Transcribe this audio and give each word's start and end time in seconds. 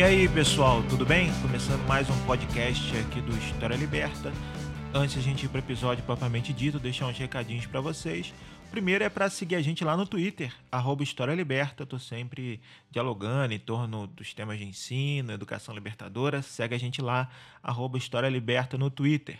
E 0.00 0.02
aí, 0.02 0.26
pessoal, 0.30 0.82
tudo 0.88 1.04
bem? 1.04 1.30
Começando 1.42 1.86
mais 1.86 2.08
um 2.08 2.24
podcast 2.24 2.96
aqui 2.96 3.20
do 3.20 3.36
História 3.36 3.76
Liberta. 3.76 4.32
Antes 4.94 5.18
a 5.18 5.20
gente 5.20 5.44
ir 5.44 5.48
para 5.50 5.60
o 5.60 5.62
episódio 5.62 6.02
propriamente 6.04 6.54
dito, 6.54 6.78
deixar 6.78 7.04
uns 7.04 7.18
recadinhos 7.18 7.66
para 7.66 7.82
vocês. 7.82 8.32
O 8.66 8.70
primeiro 8.70 9.04
é 9.04 9.10
para 9.10 9.28
seguir 9.28 9.56
a 9.56 9.60
gente 9.60 9.84
lá 9.84 9.98
no 9.98 10.06
Twitter, 10.06 10.54
arroba 10.72 11.02
História 11.02 11.34
Liberta. 11.34 11.82
Estou 11.82 11.98
sempre 11.98 12.62
dialogando 12.90 13.52
em 13.52 13.58
torno 13.58 14.06
dos 14.06 14.32
temas 14.32 14.56
de 14.56 14.64
ensino, 14.64 15.32
educação 15.32 15.74
libertadora. 15.74 16.40
Segue 16.40 16.74
a 16.74 16.78
gente 16.78 17.02
lá, 17.02 17.28
arroba 17.62 17.98
História 17.98 18.30
Liberta 18.30 18.78
no 18.78 18.88
Twitter. 18.88 19.38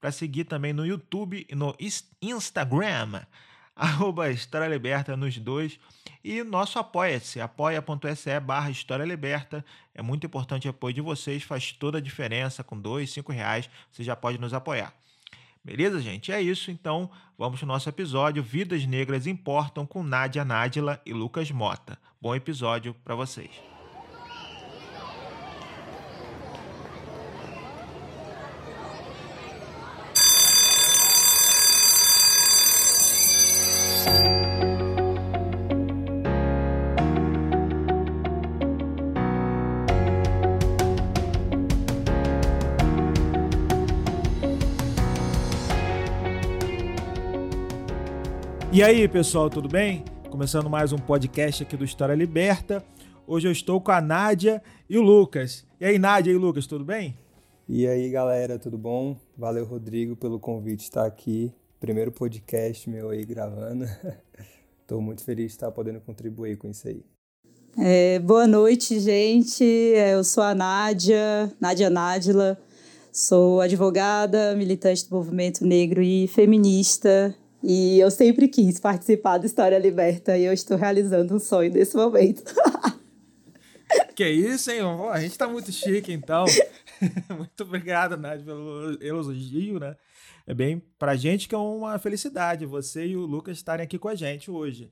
Para 0.00 0.10
seguir 0.10 0.46
também 0.46 0.72
no 0.72 0.84
YouTube 0.84 1.46
e 1.48 1.54
no 1.54 1.76
Instagram, 2.20 3.22
arroba 3.92 4.30
História 4.30 4.68
Liberta 4.68 5.16
nos 5.16 5.36
dois. 5.38 5.78
E 6.22 6.44
nosso 6.44 6.78
apoia-se, 6.78 7.40
apoia.se 7.40 8.38
barra 8.38 8.70
História 8.70 9.04
Liberta. 9.04 9.64
É 9.92 10.00
muito 10.00 10.24
importante 10.24 10.68
o 10.68 10.70
apoio 10.70 10.94
de 10.94 11.00
vocês, 11.00 11.42
faz 11.42 11.72
toda 11.72 11.98
a 11.98 12.00
diferença. 12.00 12.62
Com 12.62 12.78
dois, 12.78 13.10
cinco 13.10 13.32
reais, 13.32 13.68
você 13.90 14.04
já 14.04 14.14
pode 14.14 14.38
nos 14.38 14.54
apoiar. 14.54 14.94
Beleza, 15.64 16.00
gente? 16.00 16.30
É 16.30 16.40
isso. 16.40 16.70
Então, 16.70 17.10
vamos 17.36 17.58
para 17.58 17.64
o 17.64 17.68
nosso 17.68 17.88
episódio 17.88 18.42
Vidas 18.42 18.86
Negras 18.86 19.26
Importam 19.26 19.84
com 19.84 20.02
Nádia 20.04 20.44
Nádila 20.44 21.00
e 21.04 21.12
Lucas 21.12 21.50
Mota. 21.50 21.98
Bom 22.20 22.34
episódio 22.36 22.94
para 23.04 23.16
vocês. 23.16 23.71
E 48.74 48.82
aí, 48.82 49.06
pessoal, 49.06 49.50
tudo 49.50 49.68
bem? 49.68 50.02
Começando 50.30 50.70
mais 50.70 50.94
um 50.94 50.96
podcast 50.96 51.62
aqui 51.62 51.76
do 51.76 51.84
História 51.84 52.14
Liberta. 52.14 52.82
Hoje 53.26 53.46
eu 53.46 53.52
estou 53.52 53.78
com 53.82 53.92
a 53.92 54.00
Nádia 54.00 54.62
e 54.88 54.96
o 54.96 55.02
Lucas. 55.02 55.66
E 55.78 55.84
aí, 55.84 55.98
Nádia 55.98 56.30
e 56.32 56.38
Lucas, 56.38 56.66
tudo 56.66 56.82
bem? 56.82 57.14
E 57.68 57.86
aí, 57.86 58.08
galera, 58.08 58.58
tudo 58.58 58.78
bom? 58.78 59.14
Valeu, 59.36 59.66
Rodrigo, 59.66 60.16
pelo 60.16 60.40
convite 60.40 60.78
de 60.78 60.82
estar 60.84 61.04
aqui. 61.04 61.52
Primeiro 61.78 62.10
podcast 62.10 62.88
meu 62.88 63.10
aí 63.10 63.26
gravando. 63.26 63.84
Estou 64.80 65.02
muito 65.02 65.22
feliz 65.22 65.48
de 65.48 65.52
estar 65.52 65.70
podendo 65.70 66.00
contribuir 66.00 66.56
com 66.56 66.70
isso 66.70 66.88
aí. 66.88 67.04
É, 67.78 68.18
boa 68.20 68.46
noite, 68.46 68.98
gente. 69.00 69.62
É, 69.94 70.14
eu 70.14 70.24
sou 70.24 70.42
a 70.42 70.54
Nádia, 70.54 71.52
Nádia 71.60 71.90
Nádila. 71.90 72.58
Sou 73.12 73.60
advogada, 73.60 74.56
militante 74.56 75.06
do 75.06 75.14
movimento 75.14 75.62
negro 75.62 76.00
e 76.00 76.26
feminista. 76.26 77.36
E 77.62 78.00
eu 78.00 78.10
sempre 78.10 78.48
quis 78.48 78.80
participar 78.80 79.38
do 79.38 79.46
História 79.46 79.78
Liberta 79.78 80.36
e 80.36 80.44
eu 80.44 80.52
estou 80.52 80.76
realizando 80.76 81.34
um 81.34 81.38
sonho 81.38 81.72
nesse 81.72 81.96
momento. 81.96 82.42
que 84.16 84.28
isso, 84.28 84.70
hein? 84.70 84.80
A 85.12 85.20
gente 85.20 85.38
tá 85.38 85.46
muito 85.46 85.70
chique, 85.70 86.12
então. 86.12 86.44
muito 87.36 87.62
obrigado, 87.62 88.16
Nádia, 88.16 88.44
pelo 88.44 88.98
elogio, 89.00 89.78
né? 89.78 89.96
É 90.46 90.52
bem 90.52 90.82
pra 90.98 91.14
gente 91.14 91.48
que 91.48 91.54
é 91.54 91.58
uma 91.58 91.98
felicidade 91.98 92.66
você 92.66 93.06
e 93.06 93.16
o 93.16 93.26
Lucas 93.26 93.56
estarem 93.56 93.84
aqui 93.84 93.98
com 93.98 94.08
a 94.08 94.14
gente 94.14 94.50
hoje. 94.50 94.90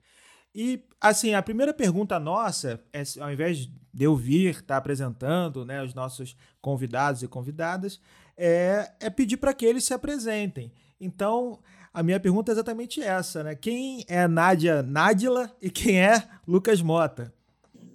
E, 0.55 0.85
assim, 1.01 1.35
a 1.35 1.43
primeira 1.43 1.73
pergunta 1.73 2.19
nossa, 2.19 2.81
é, 2.93 3.03
ao 3.21 3.33
invés 3.33 3.69
de 3.93 4.05
eu 4.05 4.17
vir 4.17 4.51
estar 4.51 4.67
tá 4.67 4.77
apresentando 4.77 5.65
né, 5.65 5.83
os 5.83 5.95
nossos 5.95 6.37
convidados 6.61 7.23
e 7.23 7.29
convidadas, 7.29 8.01
é, 8.37 8.93
é 9.01 9.11
pedir 9.11 9.37
para 9.37 9.55
que 9.55 9.65
eles 9.65 9.85
se 9.85 9.95
apresentem. 9.95 10.73
Então, 11.01 11.61
a 11.93 12.03
minha 12.03 12.21
pergunta 12.21 12.51
é 12.51 12.55
exatamente 12.55 13.03
essa, 13.03 13.43
né? 13.43 13.55
Quem 13.55 14.05
é 14.09 14.29
Nádia 14.29 14.83
Nádila 14.83 15.51
e 15.61 15.71
quem 15.71 16.01
é 16.01 16.23
Lucas 16.47 16.81
Mota? 16.81 17.33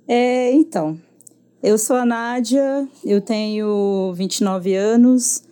É, 0.08 0.52
então, 0.52 1.00
eu 1.64 1.78
sou 1.78 1.96
a 1.96 2.06
Nádia, 2.06 2.88
eu 3.04 3.22
tenho 3.22 4.14
29 4.14 4.76
anos, 4.76 5.44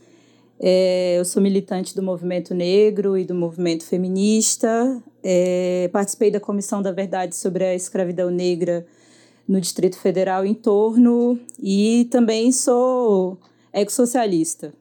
é, 0.59 1.17
eu 1.17 1.25
sou 1.25 1.41
militante 1.41 1.95
do 1.95 2.03
movimento 2.03 2.53
negro 2.53 3.17
e 3.17 3.25
do 3.25 3.33
movimento 3.33 3.85
feminista, 3.85 5.01
é, 5.23 5.89
participei 5.91 6.29
da 6.29 6.39
Comissão 6.39 6.81
da 6.81 6.91
Verdade 6.91 7.35
sobre 7.35 7.63
a 7.63 7.73
Escravidão 7.73 8.29
Negra 8.29 8.85
no 9.47 9.59
Distrito 9.59 9.97
Federal 9.97 10.45
em 10.45 10.53
torno 10.53 11.39
e 11.59 12.07
também 12.11 12.51
sou 12.51 13.39
ex-socialista. 13.73 14.73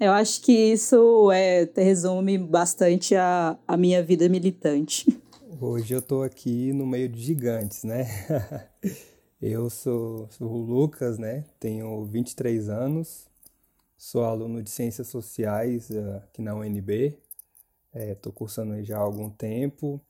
Eu 0.00 0.12
acho 0.12 0.42
que 0.42 0.52
isso 0.52 1.32
é, 1.32 1.68
resume 1.76 2.38
bastante 2.38 3.16
a, 3.16 3.58
a 3.66 3.76
minha 3.76 4.00
vida 4.00 4.28
militante. 4.28 5.20
Hoje 5.60 5.92
eu 5.92 5.98
estou 5.98 6.22
aqui 6.22 6.72
no 6.72 6.86
meio 6.86 7.08
de 7.08 7.20
gigantes, 7.20 7.82
né? 7.82 8.06
eu 9.42 9.68
sou, 9.68 10.28
sou 10.30 10.52
o 10.52 10.62
Lucas, 10.64 11.18
né? 11.18 11.44
Tenho 11.58 12.04
23 12.04 12.68
anos, 12.68 13.26
sou 13.96 14.22
aluno 14.22 14.62
de 14.62 14.70
Ciências 14.70 15.08
Sociais 15.08 15.90
uh, 15.90 16.18
aqui 16.18 16.42
na 16.42 16.54
UNB, 16.54 17.18
estou 17.92 18.30
é, 18.30 18.34
cursando 18.36 18.80
já 18.84 18.98
há 18.98 19.00
algum 19.00 19.28
tempo. 19.28 20.00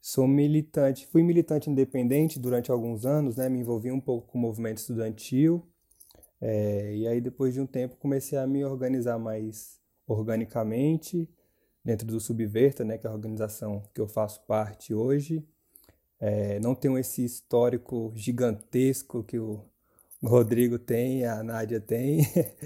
Sou 0.00 0.26
militante, 0.26 1.06
fui 1.08 1.22
militante 1.22 1.68
independente 1.68 2.38
durante 2.38 2.70
alguns 2.70 3.04
anos, 3.04 3.36
né? 3.36 3.50
Me 3.50 3.58
envolvi 3.58 3.92
um 3.92 4.00
pouco 4.00 4.28
com 4.28 4.38
o 4.38 4.40
movimento 4.40 4.78
estudantil 4.78 5.62
é, 6.46 6.94
e 6.94 7.08
aí, 7.08 7.22
depois 7.22 7.54
de 7.54 7.60
um 7.62 7.66
tempo, 7.66 7.96
comecei 7.96 8.36
a 8.36 8.46
me 8.46 8.62
organizar 8.66 9.18
mais 9.18 9.80
organicamente 10.06 11.26
dentro 11.82 12.06
do 12.06 12.20
Subverta, 12.20 12.84
né, 12.84 12.98
que 12.98 13.06
é 13.06 13.10
a 13.10 13.14
organização 13.14 13.82
que 13.94 14.00
eu 14.00 14.06
faço 14.06 14.42
parte 14.42 14.92
hoje. 14.92 15.42
É, 16.20 16.60
não 16.60 16.74
tenho 16.74 16.98
esse 16.98 17.24
histórico 17.24 18.12
gigantesco 18.14 19.24
que 19.24 19.38
o 19.38 19.64
Rodrigo 20.22 20.78
tem, 20.78 21.24
a 21.24 21.42
Nádia 21.42 21.80
tem, 21.80 22.18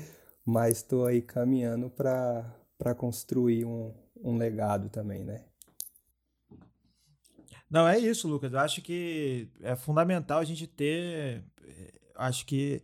mas 0.44 0.78
estou 0.78 1.06
aí 1.06 1.22
caminhando 1.22 1.88
para 1.88 2.94
construir 2.96 3.64
um, 3.64 3.94
um 4.20 4.36
legado 4.36 4.88
também, 4.88 5.22
né? 5.22 5.44
Não, 7.70 7.86
é 7.86 7.96
isso, 7.96 8.26
Lucas. 8.26 8.52
Eu 8.52 8.58
acho 8.58 8.82
que 8.82 9.48
é 9.60 9.76
fundamental 9.76 10.40
a 10.40 10.44
gente 10.44 10.66
ter. 10.66 11.44
É, 11.64 11.92
acho 12.16 12.44
que 12.44 12.82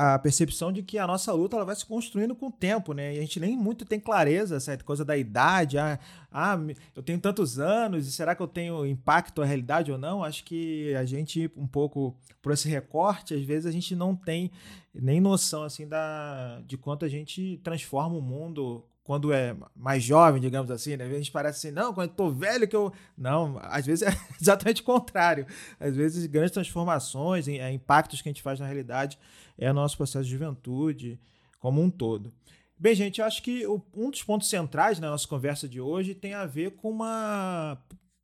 a 0.00 0.18
percepção 0.18 0.72
de 0.72 0.82
que 0.82 0.96
a 0.96 1.06
nossa 1.06 1.30
luta 1.30 1.56
ela 1.56 1.64
vai 1.64 1.76
se 1.76 1.84
construindo 1.84 2.34
com 2.34 2.46
o 2.46 2.50
tempo, 2.50 2.94
né? 2.94 3.14
E 3.14 3.18
a 3.18 3.20
gente 3.20 3.38
nem 3.38 3.54
muito 3.54 3.84
tem 3.84 4.00
clareza, 4.00 4.56
essa 4.56 4.78
coisa 4.78 5.04
da 5.04 5.14
idade, 5.14 5.76
ah, 5.76 5.98
ah, 6.32 6.58
eu 6.96 7.02
tenho 7.02 7.20
tantos 7.20 7.58
anos, 7.58 8.06
e 8.06 8.12
será 8.12 8.34
que 8.34 8.40
eu 8.40 8.48
tenho 8.48 8.86
impacto 8.86 9.42
à 9.42 9.44
realidade 9.44 9.92
ou 9.92 9.98
não? 9.98 10.24
Acho 10.24 10.42
que 10.42 10.94
a 10.94 11.04
gente, 11.04 11.50
um 11.54 11.66
pouco 11.66 12.16
por 12.40 12.50
esse 12.50 12.66
recorte, 12.66 13.34
às 13.34 13.42
vezes 13.42 13.66
a 13.66 13.70
gente 13.70 13.94
não 13.94 14.16
tem 14.16 14.50
nem 14.94 15.20
noção, 15.20 15.64
assim, 15.64 15.86
da, 15.86 16.62
de 16.66 16.78
quanto 16.78 17.04
a 17.04 17.08
gente 17.08 17.60
transforma 17.62 18.16
o 18.16 18.22
mundo 18.22 18.82
quando 19.10 19.32
é 19.32 19.56
mais 19.74 20.04
jovem, 20.04 20.40
digamos 20.40 20.70
assim, 20.70 20.96
né? 20.96 21.04
A 21.04 21.08
gente 21.08 21.32
parece 21.32 21.66
assim, 21.66 21.74
não, 21.74 21.92
quando 21.92 22.10
eu 22.10 22.14
tô 22.14 22.30
velho 22.30 22.68
que 22.68 22.76
eu... 22.76 22.92
Não, 23.18 23.58
às 23.60 23.84
vezes 23.84 24.06
é 24.06 24.16
exatamente 24.40 24.82
o 24.82 24.84
contrário. 24.84 25.48
Às 25.80 25.96
vezes 25.96 26.26
grandes 26.26 26.52
transformações, 26.52 27.48
é, 27.48 27.72
impactos 27.72 28.22
que 28.22 28.28
a 28.28 28.30
gente 28.30 28.40
faz 28.40 28.60
na 28.60 28.66
realidade 28.66 29.18
é 29.58 29.68
o 29.68 29.74
nosso 29.74 29.96
processo 29.96 30.26
de 30.26 30.30
juventude 30.30 31.18
como 31.58 31.82
um 31.82 31.90
todo. 31.90 32.32
Bem, 32.78 32.94
gente, 32.94 33.20
eu 33.20 33.26
acho 33.26 33.42
que 33.42 33.66
um 33.66 34.12
dos 34.12 34.22
pontos 34.22 34.48
centrais 34.48 35.00
na 35.00 35.10
nossa 35.10 35.26
conversa 35.26 35.68
de 35.68 35.80
hoje 35.80 36.14
tem 36.14 36.34
a 36.34 36.46
ver 36.46 36.76
com 36.76 36.88
uma. 36.88 37.72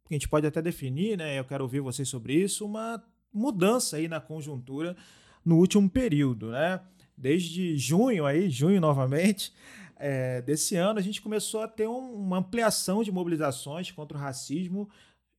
A 0.08 0.14
gente 0.14 0.28
pode 0.28 0.46
até 0.46 0.62
definir, 0.62 1.18
né? 1.18 1.36
Eu 1.36 1.44
quero 1.44 1.64
ouvir 1.64 1.80
vocês 1.80 2.08
sobre 2.08 2.32
isso, 2.32 2.64
uma 2.64 3.02
mudança 3.34 3.96
aí 3.96 4.06
na 4.06 4.20
conjuntura 4.20 4.96
no 5.44 5.56
último 5.56 5.90
período, 5.90 6.52
né? 6.52 6.78
Desde 7.18 7.76
junho 7.76 8.24
aí, 8.24 8.48
junho 8.48 8.80
novamente, 8.80 9.52
é, 9.98 10.42
desse 10.42 10.76
ano, 10.76 10.98
a 10.98 11.02
gente 11.02 11.22
começou 11.22 11.60
a 11.62 11.68
ter 11.68 11.88
um, 11.88 12.14
uma 12.14 12.38
ampliação 12.38 13.02
de 13.02 13.10
mobilizações 13.10 13.90
contra 13.90 14.16
o 14.16 14.20
racismo 14.20 14.88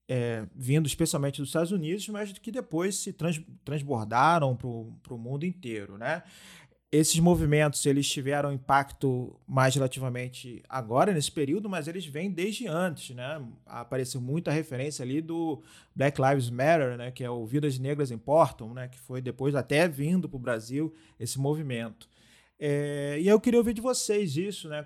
é, 0.08 0.46
vindo 0.56 0.88
especialmente 0.88 1.42
dos 1.42 1.50
Estados 1.50 1.72
Unidos, 1.72 2.08
mas 2.08 2.32
que 2.32 2.52
depois 2.52 2.96
se 2.96 3.12
trans, 3.12 3.42
transbordaram 3.66 4.56
para 4.56 5.14
o 5.14 5.18
mundo 5.18 5.46
inteiro, 5.46 5.98
né? 5.98 6.24
Esses 6.90 7.20
movimentos 7.20 7.86
eles 7.86 8.10
tiveram 8.10 8.54
impacto 8.54 9.38
mais 9.46 9.76
relativamente 9.76 10.64
agora 10.70 11.12
nesse 11.12 11.30
período, 11.30 11.68
mas 11.68 11.86
eles 11.86 12.06
vêm 12.06 12.32
desde 12.32 12.66
antes, 12.66 13.14
né? 13.14 13.46
Apareceu 13.66 14.22
muita 14.22 14.52
referência 14.52 15.04
ali 15.04 15.20
do 15.20 15.62
Black 15.94 16.22
Lives 16.22 16.50
Matter, 16.50 16.96
né? 16.98 17.12
Que 17.12 17.26
é 17.26 17.30
o 17.30 17.46
Vidas 17.46 17.78
Negras 17.78 18.10
Importam, 18.10 18.74
né? 18.74 18.88
Que 18.88 18.98
foi 18.98 19.22
depois 19.22 19.54
até 19.54 19.86
vindo 19.86 20.30
para 20.30 20.38
o 20.38 20.40
Brasil 20.40 20.96
esse 21.20 21.38
movimento. 21.38 22.08
É, 22.60 23.18
e 23.20 23.28
eu 23.28 23.40
queria 23.40 23.60
ouvir 23.60 23.74
de 23.74 23.82
vocês 23.82 24.36
isso, 24.36 24.68
né? 24.68 24.86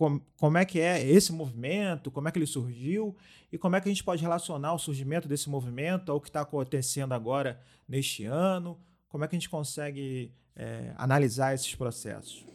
como, 0.00 0.22
como 0.38 0.56
é 0.56 0.64
que 0.64 0.80
é 0.80 1.06
esse 1.06 1.30
movimento, 1.30 2.10
como 2.10 2.26
é 2.26 2.32
que 2.32 2.38
ele 2.38 2.46
surgiu 2.46 3.14
e 3.52 3.58
como 3.58 3.76
é 3.76 3.82
que 3.82 3.86
a 3.86 3.92
gente 3.92 4.02
pode 4.02 4.22
relacionar 4.22 4.72
o 4.72 4.78
surgimento 4.78 5.28
desse 5.28 5.50
movimento 5.50 6.10
ao 6.10 6.18
que 6.18 6.30
está 6.30 6.40
acontecendo 6.40 7.12
agora 7.12 7.60
neste 7.86 8.24
ano. 8.24 8.78
Como 9.10 9.24
é 9.24 9.28
que 9.28 9.36
a 9.36 9.38
gente 9.38 9.50
consegue 9.50 10.32
é, 10.56 10.94
analisar 10.96 11.54
esses 11.54 11.74
processos? 11.74 12.46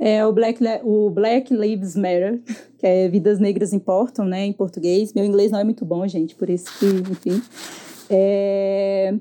É 0.00 0.26
o 0.26 0.32
Black, 0.32 0.58
o 0.82 1.10
Black 1.10 1.54
Lives 1.54 1.94
Matter, 1.94 2.42
que 2.76 2.84
é 2.84 3.08
Vidas 3.08 3.38
Negras 3.38 3.72
Importam, 3.72 4.24
né, 4.24 4.44
em 4.44 4.52
português. 4.52 5.12
Meu 5.12 5.24
inglês 5.24 5.52
não 5.52 5.60
é 5.60 5.64
muito 5.64 5.84
bom, 5.84 6.04
gente, 6.08 6.34
por 6.34 6.50
isso 6.50 6.76
que, 6.80 6.86
enfim. 6.86 7.40
É, 8.10 9.14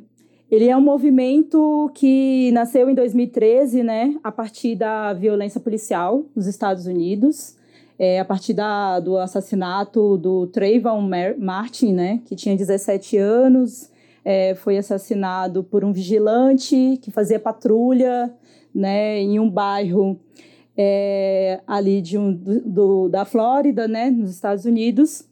ele 0.52 0.68
é 0.68 0.76
um 0.76 0.82
movimento 0.82 1.92
que 1.94 2.52
nasceu 2.52 2.90
em 2.90 2.96
2013, 2.96 3.84
né, 3.84 4.16
a 4.24 4.32
partir 4.32 4.76
da 4.76 5.14
violência 5.14 5.60
policial 5.60 6.26
nos 6.36 6.48
Estados 6.48 6.88
Unidos, 6.88 7.56
é, 8.00 8.20
a 8.20 8.26
partir 8.26 8.54
da, 8.54 9.00
do 9.00 9.18
assassinato 9.18 10.18
do 10.18 10.48
Trayvon 10.48 11.08
Martin, 11.38 11.94
né, 11.94 12.22
que 12.26 12.36
tinha 12.36 12.56
17 12.56 13.18
anos, 13.18 13.92
é, 14.26 14.56
foi 14.56 14.78
assassinado 14.78 15.64
por 15.64 15.86
um 15.86 15.92
vigilante 15.92 16.98
que 17.02 17.12
fazia 17.12 17.40
patrulha, 17.40 18.34
né, 18.74 19.20
em 19.20 19.40
um 19.40 19.50
bairro 19.50 20.20
é, 20.76 21.60
ali 21.68 22.02
de 22.02 22.18
um, 22.18 22.34
do, 22.34 23.10
da 23.10 23.26
Flórida, 23.26 23.88
né, 23.88 24.10
nos 24.10 24.32
Estados 24.32 24.66
Unidos. 24.66 25.26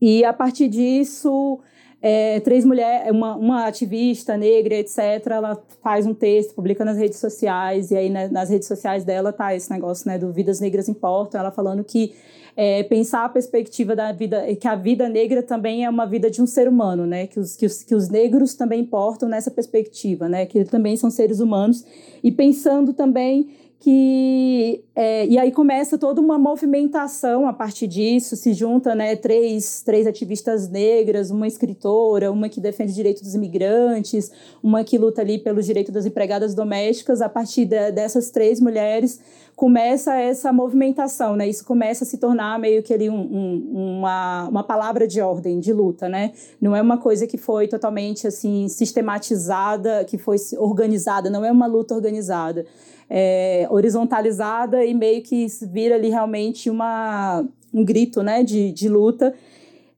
E 0.00 0.24
a 0.24 0.32
partir 0.32 0.68
disso, 0.68 1.58
é, 2.02 2.40
três 2.40 2.64
mulheres, 2.64 3.10
uma, 3.10 3.36
uma 3.36 3.66
ativista 3.66 4.36
negra, 4.36 4.74
etc., 4.74 4.98
ela 5.26 5.62
faz 5.82 6.06
um 6.06 6.14
texto, 6.14 6.54
publica 6.54 6.84
nas 6.84 6.96
redes 6.96 7.18
sociais, 7.18 7.90
e 7.90 7.96
aí 7.96 8.08
né, 8.08 8.28
nas 8.28 8.48
redes 8.48 8.66
sociais 8.66 9.04
dela 9.04 9.32
tá 9.32 9.54
esse 9.54 9.70
negócio 9.70 10.08
né, 10.08 10.18
do 10.18 10.32
Vidas 10.32 10.60
Negras 10.60 10.88
Importam, 10.88 11.40
ela 11.40 11.50
falando 11.50 11.84
que 11.84 12.14
é, 12.56 12.82
pensar 12.82 13.24
a 13.24 13.28
perspectiva 13.28 13.94
da 13.94 14.12
vida, 14.12 14.54
que 14.56 14.66
a 14.66 14.74
vida 14.74 15.08
negra 15.08 15.42
também 15.42 15.84
é 15.84 15.90
uma 15.90 16.06
vida 16.06 16.30
de 16.30 16.42
um 16.42 16.46
ser 16.46 16.68
humano, 16.68 17.06
né? 17.06 17.26
Que 17.26 17.38
os, 17.38 17.56
que 17.56 17.64
os, 17.64 17.82
que 17.82 17.94
os 17.94 18.08
negros 18.08 18.54
também 18.54 18.80
importam 18.80 19.28
nessa 19.28 19.50
perspectiva, 19.50 20.28
né? 20.28 20.44
Que 20.46 20.64
também 20.64 20.96
são 20.96 21.10
seres 21.10 21.40
humanos. 21.40 21.84
E 22.22 22.30
pensando 22.30 22.92
também 22.92 23.48
que 23.80 24.84
é, 24.94 25.26
e 25.26 25.38
aí 25.38 25.50
começa 25.50 25.96
toda 25.96 26.20
uma 26.20 26.38
movimentação 26.38 27.48
a 27.48 27.52
partir 27.52 27.86
disso 27.86 28.36
se 28.36 28.52
junta 28.52 28.94
né 28.94 29.16
três, 29.16 29.80
três 29.82 30.06
ativistas 30.06 30.68
negras 30.68 31.30
uma 31.30 31.48
escritora 31.48 32.30
uma 32.30 32.50
que 32.50 32.60
defende 32.60 32.92
o 32.92 32.94
direito 32.94 33.22
dos 33.22 33.34
imigrantes 33.34 34.30
uma 34.62 34.84
que 34.84 34.98
luta 34.98 35.22
ali 35.22 35.38
pelo 35.38 35.62
direito 35.62 35.90
das 35.90 36.04
empregadas 36.04 36.54
domésticas. 36.54 37.22
A 37.22 37.28
partir 37.30 37.64
de, 37.64 37.90
dessas 37.90 38.28
três 38.30 38.60
mulheres 38.60 39.18
começa 39.56 40.14
essa 40.14 40.52
movimentação 40.52 41.34
né? 41.34 41.48
Isso 41.48 41.64
começa 41.64 42.04
a 42.04 42.06
se 42.06 42.18
tornar 42.18 42.58
meio 42.58 42.82
que 42.82 42.92
ali 42.92 43.08
um, 43.08 43.14
um, 43.14 43.98
uma, 43.98 44.46
uma 44.48 44.62
palavra 44.62 45.08
de 45.08 45.22
ordem 45.22 45.58
de 45.58 45.72
luta 45.72 46.06
né? 46.06 46.32
Não 46.60 46.76
é 46.76 46.82
uma 46.82 46.98
coisa 46.98 47.26
que 47.26 47.38
foi 47.38 47.66
totalmente 47.66 48.26
assim 48.26 48.68
sistematizada 48.68 50.04
que 50.04 50.18
foi 50.18 50.36
organizada 50.58 51.30
não 51.30 51.42
é 51.42 51.50
uma 51.50 51.66
luta 51.66 51.94
organizada 51.94 52.66
é, 53.10 53.66
horizontalizada 53.68 54.84
e 54.84 54.94
meio 54.94 55.20
que 55.20 55.44
vira 55.72 55.96
ali 55.96 56.08
realmente 56.08 56.70
uma, 56.70 57.44
um 57.74 57.84
grito 57.84 58.22
né, 58.22 58.44
de, 58.44 58.70
de 58.70 58.88
luta. 58.88 59.34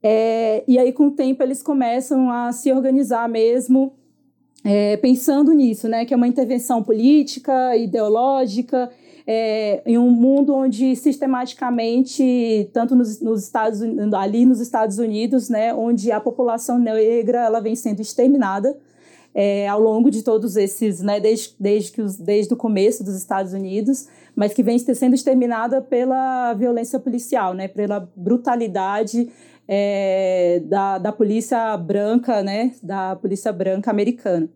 É, 0.02 0.64
e 0.66 0.78
aí, 0.78 0.92
com 0.92 1.08
o 1.08 1.10
tempo, 1.10 1.42
eles 1.42 1.62
começam 1.62 2.30
a 2.30 2.50
se 2.50 2.72
organizar 2.72 3.28
mesmo, 3.28 3.92
é, 4.64 4.96
pensando 4.96 5.52
nisso, 5.52 5.88
né, 5.88 6.04
que 6.04 6.14
é 6.14 6.16
uma 6.16 6.26
intervenção 6.26 6.82
política, 6.82 7.76
ideológica, 7.76 8.90
é, 9.26 9.82
em 9.86 9.98
um 9.98 10.10
mundo 10.10 10.54
onde 10.54 10.96
sistematicamente, 10.96 12.68
tanto 12.72 12.96
nos, 12.96 13.20
nos, 13.20 13.44
Estados 13.44 13.80
ali 14.14 14.44
nos 14.44 14.60
Estados 14.60 14.98
Unidos, 14.98 15.48
né, 15.48 15.72
onde 15.74 16.10
a 16.10 16.20
população 16.20 16.78
negra 16.78 17.44
ela 17.44 17.60
vem 17.60 17.76
sendo 17.76 18.00
exterminada, 18.00 18.76
é, 19.34 19.66
ao 19.66 19.80
longo 19.80 20.10
de 20.10 20.22
todos 20.22 20.56
esses, 20.56 21.00
né, 21.00 21.18
desde, 21.18 21.54
desde, 21.58 21.92
que 21.92 22.02
os, 22.02 22.16
desde 22.16 22.52
o 22.52 22.56
começo 22.56 23.02
dos 23.02 23.16
Estados 23.16 23.52
Unidos, 23.52 24.08
mas 24.36 24.52
que 24.52 24.62
vem 24.62 24.78
sendo 24.78 25.14
exterminada 25.14 25.80
pela 25.80 26.52
violência 26.54 26.98
policial, 26.98 27.54
né, 27.54 27.68
pela 27.68 28.00
brutalidade 28.14 29.30
é, 29.66 30.60
da, 30.64 30.98
da 30.98 31.12
polícia 31.12 31.76
branca, 31.76 32.42
né, 32.42 32.74
da 32.82 33.16
polícia 33.16 33.52
branca 33.52 33.90
americana. 33.90 34.48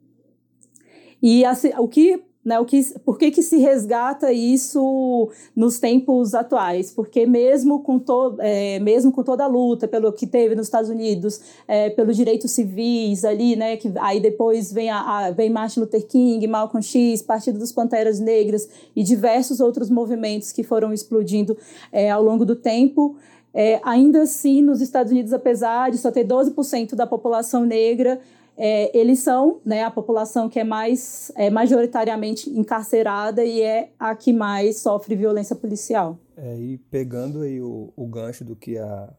E 1.23 1.45
assim, 1.45 1.73
o 1.79 1.89
que 1.89 2.23
né, 2.47 2.61
o 2.61 2.65
que, 2.65 2.81
por 3.05 3.19
que, 3.19 3.33
que 3.33 3.43
se 3.43 3.57
resgata 3.57 4.33
isso 4.33 5.29
nos 5.55 5.81
tempos 5.81 6.33
atuais? 6.33 6.93
Porque 6.93 7.27
mesmo 7.27 7.81
com, 7.81 7.99
to, 7.99 8.37
é, 8.39 8.79
mesmo 8.79 9.11
com 9.11 9.25
toda 9.25 9.43
a 9.43 9.49
luta 9.49 9.89
pelo 9.89 10.13
que 10.13 10.29
teve 10.29 10.55
nos 10.55 10.69
Estados 10.69 10.89
Unidos, 10.89 11.41
é, 11.67 11.91
pelos 11.91 12.17
direitos 12.17 12.53
civis 12.53 13.25
ali, 13.25 13.57
né, 13.57 13.77
que 13.77 13.93
aí 13.97 14.21
depois 14.21 14.73
vem, 14.73 14.89
a, 14.89 15.01
a, 15.01 15.31
vem 15.33 15.51
Martin 15.51 15.81
Luther 15.81 16.07
King, 16.07 16.47
Malcolm 16.47 16.81
X, 16.81 17.21
Partido 17.21 17.59
dos 17.59 17.73
Panteras 17.73 18.21
Negras 18.21 18.69
e 18.95 19.03
diversos 19.03 19.59
outros 19.59 19.91
movimentos 19.91 20.53
que 20.53 20.63
foram 20.63 20.93
explodindo 20.93 21.59
é, 21.91 22.13
ao 22.13 22.23
longo 22.23 22.45
do 22.45 22.55
tempo, 22.55 23.17
é, 23.53 23.81
ainda 23.83 24.23
assim, 24.23 24.63
nos 24.63 24.83
Estados 24.83 25.11
Unidos, 25.11 25.33
apesar 25.33 25.91
de 25.91 25.97
só 25.97 26.13
ter 26.13 26.25
12% 26.25 26.95
da 26.95 27.07
população 27.07 27.65
negra, 27.65 28.21
é, 28.57 28.97
eles 28.97 29.19
são 29.21 29.61
né, 29.65 29.83
a 29.83 29.91
população 29.91 30.49
que 30.49 30.59
é 30.59 30.65
mais 30.65 31.31
é, 31.37 31.51
majoritariamente 31.51 32.49
encarcerada 32.51 33.45
e 33.45 33.61
é 33.61 33.93
a 33.99 34.15
que 34.15 34.33
mais 34.33 34.79
sofre 34.79 35.15
violência 35.15 35.55
policial. 35.55 36.19
É, 36.37 36.57
e 36.59 36.79
pegando 36.79 37.43
aí 37.43 37.61
o, 37.61 37.93
o 37.95 38.07
gancho 38.07 38.45
do 38.45 38.57
que 38.57 38.79
a, 38.79 39.13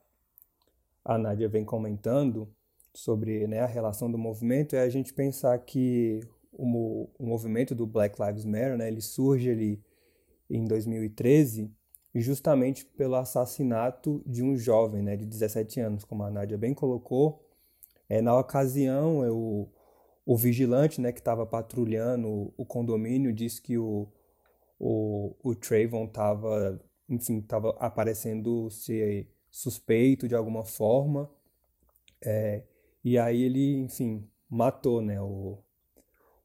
a 1.06 1.18
Nádia 1.18 1.48
vem 1.48 1.64
comentando 1.64 2.48
sobre 2.94 3.46
né, 3.48 3.60
a 3.60 3.68
relação 3.68 4.10
do 4.10 4.18
movimento, 4.18 4.76
é 4.76 4.82
a 4.82 4.90
gente 4.90 5.14
pensar 5.14 5.58
que 5.60 6.20
o, 6.52 7.08
o 7.18 7.26
movimento 7.26 7.76
do 7.76 7.86
Black 7.86 8.20
Lives 8.22 8.44
Matter, 8.44 8.78
né, 8.78 8.88
ele 8.88 9.02
surge 9.02 9.52
ali 9.52 9.80
em 10.50 10.66
2013 10.66 11.72
justamente 12.16 12.86
pelo 12.86 13.16
assassinato 13.16 14.24
de 14.26 14.42
um 14.42 14.58
jovem 14.58 15.04
né, 15.04 15.16
de 15.16 15.26
17 15.26 15.80
anos, 15.80 16.04
como 16.04 16.24
a 16.24 16.32
Nádia 16.32 16.58
bem 16.58 16.74
colocou, 16.74 17.47
é, 18.10 18.22
na 18.22 18.38
ocasião, 18.38 19.24
eu, 19.24 19.72
o 20.26 20.36
vigilante 20.36 21.00
né, 21.02 21.12
que 21.12 21.20
estava 21.20 21.46
patrulhando 21.46 22.54
o 22.58 22.66
condomínio 22.66 23.34
disse 23.34 23.62
que 23.62 23.78
o, 23.78 24.08
o, 24.80 25.36
o 25.44 25.56
Trayvon 25.56 26.06
estava, 26.06 26.80
enfim, 27.10 27.40
estava 27.40 27.76
aparecendo 27.80 28.70
ser 28.70 29.30
suspeito 29.50 30.28
de 30.28 30.36
alguma 30.36 30.64
forma. 30.64 31.30
É, 32.24 32.64
e 33.04 33.18
aí 33.18 33.44
ele, 33.44 33.80
enfim, 33.80 34.30
matou 34.50 35.02
né, 35.02 35.22
o, 35.22 35.58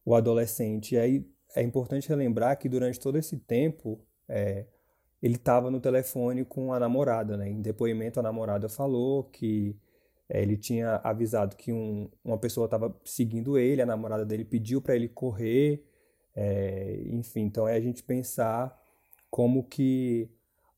o 0.05 0.15
adolescente. 0.15 0.95
E 0.95 0.99
aí 0.99 1.27
é 1.55 1.63
importante 1.63 2.09
relembrar 2.09 2.59
que 2.59 2.69
durante 2.69 2.99
todo 2.99 3.19
esse 3.19 3.37
tempo 3.39 4.01
é, 4.29 4.67
ele 5.23 5.37
estava 5.37 5.71
no 5.71 5.81
telefone 5.81 6.45
com 6.45 6.73
a 6.73 6.81
namorada. 6.81 7.37
Né? 7.37 7.49
Em 7.49 7.61
depoimento, 7.61 8.19
a 8.19 8.23
namorada 8.23 8.69
falou 8.69 9.25
que 9.25 9.77
ele 10.29 10.57
tinha 10.57 10.97
avisado 11.05 11.57
que 11.57 11.73
um, 11.73 12.11
uma 12.25 12.39
pessoa 12.39 12.65
estava 12.65 12.95
seguindo 13.05 13.59
ele, 13.59 13.83
a 13.83 13.87
namorada 13.87 14.25
dele 14.25 14.45
pediu 14.45 14.81
para 14.81 14.97
ele 14.97 15.09
correr, 15.09 15.85
é, 16.35 17.03
enfim, 17.07 17.43
então 17.43 17.69
é 17.69 17.75
a 17.77 17.81
gente 17.81 18.03
pensar 18.03 18.81
como 19.31 19.65
que 19.65 20.31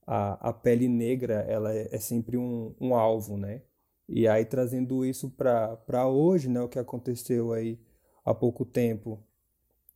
a, 0.07 0.51
a 0.51 0.53
pele 0.53 0.89
negra 0.89 1.45
ela 1.49 1.73
é, 1.73 1.89
é 1.93 1.99
sempre 1.99 2.37
um, 2.37 2.75
um, 2.81 2.95
alvo, 2.95 3.37
né? 3.37 3.63
E 4.09 4.29
aí 4.29 4.45
trazendo 4.45 5.05
isso 5.05 5.31
para 5.31 6.09
hoje, 6.09 6.49
né, 6.49 6.61
o 6.61 6.69
que 6.69 6.79
aconteceu 6.79 7.53
aí 7.53 7.81
há 8.25 8.35
pouco 8.35 8.65
tempo 8.65 9.23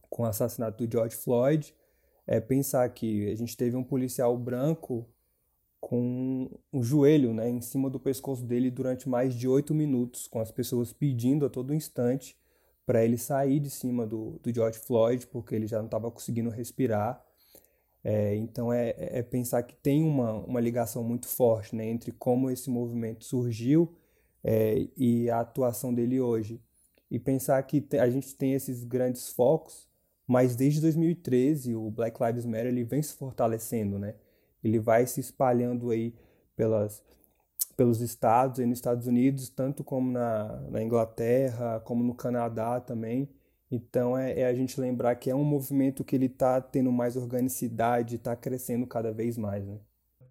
com 0.08 0.22
o 0.22 0.26
assassinato 0.26 0.86
do 0.86 0.90
George 0.90 1.16
Floyd, 1.16 1.74
é 2.26 2.40
pensar 2.40 2.88
que 2.90 3.30
a 3.30 3.34
gente 3.34 3.56
teve 3.56 3.76
um 3.76 3.84
policial 3.84 4.36
branco 4.36 5.06
com 5.80 6.50
um 6.72 6.82
joelho 6.82 7.32
né, 7.32 7.48
em 7.48 7.60
cima 7.60 7.88
do 7.88 8.00
pescoço 8.00 8.44
dele 8.44 8.70
durante 8.70 9.08
mais 9.08 9.34
de 9.34 9.46
oito 9.46 9.74
minutos, 9.74 10.26
com 10.26 10.40
as 10.40 10.50
pessoas 10.50 10.92
pedindo 10.92 11.46
a 11.46 11.50
todo 11.50 11.74
instante 11.74 12.36
para 12.84 13.04
ele 13.04 13.18
sair 13.18 13.60
de 13.60 13.70
cima 13.70 14.06
do, 14.06 14.38
do 14.42 14.52
George 14.52 14.78
Floyd, 14.78 15.26
porque 15.26 15.54
ele 15.54 15.66
já 15.66 15.78
não 15.78 15.84
estava 15.84 16.10
conseguindo 16.10 16.50
respirar. 16.50 17.22
É, 18.02 18.34
então 18.36 18.72
é, 18.72 18.94
é, 18.96 19.22
pensar 19.22 19.62
que 19.62 19.74
tem 19.74 20.02
uma, 20.02 20.32
uma 20.32 20.60
ligação 20.60 21.02
muito 21.04 21.26
forte 21.26 21.76
né, 21.76 21.86
entre 21.86 22.12
como 22.12 22.50
esse 22.50 22.70
movimento 22.70 23.24
surgiu 23.24 23.94
é, 24.42 24.88
e 24.96 25.28
a 25.28 25.40
atuação 25.40 25.92
dele 25.92 26.20
hoje. 26.20 26.62
E 27.10 27.18
pensar 27.18 27.62
que 27.62 27.86
a 27.98 28.08
gente 28.08 28.34
tem 28.34 28.54
esses 28.54 28.84
grandes 28.84 29.28
focos, 29.28 29.88
mas 30.26 30.56
desde 30.56 30.80
2013 30.80 31.74
o 31.74 31.90
Black 31.90 32.22
Lives 32.22 32.44
Matter 32.44 32.66
ele 32.66 32.84
vem 32.84 33.02
se 33.02 33.14
fortalecendo, 33.14 33.98
né? 33.98 34.14
Ele 34.68 34.78
vai 34.78 35.06
se 35.06 35.20
espalhando 35.20 35.90
aí 35.90 36.14
pelas, 36.54 37.02
pelos 37.76 38.00
estados, 38.00 38.60
aí 38.60 38.66
nos 38.66 38.78
Estados 38.78 39.06
Unidos, 39.06 39.48
tanto 39.48 39.82
como 39.82 40.10
na, 40.10 40.60
na 40.70 40.82
Inglaterra, 40.82 41.80
como 41.80 42.02
no 42.04 42.14
Canadá 42.14 42.80
também. 42.80 43.28
Então 43.70 44.16
é, 44.16 44.40
é, 44.40 44.46
a 44.46 44.54
gente 44.54 44.80
lembrar 44.80 45.14
que 45.16 45.30
é 45.30 45.34
um 45.34 45.44
movimento 45.44 46.04
que 46.04 46.16
ele 46.16 46.26
está 46.26 46.60
tendo 46.60 46.90
mais 46.90 47.16
organicidade, 47.16 48.16
está 48.16 48.34
crescendo 48.34 48.86
cada 48.86 49.12
vez 49.12 49.36
mais. 49.36 49.66
Né? 49.66 49.78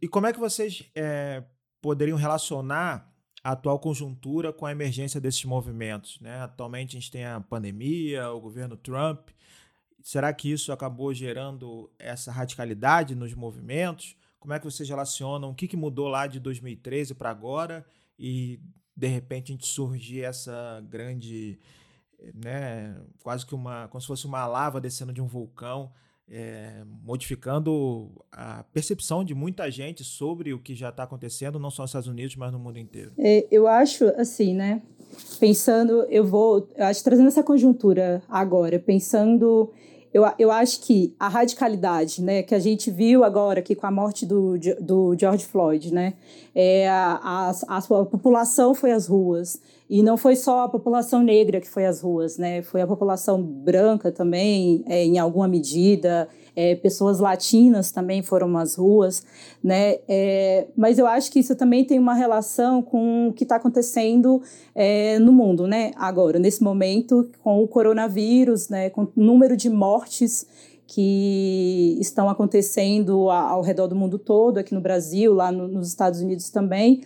E 0.02 0.08
como 0.08 0.28
é 0.28 0.34
que 0.34 0.40
vocês 0.40 0.90
é, 0.96 1.44
poderiam 1.82 2.18
relacionar 2.18 3.14
a 3.44 3.52
atual 3.52 3.80
conjuntura 3.80 4.52
com 4.52 4.66
a 4.66 4.72
emergência 4.72 5.22
desses 5.22 5.46
movimentos. 5.46 6.20
Né? 6.20 6.38
Atualmente 6.42 6.98
a 6.98 7.00
gente 7.00 7.12
tem 7.12 7.26
a 7.26 7.40
pandemia, 7.40 8.30
o 8.32 8.42
governo 8.42 8.76
Trump. 8.76 9.30
Será 10.04 10.34
que 10.34 10.52
isso 10.52 10.72
acabou 10.72 11.14
gerando 11.14 11.90
essa 11.98 12.30
radicalidade 12.30 13.16
nos 13.16 13.34
movimentos? 13.34 14.18
Como 14.48 14.56
é 14.56 14.60
que 14.60 14.66
vocês 14.66 14.88
relacionam? 14.88 15.50
O 15.50 15.54
que, 15.54 15.68
que 15.68 15.76
mudou 15.76 16.08
lá 16.08 16.26
de 16.26 16.40
2013 16.40 17.14
para 17.16 17.30
agora? 17.30 17.86
E 18.18 18.62
de 18.96 19.08
repente 19.08 19.52
a 19.52 19.54
gente 19.54 19.68
surgir 19.68 20.22
essa 20.24 20.82
grande, 20.90 21.60
né, 22.34 22.96
quase 23.22 23.46
que 23.46 23.54
uma, 23.54 23.90
como 23.90 24.00
se 24.00 24.08
fosse 24.08 24.26
uma 24.26 24.48
lava 24.48 24.80
descendo 24.80 25.12
de 25.12 25.22
um 25.22 25.28
vulcão, 25.28 25.92
é, 26.30 26.82
modificando 27.04 28.10
a 28.32 28.64
percepção 28.72 29.22
de 29.22 29.36
muita 29.36 29.70
gente 29.70 30.02
sobre 30.06 30.54
o 30.54 30.60
que 30.60 30.74
já 30.74 30.88
está 30.88 31.04
acontecendo, 31.04 31.60
não 31.60 31.70
só 31.70 31.84
nos 31.84 31.90
Estados 31.90 32.08
Unidos, 32.08 32.38
mas 32.38 32.50
no 32.54 32.58
mundo 32.58 32.80
inteiro. 32.80 33.12
É, 33.18 33.46
eu 33.52 33.68
acho 33.68 34.06
assim, 34.16 34.54
né? 34.54 34.82
Pensando, 35.42 36.06
eu 36.10 36.24
vou, 36.24 36.70
acho 36.78 37.04
trazendo 37.04 37.28
essa 37.28 37.44
conjuntura 37.44 38.24
agora, 38.30 38.80
pensando 38.80 39.74
eu, 40.18 40.26
eu 40.40 40.52
acho 40.52 40.82
que 40.82 41.14
a 41.20 41.28
radicalidade, 41.28 42.24
né, 42.24 42.42
que 42.42 42.56
a 42.56 42.60
gente 42.60 42.90
viu 42.90 43.24
agora 43.24 43.60
aqui 43.60 43.76
com 43.76 43.86
a 43.86 43.92
morte 43.92 44.26
do, 44.26 44.58
do 44.82 45.16
George 45.16 45.46
Floyd, 45.46 45.94
né, 45.94 46.16
é, 46.56 46.90
a, 46.90 47.52
a, 47.68 47.78
a 47.78 47.82
população 48.06 48.74
foi 48.74 48.92
às 48.92 49.06
ruas. 49.06 49.62
E 49.88 50.02
não 50.02 50.18
foi 50.18 50.36
só 50.36 50.64
a 50.64 50.70
população 50.70 51.22
negra 51.22 51.62
que 51.62 51.70
foi 51.70 51.86
às 51.86 52.02
ruas, 52.02 52.38
né? 52.38 52.62
Foi 52.62 52.82
a 52.82 52.88
população 52.88 53.42
branca 53.42 54.12
também, 54.12 54.84
é, 54.86 55.06
em 55.06 55.18
alguma 55.18 55.48
medida. 55.48 56.28
É, 56.60 56.74
pessoas 56.74 57.20
latinas 57.20 57.92
também 57.92 58.24
foram 58.24 58.58
às 58.58 58.74
ruas, 58.74 59.24
né? 59.64 59.98
É, 60.10 60.66
mas 60.76 60.98
eu 60.98 61.06
acho 61.06 61.32
que 61.32 61.38
isso 61.38 61.56
também 61.56 61.86
tem 61.86 62.00
uma 62.00 62.16
relação 62.16 62.82
com 62.82 63.28
o 63.28 63.34
que 63.34 63.44
está 63.44 63.58
acontecendo 63.58 64.42
é, 64.74 65.20
no 65.20 65.32
mundo, 65.32 65.68
né? 65.68 65.92
Agora, 65.96 66.40
nesse 66.40 66.64
momento, 66.64 67.30
com 67.44 67.64
o 67.64 67.68
coronavírus, 67.68 68.70
né? 68.70 68.90
Com 68.90 69.04
o 69.04 69.12
número 69.16 69.56
de 69.56 69.70
mortes 69.70 70.48
que 70.88 71.96
estão 72.02 72.28
acontecendo 72.28 73.30
ao 73.30 73.62
redor 73.62 73.86
do 73.86 73.96
mundo 73.96 74.18
todo, 74.18 74.58
aqui 74.58 74.74
no 74.74 74.82
Brasil, 74.82 75.36
lá 75.36 75.52
no, 75.52 75.68
nos 75.68 75.88
Estados 75.88 76.22
Unidos 76.22 76.50
também. 76.50 77.04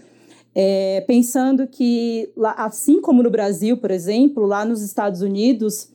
É, 0.56 1.02
pensando 1.02 1.68
que, 1.68 2.32
assim 2.56 3.02
como 3.02 3.22
no 3.22 3.30
Brasil, 3.30 3.76
por 3.76 3.92
exemplo, 3.92 4.46
lá 4.46 4.64
nos 4.64 4.82
Estados 4.82 5.22
Unidos, 5.22 5.90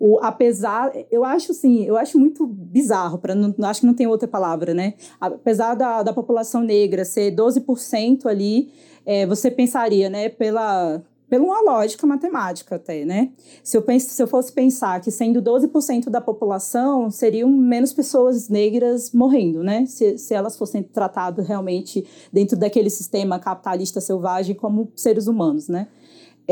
o, 0.00 0.18
apesar, 0.22 0.90
eu 1.10 1.22
acho 1.22 1.52
assim, 1.52 1.84
eu 1.84 1.94
acho 1.94 2.18
muito 2.18 2.46
bizarro, 2.46 3.18
para 3.18 3.34
não, 3.34 3.54
acho 3.68 3.80
que 3.80 3.86
não 3.86 3.92
tem 3.92 4.06
outra 4.06 4.26
palavra, 4.26 4.72
né? 4.72 4.94
Apesar 5.20 5.74
da, 5.74 6.02
da 6.02 6.10
população 6.10 6.62
negra 6.62 7.04
ser 7.04 7.36
12% 7.36 8.24
ali, 8.24 8.72
é, 9.04 9.26
você 9.26 9.50
pensaria, 9.50 10.08
né, 10.08 10.30
pela, 10.30 11.02
pela 11.28 11.44
uma 11.44 11.60
lógica 11.60 12.06
matemática 12.06 12.76
até, 12.76 13.04
né? 13.04 13.30
Se 13.62 13.76
eu, 13.76 13.82
penso, 13.82 14.08
se 14.08 14.22
eu 14.22 14.26
fosse 14.26 14.50
pensar 14.50 15.02
que 15.02 15.10
sendo 15.10 15.42
12% 15.42 16.08
da 16.08 16.20
população, 16.20 17.10
seriam 17.10 17.50
menos 17.50 17.92
pessoas 17.92 18.48
negras 18.48 19.12
morrendo, 19.12 19.62
né? 19.62 19.84
Se, 19.84 20.16
se 20.16 20.32
elas 20.32 20.56
fossem 20.56 20.82
tratadas 20.82 21.46
realmente 21.46 22.06
dentro 22.32 22.56
daquele 22.56 22.88
sistema 22.88 23.38
capitalista 23.38 24.00
selvagem 24.00 24.54
como 24.54 24.90
seres 24.96 25.26
humanos, 25.26 25.68
né? 25.68 25.88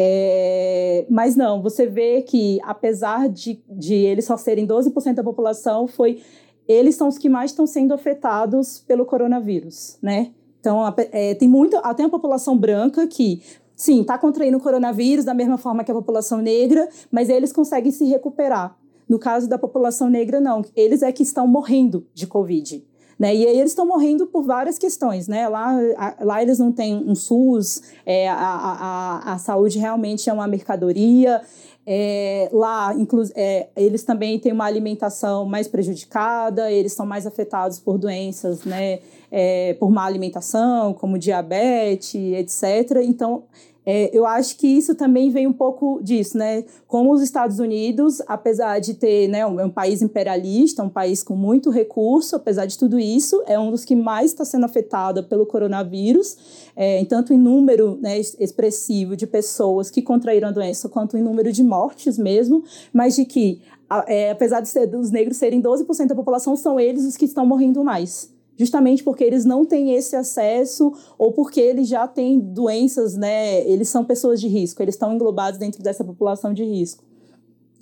É, 0.00 1.06
mas 1.10 1.34
não, 1.34 1.60
você 1.60 1.84
vê 1.84 2.22
que 2.22 2.60
apesar 2.62 3.28
de, 3.28 3.60
de 3.68 3.94
eles 3.94 4.26
só 4.26 4.36
serem 4.36 4.64
12% 4.64 5.14
da 5.14 5.24
população, 5.24 5.88
foi 5.88 6.22
eles 6.68 6.94
são 6.94 7.08
os 7.08 7.18
que 7.18 7.28
mais 7.28 7.50
estão 7.50 7.66
sendo 7.66 7.92
afetados 7.92 8.78
pelo 8.86 9.04
coronavírus, 9.04 9.98
né? 10.00 10.30
Então, 10.60 10.82
é, 11.10 11.34
tem 11.34 11.48
muito, 11.48 11.76
até 11.78 12.04
a 12.04 12.08
população 12.08 12.56
branca 12.56 13.08
que 13.08 13.42
sim, 13.74 14.02
está 14.02 14.16
contraindo 14.16 14.58
o 14.58 14.60
coronavírus 14.60 15.24
da 15.24 15.34
mesma 15.34 15.58
forma 15.58 15.82
que 15.82 15.90
a 15.90 15.94
população 15.94 16.38
negra, 16.38 16.88
mas 17.10 17.28
eles 17.28 17.52
conseguem 17.52 17.90
se 17.90 18.04
recuperar. 18.04 18.76
No 19.08 19.18
caso 19.18 19.48
da 19.48 19.58
população 19.58 20.08
negra, 20.08 20.40
não. 20.40 20.62
Eles 20.76 21.02
é 21.02 21.10
que 21.10 21.24
estão 21.24 21.44
morrendo 21.48 22.06
de 22.14 22.26
Covid. 22.26 22.86
Né? 23.18 23.34
E 23.34 23.46
aí 23.46 23.58
eles 23.58 23.72
estão 23.72 23.84
morrendo 23.84 24.26
por 24.26 24.44
várias 24.44 24.78
questões, 24.78 25.26
né? 25.26 25.48
Lá, 25.48 25.76
a, 25.96 26.24
lá 26.24 26.42
eles 26.42 26.58
não 26.58 26.70
têm 26.70 26.94
um 26.94 27.14
SUS, 27.16 27.82
é, 28.06 28.28
a, 28.28 28.36
a, 28.36 29.32
a 29.34 29.38
saúde 29.38 29.78
realmente 29.78 30.30
é 30.30 30.32
uma 30.32 30.46
mercadoria. 30.46 31.42
É, 31.90 32.50
lá, 32.52 32.94
é, 33.34 33.68
eles 33.74 34.04
também 34.04 34.38
têm 34.38 34.52
uma 34.52 34.66
alimentação 34.66 35.46
mais 35.46 35.66
prejudicada, 35.66 36.70
eles 36.70 36.92
são 36.92 37.06
mais 37.06 37.26
afetados 37.26 37.80
por 37.80 37.96
doenças, 37.96 38.62
né? 38.64 39.00
É, 39.32 39.74
por 39.80 39.90
má 39.90 40.04
alimentação, 40.04 40.92
como 40.94 41.18
diabetes, 41.18 42.14
etc. 42.14 43.02
Então, 43.02 43.44
é, 43.90 44.10
eu 44.12 44.26
acho 44.26 44.58
que 44.58 44.66
isso 44.66 44.94
também 44.94 45.30
vem 45.30 45.46
um 45.46 45.52
pouco 45.52 45.98
disso, 46.02 46.36
né? 46.36 46.62
Como 46.86 47.10
os 47.10 47.22
Estados 47.22 47.58
Unidos, 47.58 48.20
apesar 48.26 48.80
de 48.80 48.92
ter, 48.92 49.28
né, 49.28 49.46
um, 49.46 49.58
é 49.58 49.64
um 49.64 49.70
país 49.70 50.02
imperialista, 50.02 50.82
um 50.82 50.90
país 50.90 51.22
com 51.22 51.34
muito 51.34 51.70
recurso, 51.70 52.36
apesar 52.36 52.66
de 52.66 52.76
tudo 52.76 53.00
isso, 53.00 53.42
é 53.46 53.58
um 53.58 53.70
dos 53.70 53.86
que 53.86 53.96
mais 53.96 54.32
está 54.32 54.44
sendo 54.44 54.66
afetado 54.66 55.24
pelo 55.24 55.46
coronavírus, 55.46 56.36
é, 56.76 57.02
tanto 57.06 57.32
em 57.32 57.38
número 57.38 57.98
né, 57.98 58.18
expressivo 58.38 59.16
de 59.16 59.26
pessoas 59.26 59.90
que 59.90 60.02
contraíram 60.02 60.48
a 60.48 60.52
doença, 60.52 60.86
quanto 60.86 61.16
em 61.16 61.22
número 61.22 61.50
de 61.50 61.64
mortes 61.64 62.18
mesmo, 62.18 62.62
mas 62.92 63.16
de 63.16 63.24
que, 63.24 63.62
é, 64.06 64.32
apesar 64.32 64.60
de 64.60 64.68
ser, 64.68 64.86
dos 64.86 65.10
negros 65.10 65.38
serem 65.38 65.62
12% 65.62 66.08
da 66.08 66.14
população, 66.14 66.54
são 66.56 66.78
eles 66.78 67.06
os 67.06 67.16
que 67.16 67.24
estão 67.24 67.46
morrendo 67.46 67.82
mais 67.82 68.36
justamente 68.58 69.04
porque 69.04 69.22
eles 69.22 69.44
não 69.44 69.64
têm 69.64 69.94
esse 69.94 70.16
acesso 70.16 70.92
ou 71.16 71.32
porque 71.32 71.60
eles 71.60 71.88
já 71.88 72.06
têm 72.06 72.38
doenças, 72.38 73.16
né? 73.16 73.66
Eles 73.66 73.88
são 73.88 74.04
pessoas 74.04 74.40
de 74.40 74.48
risco, 74.48 74.82
eles 74.82 74.96
estão 74.96 75.14
englobados 75.14 75.58
dentro 75.58 75.82
dessa 75.82 76.04
população 76.04 76.52
de 76.52 76.64
risco. 76.64 77.04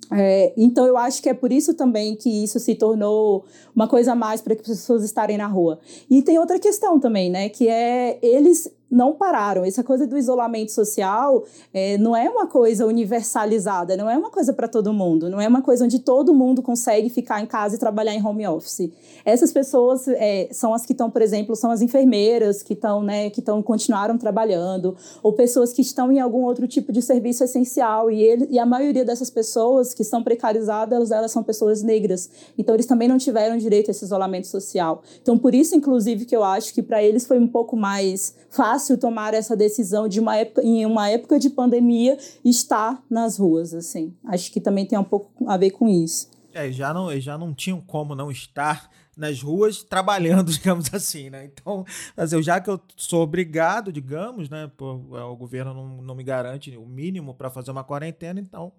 É, 0.09 0.53
então 0.55 0.85
eu 0.85 0.95
acho 0.95 1.21
que 1.21 1.27
é 1.27 1.33
por 1.33 1.51
isso 1.51 1.73
também 1.73 2.15
que 2.15 2.29
isso 2.29 2.59
se 2.59 2.75
tornou 2.75 3.43
uma 3.75 3.89
coisa 3.89 4.13
a 4.13 4.15
mais 4.15 4.39
para 4.39 4.55
que 4.55 4.61
as 4.61 4.67
pessoas 4.67 5.03
estarem 5.03 5.37
na 5.37 5.47
rua. 5.47 5.79
E 6.09 6.21
tem 6.21 6.39
outra 6.39 6.59
questão 6.59 6.99
também, 6.99 7.29
né? 7.29 7.49
Que 7.49 7.67
é 7.67 8.17
eles 8.21 8.71
não 8.89 9.13
pararam. 9.13 9.63
Essa 9.63 9.83
coisa 9.83 10.07
do 10.07 10.17
isolamento 10.17 10.71
social 10.71 11.43
é, 11.73 11.97
não 11.97 12.15
é 12.15 12.29
uma 12.29 12.47
coisa 12.47 12.85
universalizada, 12.85 13.97
não 13.97 14.09
é 14.09 14.17
uma 14.17 14.29
coisa 14.29 14.53
para 14.53 14.67
todo 14.67 14.93
mundo, 14.93 15.29
não 15.29 15.39
é 15.39 15.47
uma 15.47 15.61
coisa 15.61 15.83
onde 15.83 15.99
todo 15.99 16.33
mundo 16.33 16.61
consegue 16.61 17.09
ficar 17.09 17.41
em 17.41 17.45
casa 17.45 17.75
e 17.75 17.77
trabalhar 17.77 18.13
em 18.13 18.25
home 18.25 18.47
office. 18.47 18.89
Essas 19.25 19.51
pessoas 19.51 20.07
é, 20.07 20.47
são 20.51 20.73
as 20.73 20.85
que 20.85 20.93
estão, 20.93 21.09
por 21.09 21.21
exemplo, 21.21 21.55
são 21.55 21.69
as 21.69 21.81
enfermeiras 21.81 22.63
que 22.63 22.73
estão, 22.73 23.03
né, 23.03 23.29
que 23.29 23.39
estão 23.39 23.61
continuaram 23.61 24.17
trabalhando, 24.17 24.95
ou 25.21 25.33
pessoas 25.33 25.73
que 25.73 25.81
estão 25.81 26.11
em 26.11 26.19
algum 26.19 26.43
outro 26.43 26.67
tipo 26.67 26.91
de 26.91 27.01
serviço 27.01 27.43
essencial 27.43 28.09
e 28.09 28.21
ele, 28.21 28.47
e 28.49 28.57
a 28.57 28.65
maioria 28.65 29.03
dessas 29.03 29.29
pessoas 29.29 29.93
que 29.93 30.03
são 30.03 30.23
precarizadas, 30.23 31.11
elas 31.11 31.31
são 31.31 31.43
pessoas 31.43 31.83
negras. 31.83 32.29
Então 32.57 32.73
eles 32.73 32.85
também 32.85 33.07
não 33.07 33.17
tiveram 33.17 33.57
direito 33.57 33.89
a 33.89 33.91
esse 33.91 34.05
isolamento 34.05 34.47
social. 34.47 35.01
Então 35.21 35.37
por 35.37 35.53
isso, 35.53 35.75
inclusive, 35.75 36.25
que 36.25 36.35
eu 36.35 36.43
acho 36.43 36.73
que 36.73 36.81
para 36.81 37.03
eles 37.03 37.25
foi 37.25 37.37
um 37.37 37.47
pouco 37.47 37.75
mais 37.75 38.33
fácil 38.49 38.76
tomar 38.97 39.33
essa 39.33 39.55
decisão 39.55 40.07
de 40.07 40.19
uma 40.19 40.35
época, 40.35 40.61
em 40.63 40.85
uma 40.85 41.09
época 41.09 41.39
de 41.39 41.49
pandemia, 41.49 42.17
estar 42.43 43.03
nas 43.09 43.37
ruas, 43.37 43.73
assim. 43.73 44.13
Acho 44.25 44.51
que 44.51 44.61
também 44.61 44.85
tem 44.85 44.97
um 44.97 45.03
pouco 45.03 45.31
a 45.49 45.57
ver 45.57 45.71
com 45.71 45.87
isso. 45.87 46.29
É, 46.53 46.71
já 46.71 46.93
não, 46.93 47.19
já 47.19 47.37
não 47.37 47.53
tinham 47.53 47.79
como 47.81 48.15
não 48.15 48.31
estar 48.31 48.89
nas 49.17 49.41
ruas 49.41 49.83
trabalhando, 49.83 50.51
digamos 50.53 50.93
assim, 50.93 51.29
né? 51.29 51.45
Então, 51.45 51.83
assim, 52.15 52.41
já 52.41 52.61
que 52.61 52.69
eu 52.69 52.79
sou 52.95 53.23
obrigado, 53.23 53.91
digamos, 53.91 54.49
né? 54.49 54.71
Por, 54.77 55.01
é, 55.13 55.23
o 55.23 55.35
governo 55.35 55.73
não, 55.73 56.01
não 56.01 56.15
me 56.15 56.23
garante 56.23 56.75
o 56.77 56.85
mínimo 56.85 57.33
para 57.33 57.49
fazer 57.49 57.71
uma 57.71 57.83
quarentena, 57.83 58.39
então 58.39 58.71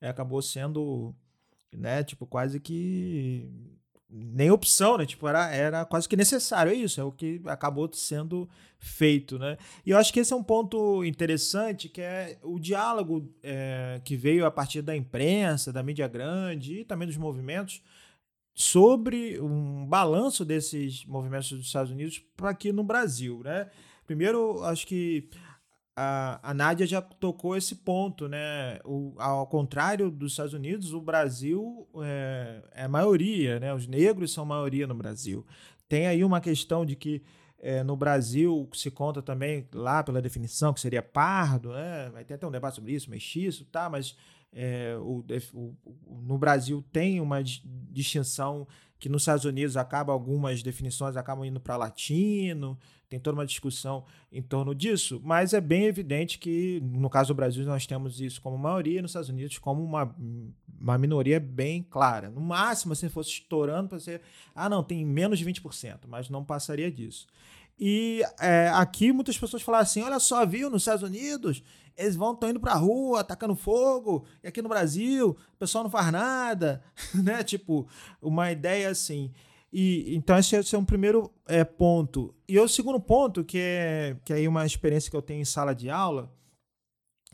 é, 0.00 0.08
acabou 0.08 0.42
sendo, 0.42 1.14
né? 1.72 2.02
Tipo, 2.02 2.26
quase 2.26 2.58
que 2.60 3.48
nem 4.08 4.50
opção, 4.50 4.98
né? 4.98 5.06
Tipo, 5.06 5.26
era, 5.28 5.50
era 5.50 5.84
quase 5.84 6.08
que 6.08 6.16
necessário. 6.16 6.72
É 6.72 6.74
isso, 6.74 7.00
é 7.00 7.04
o 7.04 7.12
que 7.12 7.40
acabou 7.46 7.90
sendo 7.92 8.48
feito, 8.78 9.38
né? 9.38 9.56
E 9.84 9.90
eu 9.90 9.98
acho 9.98 10.12
que 10.12 10.20
esse 10.20 10.32
é 10.32 10.36
um 10.36 10.42
ponto 10.42 11.04
interessante, 11.04 11.88
que 11.88 12.00
é 12.00 12.38
o 12.42 12.58
diálogo 12.58 13.32
é, 13.42 14.00
que 14.04 14.16
veio 14.16 14.46
a 14.46 14.50
partir 14.50 14.82
da 14.82 14.96
imprensa, 14.96 15.72
da 15.72 15.82
mídia 15.82 16.06
grande 16.06 16.80
e 16.80 16.84
também 16.84 17.08
dos 17.08 17.16
movimentos 17.16 17.82
sobre 18.54 19.38
um 19.40 19.86
balanço 19.86 20.44
desses 20.44 21.04
movimentos 21.04 21.50
dos 21.50 21.66
Estados 21.66 21.92
Unidos 21.92 22.22
para 22.36 22.50
aqui 22.50 22.72
no 22.72 22.82
Brasil, 22.82 23.42
né? 23.44 23.68
Primeiro, 24.06 24.62
acho 24.64 24.86
que 24.86 25.28
a, 25.96 26.38
a 26.50 26.54
Nádia 26.54 26.86
já 26.86 27.00
tocou 27.02 27.56
esse 27.56 27.76
ponto, 27.76 28.28
né? 28.28 28.78
O, 28.84 29.14
ao 29.18 29.46
contrário 29.46 30.10
dos 30.10 30.32
Estados 30.32 30.52
Unidos, 30.54 30.92
o 30.92 31.00
Brasil 31.00 31.88
é, 32.04 32.62
é 32.72 32.88
maioria, 32.88 33.58
né? 33.58 33.72
Os 33.74 33.86
negros 33.86 34.32
são 34.32 34.44
maioria 34.44 34.86
no 34.86 34.94
Brasil. 34.94 35.44
Tem 35.88 36.06
aí 36.06 36.22
uma 36.24 36.40
questão 36.40 36.84
de 36.84 36.96
que 36.96 37.22
é, 37.58 37.82
no 37.82 37.96
Brasil 37.96 38.68
se 38.74 38.90
conta 38.90 39.22
também 39.22 39.66
lá 39.72 40.02
pela 40.02 40.20
definição 40.20 40.74
que 40.74 40.80
seria 40.80 41.02
pardo, 41.02 41.72
né? 41.72 42.10
Vai 42.12 42.24
ter 42.24 42.34
até 42.34 42.46
um 42.46 42.50
debate 42.50 42.76
sobre 42.76 42.92
isso, 42.92 43.10
mestiço, 43.10 43.64
tá? 43.66 43.88
Mas 43.88 44.16
É, 44.58 44.96
o, 45.00 45.22
o, 45.52 45.74
no 46.22 46.38
Brasil 46.38 46.82
tem 46.90 47.20
uma 47.20 47.42
distinção 47.42 48.66
que 48.98 49.08
nos 49.08 49.22
Estados 49.22 49.44
Unidos 49.44 49.76
acaba 49.76 50.12
algumas 50.12 50.62
definições 50.62 51.16
acabam 51.16 51.44
indo 51.44 51.60
para 51.60 51.76
latino, 51.76 52.78
tem 53.08 53.20
toda 53.20 53.38
uma 53.38 53.46
discussão 53.46 54.04
em 54.32 54.42
torno 54.42 54.74
disso, 54.74 55.20
mas 55.24 55.54
é 55.54 55.60
bem 55.60 55.84
evidente 55.84 56.38
que 56.38 56.80
no 56.82 57.08
caso 57.08 57.28
do 57.28 57.36
Brasil 57.36 57.64
nós 57.64 57.86
temos 57.86 58.20
isso 58.20 58.40
como 58.40 58.58
maioria, 58.58 59.00
nos 59.00 59.10
Estados 59.10 59.28
Unidos 59.28 59.58
como 59.58 59.84
uma, 59.84 60.14
uma 60.80 60.98
minoria 60.98 61.38
bem 61.38 61.82
clara. 61.82 62.30
No 62.30 62.40
máximo, 62.40 62.96
se 62.96 63.08
fosse 63.08 63.30
estourando 63.30 63.88
para 63.88 64.00
ser, 64.00 64.22
ah, 64.54 64.68
não, 64.68 64.82
tem 64.82 65.04
menos 65.04 65.38
de 65.38 65.44
20%, 65.44 66.00
mas 66.08 66.28
não 66.28 66.44
passaria 66.44 66.90
disso. 66.90 67.26
E 67.78 68.22
é, 68.40 68.68
aqui 68.72 69.12
muitas 69.12 69.38
pessoas 69.38 69.62
falaram 69.62 69.82
assim: 69.82 70.02
olha 70.02 70.18
só, 70.18 70.44
viu, 70.46 70.70
nos 70.70 70.82
Estados 70.82 71.02
Unidos, 71.02 71.62
eles 71.96 72.16
vão 72.16 72.34
estão 72.34 72.50
indo 72.50 72.60
pra 72.60 72.74
rua, 72.74 73.20
atacando 73.20 73.56
fogo, 73.56 74.24
e 74.42 74.48
aqui 74.48 74.60
no 74.60 74.68
Brasil, 74.68 75.30
o 75.30 75.56
pessoal 75.58 75.84
não 75.84 75.90
faz 75.90 76.12
nada, 76.12 76.82
né? 77.14 77.42
Tipo, 77.42 77.88
uma 78.20 78.50
ideia 78.52 78.90
assim. 78.90 79.32
E, 79.72 80.14
então, 80.14 80.38
esse, 80.38 80.56
esse 80.56 80.74
é 80.74 80.78
um 80.78 80.84
primeiro 80.84 81.32
é, 81.46 81.64
ponto. 81.64 82.34
E 82.48 82.58
o 82.58 82.68
segundo 82.68 83.00
ponto, 83.00 83.44
que 83.44 83.58
é, 83.58 84.16
que 84.24 84.32
é 84.32 84.36
aí 84.36 84.48
uma 84.48 84.64
experiência 84.64 85.10
que 85.10 85.16
eu 85.16 85.22
tenho 85.22 85.40
em 85.40 85.44
sala 85.44 85.74
de 85.74 85.90
aula, 85.90 86.32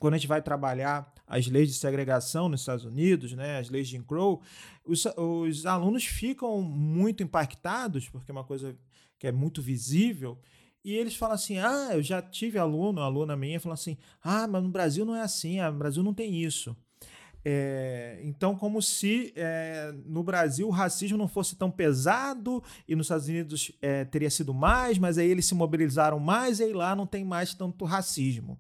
quando 0.01 0.15
a 0.15 0.17
gente 0.17 0.29
vai 0.29 0.43
trabalhar 0.43 1.13
as 1.27 1.47
leis 1.47 1.69
de 1.69 1.75
segregação 1.75 2.49
nos 2.49 2.61
Estados 2.61 2.85
Unidos, 2.85 3.33
né, 3.33 3.59
as 3.59 3.71
leis 3.71 3.87
de 3.89 3.97
Jim 3.97 4.03
Crow, 4.03 4.43
os, 4.85 5.07
os 5.17 5.65
alunos 5.65 6.05
ficam 6.05 6.61
muito 6.61 7.23
impactados, 7.23 8.09
porque 8.09 8.31
é 8.31 8.35
uma 8.35 8.45
coisa 8.45 8.77
que 9.19 9.27
é 9.27 9.33
muito 9.33 9.63
visível, 9.63 10.39
e 10.85 10.95
eles 10.95 11.15
falam 11.15 11.35
assim: 11.35 11.59
ah, 11.59 11.91
eu 11.93 12.03
já 12.03 12.21
tive 12.21 12.59
aluno, 12.59 13.01
aluna 13.01 13.37
minha, 13.37 13.61
falando 13.61 13.79
assim: 13.79 13.97
ah, 14.23 14.47
mas 14.47 14.63
no 14.63 14.69
Brasil 14.69 15.05
não 15.05 15.15
é 15.15 15.23
assim, 15.23 15.61
ah, 15.61 15.71
no 15.71 15.79
Brasil 15.79 16.03
não 16.03 16.15
tem 16.15 16.43
isso. 16.43 16.77
É, 17.45 18.21
então, 18.23 18.55
como 18.55 18.81
se 18.81 19.33
é, 19.35 19.93
no 20.07 20.23
Brasil 20.23 20.69
o 20.69 20.71
racismo 20.71 21.19
não 21.19 21.27
fosse 21.27 21.57
tão 21.57 21.71
pesado 21.71 22.63
e 22.87 22.95
nos 22.95 23.07
Estados 23.07 23.27
Unidos 23.27 23.73
é, 23.83 24.05
teria 24.05 24.31
sido 24.31 24.55
mais, 24.55 24.97
mas 24.97 25.19
aí 25.19 25.29
eles 25.29 25.47
se 25.47 25.55
mobilizaram 25.55 26.21
mais 26.21 26.61
e 26.61 26.65
aí 26.65 26.73
lá 26.73 26.95
não 26.95 27.07
tem 27.07 27.25
mais 27.25 27.53
tanto 27.53 27.85
racismo. 27.85 28.59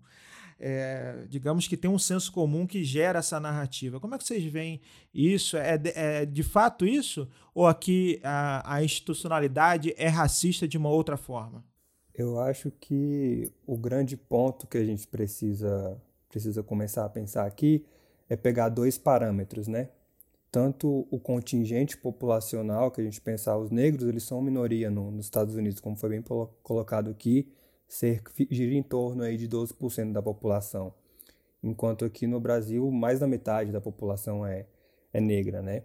É, 0.58 1.26
digamos 1.28 1.66
que 1.66 1.76
tem 1.76 1.90
um 1.90 1.98
senso 1.98 2.30
comum 2.30 2.66
que 2.66 2.84
gera 2.84 3.18
essa 3.18 3.40
narrativa. 3.40 3.98
Como 3.98 4.14
é 4.14 4.18
que 4.18 4.24
vocês 4.24 4.44
veem 4.44 4.80
isso? 5.12 5.56
É 5.56 5.76
de, 5.76 5.90
é 5.90 6.26
de 6.26 6.42
fato 6.42 6.86
isso? 6.86 7.28
Ou 7.54 7.66
aqui 7.66 8.20
a, 8.22 8.76
a 8.76 8.84
institucionalidade 8.84 9.92
é 9.96 10.08
racista 10.08 10.66
de 10.66 10.78
uma 10.78 10.88
outra 10.88 11.16
forma? 11.16 11.64
Eu 12.14 12.38
acho 12.38 12.70
que 12.70 13.50
o 13.66 13.76
grande 13.76 14.16
ponto 14.16 14.66
que 14.66 14.76
a 14.76 14.84
gente 14.84 15.06
precisa, 15.06 16.00
precisa 16.28 16.62
começar 16.62 17.04
a 17.04 17.08
pensar 17.08 17.46
aqui 17.46 17.86
é 18.28 18.36
pegar 18.36 18.68
dois 18.68 18.98
parâmetros, 18.98 19.66
né? 19.66 19.88
Tanto 20.50 21.06
o 21.10 21.18
contingente 21.18 21.96
populacional, 21.96 22.90
que 22.90 23.00
a 23.00 23.04
gente 23.04 23.20
pensar, 23.20 23.56
os 23.56 23.70
negros, 23.70 24.06
eles 24.06 24.22
são 24.24 24.42
minoria 24.42 24.90
no, 24.90 25.10
nos 25.10 25.24
Estados 25.24 25.54
Unidos, 25.54 25.80
como 25.80 25.96
foi 25.96 26.10
bem 26.10 26.22
colocado 26.62 27.10
aqui, 27.10 27.50
cerca, 27.88 28.30
gira 28.50 28.74
em 28.74 28.82
torno 28.82 29.22
aí 29.22 29.38
de 29.38 29.48
12% 29.48 30.12
da 30.12 30.20
população, 30.20 30.92
enquanto 31.62 32.04
aqui 32.04 32.26
no 32.26 32.38
Brasil 32.38 32.90
mais 32.90 33.20
da 33.20 33.26
metade 33.26 33.72
da 33.72 33.80
população 33.80 34.44
é, 34.44 34.66
é 35.12 35.20
negra, 35.20 35.62
né? 35.62 35.84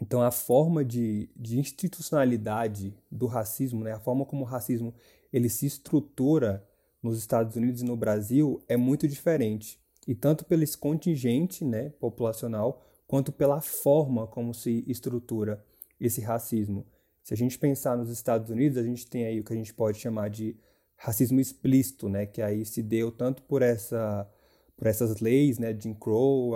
Então 0.00 0.22
a 0.22 0.30
forma 0.30 0.84
de, 0.84 1.28
de 1.36 1.58
institucionalidade 1.58 2.94
do 3.10 3.26
racismo, 3.26 3.84
né, 3.84 3.92
a 3.92 4.00
forma 4.00 4.24
como 4.24 4.42
o 4.42 4.46
racismo 4.46 4.94
ele 5.32 5.48
se 5.48 5.66
estrutura 5.66 6.66
nos 7.02 7.18
Estados 7.18 7.56
Unidos 7.56 7.82
e 7.82 7.84
no 7.84 7.96
Brasil 7.96 8.62
é 8.68 8.76
muito 8.76 9.08
diferente. 9.08 9.80
E 10.06 10.14
tanto 10.14 10.44
pelo 10.44 10.64
contingente 10.78 11.64
né, 11.64 11.90
populacional, 11.90 12.84
quanto 13.06 13.32
pela 13.32 13.60
forma 13.60 14.26
como 14.26 14.54
se 14.54 14.84
estrutura 14.86 15.64
esse 16.00 16.20
racismo. 16.20 16.86
Se 17.22 17.34
a 17.34 17.36
gente 17.36 17.58
pensar 17.58 17.96
nos 17.96 18.10
Estados 18.10 18.50
Unidos, 18.50 18.78
a 18.78 18.82
gente 18.82 19.06
tem 19.06 19.24
aí 19.24 19.38
o 19.38 19.44
que 19.44 19.52
a 19.52 19.56
gente 19.56 19.72
pode 19.72 19.98
chamar 19.98 20.28
de 20.28 20.56
racismo 20.96 21.40
explícito, 21.40 22.08
né, 22.08 22.26
que 22.26 22.40
aí 22.40 22.64
se 22.64 22.82
deu 22.82 23.10
tanto 23.10 23.42
por 23.42 23.62
essa 23.62 24.28
por 24.76 24.86
essas 24.88 25.20
leis, 25.20 25.58
né, 25.58 25.76
Jim 25.78 25.94
Crow, 25.94 26.54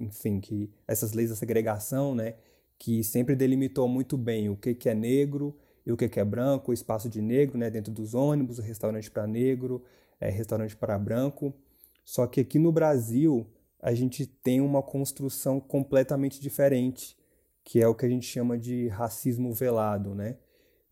enfim, 0.00 0.40
que 0.40 0.68
essas 0.86 1.12
leis 1.12 1.30
da 1.30 1.36
segregação, 1.36 2.12
né, 2.12 2.34
que 2.76 3.04
sempre 3.04 3.36
delimitou 3.36 3.86
muito 3.86 4.16
bem 4.16 4.48
o 4.48 4.56
que 4.56 4.74
que 4.74 4.88
é 4.88 4.94
negro 4.94 5.56
e 5.88 5.92
o 5.92 5.96
que 5.96 6.20
é 6.20 6.24
branco, 6.24 6.70
o 6.70 6.74
espaço 6.74 7.08
de 7.08 7.22
negro, 7.22 7.56
né, 7.56 7.70
dentro 7.70 7.90
dos 7.90 8.12
ônibus, 8.12 8.58
o 8.58 8.62
restaurante 8.62 9.10
para 9.10 9.26
negro, 9.26 9.82
é, 10.20 10.28
restaurante 10.28 10.76
para 10.76 10.98
branco. 10.98 11.54
Só 12.04 12.26
que 12.26 12.42
aqui 12.42 12.58
no 12.58 12.70
Brasil 12.70 13.46
a 13.80 13.94
gente 13.94 14.26
tem 14.26 14.60
uma 14.60 14.82
construção 14.82 15.58
completamente 15.58 16.42
diferente, 16.42 17.16
que 17.64 17.80
é 17.80 17.88
o 17.88 17.94
que 17.94 18.04
a 18.04 18.08
gente 18.08 18.26
chama 18.26 18.58
de 18.58 18.88
racismo 18.88 19.50
velado, 19.54 20.14
né? 20.14 20.36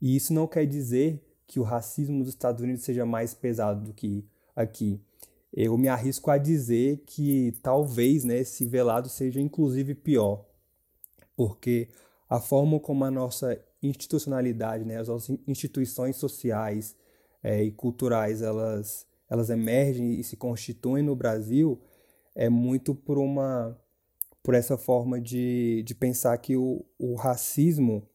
E 0.01 0.17
isso 0.17 0.33
não 0.33 0.47
quer 0.47 0.65
dizer 0.65 1.23
que 1.47 1.61
o 1.61 1.63
racismo 1.63 2.17
nos 2.17 2.29
Estados 2.29 2.63
Unidos 2.63 2.83
seja 2.83 3.05
mais 3.05 3.35
pesado 3.35 3.85
do 3.85 3.93
que 3.93 4.25
aqui. 4.55 4.99
Eu 5.53 5.77
me 5.77 5.89
arrisco 5.89 6.31
a 6.31 6.39
dizer 6.39 7.03
que 7.05 7.53
talvez 7.63 8.25
né, 8.25 8.39
esse 8.39 8.65
velado 8.65 9.11
seja 9.11 9.43
inclusive 9.43 9.95
pior, 9.95 10.47
porque 11.37 11.91
a 12.31 12.41
forma 12.41 12.81
como 12.81 13.05
a 13.05 13.11
nossa 13.11 13.61
institucionalidade, 13.83 14.85
né, 14.85 15.01
as 15.01 15.09
instituições 15.47 16.17
sociais 16.17 16.97
é, 17.43 17.63
e 17.63 17.71
culturais, 17.71 18.43
elas, 18.43 19.07
elas 19.29 19.51
emergem 19.51 20.19
e 20.19 20.25
se 20.25 20.37
constituem 20.37 21.03
no 21.03 21.15
Brasil 21.15 21.81
é 22.37 22.51
muito 22.51 22.95
por 22.95 23.19
uma 23.19 23.77
por 24.43 24.55
essa 24.55 24.79
forma 24.79 25.21
de, 25.21 25.83
de 25.85 25.93
pensar 25.93 26.39
que 26.39 26.57
o, 26.57 26.85
o 26.99 27.17
racismo 27.17 28.09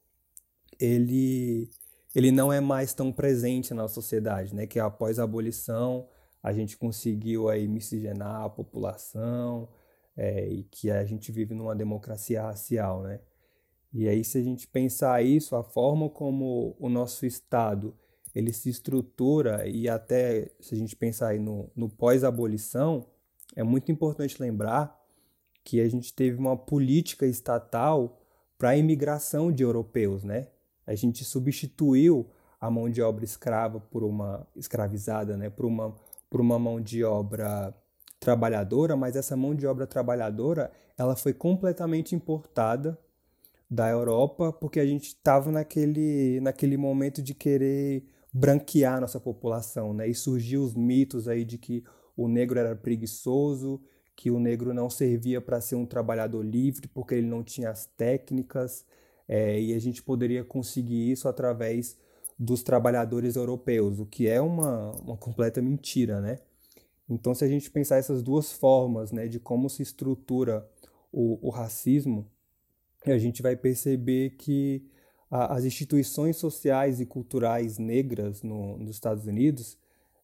ele 0.80 1.70
ele 2.16 2.32
não 2.32 2.54
é 2.54 2.62
mais 2.62 2.94
tão 2.94 3.12
presente 3.12 3.74
na 3.74 3.88
sociedade, 3.88 4.54
né? 4.54 4.68
Que 4.68 4.80
após 4.80 5.18
a 5.20 5.24
abolição 5.24 6.08
a 6.44 6.54
gente 6.54 6.78
conseguiu 6.78 7.50
aí 7.50 7.68
miscigenar 7.68 8.44
a 8.44 8.50
população 8.50 9.70
é, 10.16 10.48
e 10.48 10.64
que 10.64 10.92
a 10.92 11.04
gente 11.04 11.32
vive 11.32 11.54
numa 11.54 11.76
democracia 11.76 12.44
racial, 12.44 13.02
né? 13.02 13.20
E 13.94 14.08
aí 14.08 14.24
se 14.24 14.38
a 14.38 14.44
gente 14.44 14.68
pensar 14.68 15.24
isso, 15.24 15.56
a 15.56 15.64
forma 15.64 16.10
como 16.10 16.76
o 16.80 16.90
nosso 16.90 17.26
estado 17.26 17.94
ele 18.34 18.54
se 18.54 18.70
estrutura 18.70 19.68
e 19.68 19.90
até 19.90 20.50
se 20.60 20.74
a 20.74 20.78
gente 20.78 20.96
pensar 20.96 21.30
aí 21.30 21.40
no, 21.40 21.70
no 21.76 21.90
pós-abolição, 21.90 23.06
é 23.56 23.64
muito 23.64 23.92
importante 23.92 24.42
lembrar 24.42 24.98
que 25.64 25.82
a 25.82 25.90
gente 25.90 26.14
teve 26.14 26.38
uma 26.38 26.56
política 26.56 27.26
estatal 27.26 28.20
para 28.58 28.70
a 28.70 28.78
imigração 28.78 29.52
de 29.52 29.64
europeus, 29.64 30.24
né? 30.24 30.48
A 30.88 30.96
gente 30.96 31.26
substituiu 31.26 32.30
a 32.60 32.70
mão 32.70 32.90
de 32.90 33.02
obra 33.02 33.26
escrava 33.26 33.80
por 33.80 34.04
uma 34.04 34.48
escravizada, 34.56 35.36
né, 35.36 35.50
por 35.50 35.66
uma 35.66 35.96
por 36.30 36.40
uma 36.40 36.58
mão 36.58 36.80
de 36.80 37.04
obra 37.04 37.76
trabalhadora, 38.18 38.96
mas 38.96 39.18
essa 39.18 39.36
mão 39.36 39.54
de 39.54 39.68
obra 39.68 39.86
trabalhadora, 39.86 40.72
ela 40.98 41.14
foi 41.14 41.34
completamente 41.34 42.16
importada 42.16 42.98
da 43.72 43.90
Europa, 43.90 44.52
porque 44.52 44.82
a 44.82 44.86
gente 44.86 45.08
estava 45.08 45.50
naquele 45.50 46.42
naquele 46.42 46.76
momento 46.76 47.22
de 47.22 47.34
querer 47.34 48.04
branquear 48.34 49.00
nossa 49.00 49.20
população, 49.20 49.94
né? 49.94 50.10
E 50.10 50.14
surgiu 50.14 50.62
os 50.62 50.76
mitos 50.76 51.26
aí 51.30 51.46
de 51.46 51.58
que 51.58 51.82
o 52.18 52.28
negro 52.28 52.60
era 52.60 52.76
preguiçoso, 52.76 53.82
que 54.14 54.30
o 54.30 54.40
negro 54.40 54.74
não 54.74 54.90
servia 54.90 55.40
para 55.40 55.62
ser 55.62 55.76
um 55.76 55.86
trabalhador 55.86 56.44
livre 56.44 56.90
porque 56.90 57.16
ele 57.16 57.28
não 57.28 57.44
tinha 57.44 57.70
as 57.70 57.86
técnicas, 57.86 58.86
é, 59.28 59.60
e 59.62 59.74
a 59.74 59.80
gente 59.80 60.04
poderia 60.04 60.44
conseguir 60.44 61.10
isso 61.10 61.30
através 61.30 61.98
dos 62.38 62.64
trabalhadores 62.64 63.36
europeus, 63.38 64.00
o 64.00 64.06
que 64.06 64.28
é 64.28 64.42
uma, 64.42 64.92
uma 65.02 65.16
completa 65.16 65.62
mentira, 65.62 66.20
né? 66.20 66.40
Então, 67.10 67.34
se 67.34 67.46
a 67.46 67.48
gente 67.48 67.70
pensar 67.72 67.98
essas 67.98 68.22
duas 68.22 68.52
formas 68.52 69.12
né, 69.12 69.28
de 69.28 69.40
como 69.40 69.70
se 69.70 69.82
estrutura 69.84 70.68
o, 71.12 71.48
o 71.48 71.50
racismo, 71.50 72.30
a 73.10 73.18
gente 73.18 73.42
vai 73.42 73.56
perceber 73.56 74.32
que 74.32 74.86
a, 75.30 75.56
as 75.56 75.64
instituições 75.64 76.36
sociais 76.36 77.00
e 77.00 77.06
culturais 77.06 77.78
negras 77.78 78.44
no, 78.44 78.78
nos 78.78 78.92
Estados 78.92 79.26
Unidos, 79.26 79.78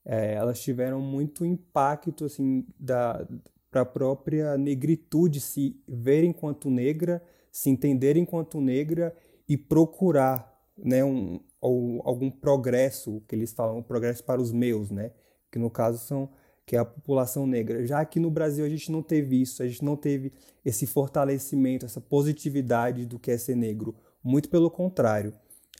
é, 0.05 0.35
elas 0.35 0.61
tiveram 0.61 1.01
muito 1.01 1.45
impacto 1.45 2.25
assim, 2.25 2.65
para 2.79 3.81
a 3.81 3.85
própria 3.85 4.57
negritude 4.57 5.39
se 5.39 5.81
ver 5.87 6.23
enquanto 6.23 6.69
negra 6.69 7.23
se 7.57 7.71
entender 7.71 8.15
enquanto 8.17 8.61
negra 8.61 9.15
e 9.49 9.57
procurar 9.57 10.55
né, 10.77 11.03
um, 11.03 11.39
algum 11.59 12.29
progresso, 12.29 13.19
que 13.27 13.33
eles 13.33 13.51
falam, 13.51 13.79
um 13.79 13.83
progresso 13.83 14.23
para 14.23 14.39
os 14.39 14.51
meus, 14.51 14.91
né? 14.91 15.11
que 15.51 15.57
no 15.57 15.71
caso 15.71 15.97
são 15.97 16.29
que 16.67 16.75
é 16.75 16.79
a 16.79 16.85
população 16.85 17.47
negra. 17.47 17.87
Já 17.87 18.01
aqui 18.01 18.19
no 18.19 18.29
Brasil 18.29 18.65
a 18.65 18.69
gente 18.69 18.91
não 18.91 19.01
teve 19.01 19.41
isso, 19.41 19.63
a 19.63 19.67
gente 19.67 19.85
não 19.85 19.95
teve 19.95 20.33
esse 20.65 20.85
fortalecimento, 20.85 21.85
essa 21.85 22.01
positividade 22.01 23.05
do 23.05 23.17
que 23.17 23.31
é 23.31 23.37
ser 23.37 23.55
negro. 23.55 23.95
Muito 24.21 24.49
pelo 24.49 24.69
contrário. 24.69 25.33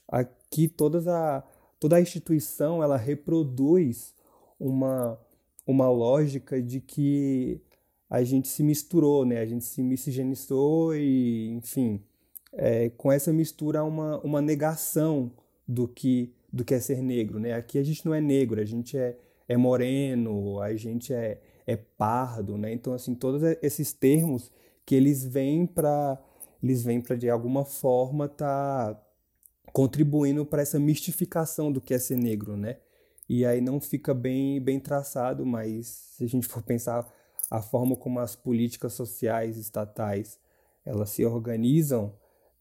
Aqui 0.08 0.70
todas 0.70 1.06
a, 1.06 1.44
toda 1.78 1.98
a 1.98 2.02
instituição 2.02 2.82
ela 2.82 2.96
reproduz 2.96 4.16
uma, 4.58 5.20
uma 5.68 5.90
lógica 5.90 6.62
de 6.62 6.80
que 6.80 7.60
a 8.10 8.24
gente 8.24 8.48
se 8.48 8.64
misturou, 8.64 9.26
né? 9.26 9.42
A 9.42 9.46
gente 9.46 9.66
se 9.66 9.84
miscigenizou 9.84 10.96
e, 10.96 11.50
enfim, 11.50 12.02
é, 12.54 12.90
com 12.92 13.12
essa 13.12 13.34
mistura 13.34 13.84
uma, 13.84 14.20
uma 14.22 14.42
negação 14.42 15.34
do 15.68 15.86
que 15.86 16.34
do 16.52 16.64
que 16.64 16.74
é 16.74 16.80
ser 16.80 17.02
negro, 17.02 17.40
né? 17.42 17.54
Aqui 17.54 17.78
a 17.78 17.84
gente 17.84 18.06
não 18.06 18.14
é 18.14 18.22
negro, 18.22 18.62
a 18.62 18.66
gente 18.66 18.98
é, 18.98 19.18
é 19.48 19.56
moreno, 19.58 20.60
a 20.60 20.74
gente 20.76 21.14
é, 21.14 21.42
é 21.66 21.76
pardo, 21.76 22.58
né? 22.58 22.72
Então, 22.74 22.94
assim, 22.94 23.16
todos 23.16 23.42
esses 23.62 23.94
termos 23.94 24.52
que 24.86 24.96
eles 24.96 25.24
vêm 25.26 25.66
para 25.66 26.22
eles 26.62 26.84
vêm 26.84 27.00
para 27.00 27.16
de 27.16 27.30
alguma 27.30 27.64
forma 27.64 28.28
tá 28.28 29.00
contribuindo 29.72 30.46
para 30.46 30.62
essa 30.62 30.80
mistificação 30.80 31.72
do 31.72 31.80
que 31.80 31.94
é 31.94 32.00
ser 32.00 32.18
negro, 32.18 32.58
né? 32.58 32.78
E 33.30 33.46
aí 33.46 33.62
não 33.62 33.80
fica 33.80 34.14
bem 34.14 34.62
bem 34.62 34.80
traçado, 34.80 35.46
mas 35.46 35.88
se 35.88 36.24
a 36.24 36.28
gente 36.28 36.48
for 36.48 36.64
pensar 36.64 37.08
a 37.50 37.62
forma 37.62 37.96
como 37.96 38.20
as 38.20 38.36
políticas 38.36 38.94
sociais 38.94 39.58
estatais 39.58 40.40
elas 40.86 41.10
se 41.10 41.26
organizam 41.26 42.14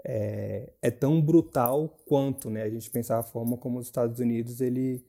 é, 0.05 0.73
é 0.83 0.91
tão 0.91 1.21
brutal 1.21 1.97
quanto, 2.07 2.49
né? 2.49 2.63
A 2.63 2.71
gente 2.71 2.91
pensar 2.91 3.19
a 3.19 3.23
forma 3.23 3.57
como 3.57 3.79
os 3.79 3.87
Estados 3.87 4.21
Unidos 4.21 4.61
ele, 4.61 5.05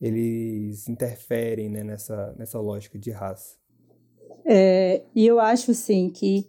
eles 0.00 0.88
interferem 0.88 1.68
né, 1.68 1.82
nessa, 1.82 2.34
nessa 2.38 2.58
lógica 2.58 2.98
de 2.98 3.10
raça. 3.10 3.56
É, 4.44 5.02
e 5.14 5.26
eu 5.26 5.40
acho, 5.40 5.70
assim, 5.70 6.10
que 6.10 6.48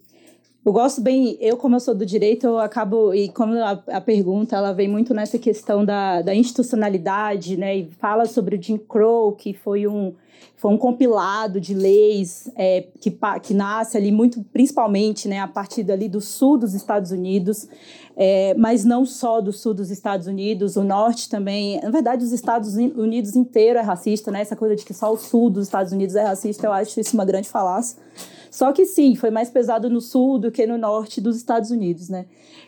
eu 0.66 0.72
gosto 0.72 1.00
bem, 1.00 1.38
eu 1.40 1.56
como 1.56 1.76
eu 1.76 1.80
sou 1.80 1.94
do 1.94 2.04
direito, 2.04 2.44
eu 2.44 2.58
acabo, 2.58 3.14
e 3.14 3.28
como 3.28 3.54
a, 3.54 3.80
a, 3.86 4.00
pergunta, 4.00 4.56
ela 4.56 4.72
vem 4.72 4.88
muito 4.88 5.14
nessa 5.14 5.38
questão 5.38 5.84
da, 5.84 6.20
da 6.22 6.34
institucionalidade, 6.34 7.56
né, 7.56 7.76
e 7.76 7.90
fala 8.00 8.26
sobre 8.26 8.56
o 8.56 8.60
Jim 8.62 8.76
Crow, 8.76 9.30
que 9.30 9.54
foi 9.54 9.86
um, 9.86 10.12
foi 10.56 10.72
um 10.72 10.76
compilado 10.76 11.60
de 11.60 11.72
leis 11.72 12.50
é, 12.56 12.84
que, 13.00 13.16
que 13.44 13.54
nasce 13.54 13.96
ali 13.96 14.10
muito, 14.10 14.42
principalmente, 14.52 15.28
né, 15.28 15.38
a 15.38 15.46
partir 15.46 15.84
dali 15.84 16.08
do 16.08 16.20
sul 16.20 16.58
dos 16.58 16.74
Estados 16.74 17.12
Unidos, 17.12 17.68
é, 18.16 18.52
mas 18.54 18.84
não 18.84 19.06
só 19.06 19.40
do 19.40 19.52
sul 19.52 19.72
dos 19.72 19.92
Estados 19.92 20.26
Unidos, 20.26 20.74
o 20.74 20.82
norte 20.82 21.28
também, 21.28 21.80
na 21.80 21.90
verdade 21.90 22.24
os 22.24 22.32
Estados 22.32 22.74
Unidos 22.74 23.36
inteiro 23.36 23.78
é 23.78 23.82
racista, 23.82 24.32
né, 24.32 24.40
essa 24.40 24.56
coisa 24.56 24.74
de 24.74 24.84
que 24.84 24.92
só 24.92 25.12
o 25.12 25.16
sul 25.16 25.48
dos 25.48 25.66
Estados 25.66 25.92
Unidos 25.92 26.16
é 26.16 26.24
racista, 26.24 26.66
eu 26.66 26.72
acho 26.72 26.98
isso 26.98 27.14
uma 27.14 27.24
grande 27.24 27.48
falácia. 27.48 28.04
Só 28.56 28.72
que 28.72 28.86
sim, 28.86 29.14
foi 29.14 29.28
mais 29.28 29.50
pesado 29.50 29.90
no 29.90 30.00
sul 30.00 30.38
do 30.38 30.50
que 30.50 30.66
no 30.66 30.78
norte 30.78 31.20
dos 31.20 31.36
Estados 31.36 31.70
Unidos, 31.70 32.08
né? 32.08 32.24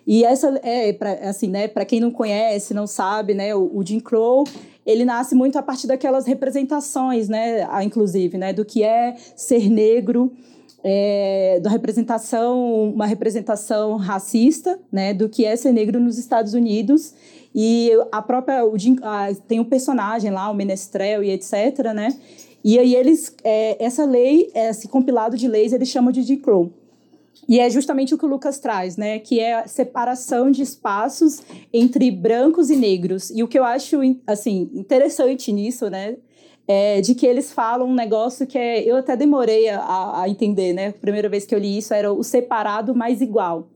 E 0.07 0.23
essa 0.23 0.61
é 0.63 0.95
assim, 1.27 1.49
né, 1.49 1.67
para 1.67 1.83
quem 1.87 1.99
não 1.99 2.11
conhece, 2.11 2.75
não 2.75 2.87
sabe, 2.87 3.33
né, 3.33 3.55
o, 3.55 3.71
o 3.75 3.83
Jim 3.83 3.99
Crow, 3.99 4.45
ele 4.85 5.07
nasce 5.07 5.35
muito 5.35 5.59
a 5.59 5.63
partir 5.63 5.87
daquelas 5.87 6.27
representações, 6.27 7.31
né, 7.31 7.67
inclusive, 7.83 8.37
né, 8.37 8.53
do 8.53 8.67
que 8.67 8.83
é 8.83 9.17
ser 9.35 9.71
negro, 9.71 10.31
é, 10.85 11.59
da 11.63 11.71
representação, 11.71 12.93
uma 12.93 13.07
representação 13.07 13.97
racista, 13.97 14.79
né, 14.93 15.15
do 15.15 15.27
que 15.27 15.47
é 15.47 15.57
ser 15.57 15.73
negro 15.73 15.99
nos 15.99 16.19
Estados 16.19 16.53
Unidos. 16.53 17.15
E 17.55 17.93
a 18.13 18.21
própria, 18.21 18.63
o 18.63 18.77
Jim, 18.77 18.99
a, 19.01 19.29
tem 19.49 19.59
um 19.59 19.65
personagem 19.65 20.31
lá, 20.31 20.51
o 20.51 20.55
Menestrel 20.55 21.25
e 21.25 21.31
etc, 21.31 21.95
né, 21.95 22.15
e 22.65 22.79
aí 22.79 22.95
eles, 22.95 23.35
é, 23.45 23.83
essa 23.85 24.05
lei, 24.05 24.51
esse 24.55 24.89
compilado 24.89 25.37
de 25.37 25.47
leis, 25.47 25.73
eles 25.73 25.89
chamam 25.89 26.13
de 26.13 26.23
Jim 26.23 26.37
Crow. 26.37 26.73
E 27.49 27.61
é 27.61 27.71
justamente 27.71 28.15
o 28.15 28.19
que 28.19 28.27
o 28.27 28.29
Lucas 28.29 28.59
traz, 28.59 28.97
né? 28.97 29.19
Que 29.19 29.41
é 29.41 29.55
a 29.55 29.67
separação 29.67 30.51
de 30.51 30.63
espaços 30.63 31.41
entre 31.73 32.11
brancos 32.11 32.69
e 32.69 32.77
negros. 32.77 33.31
E 33.31 33.43
o 33.43 33.49
que 33.49 33.59
eu 33.59 33.65
acho, 33.65 33.97
assim, 34.27 34.71
interessante 34.75 35.51
nisso, 35.51 35.89
né? 35.89 36.17
É 36.67 37.01
de 37.01 37.15
que 37.15 37.27
eles 37.27 37.51
falam 37.51 37.89
um 37.89 37.95
negócio 37.95 38.47
que 38.47 38.59
é, 38.59 38.83
eu 38.83 38.97
até 38.97 39.17
demorei 39.17 39.71
a, 39.71 40.23
a 40.23 40.29
entender, 40.29 40.75
né? 40.75 40.89
A 40.89 40.93
primeira 40.93 41.29
vez 41.29 41.47
que 41.47 41.55
eu 41.55 41.59
li 41.59 41.79
isso 41.79 41.95
era 41.95 42.13
o 42.13 42.23
separado 42.23 42.95
mais 42.95 43.23
igual 43.23 43.69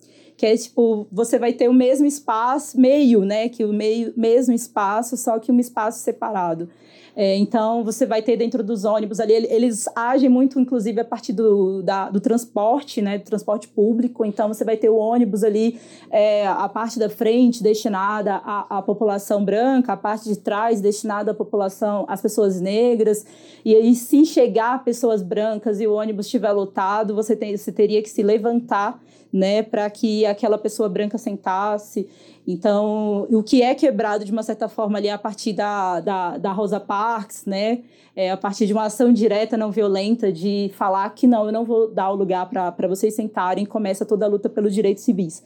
que 0.42 0.46
é 0.46 0.56
tipo, 0.56 1.06
você 1.12 1.38
vai 1.38 1.52
ter 1.52 1.68
o 1.68 1.72
mesmo 1.72 2.04
espaço, 2.04 2.76
meio, 2.80 3.24
né? 3.24 3.48
Que 3.48 3.64
o 3.64 3.72
meio, 3.72 4.12
mesmo 4.16 4.52
espaço, 4.52 5.16
só 5.16 5.38
que 5.38 5.52
um 5.52 5.60
espaço 5.60 6.00
separado. 6.00 6.68
É, 7.14 7.36
então, 7.36 7.84
você 7.84 8.06
vai 8.06 8.22
ter 8.22 8.36
dentro 8.36 8.62
dos 8.62 8.84
ônibus 8.84 9.20
ali, 9.20 9.34
eles 9.34 9.86
agem 9.94 10.30
muito, 10.30 10.58
inclusive, 10.58 10.98
a 11.00 11.04
partir 11.04 11.34
do, 11.34 11.82
da, 11.82 12.08
do 12.08 12.20
transporte, 12.20 13.02
né, 13.02 13.18
do 13.18 13.24
transporte 13.24 13.68
público. 13.68 14.24
Então, 14.24 14.48
você 14.48 14.64
vai 14.64 14.78
ter 14.78 14.88
o 14.88 14.96
ônibus 14.96 15.44
ali, 15.44 15.78
é, 16.10 16.46
a 16.46 16.68
parte 16.68 16.98
da 16.98 17.10
frente 17.10 17.62
destinada 17.62 18.36
à, 18.36 18.78
à 18.78 18.82
população 18.82 19.44
branca, 19.44 19.92
a 19.92 19.96
parte 19.96 20.28
de 20.28 20.36
trás 20.36 20.80
destinada 20.80 21.32
à 21.32 21.34
população, 21.34 22.06
às 22.08 22.22
pessoas 22.22 22.60
negras. 22.60 23.26
E 23.62 23.76
aí, 23.76 23.94
se 23.94 24.24
chegar 24.24 24.82
pessoas 24.82 25.22
brancas 25.22 25.80
e 25.80 25.86
o 25.86 25.92
ônibus 25.92 26.26
estiver 26.26 26.52
lotado, 26.52 27.14
você, 27.14 27.36
tem, 27.36 27.56
você 27.56 27.70
teria 27.70 28.02
que 28.02 28.08
se 28.08 28.22
levantar 28.22 28.98
né, 29.32 29.62
para 29.62 29.88
que 29.88 30.26
aquela 30.26 30.58
pessoa 30.58 30.88
branca 30.88 31.16
sentasse. 31.16 32.08
Então, 32.46 33.26
o 33.30 33.42
que 33.42 33.62
é 33.62 33.74
quebrado 33.74 34.24
de 34.24 34.32
uma 34.32 34.42
certa 34.42 34.68
forma 34.68 34.98
ali 34.98 35.08
a 35.08 35.18
partir 35.18 35.52
da, 35.52 36.00
da, 36.00 36.38
da 36.38 36.52
Rosa 36.52 36.80
Parks, 36.80 37.46
né, 37.46 37.82
é, 38.16 38.30
a 38.30 38.36
partir 38.36 38.66
de 38.66 38.72
uma 38.72 38.84
ação 38.84 39.12
direta 39.12 39.56
não 39.56 39.70
violenta 39.70 40.32
de 40.32 40.70
falar 40.74 41.08
que 41.10 41.26
não, 41.26 41.46
eu 41.46 41.52
não 41.52 41.64
vou 41.64 41.88
dar 41.88 42.10
o 42.10 42.16
lugar 42.16 42.48
para 42.48 42.88
vocês 42.88 43.14
sentarem, 43.14 43.64
começa 43.64 44.04
toda 44.04 44.26
a 44.26 44.28
luta 44.28 44.48
pelos 44.48 44.74
direitos 44.74 45.04
civis. 45.04 45.42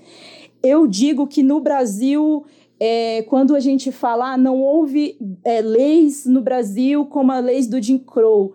Eu 0.63 0.87
digo 0.87 1.27
que 1.27 1.43
no 1.43 1.61
Brasil 1.61 2.45
é, 2.79 3.23
quando 3.23 3.55
a 3.55 3.61
gente 3.61 3.91
fala, 3.91 4.33
ah, 4.33 4.37
não 4.37 4.61
houve 4.61 5.17
é, 5.45 5.61
leis 5.61 6.27
no 6.27 6.41
Brasil 6.41 7.07
como 7.07 7.33
a 7.33 7.41
leis 7.41 7.67
do 7.67 7.81
Jim 7.81 7.99
Crow. 7.99 8.55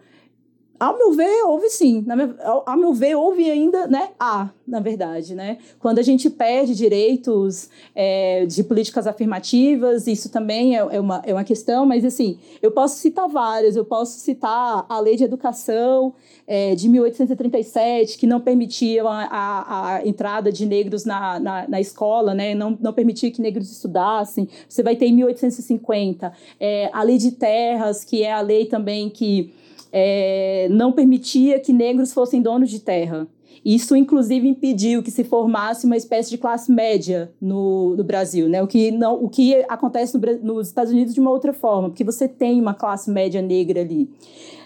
Ao 0.82 0.98
meu 0.98 1.12
ver, 1.12 1.44
houve 1.44 1.70
sim. 1.70 2.04
Minha, 2.08 2.36
ao, 2.44 2.64
ao, 2.68 2.76
meu 2.76 2.92
ver, 2.92 3.14
houve 3.14 3.48
ainda, 3.52 3.86
né? 3.86 4.10
Há, 4.20 4.50
na 4.68 4.80
verdade, 4.80 5.36
né? 5.36 5.60
Quando 5.78 6.00
a 6.00 6.02
gente 6.02 6.28
perde 6.28 6.74
direitos 6.74 7.70
é, 7.94 8.48
de 8.48 8.64
políticas 8.64 9.06
afirmativas, 9.06 10.08
isso 10.08 10.32
também 10.32 10.76
é, 10.76 10.80
é, 10.80 11.00
uma, 11.00 11.22
é 11.24 11.34
uma 11.36 11.44
questão, 11.44 11.86
mas 11.86 12.04
assim, 12.04 12.40
eu 12.64 12.72
posso 12.72 12.98
citar 12.98 13.30
várias. 13.30 13.76
Eu 13.76 13.86
posso 13.86 14.18
citar 14.22 14.84
a 14.90 15.00
Lei 15.00 15.16
de 15.16 15.24
Educação 15.24 16.16
é, 16.48 16.74
de 16.74 16.90
1837, 16.90 18.18
que 18.18 18.26
não 18.26 18.42
permitia 18.42 19.04
a, 19.04 19.28
a, 19.28 19.96
a 19.98 20.08
entrada 20.08 20.52
de 20.52 20.66
negros 20.66 21.06
na, 21.06 21.40
na, 21.40 21.68
na, 21.68 21.80
escola, 21.80 22.34
né? 22.34 22.56
Não, 22.56 22.76
não 22.82 22.92
permitia 22.92 23.30
que 23.30 23.40
negros 23.40 23.72
estudassem. 23.72 24.50
Você 24.68 24.82
vai 24.82 24.96
ter 24.96 25.06
em 25.06 25.14
1850 25.14 26.34
é, 26.60 26.90
a 26.92 27.04
Lei 27.04 27.20
de 27.20 27.34
Terras, 27.34 28.04
que 28.04 28.24
é 28.24 28.32
a 28.32 28.42
lei 28.42 28.66
também 28.66 29.12
que 29.12 29.54
é, 29.92 30.68
não 30.70 30.92
permitia 30.92 31.60
que 31.60 31.74
negros 31.74 32.14
fossem 32.14 32.42
donos 32.42 32.70
de 32.70 32.80
terra. 32.80 33.28
Isso, 33.64 33.96
inclusive, 33.96 34.48
impediu 34.48 35.04
que 35.04 35.12
se 35.12 35.24
formasse 35.24 35.86
uma 35.86 35.96
espécie 35.96 36.32
de 36.32 36.38
classe 36.38 36.72
média 36.72 37.32
no, 37.40 37.96
no 37.96 38.04
Brasil, 38.04 38.50
né? 38.50 38.62
O 38.64 38.66
que, 38.66 38.90
não, 38.90 39.24
o 39.24 39.30
que 39.30 39.54
acontece 39.70 40.18
no, 40.18 40.56
nos 40.56 40.68
Estados 40.68 40.92
Unidos 40.92 41.14
de 41.14 41.20
uma 41.20 41.30
outra 41.30 41.54
forma, 41.54 41.90
porque 41.90 42.04
você 42.04 42.28
tem 42.28 42.60
uma 42.60 42.74
classe 42.74 43.12
média 43.12 43.40
negra 43.40 43.82
ali. 43.82 44.10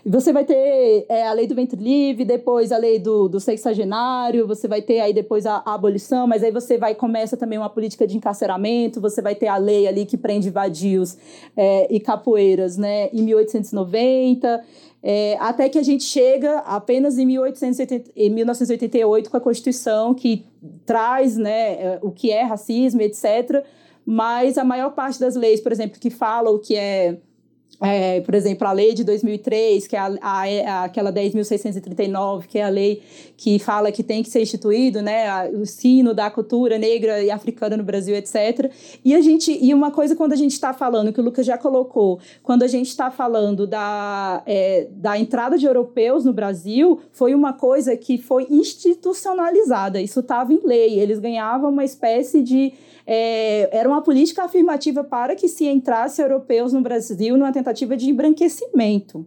Você 0.07 0.31
vai 0.31 0.45
ter 0.45 1.05
é, 1.09 1.27
a 1.27 1.33
lei 1.33 1.47
do 1.47 1.55
ventre 1.55 1.81
livre, 1.81 2.23
depois 2.23 2.71
a 2.71 2.77
lei 2.77 2.99
do, 2.99 3.27
do 3.27 3.39
sexagenário, 3.39 4.45
você 4.45 4.67
vai 4.67 4.81
ter 4.81 4.99
aí 4.99 5.11
depois 5.11 5.47
a, 5.47 5.63
a, 5.65 5.73
abolição, 5.73 6.27
mas 6.27 6.43
aí 6.43 6.51
você 6.51 6.77
vai 6.77 6.93
começa 6.93 7.35
também 7.35 7.57
uma 7.57 7.71
política 7.71 8.05
de 8.05 8.15
encarceramento, 8.15 9.01
você 9.01 9.19
vai 9.19 9.33
ter 9.33 9.47
a 9.47 9.57
lei 9.57 9.88
ali 9.88 10.05
que 10.05 10.15
prende 10.15 10.51
vadios 10.51 11.17
é, 11.57 11.93
e 11.93 11.99
capoeiras, 11.99 12.77
né? 12.77 13.09
Em 13.11 13.23
1890. 13.23 14.63
É, 15.07 15.37
até 15.39 15.69
que 15.69 15.77
a 15.77 15.83
gente 15.83 16.03
chega 16.03 16.57
apenas 16.61 17.19
em, 17.19 17.27
1880, 17.27 18.11
em 18.15 18.27
1988 18.31 19.29
com 19.29 19.37
a 19.37 19.39
Constituição, 19.39 20.15
que 20.15 20.47
traz 20.83 21.37
né, 21.37 21.73
é, 21.73 21.99
o 22.01 22.09
que 22.09 22.31
é 22.31 22.41
racismo, 22.41 23.03
etc. 23.03 23.63
Mas 24.03 24.57
a 24.57 24.63
maior 24.63 24.95
parte 24.95 25.19
das 25.19 25.35
leis, 25.35 25.61
por 25.61 25.71
exemplo, 25.71 25.99
que 25.99 26.09
fala 26.09 26.49
o 26.49 26.57
que 26.57 26.75
é 26.75 27.17
é, 27.81 28.21
por 28.21 28.33
exemplo, 28.33 28.67
a 28.67 28.71
lei 28.71 28.93
de 28.93 29.03
2003, 29.03 29.88
que 29.88 29.95
é 29.95 29.99
a, 29.99 30.11
a, 30.21 30.47
é 30.47 30.67
aquela 30.67 31.11
10.639, 31.11 32.45
que 32.47 32.57
é 32.57 32.63
a 32.63 32.69
lei 32.69 33.01
que 33.38 33.59
fala 33.59 33.91
que 33.91 34.01
tem 34.01 34.23
que 34.23 34.29
ser 34.29 34.41
instituído, 34.41 35.01
né, 35.01 35.49
o 35.49 35.65
sino 35.65 36.13
da 36.13 36.29
cultura 36.31 36.77
negra 36.77 37.21
e 37.21 37.29
africana 37.29 37.75
no 37.75 37.83
Brasil, 37.83 38.15
etc. 38.15 38.71
E 39.03 39.13
a 39.13 39.21
gente 39.21 39.57
e 39.61 39.73
uma 39.73 39.91
coisa 39.91 40.15
quando 40.15 40.33
a 40.33 40.38
gente 40.38 40.53
está 40.53 40.73
falando 40.73 41.11
que 41.11 41.19
o 41.19 41.23
Lucas 41.23 41.45
já 41.45 41.57
colocou, 41.57 42.19
quando 42.41 42.63
a 42.63 42.67
gente 42.67 42.88
está 42.88 43.11
falando 43.11 43.67
da, 43.67 44.41
é, 44.45 44.88
da 44.91 45.19
entrada 45.19 45.57
de 45.57 45.65
europeus 45.65 46.23
no 46.23 46.33
Brasil, 46.33 47.01
foi 47.11 47.35
uma 47.35 47.53
coisa 47.53 47.95
que 47.97 48.17
foi 48.17 48.47
institucionalizada. 48.49 50.01
Isso 50.01 50.21
estava 50.21 50.53
em 50.53 50.61
lei. 50.63 50.99
Eles 50.99 51.19
ganhavam 51.19 51.69
uma 51.69 51.83
espécie 51.83 52.41
de 52.41 52.73
é, 53.05 53.69
era 53.77 53.87
uma 53.87 54.01
política 54.01 54.43
afirmativa 54.43 55.03
para 55.03 55.35
que 55.35 55.47
se 55.47 55.65
entrasse 55.65 56.21
europeus 56.21 56.73
no 56.73 56.81
Brasil 56.81 57.37
numa 57.37 57.51
tentativa 57.51 57.95
de 57.95 58.09
embranquecimento. 58.09 59.25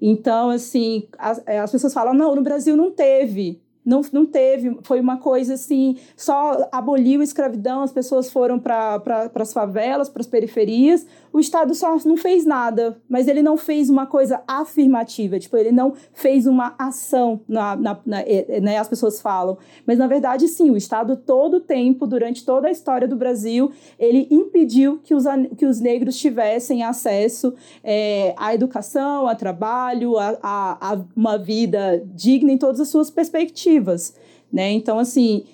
Então, 0.00 0.50
assim, 0.50 1.08
as, 1.18 1.42
é, 1.46 1.58
as 1.58 1.70
pessoas 1.70 1.94
falam, 1.94 2.14
não, 2.14 2.34
no 2.34 2.42
Brasil 2.42 2.76
não 2.76 2.90
teve. 2.90 3.60
Não, 3.84 4.00
não 4.12 4.26
teve, 4.26 4.78
foi 4.82 4.98
uma 4.98 5.18
coisa 5.18 5.54
assim, 5.54 5.96
só 6.16 6.68
aboliu 6.72 7.20
a 7.20 7.24
escravidão, 7.24 7.82
as 7.82 7.92
pessoas 7.92 8.28
foram 8.28 8.58
para 8.58 8.98
pra, 8.98 9.30
as 9.36 9.52
favelas, 9.52 10.08
para 10.08 10.22
as 10.22 10.26
periferias. 10.26 11.06
O 11.36 11.38
Estado 11.38 11.74
só 11.74 11.98
não 12.06 12.16
fez 12.16 12.46
nada, 12.46 12.98
mas 13.06 13.28
ele 13.28 13.42
não 13.42 13.58
fez 13.58 13.90
uma 13.90 14.06
coisa 14.06 14.42
afirmativa, 14.48 15.38
tipo, 15.38 15.54
ele 15.54 15.70
não 15.70 15.92
fez 16.14 16.46
uma 16.46 16.74
ação, 16.78 17.42
na, 17.46 17.76
na, 17.76 18.00
na 18.06 18.24
né, 18.62 18.78
as 18.78 18.88
pessoas 18.88 19.20
falam. 19.20 19.58
Mas, 19.86 19.98
na 19.98 20.06
verdade, 20.06 20.48
sim, 20.48 20.70
o 20.70 20.78
Estado 20.78 21.14
todo 21.14 21.58
o 21.58 21.60
tempo, 21.60 22.06
durante 22.06 22.42
toda 22.42 22.68
a 22.68 22.70
história 22.70 23.06
do 23.06 23.16
Brasil, 23.16 23.70
ele 23.98 24.26
impediu 24.30 24.98
que 25.04 25.14
os, 25.14 25.24
que 25.58 25.66
os 25.66 25.78
negros 25.78 26.16
tivessem 26.16 26.82
acesso 26.82 27.52
é, 27.84 28.34
à 28.38 28.54
educação, 28.54 29.26
a 29.26 29.34
trabalho, 29.34 30.16
a, 30.16 30.38
a, 30.42 30.92
a 30.94 31.04
uma 31.14 31.36
vida 31.36 32.02
digna 32.14 32.50
em 32.50 32.56
todas 32.56 32.80
as 32.80 32.88
suas 32.88 33.10
perspectivas. 33.10 34.14
Né? 34.50 34.72
Então, 34.72 34.98
assim, 34.98 35.44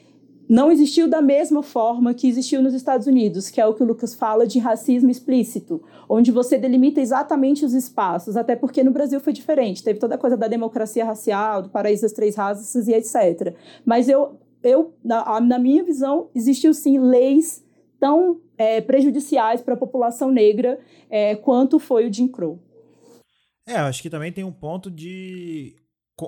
não 0.48 0.70
existiu 0.70 1.09
da 1.09 1.22
mesma 1.22 1.62
forma 1.62 2.12
que 2.14 2.28
existiu 2.28 2.61
nos 2.62 2.74
Estados 2.74 3.07
Unidos, 3.07 3.48
que 3.48 3.61
é 3.61 3.66
o 3.66 3.74
que 3.74 3.83
o 3.83 3.87
Lucas 3.87 4.14
fala 4.14 4.46
de 4.46 4.59
racismo 4.59 5.11
explícito, 5.11 5.83
onde 6.09 6.31
você 6.31 6.59
delimita 6.59 7.00
exatamente 7.00 7.64
os 7.64 7.72
espaços, 7.72 8.37
até 8.37 8.57
porque 8.57 8.85
no 8.85 8.90
Brasil 8.90 9.20
foi 9.20 9.33
diferente, 9.33 9.83
teve 9.83 9.98
toda 9.98 10.16
a 10.16 10.18
coisa 10.18 10.37
da 10.37 10.48
democracia 10.48 11.05
racial, 11.05 11.62
do 11.62 11.70
paraíso 11.70 12.02
das 12.02 12.12
três 12.12 12.35
raças 12.35 12.88
e 12.88 12.92
etc. 12.92 13.57
Mas 13.85 14.09
eu, 14.09 14.38
eu 14.62 14.94
na, 15.02 15.40
na 15.40 15.59
minha 15.59 15.83
visão, 15.83 16.28
existiu 16.35 16.74
sim 16.74 16.98
leis 16.98 17.64
tão 17.98 18.40
é, 18.59 18.81
prejudiciais 18.81 19.62
para 19.62 19.74
a 19.74 19.76
população 19.76 20.31
negra 20.31 20.81
é, 21.09 21.37
quanto 21.37 21.78
foi 21.78 22.09
o 22.09 22.12
Jim 22.12 22.28
Crow. 22.28 22.59
É, 23.66 23.76
acho 23.76 24.02
que 24.02 24.11
também 24.11 24.33
tem 24.33 24.42
um 24.42 24.52
ponto 24.52 24.90
de 24.90 25.76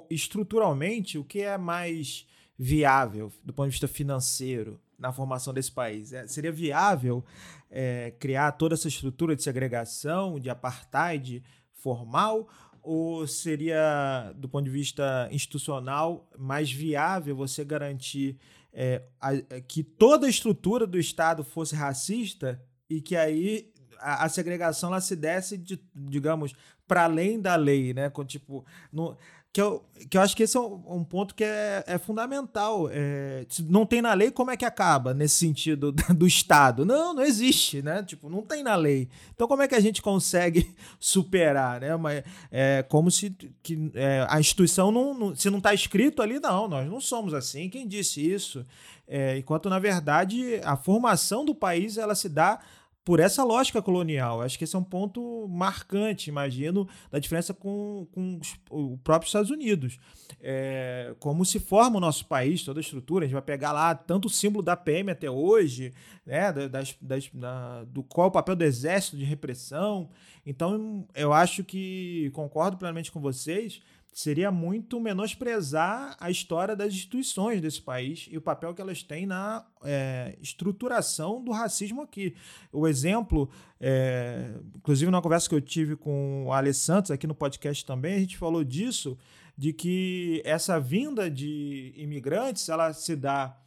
estruturalmente 0.09 1.19
o 1.19 1.25
que 1.25 1.41
é 1.41 1.59
mais 1.59 2.27
viável 2.59 3.33
do 3.43 3.53
ponto 3.53 3.67
de 3.67 3.73
vista 3.73 3.89
financeiro 3.89 4.81
na 4.99 5.13
formação 5.13 5.53
desse 5.53 5.73
país? 5.73 6.13
É, 6.13 6.27
seria 6.27 6.53
viável 6.53 7.25
é, 7.71 8.13
criar 8.19 8.53
toda 8.53 8.75
essa 8.75 8.89
estrutura 8.89 9.35
de 9.35 9.43
segregação, 9.43 10.39
de 10.39 10.51
apartheid 10.51 11.43
formal? 11.73 12.49
Ou 12.83 13.27
seria, 13.27 14.33
do 14.37 14.49
ponto 14.49 14.65
de 14.65 14.71
vista 14.71 15.27
institucional, 15.33 16.29
mais 16.39 16.71
viável 16.71 17.35
você 17.35 17.65
garantir 17.65 18.39
é, 18.75 19.03
a, 19.21 19.35
que 19.67 19.83
toda 19.83 20.27
a 20.27 20.31
estrutura 20.31 20.87
do 20.87 20.99
Estado 20.99 21.43
fosse 21.43 21.75
racista 21.75 22.61
e 22.91 23.01
que 23.01 23.17
aí 23.17 23.73
a, 23.99 24.25
a 24.25 24.29
segregação 24.29 24.91
ela 24.91 25.01
se 25.01 25.17
desse, 25.17 25.57
de, 25.57 25.81
digamos, 25.95 26.53
para 26.87 27.05
além 27.05 27.41
da 27.41 27.57
lei, 27.57 27.95
né? 27.95 28.11
Com, 28.11 28.25
tipo, 28.25 28.67
no, 28.93 29.17
que 29.55 29.63
eu, 29.63 29.85
que 30.11 30.19
eu 30.19 30.21
acho 30.21 30.35
que 30.37 30.43
esse 30.43 30.57
é 30.57 30.61
um, 30.61 30.83
um 30.85 31.05
ponto 31.05 31.33
que 31.33 31.45
é, 31.45 31.85
é 31.87 31.97
fundamental. 31.97 32.89
É, 32.91 33.47
não 33.69 33.87
tem 33.87 34.03
na 34.03 34.13
lei, 34.13 34.33
como 34.33 34.51
é 34.51 34.57
que 34.57 34.65
acaba 34.65 35.15
nesse 35.15 35.37
sentido 35.37 35.93
do 36.13 36.27
Estado? 36.27 36.85
Não, 36.85 37.15
não 37.15 37.23
existe, 37.23 37.81
né? 37.81 38.03
Tipo, 38.03 38.29
não 38.29 38.43
tem 38.43 38.65
na 38.65 38.75
lei. 38.75 39.09
Então, 39.33 39.47
como 39.47 39.63
é 39.63 39.69
que 39.69 39.77
a 39.77 39.81
gente 39.81 40.03
consegue 40.03 40.75
superar, 40.99 41.81
né? 41.81 41.95
Mas, 41.95 42.25
é 42.51 42.83
como 42.89 43.13
se 43.13 43.31
que, 43.63 43.93
é, 43.95 44.27
a 44.29 44.41
instituição 44.41 44.91
não, 44.91 45.15
não, 45.15 45.37
se 45.37 45.49
não 45.49 45.59
está 45.59 45.73
escrito 45.73 46.21
ali, 46.21 46.41
não, 46.41 46.67
nós 46.67 46.91
não 46.91 47.01
somos 47.01 47.33
assim. 47.33 47.71
Quem 47.71 47.87
disse 47.87 48.29
isso? 48.29 48.67
É, 49.07 49.39
enquanto, 49.39 49.71
na 49.71 49.79
verdade, 49.79 50.61
a 50.65 50.77
formação 50.77 51.45
do 51.45 51.55
país 51.55 51.97
ela 51.97 52.17
se 52.17 52.29
dá 52.29 52.59
por 53.05 53.21
essa 53.21 53.45
lógica 53.45 53.83
colonial. 53.83 54.41
Acho 54.41 54.57
que 54.57 54.65
esse 54.65 54.75
é 54.75 54.79
um 54.79 54.85
ponto 54.85 55.47
marcante, 55.49 56.31
imagino, 56.31 56.89
da 57.11 57.19
diferença 57.19 57.53
com, 57.53 58.07
com 58.13 58.39
os, 58.41 58.57
o 58.71 58.97
próprio 58.99 59.27
Estados 59.27 59.51
Unidos. 59.51 59.99
É, 60.41 61.15
como 61.21 61.45
se 61.45 61.61
forma 61.61 61.99
o 61.99 62.01
nosso 62.01 62.25
país, 62.27 62.65
toda 62.65 62.81
a 62.81 62.83
estrutura, 62.83 63.25
a 63.25 63.29
gente 63.29 63.35
vai 63.35 63.43
pegar 63.43 63.73
lá 63.73 63.95
tanto 63.95 64.27
o 64.27 64.31
símbolo 64.31 64.63
da 64.63 64.75
PM 64.75 65.11
até 65.11 65.31
hoje, 65.31 65.93
né, 66.25 66.51
das, 66.53 66.97
das, 67.01 67.29
da, 67.33 67.85
do 67.85 68.03
qual 68.03 68.27
é 68.27 68.29
o 68.29 68.33
papel 68.33 68.57
do 68.57 68.65
exército 68.65 69.19
de 69.19 69.25
repressão. 69.25 70.09
Então, 70.47 71.07
eu 71.15 71.33
acho 71.33 71.63
que, 71.63 72.31
concordo 72.33 72.79
plenamente 72.79 73.13
com 73.13 73.21
vocês, 73.21 73.83
seria 74.15 74.53
muito 74.53 75.01
menosprezar 75.01 76.17
a 76.21 76.31
história 76.31 76.77
das 76.77 76.95
instituições 76.95 77.61
desse 77.61 77.83
país 77.83 78.29
e 78.31 78.39
o 78.39 78.41
papel 78.41 78.73
que 78.73 78.81
elas 78.81 79.03
têm 79.03 79.27
na 79.27 79.67
é, 79.83 80.39
estruturação 80.41 81.43
do 81.43 81.51
racismo 81.51 82.01
aqui. 82.01 82.33
O 82.73 82.87
exemplo, 82.87 83.51
é, 83.81 84.55
inclusive 84.77 85.11
numa 85.11 85.21
conversa 85.21 85.49
que 85.49 85.55
eu 85.57 85.61
tive 85.61 85.97
com 85.97 86.47
o 86.47 86.53
Ale 86.53 86.73
Santos 86.73 87.11
aqui 87.11 87.27
no 87.27 87.35
podcast 87.35 87.85
também, 87.85 88.15
a 88.15 88.21
gente 88.21 88.39
falou 88.39 88.63
disso, 88.63 89.19
de 89.59 89.73
que 89.73 90.41
essa 90.45 90.79
vinda 90.79 91.29
de 91.29 91.93
imigrantes, 91.97 92.69
ela 92.69 92.93
se 92.93 93.17
dá 93.17 93.61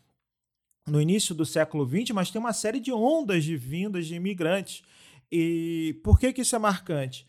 no 0.88 1.02
início 1.02 1.36
do 1.36 1.46
século 1.46 1.86
XX, 1.86 2.12
mas 2.12 2.32
tem 2.32 2.40
uma 2.40 2.54
série 2.54 2.80
de 2.80 2.94
ondas 2.94 3.44
de 3.44 3.58
vindas 3.58 4.08
de 4.08 4.16
imigrantes. 4.16 4.82
E 5.30 6.00
por 6.06 6.18
que, 6.18 6.32
que 6.32 6.40
isso 6.40 6.56
é 6.56 6.60
marcante? 6.60 7.28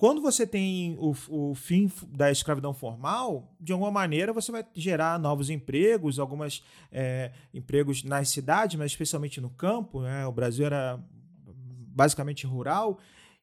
Quando 0.00 0.22
você 0.22 0.46
tem 0.46 0.96
o, 0.98 1.14
o 1.28 1.54
fim 1.54 1.92
da 2.08 2.30
escravidão 2.30 2.72
formal, 2.72 3.54
de 3.60 3.70
alguma 3.70 3.90
maneira 3.90 4.32
você 4.32 4.50
vai 4.50 4.64
gerar 4.74 5.18
novos 5.18 5.50
empregos, 5.50 6.18
alguns 6.18 6.64
é, 6.90 7.32
empregos 7.52 8.02
nas 8.02 8.30
cidades, 8.30 8.78
mas 8.78 8.92
especialmente 8.92 9.42
no 9.42 9.50
campo. 9.50 10.00
Né? 10.00 10.26
O 10.26 10.32
Brasil 10.32 10.64
era 10.64 10.98
basicamente 11.94 12.46
rural. 12.46 12.98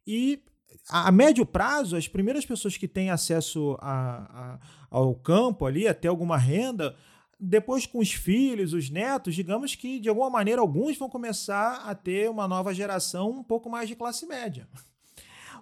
E 0.08 0.42
a, 0.90 1.10
a 1.10 1.12
médio 1.12 1.46
prazo, 1.46 1.96
as 1.96 2.08
primeiras 2.08 2.44
pessoas 2.44 2.76
que 2.76 2.88
têm 2.88 3.12
acesso 3.12 3.78
a, 3.80 4.56
a, 4.56 4.60
ao 4.90 5.14
campo 5.14 5.64
ali, 5.64 5.88
até 5.88 6.08
alguma 6.08 6.40
renda, 6.40 6.96
depois 7.40 7.86
com 7.86 8.00
os 8.00 8.14
filhos, 8.14 8.74
os 8.74 8.90
netos, 8.90 9.36
digamos 9.36 9.76
que 9.76 10.00
de 10.00 10.10
alguma 10.10 10.32
maneira 10.32 10.60
alguns 10.60 10.98
vão 10.98 11.08
começar 11.08 11.84
a 11.86 11.94
ter 11.94 12.32
uma 12.32 12.48
nova 12.48 12.74
geração 12.74 13.30
um 13.30 13.44
pouco 13.44 13.70
mais 13.70 13.88
de 13.88 13.96
classe 13.96 14.26
média. 14.26 14.68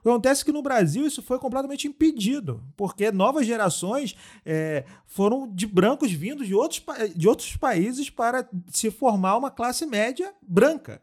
Acontece 0.05 0.45
que 0.45 0.51
no 0.51 0.61
Brasil 0.61 1.07
isso 1.07 1.23
foi 1.23 1.39
completamente 1.39 1.87
impedido, 1.87 2.63
porque 2.77 3.11
novas 3.11 3.47
gerações 3.47 4.15
é, 4.45 4.85
foram 5.07 5.51
de 5.51 5.65
brancos 5.65 6.11
vindos 6.11 6.45
de 6.45 6.53
outros, 6.53 6.83
de 7.15 7.27
outros 7.27 7.57
países 7.57 8.07
para 8.07 8.47
se 8.67 8.91
formar 8.91 9.35
uma 9.35 9.49
classe 9.49 9.83
média 9.83 10.31
branca. 10.47 11.01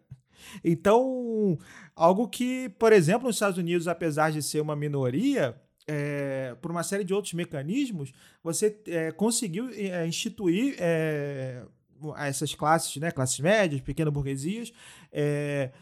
Então, 0.62 1.58
algo 1.96 2.28
que, 2.28 2.68
por 2.78 2.92
exemplo, 2.92 3.26
nos 3.26 3.34
Estados 3.34 3.58
Unidos, 3.58 3.88
apesar 3.88 4.30
de 4.30 4.40
ser 4.40 4.60
uma 4.60 4.76
minoria, 4.76 5.60
é, 5.88 6.54
por 6.62 6.70
uma 6.70 6.84
série 6.84 7.02
de 7.02 7.12
outros 7.12 7.34
mecanismos, 7.34 8.12
você 8.40 8.78
é, 8.86 9.10
conseguiu 9.10 9.68
é, 9.70 10.06
instituir 10.06 10.76
é, 10.78 11.64
essas 12.18 12.54
classes, 12.54 12.96
né, 12.98 13.10
classes 13.10 13.40
médias, 13.40 13.80
pequenas 13.80 14.12
burguesias, 14.12 14.72
é, 15.10 15.72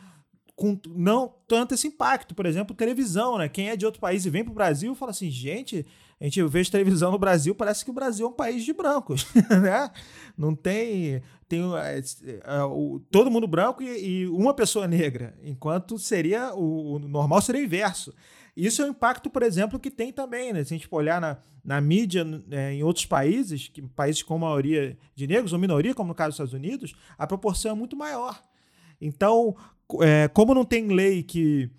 com 0.61 0.79
não 0.94 1.33
tanto 1.49 1.73
esse 1.73 1.88
impacto. 1.88 2.35
Por 2.35 2.44
exemplo, 2.44 2.77
televisão, 2.77 3.38
né? 3.38 3.49
Quem 3.49 3.70
é 3.70 3.77
de 3.77 3.87
outro 3.87 3.99
país 3.99 4.27
e 4.27 4.31
vem 4.31 4.44
para 4.44 4.51
o 4.51 4.55
Brasil 4.55 4.94
fala 4.94 5.11
assim, 5.11 5.31
gente, 5.31 5.87
a 6.20 6.25
gente 6.25 6.42
vê 6.44 6.62
televisão 6.66 7.11
no 7.11 7.18
Brasil, 7.18 7.55
parece 7.55 7.83
que 7.83 7.90
o 7.90 7.94
Brasil 7.94 8.27
é 8.27 8.29
um 8.29 8.35
país 8.35 8.62
de 8.62 8.75
brancos, 8.75 9.27
né? 9.62 9.90
Não 10.37 10.55
tem 10.55 11.23
tem 11.49 11.62
é, 11.77 12.03
é, 12.44 12.62
o, 12.62 13.01
todo 13.11 13.31
mundo 13.31 13.46
branco 13.46 13.83
e, 13.83 13.87
e, 13.87 14.29
uma 14.29 14.53
pessoa 14.53 14.87
negra, 14.87 15.35
enquanto 15.42 15.99
seria 15.99 16.55
o, 16.55 16.96
o, 16.96 16.99
normal 16.99 17.40
seria 17.40 17.62
o 17.62 17.64
inverso. 17.64 18.14
Isso 18.55 18.83
é 18.83 18.85
um 18.85 18.90
impacto, 18.90 19.31
por 19.31 19.42
exemplo, 19.42 19.81
que 19.81 19.90
tem 19.90 20.12
também, 20.12 20.53
né? 20.53 20.62
Se 20.62 20.75
a 20.75 20.77
gente 20.77 20.87
olhar 20.90 21.23
na, 21.23 21.38
na 21.64 21.81
mídia 21.81 22.23
é, 22.51 22.75
em 22.75 22.83
outros 22.83 23.07
países, 23.07 23.68
que, 23.68 23.81
países 23.81 24.23
com 24.23 24.37
maioria 24.37 24.99
de 25.14 25.27
negros 25.27 25.55
ou 25.55 25.59
minoria, 25.59 25.94
como 25.94 26.09
no 26.09 26.14
caso 26.14 26.29
dos 26.29 26.35
Estados 26.35 26.53
Unidos, 26.53 26.94
a 27.16 27.27
proporção 27.27 27.73
é 27.73 27.75
muito 27.75 27.96
maior. 27.96 28.42
Então, 29.01 29.57
é, 30.00 30.29
como 30.29 30.55
não 30.55 30.64
tem 30.64 30.88
lei 30.88 31.22
que, 31.22 31.70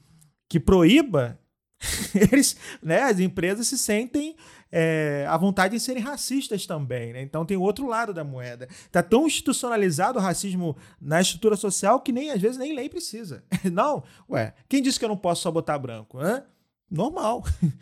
que 0.50 0.60
proíba, 0.60 1.40
eles, 2.32 2.56
né, 2.82 3.02
as 3.04 3.20
empresas 3.20 3.68
se 3.68 3.78
sentem 3.78 4.36
é, 4.72 5.26
à 5.28 5.36
vontade 5.38 5.76
de 5.76 5.80
serem 5.80 6.02
racistas 6.02 6.66
também. 6.66 7.14
Né? 7.14 7.22
Então 7.22 7.46
tem 7.46 7.58
outro 7.58 7.88
lado 7.88 8.14
da 8.14 8.24
moeda. 8.24 8.68
Está 8.70 9.04
tão 9.04 9.28
institucionalizado 9.28 10.18
o 10.18 10.22
racismo 10.22 10.76
na 11.00 11.20
estrutura 11.20 11.56
social 11.56 12.00
que 12.00 12.12
nem 12.12 12.32
às 12.32 12.42
vezes 12.42 12.58
nem 12.58 12.74
lei 12.74 12.88
precisa. 12.88 13.44
Não, 13.72 14.04
ué, 14.30 14.54
quem 14.70 14.82
disse 14.82 14.98
que 14.98 15.06
eu 15.06 15.10
não 15.10 15.18
posso 15.18 15.42
só 15.42 15.52
botar 15.52 15.78
branco? 15.78 16.20
Hã? 16.20 16.44
Normal. 16.90 17.44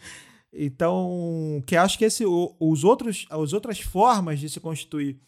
Então, 0.51 1.63
que 1.67 1.75
acho 1.75 1.95
que 1.95 2.03
esse, 2.05 2.23
os 2.25 2.83
outros, 2.83 3.27
as 3.29 3.53
outras 3.53 3.79
formas 3.79 4.39
de 4.39 4.49
se 4.49 4.59
constituir 4.59 5.19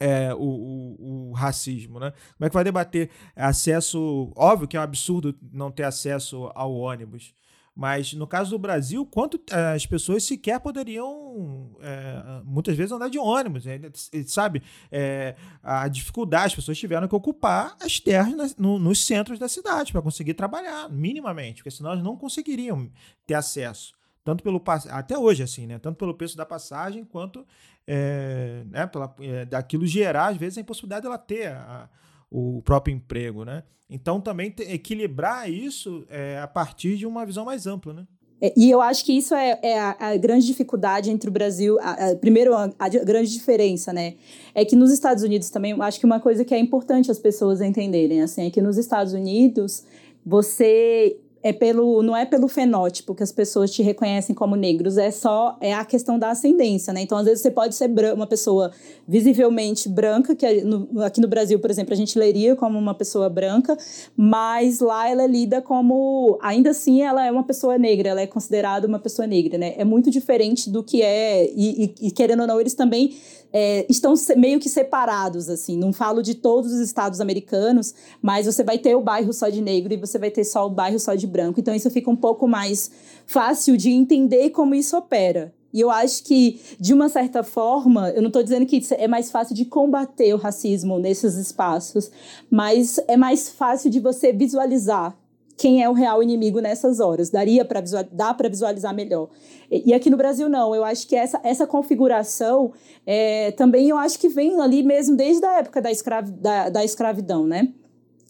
é, 0.00 0.34
o, 0.34 0.38
o, 0.38 1.28
o, 1.28 1.32
racismo, 1.32 2.00
né? 2.00 2.12
Como 2.36 2.46
é 2.46 2.48
que 2.48 2.54
vai 2.54 2.64
debater 2.64 3.10
acesso? 3.36 4.32
Óbvio 4.34 4.66
que 4.66 4.76
é 4.76 4.80
um 4.80 4.82
absurdo 4.82 5.38
não 5.52 5.70
ter 5.70 5.84
acesso 5.84 6.50
ao 6.54 6.72
ônibus, 6.72 7.34
mas 7.76 8.12
no 8.14 8.26
caso 8.26 8.50
do 8.50 8.58
Brasil, 8.58 9.06
quanto 9.06 9.40
é, 9.50 9.74
as 9.74 9.86
pessoas 9.86 10.24
sequer 10.24 10.58
poderiam 10.60 11.76
é, 11.80 12.42
muitas 12.44 12.76
vezes 12.76 12.92
andar 12.92 13.08
de 13.08 13.18
ônibus, 13.18 13.66
né? 13.66 13.78
sabe? 14.26 14.62
É, 14.90 15.36
a 15.62 15.86
dificuldade, 15.86 16.46
as 16.46 16.54
pessoas 16.54 16.78
tiveram 16.78 17.06
que 17.06 17.14
ocupar 17.14 17.76
as 17.80 18.00
terras 18.00 18.34
nas, 18.34 18.56
no, 18.56 18.78
nos 18.78 19.04
centros 19.04 19.38
da 19.38 19.48
cidade 19.48 19.92
para 19.92 20.02
conseguir 20.02 20.34
trabalhar 20.34 20.88
minimamente, 20.90 21.56
porque 21.56 21.70
senão 21.70 21.92
elas 21.92 22.02
não 22.02 22.16
conseguiriam 22.16 22.90
ter 23.26 23.34
acesso 23.34 23.92
tanto 24.24 24.42
pelo 24.44 24.62
até 24.90 25.16
hoje 25.16 25.42
assim, 25.42 25.66
né? 25.66 25.78
Tanto 25.78 25.96
pelo 25.96 26.14
preço 26.14 26.36
da 26.36 26.44
passagem 26.44 27.04
quanto 27.04 27.46
é, 27.92 28.62
né, 28.70 28.86
pela, 28.86 29.12
é, 29.18 29.44
daquilo 29.44 29.84
gerar 29.84 30.28
às 30.28 30.36
vezes 30.36 30.56
a 30.56 30.60
impossibilidade 30.60 31.02
dela 31.02 31.18
ter 31.18 31.48
a, 31.48 31.88
o 32.30 32.62
próprio 32.62 32.94
emprego, 32.94 33.44
né? 33.44 33.64
Então 33.90 34.20
também 34.20 34.54
equilibrar 34.60 35.50
isso 35.50 36.06
é, 36.08 36.38
a 36.38 36.46
partir 36.46 36.96
de 36.96 37.04
uma 37.04 37.26
visão 37.26 37.44
mais 37.44 37.66
ampla, 37.66 37.92
né? 37.92 38.06
É, 38.40 38.54
e 38.56 38.70
eu 38.70 38.80
acho 38.80 39.04
que 39.04 39.12
isso 39.12 39.34
é, 39.34 39.58
é 39.60 39.80
a, 39.80 39.96
a, 39.98 40.16
grande 40.16 40.46
dificuldade 40.46 41.10
entre 41.10 41.28
o 41.28 41.32
Brasil. 41.32 41.78
A, 41.80 42.10
a, 42.10 42.16
primeiro, 42.16 42.54
a, 42.54 42.70
a, 42.78 42.88
grande 42.88 43.32
diferença, 43.32 43.92
né? 43.92 44.14
É 44.54 44.64
que 44.64 44.76
nos 44.76 44.92
Estados 44.92 45.24
Unidos 45.24 45.50
também, 45.50 45.72
eu 45.72 45.82
acho 45.82 45.98
que 45.98 46.06
uma 46.06 46.20
coisa 46.20 46.44
que 46.44 46.54
é 46.54 46.58
importante 46.60 47.10
as 47.10 47.18
pessoas 47.18 47.60
entenderem, 47.60 48.22
assim, 48.22 48.46
é 48.46 48.50
que 48.50 48.62
nos 48.62 48.78
Estados 48.78 49.12
Unidos 49.12 49.84
você 50.24 51.18
é 51.42 51.52
pelo 51.52 52.02
não 52.02 52.16
é 52.16 52.26
pelo 52.26 52.48
fenótipo 52.48 53.14
que 53.14 53.22
as 53.22 53.32
pessoas 53.32 53.70
te 53.70 53.82
reconhecem 53.82 54.34
como 54.34 54.56
negros, 54.56 54.98
é 54.98 55.10
só 55.10 55.56
é 55.60 55.72
a 55.72 55.84
questão 55.84 56.18
da 56.18 56.30
ascendência, 56.30 56.92
né? 56.92 57.00
Então, 57.00 57.16
às 57.16 57.24
vezes 57.24 57.40
você 57.40 57.50
pode 57.50 57.74
ser 57.74 57.90
uma 58.14 58.26
pessoa 58.26 58.70
visivelmente 59.08 59.88
branca, 59.88 60.34
que 60.34 60.62
no, 60.62 61.02
aqui 61.02 61.20
no 61.20 61.28
Brasil, 61.28 61.58
por 61.58 61.70
exemplo, 61.70 61.94
a 61.94 61.96
gente 61.96 62.18
leria 62.18 62.54
como 62.54 62.78
uma 62.78 62.94
pessoa 62.94 63.28
branca, 63.28 63.76
mas 64.16 64.80
lá 64.80 65.08
ela 65.08 65.22
é 65.22 65.26
lida 65.26 65.62
como 65.62 66.38
ainda 66.42 66.70
assim 66.70 67.02
ela 67.02 67.26
é 67.26 67.30
uma 67.30 67.44
pessoa 67.44 67.78
negra, 67.78 68.10
ela 68.10 68.20
é 68.20 68.26
considerada 68.26 68.86
uma 68.86 68.98
pessoa 68.98 69.26
negra, 69.26 69.56
né? 69.56 69.74
É 69.78 69.84
muito 69.84 70.10
diferente 70.10 70.68
do 70.68 70.82
que 70.82 71.02
é 71.02 71.50
e, 71.54 71.84
e, 71.84 72.08
e 72.08 72.10
querendo 72.10 72.40
ou 72.40 72.46
não, 72.46 72.60
eles 72.60 72.74
também 72.74 73.16
é, 73.52 73.86
estão 73.88 74.14
meio 74.36 74.60
que 74.60 74.68
separados, 74.68 75.48
assim. 75.48 75.76
Não 75.76 75.92
falo 75.92 76.22
de 76.22 76.34
todos 76.34 76.72
os 76.72 76.80
estados 76.80 77.20
americanos, 77.20 77.94
mas 78.22 78.46
você 78.46 78.62
vai 78.62 78.78
ter 78.78 78.94
o 78.94 79.00
bairro 79.00 79.32
só 79.32 79.48
de 79.48 79.60
negro 79.60 79.92
e 79.92 79.96
você 79.96 80.18
vai 80.18 80.30
ter 80.30 80.44
só 80.44 80.66
o 80.66 80.70
bairro 80.70 80.98
só 80.98 81.14
de 81.14 81.26
branco. 81.26 81.60
Então 81.60 81.74
isso 81.74 81.90
fica 81.90 82.10
um 82.10 82.16
pouco 82.16 82.46
mais 82.46 82.90
fácil 83.26 83.76
de 83.76 83.90
entender 83.90 84.50
como 84.50 84.74
isso 84.74 84.96
opera. 84.96 85.52
E 85.72 85.80
eu 85.80 85.90
acho 85.90 86.24
que, 86.24 86.60
de 86.80 86.92
uma 86.92 87.08
certa 87.08 87.44
forma, 87.44 88.10
eu 88.10 88.20
não 88.20 88.28
estou 88.28 88.42
dizendo 88.42 88.66
que 88.66 88.82
é 88.92 89.06
mais 89.06 89.30
fácil 89.30 89.54
de 89.54 89.64
combater 89.64 90.34
o 90.34 90.36
racismo 90.36 90.98
nesses 90.98 91.36
espaços, 91.36 92.10
mas 92.50 92.98
é 93.06 93.16
mais 93.16 93.50
fácil 93.50 93.88
de 93.88 94.00
você 94.00 94.32
visualizar 94.32 95.16
quem 95.60 95.82
é 95.82 95.88
o 95.90 95.92
real 95.92 96.22
inimigo 96.22 96.58
nessas 96.58 97.00
horas. 97.00 97.28
Daria 97.28 97.66
para 97.66 97.82
dá 98.10 98.32
para 98.32 98.48
visualizar 98.48 98.94
melhor. 98.94 99.28
E, 99.70 99.90
e, 99.90 99.94
aqui 99.94 100.08
no 100.08 100.16
Brasil 100.16 100.48
não. 100.48 100.74
Eu 100.74 100.82
acho 100.82 101.06
que 101.06 101.14
essa, 101.14 101.38
essa 101.44 101.66
configuração 101.66 102.72
é, 103.06 103.50
também 103.52 103.90
eu 103.90 103.98
acho 103.98 104.18
que 104.18 104.30
vem 104.30 104.58
ali 104.58 104.82
mesmo 104.82 105.16
desde 105.16 105.44
a 105.44 105.58
época 105.58 105.82
da, 105.82 105.90
escravi, 105.90 106.32
da, 106.32 106.70
da 106.70 106.82
escravidão, 106.82 107.46
né? 107.46 107.68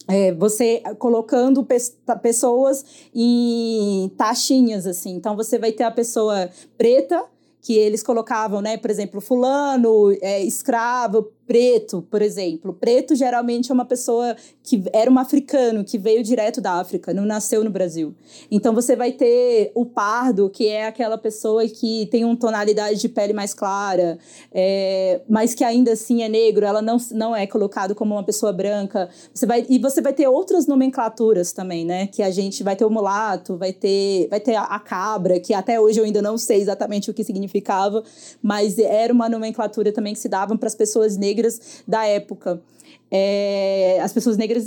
É, 0.08 0.32
você 0.32 0.82
colocando 0.98 1.62
pe 1.62 1.76
pessoas 2.20 2.84
em 3.14 4.10
taxinhas, 4.16 4.84
assim. 4.84 5.14
Então, 5.14 5.36
você 5.36 5.56
vai 5.56 5.70
ter 5.70 5.84
a 5.84 5.90
pessoa 5.90 6.50
preta, 6.76 7.24
que 7.62 7.74
eles 7.74 8.02
colocavam, 8.02 8.60
né? 8.60 8.76
Por 8.76 8.90
exemplo, 8.90 9.20
fulano, 9.20 10.10
é, 10.20 10.42
escravo, 10.42 11.30
preto, 11.50 12.06
por 12.08 12.22
exemplo. 12.22 12.72
Preto 12.72 13.16
geralmente 13.16 13.72
é 13.72 13.74
uma 13.74 13.84
pessoa 13.84 14.36
que 14.62 14.84
era 14.92 15.10
um 15.10 15.18
africano, 15.18 15.82
que 15.82 15.98
veio 15.98 16.22
direto 16.22 16.60
da 16.60 16.74
África, 16.74 17.12
não 17.12 17.26
nasceu 17.26 17.64
no 17.64 17.70
Brasil. 17.70 18.14
Então 18.48 18.72
você 18.72 18.94
vai 18.94 19.10
ter 19.10 19.72
o 19.74 19.84
pardo, 19.84 20.48
que 20.48 20.68
é 20.68 20.86
aquela 20.86 21.18
pessoa 21.18 21.66
que 21.66 22.06
tem 22.06 22.24
uma 22.24 22.36
tonalidade 22.36 23.00
de 23.00 23.08
pele 23.08 23.32
mais 23.32 23.52
clara, 23.52 24.16
é, 24.52 25.22
mas 25.28 25.52
que 25.52 25.64
ainda 25.64 25.90
assim 25.90 26.22
é 26.22 26.28
negro, 26.28 26.64
ela 26.64 26.80
não, 26.80 26.98
não 27.10 27.34
é 27.34 27.48
colocado 27.48 27.96
como 27.96 28.14
uma 28.14 28.22
pessoa 28.22 28.52
branca. 28.52 29.08
Você 29.34 29.44
vai, 29.44 29.66
e 29.68 29.80
você 29.80 30.00
vai 30.00 30.12
ter 30.12 30.28
outras 30.28 30.68
nomenclaturas 30.68 31.50
também, 31.50 31.84
né? 31.84 32.06
Que 32.06 32.22
a 32.22 32.30
gente 32.30 32.62
vai 32.62 32.76
ter 32.76 32.84
o 32.84 32.90
mulato, 32.90 33.56
vai 33.56 33.72
ter, 33.72 34.28
vai 34.28 34.38
ter 34.38 34.54
a, 34.54 34.62
a 34.62 34.78
cabra, 34.78 35.40
que 35.40 35.52
até 35.52 35.80
hoje 35.80 35.98
eu 35.98 36.04
ainda 36.04 36.22
não 36.22 36.38
sei 36.38 36.60
exatamente 36.60 37.10
o 37.10 37.14
que 37.14 37.24
significava, 37.24 38.04
mas 38.40 38.78
era 38.78 39.12
uma 39.12 39.28
nomenclatura 39.28 39.90
também 39.90 40.12
que 40.12 40.20
se 40.20 40.28
davam 40.28 40.56
para 40.56 40.68
as 40.68 40.76
pessoas 40.76 41.16
negras 41.16 41.39
negras 41.40 41.82
da 41.86 42.04
época. 42.04 42.62
É, 43.10 43.98
as 44.02 44.12
pessoas 44.12 44.36
negras 44.36 44.64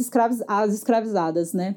as 0.47 0.73
escravizadas, 0.73 1.53
né? 1.53 1.75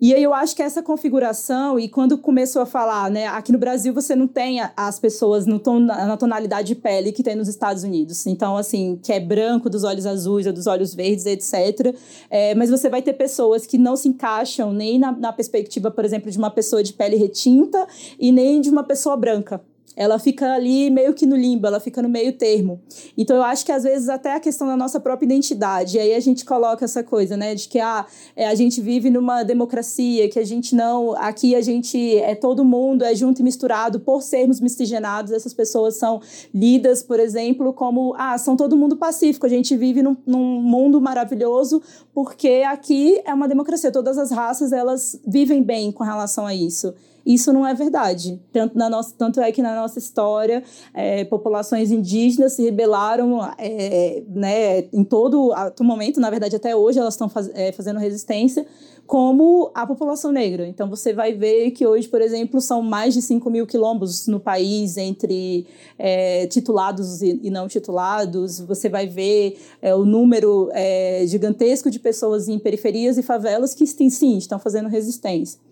E 0.00 0.14
aí 0.14 0.22
eu 0.22 0.32
acho 0.32 0.54
que 0.56 0.62
essa 0.62 0.82
configuração, 0.82 1.78
e 1.78 1.88
quando 1.88 2.16
começou 2.16 2.62
a 2.62 2.66
falar, 2.66 3.10
né, 3.10 3.26
aqui 3.26 3.50
no 3.52 3.58
Brasil 3.58 3.92
você 3.92 4.14
não 4.14 4.26
tem 4.26 4.60
as 4.76 4.98
pessoas 4.98 5.44
no 5.44 5.58
tom, 5.58 5.80
na 5.80 6.16
tonalidade 6.16 6.68
de 6.68 6.74
pele 6.76 7.12
que 7.12 7.22
tem 7.22 7.34
nos 7.34 7.48
Estados 7.48 7.82
Unidos. 7.82 8.26
Então, 8.26 8.56
assim, 8.56 8.98
que 9.02 9.12
é 9.12 9.20
branco, 9.20 9.68
dos 9.68 9.84
olhos 9.84 10.06
azuis 10.06 10.46
ou 10.46 10.52
dos 10.52 10.66
olhos 10.66 10.94
verdes, 10.94 11.26
etc. 11.26 11.94
É, 12.30 12.54
mas 12.54 12.70
você 12.70 12.88
vai 12.88 13.02
ter 13.02 13.12
pessoas 13.14 13.66
que 13.66 13.76
não 13.76 13.96
se 13.96 14.08
encaixam 14.08 14.72
nem 14.72 14.98
na, 14.98 15.12
na 15.12 15.32
perspectiva, 15.32 15.90
por 15.90 16.04
exemplo, 16.04 16.30
de 16.30 16.38
uma 16.38 16.50
pessoa 16.50 16.82
de 16.82 16.92
pele 16.92 17.16
retinta 17.16 17.86
e 18.18 18.32
nem 18.32 18.60
de 18.60 18.70
uma 18.70 18.84
pessoa 18.84 19.16
branca 19.16 19.60
ela 19.98 20.16
fica 20.20 20.52
ali 20.52 20.90
meio 20.90 21.12
que 21.12 21.26
no 21.26 21.34
limbo, 21.34 21.66
ela 21.66 21.80
fica 21.80 22.00
no 22.00 22.08
meio 22.08 22.32
termo. 22.32 22.80
Então 23.16 23.36
eu 23.36 23.42
acho 23.42 23.66
que 23.66 23.72
às 23.72 23.82
vezes 23.82 24.08
até 24.08 24.32
a 24.32 24.38
questão 24.38 24.68
da 24.68 24.76
nossa 24.76 25.00
própria 25.00 25.26
identidade, 25.26 25.96
e 25.96 26.00
aí 26.00 26.14
a 26.14 26.20
gente 26.20 26.44
coloca 26.44 26.84
essa 26.84 27.02
coisa, 27.02 27.36
né, 27.36 27.56
de 27.56 27.68
que 27.68 27.80
ah, 27.80 28.06
é, 28.36 28.46
a 28.46 28.54
gente 28.54 28.80
vive 28.80 29.10
numa 29.10 29.42
democracia, 29.42 30.28
que 30.28 30.38
a 30.38 30.44
gente 30.44 30.72
não, 30.72 31.16
aqui 31.16 31.56
a 31.56 31.60
gente 31.60 32.16
é 32.18 32.36
todo 32.36 32.64
mundo, 32.64 33.04
é 33.04 33.12
junto 33.12 33.40
e 33.40 33.42
misturado, 33.42 33.98
por 33.98 34.22
sermos 34.22 34.60
miscigenados, 34.60 35.32
essas 35.32 35.52
pessoas 35.52 35.96
são 35.96 36.20
lidas, 36.54 37.02
por 37.02 37.18
exemplo, 37.18 37.72
como 37.72 38.14
ah, 38.16 38.38
são 38.38 38.56
todo 38.56 38.76
mundo 38.76 38.96
pacífico, 38.96 39.46
a 39.46 39.48
gente 39.48 39.76
vive 39.76 40.00
num, 40.00 40.16
num 40.24 40.62
mundo 40.62 41.00
maravilhoso, 41.00 41.82
porque 42.14 42.62
aqui 42.68 43.20
é 43.24 43.34
uma 43.34 43.48
democracia, 43.48 43.90
todas 43.90 44.16
as 44.16 44.30
raças 44.30 44.70
elas 44.72 45.20
vivem 45.26 45.60
bem 45.60 45.90
com 45.90 46.04
relação 46.04 46.46
a 46.46 46.54
isso. 46.54 46.94
Isso 47.28 47.52
não 47.52 47.66
é 47.66 47.74
verdade. 47.74 48.40
Tanto, 48.50 48.78
na 48.78 48.88
nossa, 48.88 49.14
tanto 49.14 49.38
é 49.38 49.52
que 49.52 49.60
na 49.60 49.74
nossa 49.74 49.98
história, 49.98 50.64
é, 50.94 51.26
populações 51.26 51.90
indígenas 51.90 52.54
se 52.54 52.62
rebelaram 52.62 53.38
é, 53.58 54.22
né, 54.30 54.78
em 54.90 55.04
todo, 55.04 55.52
todo 55.76 55.86
momento, 55.86 56.18
na 56.20 56.30
verdade, 56.30 56.56
até 56.56 56.74
hoje 56.74 56.98
elas 56.98 57.12
estão 57.12 57.28
faz, 57.28 57.50
é, 57.52 57.70
fazendo 57.70 57.98
resistência, 57.98 58.64
como 59.06 59.70
a 59.74 59.86
população 59.86 60.32
negra. 60.32 60.66
Então, 60.66 60.88
você 60.88 61.12
vai 61.12 61.34
ver 61.34 61.72
que 61.72 61.86
hoje, 61.86 62.08
por 62.08 62.22
exemplo, 62.22 62.62
são 62.62 62.80
mais 62.80 63.12
de 63.12 63.20
5 63.20 63.50
mil 63.50 63.66
quilombos 63.66 64.26
no 64.26 64.40
país, 64.40 64.96
entre 64.96 65.66
é, 65.98 66.46
titulados 66.46 67.20
e, 67.20 67.38
e, 67.42 67.50
não 67.50 67.68
titulados. 67.68 68.58
Você 68.60 68.88
vai 68.88 69.06
ver 69.06 69.58
é, 69.82 69.94
o 69.94 70.06
número 70.06 70.70
é, 70.72 71.24
gigantesco 71.26 71.90
de 71.90 71.98
pessoas 71.98 72.48
em 72.48 72.58
periferias 72.58 73.18
e 73.18 73.22
favelas 73.22 73.74
que, 73.74 73.86
sim, 73.86 74.38
estão 74.38 74.58
fazendo 74.58 74.88
resistência. 74.88 75.67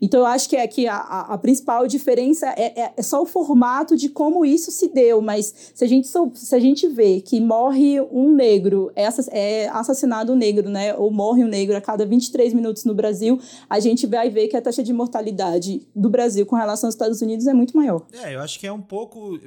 Então, 0.00 0.20
eu 0.20 0.26
acho 0.26 0.48
que, 0.48 0.56
é, 0.56 0.66
que 0.66 0.86
a, 0.86 0.96
a 0.96 1.38
principal 1.38 1.86
diferença 1.86 2.46
é, 2.56 2.80
é, 2.80 2.92
é, 2.96 3.02
só 3.02 3.22
o 3.22 3.26
formato 3.26 3.96
de 3.96 4.08
como 4.08 4.44
isso 4.44 4.70
se 4.70 4.88
deu, 4.88 5.20
mas 5.20 5.72
se 5.74 5.84
a 5.84 5.86
gente, 5.86 6.08
se 6.08 6.54
a 6.54 6.58
gente 6.58 6.86
vê 6.88 7.20
que 7.20 7.40
morre 7.40 8.00
um 8.00 8.34
negro, 8.34 8.92
é, 8.94 9.08
é 9.30 9.68
assassinado 9.68 10.32
um 10.32 10.36
negro, 10.36 10.68
né, 10.68 10.94
ou 10.94 11.10
morre 11.10 11.44
um 11.44 11.48
negro 11.48 11.76
a 11.76 11.80
cada 11.80 12.04
23 12.04 12.52
minutos 12.52 12.84
no 12.84 12.94
Brasil, 12.94 13.40
a 13.68 13.80
gente 13.80 14.06
vai 14.06 14.30
ver 14.30 14.48
que 14.48 14.56
a 14.56 14.62
taxa 14.62 14.82
de 14.82 14.92
mortalidade 14.92 15.86
do 15.94 16.10
Brasil 16.10 16.46
com 16.46 16.56
relação 16.56 16.88
aos 16.88 16.94
Estados 16.94 17.20
Unidos 17.20 17.46
é 17.46 17.54
muito 17.54 17.76
maior. 17.76 18.06
É, 18.12 18.34
eu 18.34 18.40
acho 18.40 18.58
que 18.58 18.66
é 18.66 18.72
um 18.72 18.82
pouco. 18.82 19.38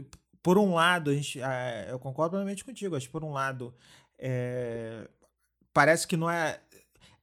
Por 0.42 0.58
um 0.58 0.74
lado, 0.76 1.12
a 1.12 1.14
gente, 1.14 1.42
é, 1.42 1.88
eu 1.90 2.00
concordo 2.00 2.32
plenamente 2.32 2.64
contigo, 2.64 2.96
acho 2.96 3.08
que 3.08 3.12
por 3.12 3.24
um 3.24 3.32
lado. 3.32 3.74
É, 4.18 5.08
parece 5.74 6.08
que 6.08 6.18
não 6.18 6.30
é 6.30 6.60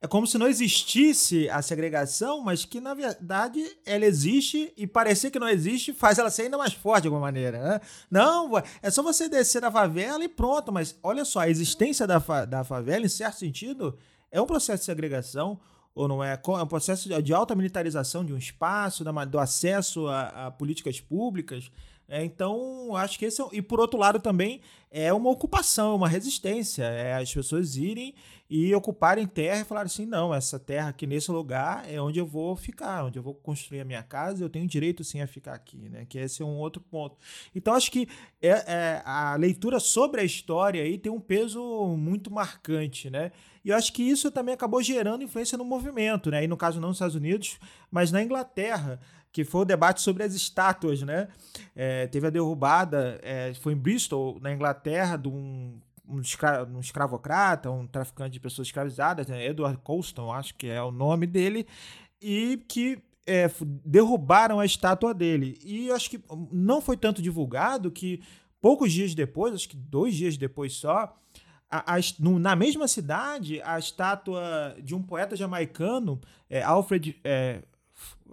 é 0.05 0.07
como 0.07 0.27
se 0.27 0.37
não 0.37 0.47
existisse 0.47 1.49
a 1.49 1.63
segregação, 1.63 2.39
mas 2.39 2.63
que 2.63 2.79
na 2.79 2.93
verdade 2.93 3.65
ela 3.83 4.05
existe 4.05 4.71
e 4.77 4.85
parecer 4.85 5.31
que 5.31 5.39
não 5.39 5.49
existe 5.49 5.93
faz 5.93 6.19
ela 6.19 6.29
ser 6.29 6.43
ainda 6.43 6.59
mais 6.59 6.73
forte 6.73 7.01
de 7.01 7.07
alguma 7.07 7.25
maneira. 7.25 7.59
Né? 7.59 7.81
Não, 8.09 8.51
é 8.83 8.91
só 8.91 9.01
você 9.01 9.27
descer 9.27 9.61
da 9.61 9.71
favela 9.71 10.23
e 10.23 10.27
pronto. 10.27 10.71
Mas 10.71 10.95
olha 11.01 11.25
só, 11.25 11.39
a 11.39 11.49
existência 11.49 12.05
da, 12.05 12.19
fa 12.19 12.45
da 12.45 12.63
favela, 12.63 13.03
em 13.03 13.09
certo 13.09 13.39
sentido, 13.39 13.97
é 14.31 14.39
um 14.39 14.45
processo 14.45 14.81
de 14.81 14.85
segregação 14.85 15.59
ou 15.95 16.07
não 16.07 16.23
é? 16.23 16.33
É 16.33 16.63
um 16.63 16.67
processo 16.67 17.09
de 17.23 17.33
alta 17.33 17.55
militarização 17.55 18.23
de 18.23 18.31
um 18.31 18.37
espaço, 18.37 19.03
do 19.03 19.39
acesso 19.39 20.07
a, 20.07 20.47
a 20.47 20.51
políticas 20.51 20.99
públicas. 21.01 21.71
É, 22.07 22.23
então, 22.23 22.95
acho 22.95 23.17
que 23.17 23.25
esse 23.25 23.41
é, 23.41 23.45
E 23.51 23.61
por 23.61 23.79
outro 23.79 23.99
lado 23.99 24.19
também 24.19 24.61
é 24.91 25.11
uma 25.11 25.29
ocupação, 25.29 25.95
uma 25.95 26.07
resistência. 26.07 26.83
É 26.83 27.15
as 27.15 27.33
pessoas 27.33 27.75
irem 27.75 28.13
e 28.47 28.73
ocuparem 28.75 29.25
terra 29.25 29.61
e 29.61 29.65
falarem 29.65 29.87
assim: 29.87 30.05
não, 30.05 30.33
essa 30.33 30.59
terra 30.59 30.89
aqui 30.89 31.07
nesse 31.07 31.31
lugar 31.31 31.83
é 31.91 31.99
onde 31.99 32.19
eu 32.19 32.25
vou 32.25 32.55
ficar, 32.55 33.05
onde 33.05 33.17
eu 33.17 33.23
vou 33.23 33.33
construir 33.33 33.81
a 33.81 33.85
minha 33.85 34.03
casa, 34.03 34.43
eu 34.43 34.49
tenho 34.49 34.67
direito 34.67 35.03
sim 35.03 35.19
a 35.19 35.27
ficar 35.27 35.53
aqui, 35.53 35.89
né? 35.89 36.05
Que 36.07 36.19
esse 36.19 36.41
é 36.41 36.45
um 36.45 36.57
outro 36.57 36.81
ponto. 36.81 37.17
Então, 37.55 37.73
acho 37.73 37.91
que 37.91 38.07
é, 38.41 38.49
é 38.49 39.01
a 39.03 39.35
leitura 39.35 39.79
sobre 39.79 40.21
a 40.21 40.23
história 40.23 40.83
aí 40.83 40.97
tem 40.97 41.11
um 41.11 41.19
peso 41.19 41.59
muito 41.97 42.31
marcante, 42.31 43.09
né? 43.09 43.31
E 43.63 43.69
eu 43.69 43.75
acho 43.75 43.91
que 43.91 44.03
isso 44.03 44.29
também 44.29 44.53
acabou 44.53 44.81
gerando 44.83 45.23
influência 45.23 45.57
no 45.57 45.65
movimento, 45.65 46.29
né? 46.29 46.43
E 46.43 46.47
no 46.47 46.55
caso 46.55 46.79
não 46.79 46.89
nos 46.89 46.97
Estados 46.97 47.15
Unidos, 47.15 47.59
mas 47.89 48.11
na 48.11 48.21
Inglaterra 48.21 48.99
que 49.35 49.43
foi 49.43 49.63
o 49.63 49.65
debate 49.65 50.01
sobre 50.01 50.23
as 50.23 50.33
estátuas, 50.33 51.01
né? 51.01 51.27
É, 51.75 52.07
teve 52.07 52.25
a 52.25 52.29
derrubada, 52.29 53.19
é, 53.21 53.53
foi 53.55 53.73
em 53.73 53.75
Bristol, 53.75 54.39
na 54.39 54.53
Inglaterra, 54.53 55.17
de 55.17 55.27
um, 55.27 55.77
um, 56.07 56.21
escra 56.21 56.63
um 56.63 56.79
escravocrata, 56.79 57.69
um 57.69 57.85
traficante 57.85 58.31
de 58.31 58.39
pessoas 58.39 58.69
escravizadas, 58.69 59.27
né? 59.27 59.45
Edward 59.45 59.77
Colston, 59.83 60.31
acho 60.31 60.55
que 60.55 60.67
é 60.67 60.81
o 60.81 60.89
nome 60.89 61.27
dele, 61.27 61.67
e 62.21 62.63
que 62.65 62.97
é, 63.27 63.51
derrubaram 63.83 64.57
a 64.57 64.65
estátua 64.65 65.13
dele. 65.13 65.59
E 65.65 65.91
acho 65.91 66.11
que 66.11 66.23
não 66.49 66.79
foi 66.79 66.95
tanto 66.95 67.21
divulgado 67.21 67.91
que 67.91 68.23
poucos 68.61 68.93
dias 68.93 69.13
depois, 69.13 69.53
acho 69.53 69.67
que 69.67 69.75
dois 69.75 70.15
dias 70.15 70.37
depois 70.37 70.71
só, 70.71 71.13
a, 71.69 71.97
a, 71.97 71.99
no, 72.21 72.39
na 72.39 72.55
mesma 72.55 72.87
cidade, 72.87 73.61
a 73.63 73.77
estátua 73.77 74.77
de 74.81 74.95
um 74.95 75.01
poeta 75.03 75.35
jamaicano, 75.35 76.21
é, 76.49 76.63
Alfred, 76.63 77.19
é, 77.21 77.63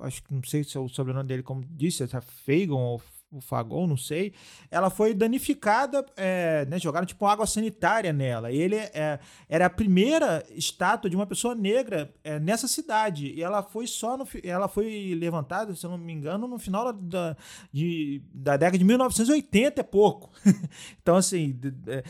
acho 0.00 0.22
que 0.22 0.32
não 0.32 0.42
sei 0.42 0.64
se 0.64 0.76
é 0.76 0.80
o 0.80 0.88
sobrenome 0.88 1.28
dele, 1.28 1.42
como 1.42 1.64
disse, 1.64 2.02
é 2.02 2.06
Fagan 2.06 2.74
ou 2.74 3.02
o 3.32 3.40
Fagon, 3.40 3.86
não 3.86 3.96
sei, 3.96 4.34
ela 4.70 4.90
foi 4.90 5.14
danificada, 5.14 6.04
é, 6.16 6.66
né, 6.66 6.78
jogaram 6.78 7.06
tipo 7.06 7.24
água 7.24 7.46
sanitária 7.46 8.12
nela. 8.12 8.52
Ele 8.52 8.76
é, 8.76 9.18
era 9.48 9.66
a 9.66 9.70
primeira 9.70 10.44
estátua 10.50 11.08
de 11.08 11.16
uma 11.16 11.26
pessoa 11.26 11.54
negra 11.54 12.14
é, 12.22 12.38
nessa 12.38 12.68
cidade 12.68 13.32
e 13.32 13.42
ela 13.42 13.62
foi 13.62 13.86
só 13.86 14.16
no, 14.18 14.28
ela 14.44 14.68
foi 14.68 15.14
levantada, 15.18 15.74
se 15.74 15.84
eu 15.84 15.90
não 15.90 15.98
me 15.98 16.12
engano, 16.12 16.46
no 16.46 16.58
final 16.58 16.92
da, 16.92 17.36
de, 17.72 18.22
da 18.34 18.56
década 18.56 18.78
de 18.78 18.84
1980 18.84 19.80
é 19.80 19.84
pouco. 19.84 20.30
então 21.00 21.16
assim, 21.16 21.58
é, 21.86 22.04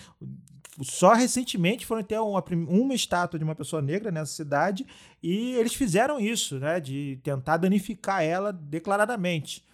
só 0.80 1.12
recentemente 1.12 1.84
foram 1.84 2.02
ter 2.02 2.18
uma, 2.18 2.42
uma 2.68 2.94
estátua 2.94 3.38
de 3.38 3.44
uma 3.44 3.54
pessoa 3.54 3.82
negra 3.82 4.10
nessa 4.10 4.32
cidade 4.32 4.86
e 5.22 5.52
eles 5.52 5.74
fizeram 5.74 6.18
isso, 6.18 6.58
né, 6.58 6.80
de 6.80 7.18
tentar 7.22 7.58
danificar 7.58 8.22
ela 8.22 8.52
declaradamente. 8.52 9.64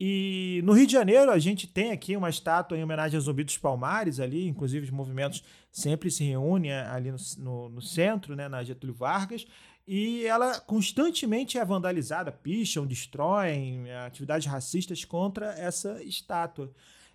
E 0.00 0.60
no 0.64 0.74
Rio 0.74 0.86
de 0.86 0.92
Janeiro, 0.92 1.30
a 1.30 1.38
gente 1.38 1.66
tem 1.66 1.90
aqui 1.90 2.16
uma 2.16 2.30
estátua 2.30 2.78
em 2.78 2.84
homenagem 2.84 3.16
ao 3.16 3.20
Zumbi 3.20 3.42
dos 3.42 3.58
Palmares, 3.58 4.20
ali, 4.20 4.46
inclusive 4.46 4.84
os 4.84 4.92
movimentos 4.92 5.42
sempre 5.72 6.10
se 6.10 6.22
reúnem 6.22 6.72
ali 6.72 7.10
no, 7.10 7.18
no, 7.38 7.68
no 7.70 7.82
centro, 7.82 8.36
né, 8.36 8.48
na 8.48 8.62
Getúlio 8.62 8.94
Vargas, 8.94 9.44
e 9.86 10.24
ela 10.26 10.60
constantemente 10.60 11.58
é 11.58 11.64
vandalizada, 11.64 12.30
picham, 12.30 12.86
destroem 12.86 13.88
é, 13.88 13.98
atividades 14.00 14.46
racistas 14.46 15.04
contra 15.04 15.46
essa 15.58 16.00
estátua. 16.04 16.70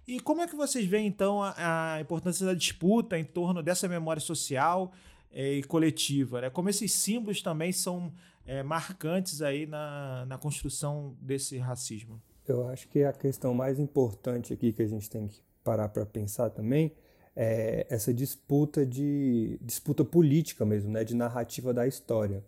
E 0.08 0.20
como 0.20 0.42
é 0.42 0.48
que 0.48 0.56
vocês 0.56 0.86
veem, 0.86 1.08
então, 1.08 1.42
a, 1.42 1.96
a 1.96 2.02
importância 2.02 2.46
da 2.46 2.54
disputa 2.54 3.18
em 3.18 3.24
torno 3.24 3.64
dessa 3.64 3.88
memória 3.88 4.22
social 4.22 4.92
é, 5.32 5.54
e 5.54 5.64
coletiva? 5.64 6.42
Né? 6.42 6.50
Como 6.50 6.70
esses 6.70 6.92
símbolos 6.92 7.42
também 7.42 7.72
são 7.72 8.12
é, 8.46 8.62
marcantes 8.64 9.42
aí 9.42 9.66
na, 9.66 10.26
na 10.26 10.38
construção 10.38 11.16
desse 11.22 11.58
racismo? 11.58 12.22
Eu 12.46 12.68
acho 12.68 12.88
que 12.90 13.04
a 13.04 13.14
questão 13.14 13.54
mais 13.54 13.80
importante 13.80 14.52
aqui 14.52 14.74
que 14.74 14.82
a 14.82 14.88
gente 14.88 15.10
tem 15.10 15.28
que 15.28 15.42
parar 15.64 15.88
para 15.88 16.06
pensar 16.06 16.50
também 16.50 16.92
é 17.36 17.88
essa 17.90 18.14
disputa 18.14 18.86
de 18.86 19.58
disputa 19.62 20.04
política 20.04 20.66
mesmo, 20.66 20.92
né, 20.92 21.04
de 21.04 21.16
narrativa 21.16 21.74
da 21.74 21.88
história, 21.88 22.44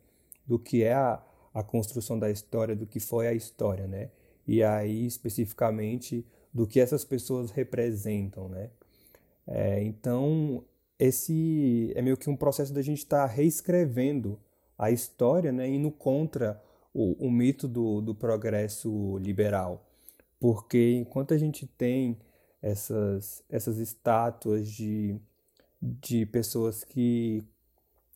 do 0.45 0.59
que 0.59 0.83
é 0.83 0.93
a, 0.93 1.23
a 1.53 1.63
construção 1.63 2.19
da 2.19 2.29
história, 2.29 2.75
do 2.75 2.85
que 2.85 2.99
foi 2.99 3.27
a 3.27 3.33
história, 3.33 3.87
né? 3.87 4.11
E 4.47 4.61
aí 4.61 5.07
especificamente 5.07 6.23
do 6.55 6.65
que 6.65 6.79
essas 6.79 7.03
pessoas 7.03 7.51
representam, 7.51 8.47
né? 8.47 8.69
É, 9.45 9.83
então 9.83 10.63
esse 10.97 11.91
é 11.93 12.01
meio 12.01 12.15
que 12.15 12.29
um 12.29 12.37
processo 12.37 12.73
da 12.73 12.81
gente 12.81 12.99
estar 12.99 13.27
tá 13.27 13.33
reescrevendo 13.33 14.39
a 14.77 14.89
história, 14.89 15.51
né, 15.51 15.67
indo 15.67 15.91
contra 15.91 16.61
o, 16.93 17.27
o 17.27 17.29
mito 17.29 17.67
do, 17.67 17.99
do 17.99 18.15
progresso 18.15 19.17
liberal. 19.17 19.85
Porque 20.39 20.93
enquanto 20.95 21.33
a 21.33 21.37
gente 21.37 21.67
tem 21.67 22.17
essas, 22.61 23.43
essas 23.49 23.77
estátuas 23.77 24.69
de, 24.69 25.19
de 25.81 26.25
pessoas 26.25 26.85
que 26.85 27.43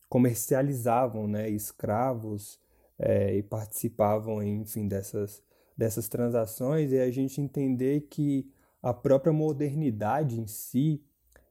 comercializavam 0.08 1.28
né, 1.28 1.50
escravos 1.50 2.58
é, 2.98 3.36
e 3.36 3.44
participavam, 3.44 4.42
enfim, 4.42 4.88
dessas, 4.88 5.44
dessas 5.80 6.10
transações, 6.10 6.92
e 6.92 7.00
a 7.00 7.10
gente 7.10 7.40
entender 7.40 8.02
que 8.10 8.52
a 8.84 8.94
própria 8.94 9.32
modernidade 9.32 10.38
em 10.38 10.46
si 10.46 11.02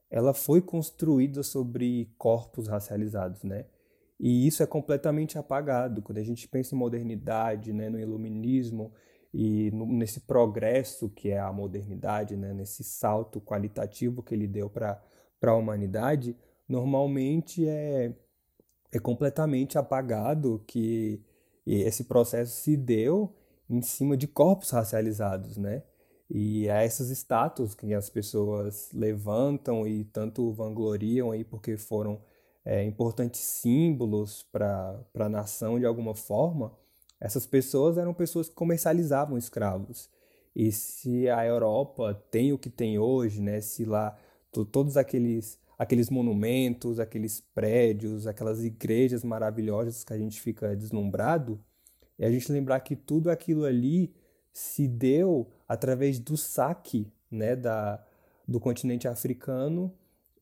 ela 0.07 0.35
foi 0.35 0.61
construída 0.61 1.41
sobre 1.41 2.13
corpos 2.15 2.67
racializados, 2.67 3.43
né? 3.43 3.65
E 4.19 4.45
isso 4.45 4.61
é 4.61 4.67
completamente 4.67 5.39
apagado. 5.39 6.03
Quando 6.03 6.19
a 6.19 6.23
gente 6.23 6.47
pensa 6.47 6.75
em 6.75 6.77
modernidade, 6.77 7.73
né, 7.73 7.89
no 7.89 7.99
iluminismo 7.99 8.91
e 9.33 9.71
no, 9.71 9.87
nesse 9.87 10.19
progresso 10.19 11.09
que 11.09 11.29
é 11.29 11.39
a 11.39 11.51
modernidade, 11.51 12.37
né, 12.37 12.53
nesse 12.53 12.83
salto 12.83 13.41
qualitativo 13.41 14.21
que 14.21 14.35
ele 14.35 14.47
deu 14.47 14.69
para 14.69 15.01
a 15.41 15.55
humanidade, 15.55 16.37
normalmente 16.67 17.67
é, 17.67 18.13
é 18.91 18.99
completamente 18.99 19.75
apagado 19.75 20.63
que 20.67 21.19
esse 21.65 22.03
processo 22.03 22.61
se 22.61 22.77
deu 22.77 23.33
em 23.69 23.81
cima 23.81 24.17
de 24.17 24.27
corpos 24.27 24.71
racializados, 24.71 25.57
né? 25.57 25.83
E 26.29 26.67
é 26.67 26.85
essas 26.85 27.09
estátuas 27.09 27.73
que 27.73 27.93
as 27.93 28.09
pessoas 28.09 28.89
levantam 28.93 29.87
e 29.87 30.03
tanto 30.05 30.51
vangloriam 30.53 31.31
aí 31.31 31.43
porque 31.43 31.75
foram 31.77 32.21
é, 32.63 32.83
importantes 32.83 33.41
símbolos 33.41 34.43
para 34.51 35.03
a 35.15 35.29
nação 35.29 35.79
de 35.79 35.85
alguma 35.85 36.13
forma, 36.13 36.77
essas 37.19 37.45
pessoas 37.45 37.97
eram 37.97 38.13
pessoas 38.13 38.47
que 38.47 38.55
comercializavam 38.55 39.37
escravos. 39.37 40.09
E 40.55 40.71
se 40.71 41.29
a 41.29 41.45
Europa 41.45 42.13
tem 42.31 42.53
o 42.53 42.57
que 42.57 42.69
tem 42.69 42.99
hoje, 42.99 43.41
né, 43.41 43.61
se 43.61 43.85
lá 43.85 44.15
todos 44.71 44.97
aqueles 44.97 45.59
aqueles 45.77 46.09
monumentos, 46.09 46.99
aqueles 46.99 47.39
prédios, 47.39 48.27
aquelas 48.27 48.61
igrejas 48.65 49.23
maravilhosas 49.23 50.03
que 50.03 50.11
a 50.11 50.17
gente 50.17 50.41
fica 50.41 50.75
deslumbrado, 50.75 51.57
é 52.19 52.27
a 52.27 52.31
gente 52.31 52.51
lembrar 52.51 52.81
que 52.81 52.95
tudo 52.95 53.31
aquilo 53.31 53.63
ali 53.63 54.13
se 54.51 54.87
deu 54.87 55.49
através 55.67 56.19
do 56.19 56.35
saque, 56.35 57.07
né, 57.31 57.55
da, 57.55 58.03
do 58.45 58.59
continente 58.59 59.07
africano 59.07 59.93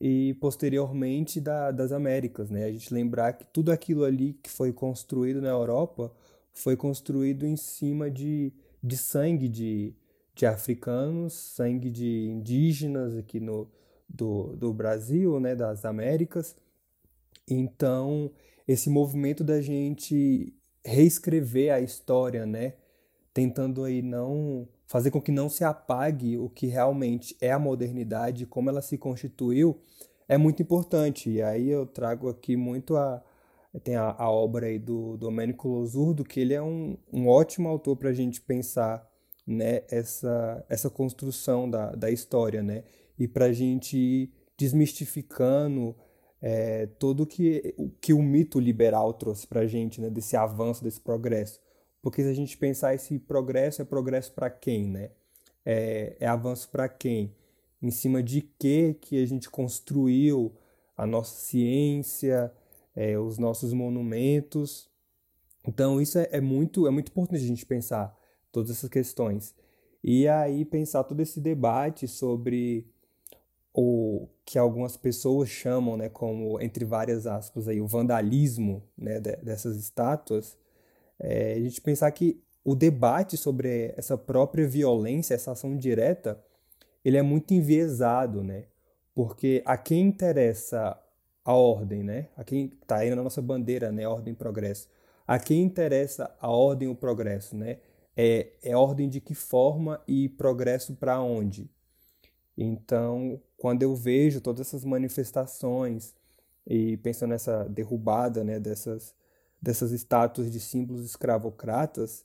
e 0.01 0.33
posteriormente 0.35 1.39
da, 1.39 1.71
das 1.71 1.91
Américas, 1.91 2.49
né? 2.49 2.65
A 2.65 2.71
gente 2.71 2.93
lembrar 2.93 3.33
que 3.33 3.45
tudo 3.45 3.71
aquilo 3.71 4.03
ali 4.03 4.33
que 4.41 4.49
foi 4.49 4.71
construído 4.73 5.41
na 5.41 5.49
Europa 5.49 6.11
foi 6.53 6.75
construído 6.75 7.45
em 7.45 7.55
cima 7.55 8.09
de, 8.09 8.51
de 8.81 8.97
sangue 8.97 9.47
de, 9.47 9.95
de 10.33 10.45
africanos, 10.45 11.33
sangue 11.33 11.89
de 11.89 12.27
indígenas 12.27 13.15
aqui 13.15 13.39
no, 13.39 13.69
do, 14.09 14.55
do 14.55 14.73
Brasil, 14.73 15.39
né, 15.39 15.55
das 15.55 15.85
Américas. 15.85 16.55
Então, 17.47 18.31
esse 18.67 18.89
movimento 18.89 19.43
da 19.43 19.61
gente 19.61 20.53
reescrever 20.87 21.73
a 21.73 21.79
história, 21.79 22.45
né, 22.45 22.73
tentando 23.33 23.83
aí 23.83 24.01
não 24.01 24.67
fazer 24.87 25.11
com 25.11 25.21
que 25.21 25.31
não 25.31 25.49
se 25.49 25.63
apague 25.63 26.37
o 26.37 26.49
que 26.49 26.65
realmente 26.65 27.35
é 27.41 27.51
a 27.51 27.59
modernidade, 27.59 28.45
como 28.45 28.69
ela 28.69 28.81
se 28.81 28.97
constituiu, 28.97 29.77
é 30.27 30.37
muito 30.37 30.61
importante. 30.61 31.29
E 31.29 31.41
aí 31.41 31.69
eu 31.69 31.85
trago 31.85 32.29
aqui 32.29 32.55
muito 32.55 32.95
a. 32.95 33.21
Tem 33.83 33.95
a, 33.95 34.15
a 34.17 34.31
obra 34.31 34.65
aí 34.65 34.79
do 34.79 35.17
Domênico 35.17 35.67
Losurdo, 35.67 36.23
que 36.23 36.39
ele 36.39 36.53
é 36.53 36.61
um, 36.61 36.97
um 37.13 37.27
ótimo 37.27 37.67
autor 37.67 37.95
para 37.97 38.09
a 38.09 38.13
gente 38.13 38.41
pensar 38.41 39.07
né, 39.45 39.83
essa, 39.89 40.65
essa 40.67 40.89
construção 40.89 41.69
da, 41.69 41.91
da 41.91 42.09
história, 42.09 42.63
né? 42.63 42.83
E 43.19 43.27
para 43.27 43.45
a 43.45 43.53
gente 43.53 43.95
ir 43.97 44.33
desmistificando 44.57 45.95
é, 46.41 46.85
todo 46.85 47.25
que, 47.25 47.73
o 47.77 47.89
que 47.89 48.13
o 48.13 48.21
mito 48.21 48.59
liberal 48.59 49.13
trouxe 49.13 49.47
para 49.47 49.61
a 49.61 49.67
gente, 49.67 49.99
né? 49.99 50.09
Desse 50.09 50.35
avanço, 50.35 50.83
desse 50.83 51.01
progresso. 51.01 51.59
Porque 52.01 52.21
se 52.21 52.29
a 52.29 52.33
gente 52.33 52.57
pensar 52.57 52.93
esse 52.93 53.17
progresso, 53.19 53.81
é 53.81 53.85
progresso 53.85 54.31
para 54.33 54.49
quem, 54.49 54.87
né? 54.87 55.11
É, 55.65 56.15
é 56.19 56.27
avanço 56.27 56.69
para 56.69 56.87
quem? 56.87 57.35
Em 57.81 57.91
cima 57.91 58.23
de 58.23 58.41
que 58.41 58.95
que 58.95 59.21
a 59.21 59.25
gente 59.27 59.49
construiu 59.49 60.55
a 60.95 61.05
nossa 61.05 61.35
ciência, 61.39 62.51
é, 62.95 63.17
os 63.17 63.37
nossos 63.37 63.73
monumentos. 63.73 64.89
Então 65.67 66.01
isso 66.01 66.17
é, 66.17 66.29
é, 66.31 66.41
muito 66.41 66.87
é 66.87 66.91
muito 66.91 67.09
importante 67.09 67.43
a 67.43 67.47
gente 67.47 67.65
pensar 67.65 68.17
todas 68.51 68.71
essas 68.71 68.89
questões 68.89 69.53
e 70.03 70.27
aí 70.27 70.63
pensar 70.65 71.03
todo 71.03 71.19
esse 71.21 71.39
debate 71.39 72.07
sobre 72.07 72.87
o 73.79 74.27
que 74.43 74.57
algumas 74.57 74.97
pessoas 74.97 75.49
chamam, 75.49 75.95
né, 75.95 76.09
como 76.09 76.59
entre 76.59 76.83
várias 76.83 77.27
aspas 77.27 77.67
aí 77.67 77.79
o 77.79 77.87
vandalismo, 77.87 78.83
né, 78.97 79.19
dessas 79.19 79.77
estátuas 79.77 80.57
é, 81.19 81.53
a 81.53 81.59
gente 81.59 81.81
pensar 81.81 82.11
que 82.11 82.41
o 82.63 82.75
debate 82.75 83.37
sobre 83.37 83.93
essa 83.97 84.17
própria 84.17 84.67
violência, 84.67 85.33
essa 85.33 85.51
ação 85.51 85.75
direta, 85.75 86.41
ele 87.03 87.17
é 87.17 87.21
muito 87.21 87.53
enviesado, 87.53 88.43
né? 88.43 88.65
Porque 89.15 89.63
a 89.65 89.77
quem 89.77 90.01
interessa 90.01 90.99
a 91.43 91.53
ordem, 91.53 92.03
né? 92.03 92.27
A 92.35 92.43
quem 92.43 92.65
está 92.81 92.97
aí 92.97 93.09
na 93.09 93.23
nossa 93.23 93.41
bandeira, 93.41 93.91
né? 93.91 94.07
Ordem 94.07 94.33
e 94.33 94.35
progresso. 94.35 94.87
A 95.25 95.39
quem 95.39 95.63
interessa 95.63 96.35
a 96.39 96.49
ordem 96.49 96.89
e 96.89 96.91
o 96.91 96.95
progresso, 96.95 97.55
né? 97.55 97.77
É, 98.15 98.47
é 98.61 98.75
ordem 98.75 99.07
de 99.07 99.21
que 99.21 99.33
forma 99.33 100.01
e 100.07 100.27
progresso 100.29 100.93
para 100.95 101.21
onde? 101.21 101.69
Então, 102.57 103.41
quando 103.55 103.83
eu 103.83 103.95
vejo 103.95 104.41
todas 104.41 104.67
essas 104.67 104.83
manifestações 104.83 106.15
e 106.65 106.97
pensando 106.97 107.29
nessa 107.29 107.63
derrubada, 107.65 108.43
né, 108.43 108.59
dessas 108.59 109.15
dessas 109.61 109.91
estátuas 109.91 110.51
de 110.51 110.59
símbolos 110.59 111.03
escravocratas 111.03 112.23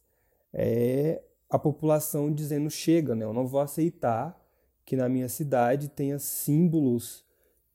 é 0.52 1.22
a 1.48 1.58
população 1.58 2.32
dizendo 2.32 2.70
chega, 2.70 3.14
né? 3.14 3.24
Eu 3.24 3.32
não 3.32 3.46
vou 3.46 3.60
aceitar 3.60 4.38
que 4.84 4.96
na 4.96 5.08
minha 5.08 5.28
cidade 5.28 5.88
tenha 5.88 6.18
símbolos 6.18 7.24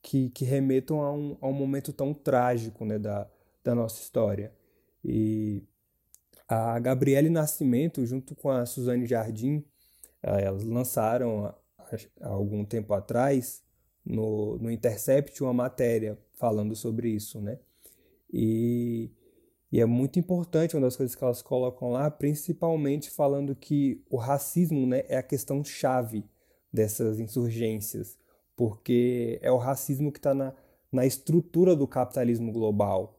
que, 0.02 0.30
que 0.30 0.44
remetam 0.44 1.00
a 1.02 1.12
um, 1.12 1.36
a 1.40 1.48
um 1.48 1.52
momento 1.52 1.92
tão 1.92 2.14
trágico 2.14 2.84
né, 2.84 2.98
da, 2.98 3.28
da 3.64 3.74
nossa 3.74 4.00
história. 4.00 4.52
E 5.04 5.62
a 6.48 6.78
Gabriele 6.78 7.30
Nascimento, 7.30 8.04
junto 8.06 8.34
com 8.34 8.50
a 8.50 8.66
Suzane 8.66 9.06
Jardim, 9.06 9.64
eh, 10.22 10.44
elas 10.44 10.64
lançaram 10.64 11.54
há 12.20 12.28
algum 12.28 12.64
tempo 12.64 12.92
atrás 12.94 13.62
no, 14.04 14.58
no 14.58 14.70
Intercept 14.70 15.42
uma 15.42 15.52
matéria 15.52 16.18
falando 16.34 16.74
sobre 16.74 17.10
isso, 17.10 17.40
né? 17.40 17.58
E, 18.32 19.10
e 19.70 19.80
é 19.80 19.86
muito 19.86 20.18
importante 20.18 20.74
uma 20.74 20.82
das 20.82 20.96
coisas 20.96 21.14
que 21.14 21.22
elas 21.22 21.42
colocam 21.42 21.90
lá, 21.90 22.10
principalmente 22.10 23.10
falando 23.10 23.54
que 23.54 24.02
o 24.08 24.16
racismo 24.16 24.86
né, 24.86 25.02
é 25.08 25.16
a 25.16 25.22
questão 25.22 25.62
chave 25.64 26.24
dessas 26.72 27.18
insurgências, 27.18 28.18
porque 28.56 29.38
é 29.42 29.50
o 29.50 29.56
racismo 29.56 30.12
que 30.12 30.18
está 30.18 30.34
na, 30.34 30.54
na 30.90 31.06
estrutura 31.06 31.74
do 31.74 31.86
capitalismo 31.86 32.52
global. 32.52 33.18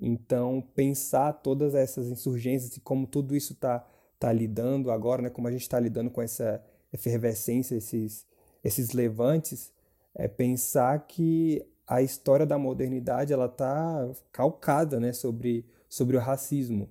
Então, 0.00 0.62
pensar 0.74 1.32
todas 1.34 1.74
essas 1.74 2.08
insurgências 2.08 2.76
e 2.76 2.80
como 2.80 3.06
tudo 3.06 3.36
isso 3.36 3.52
está 3.52 3.86
tá 4.18 4.32
lidando 4.32 4.90
agora, 4.90 5.22
né, 5.22 5.30
como 5.30 5.48
a 5.48 5.52
gente 5.52 5.62
está 5.62 5.78
lidando 5.78 6.10
com 6.10 6.22
essa 6.22 6.62
efervescência, 6.92 7.76
esses, 7.76 8.26
esses 8.62 8.92
levantes, 8.92 9.72
é 10.14 10.28
pensar 10.28 11.06
que 11.06 11.64
a 11.86 12.02
história 12.02 12.46
da 12.46 12.58
modernidade 12.58 13.32
ela 13.32 13.46
está 13.46 14.10
calcada 14.30 15.00
né, 15.00 15.12
sobre, 15.12 15.64
sobre 15.88 16.16
o 16.16 16.20
racismo. 16.20 16.88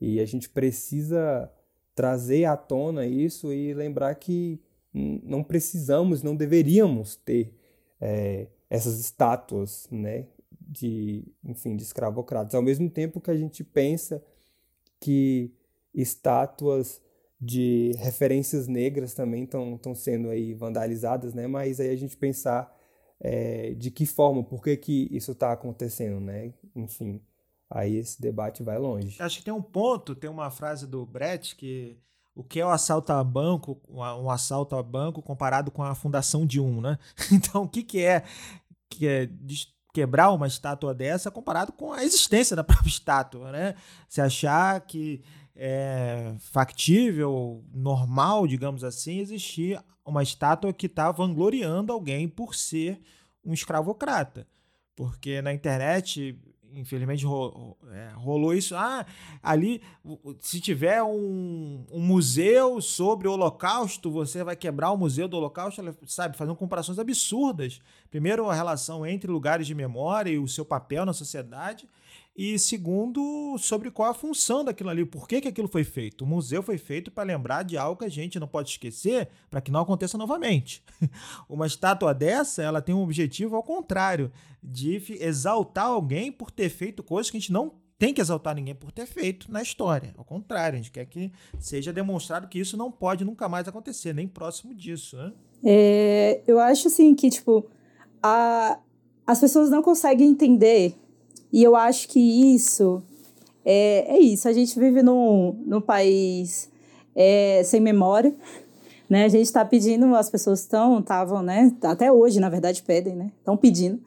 E 0.00 0.20
a 0.20 0.26
gente 0.26 0.48
precisa 0.48 1.50
trazer 1.94 2.44
à 2.44 2.56
tona 2.56 3.06
isso 3.06 3.52
e 3.52 3.72
lembrar 3.72 4.14
que 4.16 4.60
não 4.92 5.42
precisamos, 5.42 6.22
não 6.22 6.34
deveríamos 6.34 7.16
ter 7.16 7.52
é, 8.00 8.48
essas 8.68 8.98
estátuas 8.98 9.86
né, 9.90 10.26
de, 10.60 11.24
enfim, 11.44 11.76
de 11.76 11.82
escravocratas. 11.82 12.54
Ao 12.54 12.62
mesmo 12.62 12.90
tempo 12.90 13.20
que 13.20 13.30
a 13.30 13.36
gente 13.36 13.62
pensa 13.62 14.22
que 15.00 15.52
estátuas 15.94 17.00
de 17.40 17.92
referências 17.98 18.66
negras 18.66 19.14
também 19.14 19.44
estão 19.44 19.94
sendo 19.94 20.30
aí 20.30 20.54
vandalizadas, 20.54 21.34
né? 21.34 21.46
Mas 21.46 21.80
aí 21.80 21.90
a 21.90 21.96
gente 21.96 22.16
pensar 22.16 22.74
é, 23.20 23.74
de 23.74 23.90
que 23.90 24.06
forma, 24.06 24.42
por 24.42 24.62
que, 24.62 24.76
que 24.76 25.08
isso 25.10 25.32
está 25.32 25.52
acontecendo, 25.52 26.20
né? 26.20 26.52
Enfim, 26.74 27.20
aí 27.70 27.96
esse 27.96 28.20
debate 28.20 28.62
vai 28.62 28.78
longe. 28.78 29.20
Acho 29.20 29.38
que 29.38 29.44
tem 29.44 29.54
um 29.54 29.62
ponto, 29.62 30.14
tem 30.14 30.30
uma 30.30 30.50
frase 30.50 30.86
do 30.86 31.04
Brett 31.04 31.56
que 31.56 31.98
o 32.34 32.44
que 32.44 32.60
é 32.60 32.66
o 32.66 32.70
assalto 32.70 33.12
a 33.12 33.24
banco, 33.24 33.80
um 33.88 34.30
assalto 34.30 34.76
a 34.76 34.82
banco 34.82 35.22
comparado 35.22 35.70
com 35.70 35.82
a 35.82 35.94
fundação 35.94 36.46
de 36.46 36.60
um, 36.60 36.80
né? 36.80 36.98
Então, 37.32 37.62
o 37.62 37.68
que, 37.68 37.82
que 37.82 38.04
é 38.04 38.22
que 38.88 39.06
é 39.06 39.28
quebrar 39.92 40.30
uma 40.30 40.46
estátua 40.46 40.94
dessa 40.94 41.30
comparado 41.30 41.72
com 41.72 41.92
a 41.92 42.04
existência 42.04 42.54
da 42.54 42.62
própria 42.62 42.88
estátua, 42.90 43.50
né? 43.50 43.74
Se 44.08 44.20
achar 44.20 44.80
que 44.82 45.22
é 45.56 46.34
factível, 46.38 47.64
normal, 47.72 48.46
digamos 48.46 48.84
assim, 48.84 49.18
existir 49.18 49.82
uma 50.04 50.22
estátua 50.22 50.72
que 50.72 50.86
está 50.86 51.10
vangloriando 51.10 51.92
alguém 51.92 52.28
por 52.28 52.54
ser 52.54 53.00
um 53.44 53.52
escravocrata. 53.52 54.46
Porque 54.94 55.42
na 55.42 55.52
internet, 55.52 56.38
infelizmente, 56.72 57.24
é, 57.92 58.10
rolou 58.14 58.54
isso. 58.54 58.76
Ah, 58.76 59.04
ali, 59.42 59.82
se 60.40 60.60
tiver 60.60 61.02
um, 61.02 61.84
um 61.90 62.00
museu 62.00 62.80
sobre 62.80 63.26
o 63.26 63.32
Holocausto, 63.32 64.10
você 64.10 64.44
vai 64.44 64.56
quebrar 64.56 64.90
o 64.90 64.96
museu 64.96 65.26
do 65.26 65.36
Holocausto, 65.36 65.82
sabe? 66.06 66.36
Fazendo 66.36 66.56
comparações 66.56 66.98
absurdas. 66.98 67.80
Primeiro, 68.10 68.48
a 68.48 68.54
relação 68.54 69.06
entre 69.06 69.30
lugares 69.30 69.66
de 69.66 69.74
memória 69.74 70.30
e 70.30 70.38
o 70.38 70.48
seu 70.48 70.64
papel 70.64 71.04
na 71.04 71.12
sociedade 71.12 71.88
e 72.36 72.58
segundo, 72.58 73.56
sobre 73.58 73.90
qual 73.90 74.10
a 74.10 74.14
função 74.14 74.62
daquilo 74.62 74.90
ali, 74.90 75.06
por 75.06 75.26
que, 75.26 75.40
que 75.40 75.48
aquilo 75.48 75.68
foi 75.68 75.84
feito. 75.84 76.22
O 76.22 76.26
museu 76.26 76.62
foi 76.62 76.76
feito 76.76 77.10
para 77.10 77.24
lembrar 77.24 77.62
de 77.62 77.78
algo 77.78 77.98
que 77.98 78.04
a 78.04 78.10
gente 78.10 78.38
não 78.38 78.46
pode 78.46 78.70
esquecer 78.70 79.28
para 79.50 79.60
que 79.60 79.70
não 79.70 79.80
aconteça 79.80 80.18
novamente. 80.18 80.84
Uma 81.48 81.66
estátua 81.66 82.12
dessa, 82.12 82.62
ela 82.62 82.82
tem 82.82 82.94
um 82.94 83.02
objetivo 83.02 83.56
ao 83.56 83.62
contrário, 83.62 84.30
de 84.62 85.02
exaltar 85.20 85.86
alguém 85.86 86.30
por 86.30 86.50
ter 86.50 86.68
feito 86.68 87.02
coisas 87.02 87.30
que 87.30 87.38
a 87.38 87.40
gente 87.40 87.52
não 87.52 87.72
tem 87.98 88.12
que 88.12 88.20
exaltar 88.20 88.54
ninguém 88.54 88.74
por 88.74 88.92
ter 88.92 89.06
feito 89.06 89.50
na 89.50 89.62
história. 89.62 90.12
Ao 90.18 90.24
contrário, 90.24 90.74
a 90.74 90.82
gente 90.82 90.90
quer 90.90 91.06
que 91.06 91.32
seja 91.58 91.92
demonstrado 91.92 92.48
que 92.48 92.58
isso 92.58 92.76
não 92.76 92.90
pode 92.90 93.24
nunca 93.24 93.48
mais 93.48 93.66
acontecer, 93.66 94.12
nem 94.12 94.28
próximo 94.28 94.74
disso, 94.74 95.16
né? 95.16 95.32
É, 95.64 96.42
eu 96.46 96.60
acho 96.60 96.88
assim 96.88 97.14
que, 97.14 97.30
tipo, 97.30 97.66
a, 98.22 98.78
as 99.26 99.40
pessoas 99.40 99.70
não 99.70 99.82
conseguem 99.82 100.28
entender 100.28 100.94
e 101.56 101.64
eu 101.64 101.74
acho 101.74 102.08
que 102.08 102.20
isso 102.20 103.02
é, 103.64 104.14
é 104.14 104.18
isso. 104.18 104.46
A 104.46 104.52
gente 104.52 104.78
vive 104.78 105.02
num, 105.02 105.58
num 105.64 105.80
país 105.80 106.70
é, 107.14 107.62
sem 107.64 107.80
memória. 107.80 108.34
Né? 109.08 109.24
A 109.24 109.28
gente 109.28 109.46
está 109.46 109.64
pedindo, 109.64 110.14
as 110.14 110.28
pessoas 110.28 110.60
estão, 110.60 110.98
estavam, 110.98 111.40
né? 111.40 111.72
Até 111.82 112.12
hoje, 112.12 112.40
na 112.40 112.50
verdade, 112.50 112.82
pedem, 112.82 113.16
né? 113.16 113.32
Estão 113.38 113.56
pedindo 113.56 113.98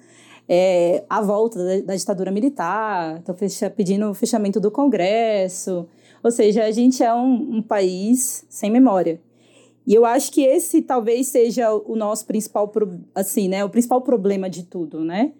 é, 0.47 1.03
a 1.09 1.21
volta 1.21 1.57
da, 1.57 1.81
da 1.87 1.95
ditadura 1.95 2.29
militar, 2.29 3.17
estão 3.17 3.33
fecha, 3.33 3.67
pedindo 3.67 4.11
o 4.11 4.13
fechamento 4.13 4.59
do 4.59 4.69
Congresso. 4.69 5.87
Ou 6.21 6.29
seja, 6.29 6.65
a 6.65 6.71
gente 6.71 7.01
é 7.01 7.11
um, 7.11 7.55
um 7.55 7.61
país 7.63 8.45
sem 8.47 8.69
memória. 8.69 9.19
E 9.87 9.95
eu 9.95 10.05
acho 10.05 10.31
que 10.31 10.43
esse 10.43 10.83
talvez 10.83 11.29
seja 11.29 11.73
o 11.73 11.95
nosso 11.95 12.27
principal, 12.27 12.71
assim, 13.15 13.47
né? 13.47 13.65
O 13.65 13.69
principal 13.71 14.01
problema 14.03 14.47
de 14.47 14.61
tudo, 14.61 15.03
né? 15.03 15.31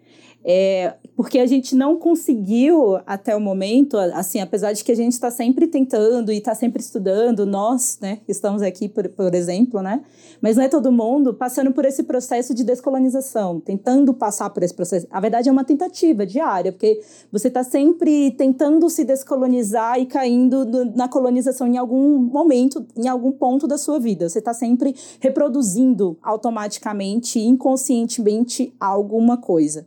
É, 0.42 0.94
porque 1.14 1.38
a 1.38 1.46
gente 1.46 1.74
não 1.76 1.98
conseguiu 1.98 2.98
até 3.06 3.36
o 3.36 3.40
momento, 3.40 3.98
assim, 3.98 4.40
apesar 4.40 4.72
de 4.72 4.82
que 4.82 4.90
a 4.90 4.96
gente 4.96 5.12
está 5.12 5.30
sempre 5.30 5.66
tentando 5.66 6.32
e 6.32 6.38
está 6.38 6.54
sempre 6.54 6.80
estudando, 6.80 7.44
nós, 7.44 7.98
né, 8.00 8.20
estamos 8.26 8.62
aqui, 8.62 8.88
por, 8.88 9.06
por 9.10 9.34
exemplo, 9.34 9.82
né, 9.82 10.02
mas 10.40 10.56
não 10.56 10.64
é 10.64 10.68
todo 10.68 10.90
mundo 10.90 11.34
passando 11.34 11.72
por 11.72 11.84
esse 11.84 12.04
processo 12.04 12.54
de 12.54 12.64
descolonização, 12.64 13.60
tentando 13.60 14.14
passar 14.14 14.48
por 14.48 14.62
esse 14.62 14.72
processo. 14.72 15.06
A 15.10 15.20
verdade 15.20 15.50
é 15.50 15.52
uma 15.52 15.64
tentativa 15.64 16.24
diária, 16.24 16.72
porque 16.72 17.02
você 17.30 17.48
está 17.48 17.62
sempre 17.62 18.30
tentando 18.30 18.88
se 18.88 19.04
descolonizar 19.04 20.00
e 20.00 20.06
caindo 20.06 20.64
na 20.94 21.06
colonização 21.06 21.66
em 21.66 21.76
algum 21.76 22.18
momento, 22.18 22.86
em 22.96 23.08
algum 23.08 23.30
ponto 23.30 23.66
da 23.66 23.76
sua 23.76 23.98
vida. 23.98 24.26
Você 24.26 24.38
está 24.38 24.54
sempre 24.54 24.94
reproduzindo 25.20 26.16
automaticamente, 26.22 27.38
inconscientemente, 27.38 28.72
alguma 28.80 29.36
coisa. 29.36 29.84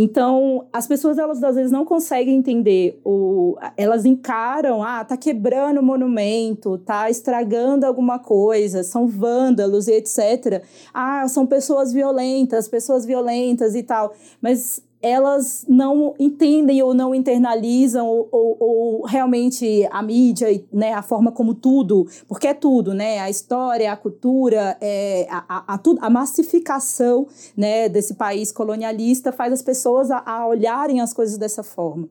Então, 0.00 0.68
as 0.72 0.86
pessoas, 0.86 1.18
elas 1.18 1.42
às 1.42 1.56
vezes 1.56 1.72
não 1.72 1.84
conseguem 1.84 2.36
entender, 2.36 3.00
o, 3.04 3.56
elas 3.76 4.04
encaram, 4.04 4.80
ah, 4.80 5.04
tá 5.04 5.16
quebrando 5.16 5.80
o 5.80 5.82
monumento, 5.82 6.78
tá 6.78 7.10
estragando 7.10 7.84
alguma 7.84 8.20
coisa, 8.20 8.84
são 8.84 9.08
vândalos 9.08 9.88
e 9.88 9.94
etc. 9.94 10.62
Ah, 10.94 11.26
são 11.26 11.44
pessoas 11.44 11.92
violentas, 11.92 12.68
pessoas 12.68 13.04
violentas 13.04 13.74
e 13.74 13.82
tal. 13.82 14.14
Mas 14.40 14.80
elas 15.00 15.64
não 15.68 16.14
entendem 16.18 16.82
ou 16.82 16.92
não 16.92 17.14
internalizam 17.14 18.06
ou, 18.06 18.28
ou, 18.32 18.56
ou, 18.58 19.02
realmente 19.06 19.86
a 19.90 20.02
mídia, 20.02 20.48
né, 20.72 20.92
a 20.92 21.02
forma 21.02 21.30
como 21.30 21.54
tudo, 21.54 22.06
porque 22.26 22.48
é 22.48 22.54
tudo, 22.54 22.92
né, 22.92 23.20
a 23.20 23.30
história, 23.30 23.92
a 23.92 23.96
cultura, 23.96 24.76
é, 24.80 25.26
a, 25.30 25.74
a, 25.74 25.80
a, 26.00 26.10
massificação, 26.10 27.28
né, 27.56 27.88
desse 27.88 28.14
país 28.14 28.50
colonialista 28.50 29.30
faz 29.30 29.52
as 29.52 29.62
pessoas 29.62 30.10
a, 30.10 30.22
a 30.26 30.46
olharem 30.46 31.00
as 31.00 31.14
coisas 31.14 31.38
dessa 31.38 31.62
forma. 31.62 32.08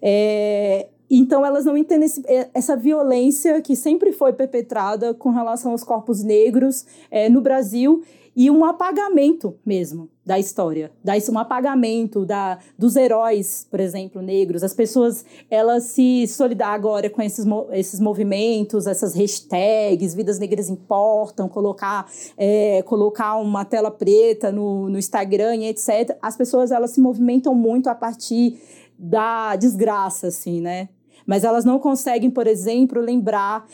É, 0.00 0.88
então 1.10 1.44
elas 1.44 1.66
não 1.66 1.76
entendem 1.76 2.06
esse, 2.06 2.22
é, 2.26 2.48
essa 2.54 2.76
violência 2.76 3.60
que 3.60 3.76
sempre 3.76 4.12
foi 4.12 4.32
perpetrada 4.32 5.12
com 5.12 5.30
relação 5.30 5.72
aos 5.72 5.84
corpos 5.84 6.22
negros 6.22 6.86
é, 7.10 7.28
no 7.28 7.42
Brasil 7.42 8.02
e 8.36 8.50
um 8.50 8.64
apagamento 8.64 9.56
mesmo 9.64 10.08
da 10.24 10.38
história, 10.38 10.90
dá 11.04 11.16
isso 11.16 11.30
um 11.30 11.38
apagamento 11.38 12.24
da, 12.24 12.58
dos 12.78 12.96
heróis, 12.96 13.66
por 13.70 13.78
exemplo, 13.78 14.22
negros. 14.22 14.62
As 14.62 14.72
pessoas 14.72 15.24
elas 15.50 15.84
se 15.84 16.26
solidar 16.26 16.70
agora 16.70 17.10
com 17.10 17.20
esses, 17.20 17.44
esses 17.72 18.00
movimentos, 18.00 18.86
essas 18.86 19.14
hashtags, 19.14 20.14
vidas 20.14 20.38
negras 20.38 20.70
importam, 20.70 21.48
colocar 21.48 22.10
é, 22.36 22.82
colocar 22.82 23.36
uma 23.36 23.64
tela 23.64 23.90
preta 23.90 24.50
no, 24.50 24.88
no 24.88 24.98
Instagram 24.98 25.56
e 25.56 25.66
etc. 25.66 26.16
As 26.22 26.36
pessoas 26.36 26.70
elas 26.70 26.92
se 26.92 27.00
movimentam 27.00 27.54
muito 27.54 27.88
a 27.88 27.94
partir 27.94 28.58
da 28.98 29.56
desgraça, 29.56 30.28
assim, 30.28 30.60
né? 30.60 30.88
Mas 31.26 31.44
elas 31.44 31.64
não 31.64 31.78
conseguem, 31.78 32.30
por 32.30 32.46
exemplo, 32.46 33.00
lembrar 33.00 33.66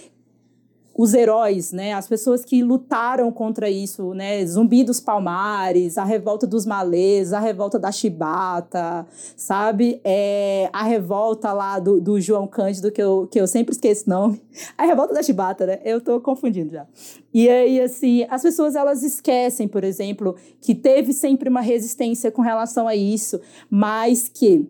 os 0.94 1.14
heróis, 1.14 1.72
né? 1.72 1.92
As 1.92 2.06
pessoas 2.06 2.44
que 2.44 2.62
lutaram 2.62 3.30
contra 3.30 3.70
isso, 3.70 4.12
né? 4.12 4.44
Zumbi 4.44 4.84
dos 4.84 5.00
Palmares, 5.00 5.96
a 5.96 6.04
revolta 6.04 6.46
dos 6.46 6.66
Malês, 6.66 7.32
a 7.32 7.40
revolta 7.40 7.78
da 7.78 7.92
Chibata, 7.92 9.06
sabe? 9.36 10.00
É, 10.04 10.68
a 10.72 10.82
revolta 10.82 11.52
lá 11.52 11.78
do, 11.78 12.00
do 12.00 12.20
João 12.20 12.46
Cândido, 12.46 12.90
que 12.90 13.02
eu, 13.02 13.28
que 13.30 13.40
eu 13.40 13.46
sempre 13.46 13.72
esqueço 13.72 14.04
o 14.06 14.10
nome. 14.10 14.42
A 14.76 14.84
revolta 14.84 15.14
da 15.14 15.22
Chibata, 15.22 15.66
né? 15.66 15.78
Eu 15.84 16.00
tô 16.00 16.20
confundindo 16.20 16.72
já. 16.72 16.86
E 17.32 17.48
aí, 17.48 17.80
assim, 17.80 18.26
as 18.28 18.42
pessoas 18.42 18.74
elas 18.74 19.02
esquecem, 19.02 19.68
por 19.68 19.84
exemplo, 19.84 20.34
que 20.60 20.74
teve 20.74 21.12
sempre 21.12 21.48
uma 21.48 21.60
resistência 21.60 22.30
com 22.30 22.42
relação 22.42 22.88
a 22.88 22.96
isso, 22.96 23.40
mas 23.70 24.28
que 24.28 24.68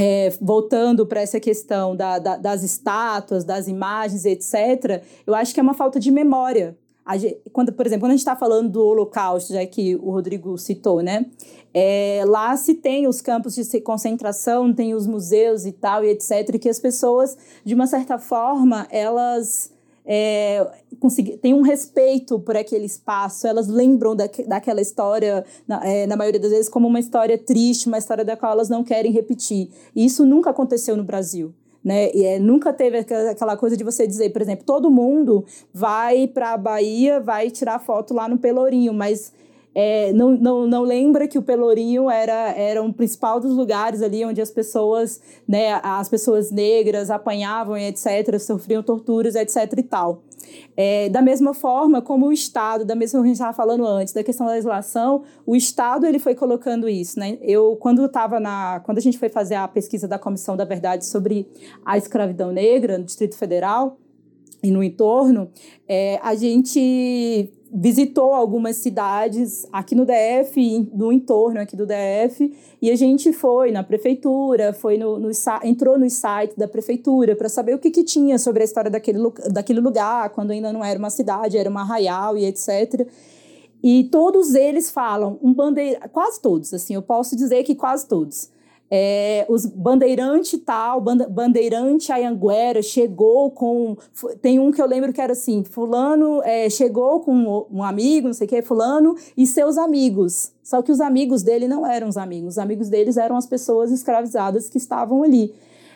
é, 0.00 0.32
voltando 0.40 1.04
para 1.04 1.20
essa 1.20 1.38
questão 1.38 1.94
da, 1.94 2.18
da, 2.18 2.36
das 2.38 2.62
estátuas, 2.62 3.44
das 3.44 3.68
imagens, 3.68 4.24
etc., 4.24 5.02
eu 5.26 5.34
acho 5.34 5.52
que 5.52 5.60
é 5.60 5.62
uma 5.62 5.74
falta 5.74 6.00
de 6.00 6.10
memória. 6.10 6.74
Gente, 7.16 7.40
quando, 7.52 7.72
por 7.72 7.86
exemplo, 7.86 8.02
quando 8.02 8.12
a 8.12 8.14
gente 8.14 8.20
está 8.20 8.36
falando 8.36 8.70
do 8.70 8.86
Holocausto, 8.86 9.52
já 9.52 9.66
que 9.66 9.96
o 9.96 10.10
Rodrigo 10.10 10.56
citou, 10.56 11.02
né? 11.02 11.26
É, 11.74 12.22
lá 12.26 12.56
se 12.56 12.74
tem 12.74 13.08
os 13.08 13.20
campos 13.20 13.56
de 13.56 13.80
concentração, 13.80 14.72
tem 14.72 14.94
os 14.94 15.06
museus 15.06 15.66
e 15.66 15.72
tal, 15.72 16.04
e 16.04 16.10
etc., 16.10 16.58
que 16.58 16.68
as 16.68 16.78
pessoas, 16.78 17.36
de 17.64 17.74
uma 17.74 17.86
certa 17.86 18.16
forma, 18.16 18.86
elas 18.90 19.72
é, 20.12 20.68
tem 21.40 21.54
um 21.54 21.60
respeito 21.60 22.40
por 22.40 22.56
aquele 22.56 22.84
espaço, 22.84 23.46
elas 23.46 23.68
lembram 23.68 24.16
da, 24.16 24.28
daquela 24.44 24.80
história, 24.80 25.44
na, 25.68 25.86
é, 25.86 26.04
na 26.04 26.16
maioria 26.16 26.40
das 26.40 26.50
vezes, 26.50 26.68
como 26.68 26.88
uma 26.88 26.98
história 26.98 27.38
triste, 27.38 27.86
uma 27.86 27.96
história 27.96 28.24
da 28.24 28.36
qual 28.36 28.50
elas 28.50 28.68
não 28.68 28.82
querem 28.82 29.12
repetir. 29.12 29.70
E 29.94 30.04
isso 30.04 30.26
nunca 30.26 30.50
aconteceu 30.50 30.96
no 30.96 31.04
Brasil. 31.04 31.54
Né? 31.84 32.10
E, 32.12 32.24
é, 32.24 32.40
nunca 32.40 32.72
teve 32.72 32.98
aquela 32.98 33.56
coisa 33.56 33.76
de 33.76 33.84
você 33.84 34.04
dizer, 34.04 34.30
por 34.30 34.42
exemplo, 34.42 34.64
todo 34.66 34.90
mundo 34.90 35.44
vai 35.72 36.26
para 36.26 36.54
a 36.54 36.56
Bahia, 36.56 37.20
vai 37.20 37.48
tirar 37.48 37.78
foto 37.78 38.12
lá 38.12 38.26
no 38.26 38.36
Pelourinho, 38.36 38.92
mas 38.92 39.32
é, 39.74 40.12
não, 40.12 40.32
não, 40.32 40.66
não 40.66 40.82
lembra 40.82 41.28
que 41.28 41.38
o 41.38 41.42
Pelourinho 41.42 42.10
era, 42.10 42.52
era 42.56 42.82
um 42.82 42.92
principal 42.92 43.38
dos 43.38 43.54
lugares 43.54 44.02
ali 44.02 44.24
onde 44.24 44.40
as 44.40 44.50
pessoas, 44.50 45.20
né, 45.46 45.80
as 45.82 46.08
pessoas 46.08 46.50
negras 46.50 47.10
apanhavam 47.10 47.76
e 47.76 47.84
etc., 47.84 48.38
sofriam 48.38 48.82
torturas, 48.82 49.34
etc. 49.34 49.72
e 49.78 49.82
tal. 49.82 50.22
É, 50.76 51.08
da 51.08 51.22
mesma 51.22 51.54
forma 51.54 52.02
como 52.02 52.26
o 52.26 52.32
Estado, 52.32 52.84
da 52.84 52.96
mesma 52.96 53.20
que 53.20 53.24
a 53.24 53.26
gente 53.28 53.36
estava 53.36 53.52
falando 53.52 53.86
antes, 53.86 54.12
da 54.12 54.24
questão 54.24 54.46
da 54.46 54.52
legislação, 54.52 55.22
o 55.46 55.54
Estado 55.54 56.06
ele 56.06 56.18
foi 56.18 56.34
colocando 56.34 56.88
isso. 56.88 57.18
Né? 57.18 57.38
Eu, 57.40 57.76
quando 57.76 58.04
estava 58.04 58.40
na. 58.40 58.80
Quando 58.80 58.98
a 58.98 59.00
gente 59.00 59.18
foi 59.18 59.28
fazer 59.28 59.54
a 59.54 59.68
pesquisa 59.68 60.08
da 60.08 60.18
Comissão 60.18 60.56
da 60.56 60.64
Verdade 60.64 61.06
sobre 61.06 61.46
a 61.84 61.96
escravidão 61.96 62.50
negra 62.50 62.98
no 62.98 63.04
Distrito 63.04 63.36
Federal 63.36 63.98
e 64.62 64.70
no 64.70 64.82
entorno, 64.82 65.50
é, 65.88 66.18
a 66.22 66.34
gente 66.34 67.52
visitou 67.72 68.34
algumas 68.34 68.76
cidades 68.76 69.66
aqui 69.72 69.94
no 69.94 70.04
DF, 70.04 70.90
no 70.92 71.12
entorno 71.12 71.60
aqui 71.60 71.76
do 71.76 71.86
DF, 71.86 72.52
e 72.82 72.90
a 72.90 72.96
gente 72.96 73.32
foi 73.32 73.70
na 73.70 73.84
prefeitura, 73.84 74.72
foi 74.72 74.98
no, 74.98 75.18
no 75.18 75.30
entrou 75.62 75.98
no 75.98 76.10
site 76.10 76.58
da 76.58 76.66
prefeitura 76.66 77.36
para 77.36 77.48
saber 77.48 77.74
o 77.74 77.78
que, 77.78 77.90
que 77.90 78.02
tinha 78.02 78.38
sobre 78.38 78.62
a 78.62 78.64
história 78.64 78.90
daquele, 78.90 79.18
daquele 79.50 79.80
lugar, 79.80 80.30
quando 80.30 80.50
ainda 80.50 80.72
não 80.72 80.84
era 80.84 80.98
uma 80.98 81.10
cidade, 81.10 81.56
era 81.56 81.70
uma 81.70 81.82
arraial 81.82 82.36
e 82.36 82.44
etc. 82.44 83.06
E 83.82 84.04
todos 84.04 84.54
eles 84.54 84.90
falam 84.90 85.38
um 85.42 85.54
bandeira, 85.54 86.08
quase 86.08 86.40
todos, 86.40 86.74
assim, 86.74 86.94
eu 86.94 87.02
posso 87.02 87.36
dizer 87.36 87.62
que 87.62 87.74
quase 87.74 88.06
todos 88.06 88.50
é, 88.90 89.46
os 89.48 89.64
bandeirante 89.66 90.58
tal, 90.58 91.00
bandeirante 91.00 92.10
Ayanguera 92.10 92.82
chegou 92.82 93.52
com. 93.52 93.96
Tem 94.42 94.58
um 94.58 94.72
que 94.72 94.82
eu 94.82 94.86
lembro 94.86 95.12
que 95.12 95.20
era 95.20 95.32
assim: 95.32 95.62
Fulano 95.62 96.42
é, 96.42 96.68
chegou 96.68 97.20
com 97.20 97.66
um 97.70 97.84
amigo, 97.84 98.26
não 98.26 98.34
sei 98.34 98.46
o 98.46 98.50
que, 98.50 98.60
Fulano, 98.62 99.14
e 99.36 99.46
seus 99.46 99.78
amigos. 99.78 100.52
Só 100.62 100.82
que 100.82 100.90
os 100.90 101.00
amigos 101.00 101.42
dele 101.42 101.68
não 101.68 101.86
eram 101.86 102.08
os 102.08 102.16
amigos, 102.16 102.54
os 102.54 102.58
amigos 102.58 102.88
deles 102.88 103.16
eram 103.16 103.36
as 103.36 103.46
pessoas 103.46 103.92
escravizadas 103.92 104.68
que 104.68 104.78
estavam 104.78 105.22
ali. 105.22 105.54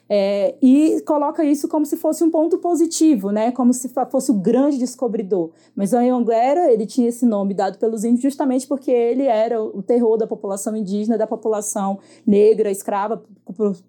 É, 0.08 0.54
e 0.60 1.00
coloca 1.06 1.42
isso 1.42 1.66
como 1.66 1.86
se 1.86 1.96
fosse 1.96 2.22
um 2.22 2.30
ponto 2.30 2.58
positivo, 2.58 3.30
né? 3.30 3.50
Como 3.52 3.72
se 3.72 3.90
fosse 4.10 4.30
o 4.30 4.34
grande 4.34 4.78
descobridor. 4.78 5.50
Mas 5.74 5.92
o 5.92 5.96
Anhanguera, 5.96 6.70
ele 6.70 6.84
tinha 6.84 7.08
esse 7.08 7.24
nome 7.24 7.54
dado 7.54 7.78
pelos 7.78 8.04
índios 8.04 8.22
justamente 8.22 8.66
porque 8.66 8.90
ele 8.90 9.22
era 9.22 9.62
o 9.62 9.82
terror 9.82 10.18
da 10.18 10.26
população 10.26 10.76
indígena, 10.76 11.16
da 11.16 11.26
população 11.26 11.98
negra, 12.26 12.70
escrava, 12.70 13.22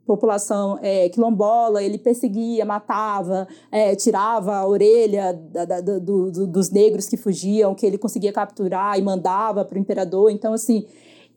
população 0.06 0.80
é, 0.82 1.10
quilombola. 1.10 1.84
Ele 1.84 1.98
perseguia, 1.98 2.64
matava, 2.64 3.46
é, 3.70 3.94
tirava 3.96 4.56
a 4.56 4.68
orelha 4.68 5.34
da, 5.34 5.66
da, 5.66 5.82
do, 5.82 6.00
do, 6.00 6.48
dos 6.48 6.70
negros 6.70 7.10
que 7.10 7.18
fugiam, 7.18 7.76
que 7.76 7.86
ele 7.86 7.98
conseguia 7.98 8.32
capturar 8.32 8.98
e 8.98 9.02
mandava 9.02 9.66
para 9.66 9.76
o 9.76 9.80
imperador. 9.80 10.32
Então, 10.32 10.54
assim, 10.54 10.86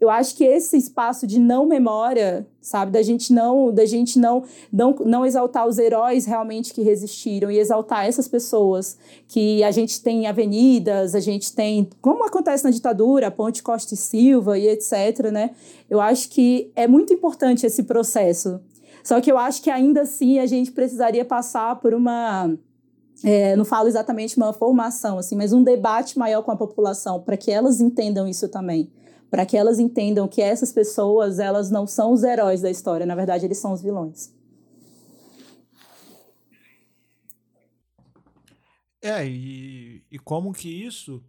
eu 0.01 0.09
acho 0.09 0.37
que 0.37 0.45
esse 0.45 0.77
espaço 0.77 1.27
de 1.27 1.41
não 1.41 1.67
memória, 1.67 2.47
sabe, 2.61 2.93
da 2.93 3.03
gente 3.03 3.33
não, 3.33 3.73
da 3.73 3.85
gente 3.85 4.19
não, 4.19 4.45
não, 4.73 4.95
não 5.05 5.27
exaltar 5.27 5.67
os 5.67 5.77
heróis 5.77 6.25
realmente 6.25 6.73
que 6.73 6.83
resistiram 6.83 7.51
e 7.51 7.59
exaltar 7.59 8.07
essas 8.07 8.29
pessoas 8.29 8.97
que 9.27 9.63
a 9.65 9.73
gente 9.73 10.01
tem 10.01 10.27
avenidas, 10.27 11.17
a 11.17 11.21
gente 11.21 11.53
tem, 11.53 11.89
como 12.01 12.25
acontece 12.25 12.65
na 12.65 12.71
ditadura, 12.71 13.31
Ponte 13.31 13.61
Costa 13.61 13.95
e 13.95 13.97
Silva 13.97 14.57
e 14.57 14.69
etc, 14.69 15.33
né? 15.33 15.51
Eu 15.91 16.01
acho 16.01 16.29
que 16.29 16.71
é 16.77 16.87
muito 16.87 17.13
importante 17.13 17.67
esse 17.67 17.83
processo. 17.83 18.61
Só 19.03 19.21
que 19.21 19.33
eu 19.33 19.39
acho 19.39 19.63
que 19.63 19.71
ainda 19.71 20.03
assim 20.03 20.39
a 20.39 20.47
gente 20.47 20.71
precisaria 20.71 21.25
passar 21.25 21.81
por 21.81 21.93
uma 21.93 22.55
é, 23.25 23.57
não 23.57 23.65
falo 23.65 23.89
exatamente 23.89 24.37
uma 24.37 24.53
formação, 24.53 25.19
assim, 25.19 25.35
mas 25.35 25.53
um 25.53 25.65
debate 25.65 26.17
maior 26.17 26.43
com 26.43 26.53
a 26.53 26.57
população 26.57 27.21
para 27.21 27.37
que 27.37 27.51
elas 27.51 27.81
entendam 27.81 28.29
isso 28.29 28.49
também 28.49 28.93
para 29.31 29.45
que 29.45 29.57
elas 29.57 29.79
entendam 29.79 30.27
que 30.27 30.41
essas 30.41 30.73
pessoas 30.73 31.39
elas 31.39 31.71
não 31.71 31.87
são 31.87 32.13
os 32.13 32.23
heróis 32.23 32.61
da 32.61 32.71
história, 32.71 33.07
na 33.07 33.15
verdade 33.15 33.45
eles 33.45 33.59
são 33.59 33.73
os 33.73 33.83
vilões. 33.83 34.33
É, 39.01 39.27
e, 39.27 40.05
e 40.11 40.19
como 40.19 40.53
que 40.53 40.69
isso, 40.69 41.23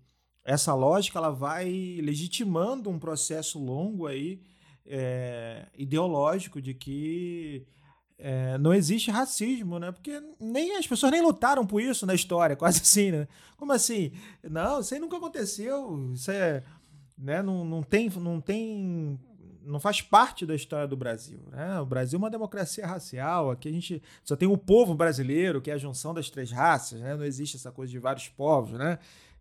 essa 0.43 0.74
lógica, 0.74 1.20
ela 1.20 1.30
vai 1.30 2.00
legitimando 2.02 2.89
um 2.89 3.00
processo 3.00 3.60
longo 3.60 4.08
aí, 4.08 4.41
é, 4.86 5.68
ideológico, 5.78 6.60
de 6.62 6.74
que 6.74 7.68
é, 8.18 8.58
não 8.58 8.74
existe 8.74 9.12
racismo, 9.12 9.78
né? 9.80 9.91
Porque 9.91 10.22
nem 10.39 10.76
as 10.76 10.88
pessoas 10.88 11.12
nem 11.12 11.22
lutaram 11.22 11.66
por 11.66 11.82
isso 11.82 12.06
na 12.06 12.14
história, 12.14 12.56
quase 12.58 12.82
assim, 12.82 13.12
né? 13.12 13.28
Como 13.56 13.72
assim? 13.72 14.12
Não, 14.43 14.80
isso 14.80 14.93
aí 14.93 15.00
nunca 15.00 15.18
aconteceu. 15.18 16.12
Isso 16.14 16.32
é 16.32 16.64
né, 17.20 17.41
não, 17.41 17.65
não 17.65 17.84
tem, 17.84 18.09
não 18.09 18.39
tem, 18.39 19.20
não 19.65 19.80
faz 19.80 20.01
parte 20.01 20.45
da 20.45 20.55
história 20.55 20.88
do 20.88 20.95
Brasil. 20.95 21.39
Né? 21.51 21.80
O 21.80 21.86
Brasil 21.86 22.17
é 22.17 22.22
uma 22.22 22.30
democracia 22.30 22.88
racial. 22.88 23.51
Aqui 23.51 23.67
a 23.67 23.72
gente 23.72 24.01
só 24.24 24.36
tem 24.36 24.47
o 24.47 24.57
povo 24.57 24.95
brasileiro, 24.95 25.61
que 25.61 25.70
é 25.70 25.74
a 25.74 25.78
junção 25.78 26.13
das 26.13 26.30
três 26.30 26.51
raças. 26.51 27.01
Né? 27.01 27.15
Não 27.15 27.26
existe 27.26 27.57
essa 27.57 27.72
coisa 27.72 27.91
de 27.91 27.99
vários 27.99 28.30
povos. 28.30 28.72
Né? 28.72 28.97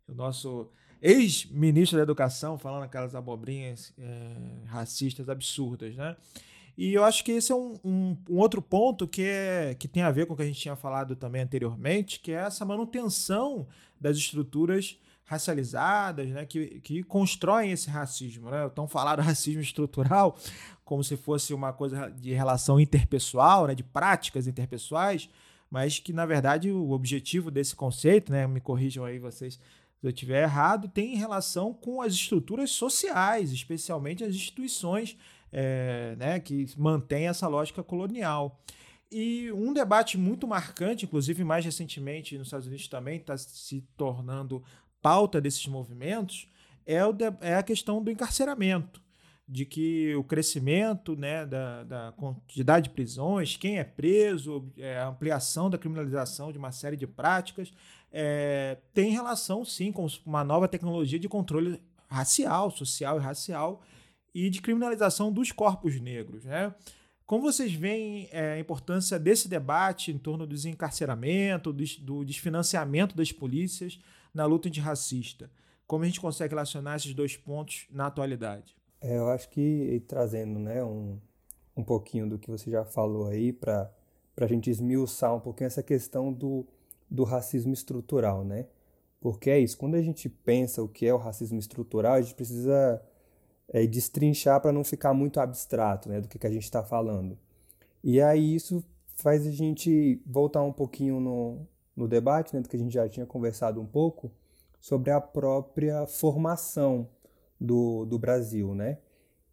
O 0.08 0.14
nosso 0.14 0.68
ex-ministro 1.00 1.96
da 1.96 2.02
Educação 2.02 2.58
falando 2.58 2.82
aquelas 2.82 3.14
abobrinhas 3.14 3.94
é, 3.96 4.66
racistas 4.66 5.28
absurdas. 5.28 5.94
Né? 5.94 6.16
E 6.76 6.92
eu 6.92 7.04
acho 7.04 7.24
que 7.24 7.32
esse 7.32 7.52
é 7.52 7.54
um, 7.54 7.78
um, 7.84 8.16
um, 8.28 8.38
outro 8.38 8.60
ponto 8.60 9.06
que, 9.06 9.22
é, 9.22 9.76
que 9.78 9.86
tem 9.86 10.02
a 10.02 10.10
ver 10.10 10.26
com 10.26 10.34
o 10.34 10.36
que 10.36 10.42
a 10.42 10.46
gente 10.46 10.60
tinha 10.60 10.76
falado 10.76 11.14
também 11.14 11.42
anteriormente, 11.42 12.18
que 12.18 12.32
é 12.32 12.36
essa 12.36 12.64
manutenção 12.64 13.68
das 14.00 14.16
estruturas 14.16 14.98
racializadas, 15.28 16.26
né, 16.30 16.46
que, 16.46 16.80
que 16.80 17.02
constroem 17.02 17.70
esse 17.70 17.90
racismo. 17.90 18.50
Né? 18.50 18.64
Então, 18.64 18.88
falar 18.88 19.16
do 19.16 19.22
racismo 19.22 19.60
estrutural 19.60 20.36
como 20.84 21.04
se 21.04 21.18
fosse 21.18 21.52
uma 21.52 21.70
coisa 21.70 22.10
de 22.10 22.32
relação 22.32 22.80
interpessoal, 22.80 23.66
né, 23.66 23.74
de 23.74 23.84
práticas 23.84 24.46
interpessoais, 24.46 25.28
mas 25.70 25.98
que, 25.98 26.14
na 26.14 26.24
verdade, 26.24 26.70
o 26.70 26.92
objetivo 26.92 27.50
desse 27.50 27.76
conceito, 27.76 28.32
né, 28.32 28.46
me 28.46 28.58
corrijam 28.58 29.04
aí 29.04 29.18
vocês 29.18 29.60
se 30.00 30.06
eu 30.06 30.10
estiver 30.10 30.44
errado, 30.44 30.88
tem 30.88 31.16
relação 31.16 31.74
com 31.74 32.00
as 32.00 32.14
estruturas 32.14 32.70
sociais, 32.70 33.50
especialmente 33.50 34.22
as 34.22 34.30
instituições 34.30 35.16
é, 35.52 36.14
né, 36.16 36.38
que 36.38 36.66
mantêm 36.76 37.26
essa 37.26 37.48
lógica 37.48 37.82
colonial. 37.82 38.60
E 39.10 39.50
um 39.52 39.72
debate 39.72 40.16
muito 40.16 40.46
marcante, 40.46 41.04
inclusive 41.04 41.42
mais 41.42 41.64
recentemente 41.64 42.38
nos 42.38 42.46
Estados 42.46 42.66
Unidos 42.68 42.86
também, 42.86 43.16
está 43.16 43.36
se 43.36 43.80
tornando 43.96 44.62
pauta 45.00 45.40
desses 45.40 45.66
movimentos 45.66 46.48
é, 46.88 47.04
o 47.04 47.12
de, 47.12 47.24
é 47.42 47.54
a 47.54 47.62
questão 47.62 48.02
do 48.02 48.10
encarceramento, 48.10 49.02
de 49.46 49.66
que 49.66 50.14
o 50.16 50.24
crescimento 50.24 51.14
né, 51.14 51.44
da, 51.44 51.84
da 51.84 52.12
quantidade 52.16 52.84
de 52.84 52.94
prisões, 52.94 53.58
quem 53.58 53.78
é 53.78 53.84
preso, 53.84 54.72
é, 54.78 54.98
a 54.98 55.08
ampliação 55.08 55.68
da 55.68 55.76
criminalização 55.76 56.50
de 56.50 56.56
uma 56.56 56.72
série 56.72 56.96
de 56.96 57.06
práticas, 57.06 57.70
é, 58.10 58.78
tem 58.94 59.10
relação 59.10 59.66
sim 59.66 59.92
com 59.92 60.06
uma 60.24 60.42
nova 60.42 60.66
tecnologia 60.66 61.18
de 61.18 61.28
controle 61.28 61.78
racial, 62.08 62.70
social 62.70 63.18
e 63.18 63.22
racial, 63.22 63.82
e 64.34 64.48
de 64.48 64.62
criminalização 64.62 65.30
dos 65.30 65.52
corpos 65.52 66.00
negros. 66.00 66.44
Né? 66.46 66.72
Como 67.26 67.42
vocês 67.42 67.72
veem 67.72 68.28
é, 68.32 68.52
a 68.52 68.58
importância 68.58 69.18
desse 69.18 69.46
debate 69.46 70.10
em 70.10 70.16
torno 70.16 70.46
do 70.46 70.54
desencarceramento, 70.54 71.70
do, 71.70 71.84
do 72.00 72.24
desfinanciamento 72.24 73.14
das 73.14 73.30
polícias 73.30 73.98
na 74.32 74.44
luta 74.46 74.68
antirracista? 74.68 75.50
Como 75.86 76.04
a 76.04 76.06
gente 76.06 76.20
consegue 76.20 76.50
relacionar 76.50 76.96
esses 76.96 77.14
dois 77.14 77.36
pontos 77.36 77.86
na 77.90 78.06
atualidade? 78.06 78.76
É, 79.00 79.16
eu 79.16 79.28
acho 79.28 79.48
que 79.48 80.02
trazendo 80.06 80.58
né, 80.58 80.82
um, 80.84 81.18
um 81.76 81.84
pouquinho 81.84 82.28
do 82.28 82.38
que 82.38 82.50
você 82.50 82.70
já 82.70 82.84
falou 82.84 83.28
aí 83.28 83.52
para 83.52 83.90
a 84.36 84.46
gente 84.46 84.70
esmiuçar 84.70 85.34
um 85.34 85.40
pouquinho 85.40 85.66
essa 85.66 85.82
questão 85.82 86.32
do, 86.32 86.66
do 87.10 87.24
racismo 87.24 87.72
estrutural, 87.72 88.44
né? 88.44 88.66
Porque 89.20 89.50
é 89.50 89.58
isso, 89.58 89.76
quando 89.76 89.96
a 89.96 90.02
gente 90.02 90.28
pensa 90.28 90.82
o 90.82 90.88
que 90.88 91.06
é 91.06 91.12
o 91.12 91.16
racismo 91.16 91.58
estrutural, 91.58 92.14
a 92.14 92.20
gente 92.20 92.34
precisa 92.34 93.02
é, 93.68 93.86
destrinchar 93.86 94.60
para 94.60 94.72
não 94.72 94.84
ficar 94.84 95.12
muito 95.12 95.40
abstrato 95.40 96.08
né, 96.08 96.20
do 96.20 96.28
que, 96.28 96.38
que 96.38 96.46
a 96.46 96.50
gente 96.50 96.64
está 96.64 96.82
falando. 96.82 97.36
E 98.02 98.20
aí 98.20 98.54
isso 98.54 98.84
faz 99.16 99.46
a 99.46 99.50
gente 99.50 100.22
voltar 100.24 100.62
um 100.62 100.72
pouquinho 100.72 101.18
no, 101.18 101.66
no 101.98 102.06
debate, 102.06 102.54
né, 102.54 102.62
que 102.62 102.76
a 102.76 102.78
gente 102.78 102.94
já 102.94 103.08
tinha 103.08 103.26
conversado 103.26 103.80
um 103.80 103.86
pouco, 103.86 104.30
sobre 104.80 105.10
a 105.10 105.20
própria 105.20 106.06
formação 106.06 107.08
do, 107.60 108.04
do 108.04 108.16
Brasil, 108.16 108.72
né? 108.72 108.98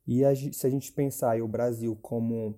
E 0.05 0.23
a, 0.23 0.35
se 0.35 0.67
a 0.67 0.69
gente 0.69 0.91
pensar 0.91 1.41
o 1.41 1.47
Brasil 1.47 1.97
como 1.99 2.53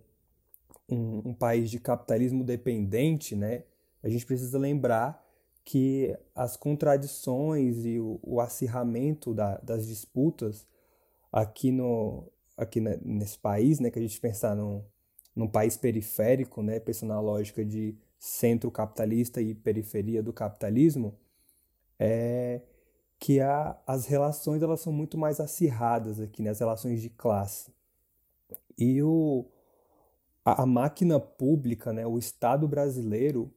um, 0.90 1.30
um, 1.30 1.34
país 1.34 1.72
de 1.72 1.80
capitalismo 1.80 2.44
dependente, 2.44 3.34
né? 3.34 3.64
A 4.04 4.10
gente 4.10 4.26
precisa 4.26 4.60
lembrar 4.60 5.26
que 5.64 6.14
as 6.36 6.58
contradições 6.58 7.86
e 7.86 7.98
o, 7.98 8.20
o 8.22 8.42
acirramento 8.42 9.34
da, 9.34 9.58
das 9.60 9.88
disputas 9.88 10.68
aqui 11.32 11.72
no 11.72 12.30
aqui 12.58 12.82
nesse 12.82 13.38
país, 13.38 13.80
né, 13.80 13.90
que 13.90 14.00
a 14.00 14.02
gente 14.02 14.20
pensar 14.20 14.56
num, 14.56 14.84
num 15.36 15.48
país 15.48 15.78
periférico, 15.78 16.62
né, 16.62 16.80
pensando 16.80 17.10
na 17.10 17.22
lógica 17.22 17.64
de 17.64 17.96
centro 18.18 18.72
capitalista 18.72 19.42
e 19.42 19.54
periferia 19.54 20.24
do 20.24 20.34
capitalismo, 20.34 21.18
é 22.00 22.62
que 23.20 23.40
a, 23.40 23.78
as 23.86 24.06
relações 24.06 24.62
elas 24.62 24.82
são 24.82 24.94
muito 24.94 25.18
mais 25.18 25.40
acirradas 25.40 26.20
aqui, 26.20 26.42
né, 26.42 26.50
as 26.50 26.60
relações 26.60 27.02
de 27.02 27.10
classe. 27.10 27.72
E 28.78 29.02
o, 29.02 29.46
a, 30.46 30.64
a 30.64 30.66
máquina 30.66 31.20
pública, 31.20 31.92
né, 31.92 32.06
o 32.06 32.18
Estado 32.18 32.68
brasileiro, 32.68 33.52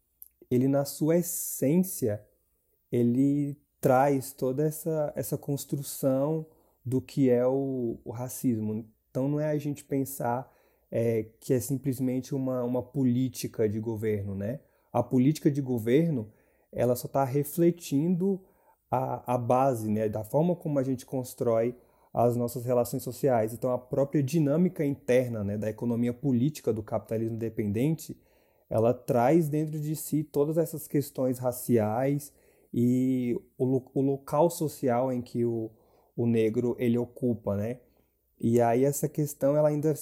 ele 0.51 0.67
na 0.67 0.85
sua 0.85 1.19
essência, 1.19 2.25
ele 2.91 3.57
traz 3.81 4.33
toda 4.33 4.65
essa, 4.65 5.13
essa 5.15 5.39
construção 5.39 6.47
do 6.85 7.01
que 7.01 7.31
é 7.31 7.47
o, 7.47 7.99
o 8.05 8.11
racismo. 8.11 8.87
Então 9.11 9.29
não 9.29 9.41
é 9.41 9.51
a 9.51 9.59
gente 9.59 9.85
pensar 9.85 10.51
é, 10.91 11.25
que 11.41 11.55
é 11.55 11.61
simplesmente 11.61 12.35
uma, 12.35 12.63
uma 12.65 12.83
política 12.83 13.69
de 13.69 13.79
governo, 13.79 14.35
né? 14.35 14.61
A 14.93 15.03
política 15.03 15.51
de 15.51 15.63
governo, 15.63 16.33
ela 16.73 16.97
só 16.97 17.07
está 17.07 17.25
refletindo 17.25 18.41
a, 18.91 19.35
a 19.35 19.39
base, 19.39 19.89
né, 19.89 20.09
da 20.09 20.25
forma 20.25 20.57
como 20.57 20.79
a 20.79 20.83
gente 20.83 21.07
constrói 21.07 21.77
as 22.13 22.37
nossas 22.37 22.65
relações 22.65 23.03
sociais. 23.05 23.55
Então 23.55 23.71
a 23.71 23.79
própria 23.79 24.23
dinâmica 24.23 24.85
interna, 24.85 25.45
né, 25.45 25.57
da 25.57 25.71
economia 25.71 26.13
política 26.13 26.73
do 26.73 26.83
capitalismo 26.83 27.37
dependente, 27.37 28.21
ela 28.69 28.93
traz 28.93 29.49
dentro 29.49 29.79
de 29.81 29.95
si 29.95 30.25
todas 30.25 30.59
essas 30.59 30.89
questões 30.89 31.39
raciais 31.39 32.33
e 32.75 33.37
o, 33.57 33.83
o 33.95 34.01
local 34.01 34.51
social 34.51 35.13
em 35.13 35.21
que 35.21 35.45
o, 35.45 35.71
o 36.17 36.27
negro 36.27 36.77
ele 36.79 36.99
ocupa, 36.99 37.57
né? 37.57 37.81
E 38.41 38.61
aí 38.61 38.85
essa 38.85 39.09
questão 39.09 39.57
ela 39.57 39.69
ainda 39.69 39.93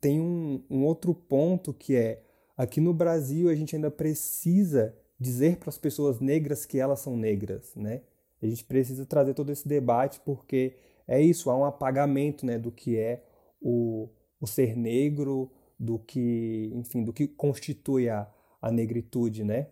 tem 0.00 0.20
um, 0.20 0.64
um 0.70 0.84
outro 0.84 1.14
ponto 1.14 1.72
que 1.72 1.94
é 1.94 2.22
aqui 2.56 2.80
no 2.80 2.94
Brasil 2.94 3.48
a 3.48 3.54
gente 3.54 3.76
ainda 3.76 3.90
precisa 3.90 4.94
dizer 5.18 5.56
para 5.56 5.68
as 5.68 5.78
pessoas 5.78 6.20
negras 6.20 6.64
que 6.64 6.78
elas 6.78 7.00
são 7.00 7.16
negras, 7.16 7.74
né? 7.74 8.02
A 8.42 8.46
gente 8.46 8.64
precisa 8.64 9.06
trazer 9.06 9.34
todo 9.34 9.50
esse 9.50 9.66
debate 9.66 10.20
porque 10.20 10.76
é 11.08 11.20
isso, 11.20 11.50
há 11.50 11.56
um 11.56 11.64
apagamento, 11.64 12.44
né, 12.44 12.58
do 12.58 12.70
que 12.70 12.98
é 12.98 13.24
o, 13.60 14.08
o 14.40 14.46
ser 14.46 14.76
negro, 14.76 15.50
do 15.78 15.98
que, 15.98 16.70
enfim, 16.74 17.02
do 17.04 17.12
que 17.12 17.26
constitui 17.26 18.08
a, 18.08 18.28
a 18.60 18.70
negritude, 18.70 19.44
né? 19.44 19.68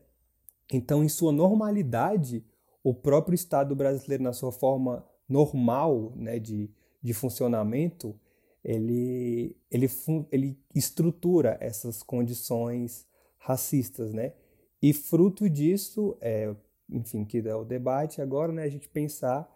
Então, 0.73 1.05
em 1.05 1.09
sua 1.09 1.33
normalidade, 1.33 2.45
o 2.83 2.95
próprio 2.95 3.35
Estado 3.35 3.75
brasileiro, 3.75 4.23
na 4.23 4.33
sua 4.33 4.53
forma 4.53 5.05
normal 5.29 6.13
né, 6.17 6.39
de, 6.39 6.71
de 7.03 7.13
funcionamento, 7.13 8.19
ele, 8.65 9.55
ele, 9.71 9.89
ele 10.33 10.59
estrutura 10.75 11.59
essas 11.61 12.03
condições 12.03 13.07
racistas, 13.37 14.15
né? 14.15 14.33
E 14.83 14.93
fruto 14.93 15.49
disso, 15.49 16.17
é, 16.21 16.55
enfim, 16.91 17.25
que 17.25 17.39
é 17.47 17.55
o 17.55 17.65
debate 17.65 18.23
agora, 18.23 18.53
né, 18.53 18.63
a 18.65 18.69
gente 18.69 18.89
pensar 18.89 19.51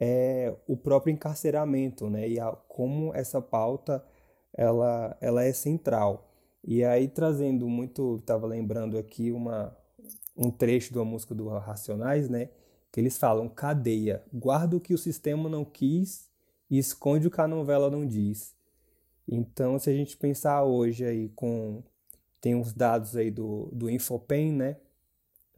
é, 0.00 0.54
o 0.66 0.76
próprio 0.76 1.12
encarceramento, 1.12 2.10
né, 2.10 2.28
e 2.28 2.40
a, 2.40 2.50
como 2.52 3.14
essa 3.14 3.40
pauta 3.40 4.04
ela, 4.52 5.16
ela 5.20 5.44
é 5.44 5.52
central. 5.52 6.30
E 6.64 6.84
aí 6.84 7.08
trazendo 7.08 7.68
muito, 7.68 8.16
estava 8.16 8.46
lembrando 8.46 8.98
aqui 8.98 9.30
uma, 9.30 9.76
um 10.36 10.50
trecho 10.50 10.92
de 10.92 10.98
uma 10.98 11.04
música 11.04 11.34
do 11.34 11.48
Racionais, 11.48 12.28
né, 12.28 12.50
que 12.92 13.00
eles 13.00 13.18
falam 13.18 13.48
cadeia, 13.48 14.22
guarda 14.32 14.76
o 14.76 14.80
que 14.80 14.94
o 14.94 14.98
sistema 14.98 15.48
não 15.48 15.64
quis 15.64 16.25
e 16.70 16.78
esconde 16.78 17.26
o 17.26 17.30
que 17.30 17.40
a 17.40 17.48
novela 17.48 17.90
não 17.90 18.06
diz. 18.06 18.54
Então, 19.28 19.78
se 19.78 19.90
a 19.90 19.92
gente 19.92 20.16
pensar 20.16 20.62
hoje 20.64 21.04
aí 21.04 21.28
com 21.30 21.82
tem 22.40 22.54
uns 22.54 22.72
dados 22.72 23.16
aí 23.16 23.30
do, 23.30 23.68
do 23.72 23.90
Infopen, 23.90 24.52
né, 24.52 24.76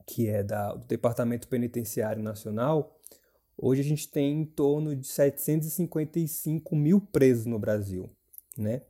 que 0.06 0.26
é 0.28 0.42
da, 0.42 0.72
do 0.72 0.86
Departamento 0.86 1.46
Penitenciário 1.48 2.22
Nacional, 2.22 2.98
hoje 3.56 3.82
a 3.82 3.84
gente 3.84 4.08
tem 4.08 4.40
em 4.40 4.44
torno 4.44 4.96
de 4.96 5.06
755 5.06 6.74
mil 6.74 7.00
presos 7.00 7.44
no 7.44 7.58
Brasil, 7.58 8.08
né? 8.56 8.82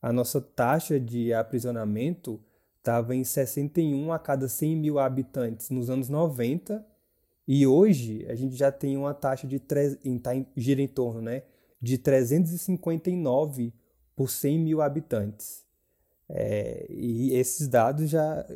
A 0.00 0.12
nossa 0.12 0.40
taxa 0.40 0.98
de 0.98 1.32
aprisionamento 1.34 2.40
estava 2.78 3.14
em 3.14 3.24
61 3.24 4.12
a 4.12 4.18
cada 4.18 4.48
100 4.48 4.76
mil 4.76 4.98
habitantes 4.98 5.70
nos 5.70 5.90
anos 5.90 6.08
90 6.08 6.86
e 7.46 7.66
hoje 7.66 8.24
a 8.28 8.34
gente 8.34 8.54
já 8.54 8.70
tem 8.72 8.96
uma 8.96 9.12
taxa 9.12 9.46
de 9.46 9.58
tá 9.58 10.34
em, 10.34 10.46
gira 10.56 10.80
em 10.80 10.88
torno 10.88 11.20
né, 11.20 11.42
de 11.80 11.98
359 11.98 13.72
por 14.14 14.28
100 14.28 14.58
mil 14.58 14.82
habitantes. 14.82 15.64
É, 16.28 16.86
e 16.88 17.34
esses 17.34 17.66
dados 17.66 18.08
já, 18.08 18.46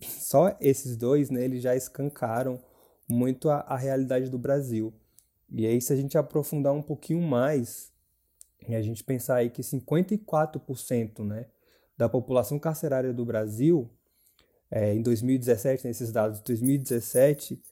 só 0.00 0.56
esses 0.60 0.96
dois, 0.96 1.28
né, 1.30 1.44
eles 1.44 1.62
já 1.62 1.74
escancaram 1.74 2.58
muito 3.08 3.50
a, 3.50 3.60
a 3.60 3.76
realidade 3.76 4.30
do 4.30 4.38
Brasil. 4.38 4.92
E 5.50 5.66
aí, 5.66 5.80
se 5.80 5.92
a 5.92 5.96
gente 5.96 6.16
aprofundar 6.16 6.72
um 6.72 6.82
pouquinho 6.82 7.22
mais, 7.22 7.90
e 8.66 8.74
a 8.74 8.82
gente 8.82 9.02
pensar 9.02 9.36
aí 9.36 9.50
que 9.50 9.62
54% 9.62 11.24
né, 11.24 11.46
da 11.96 12.08
população 12.08 12.58
carcerária 12.58 13.12
do 13.12 13.24
Brasil, 13.24 13.90
é, 14.70 14.94
em 14.94 15.02
2017, 15.02 15.86
nesses 15.86 16.12
dados 16.12 16.38
de 16.38 16.44
2017, 16.44 17.62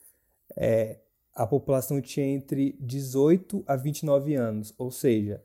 é, 0.56 0.98
a 1.36 1.46
população 1.46 2.00
tinha 2.00 2.26
entre 2.26 2.74
18 2.80 3.62
a 3.66 3.76
29 3.76 4.34
anos, 4.34 4.72
ou 4.78 4.90
seja, 4.90 5.44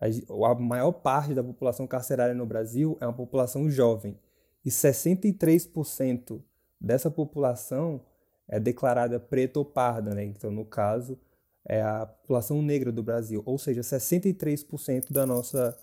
a, 0.00 0.54
maior 0.54 0.92
parte 0.92 1.34
da 1.34 1.42
população 1.42 1.84
carcerária 1.84 2.34
no 2.34 2.46
Brasil 2.46 2.96
é 3.00 3.06
uma 3.06 3.12
população 3.12 3.68
jovem, 3.68 4.16
e 4.64 4.70
63% 4.70 6.40
dessa 6.80 7.10
população 7.10 8.00
é 8.46 8.60
declarada 8.60 9.18
preta 9.18 9.58
ou 9.58 9.64
parda, 9.64 10.14
né? 10.14 10.24
Então, 10.24 10.52
no 10.52 10.64
caso, 10.64 11.18
é 11.64 11.82
a 11.82 12.06
população 12.06 12.62
negra 12.62 12.92
do 12.92 13.02
Brasil, 13.02 13.42
ou 13.44 13.58
seja, 13.58 13.80
63% 13.80 15.12
da 15.12 15.26
nossa 15.26 15.76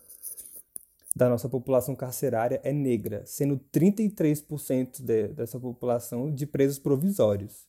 da 1.16 1.28
nossa 1.28 1.50
população 1.50 1.96
carcerária 1.96 2.62
é 2.64 2.72
negra, 2.72 3.24
sendo 3.26 3.60
33% 3.74 5.02
de, 5.02 5.28
dessa 5.30 5.60
população 5.60 6.32
de 6.34 6.46
presos 6.46 6.80
provisórios. 6.80 7.69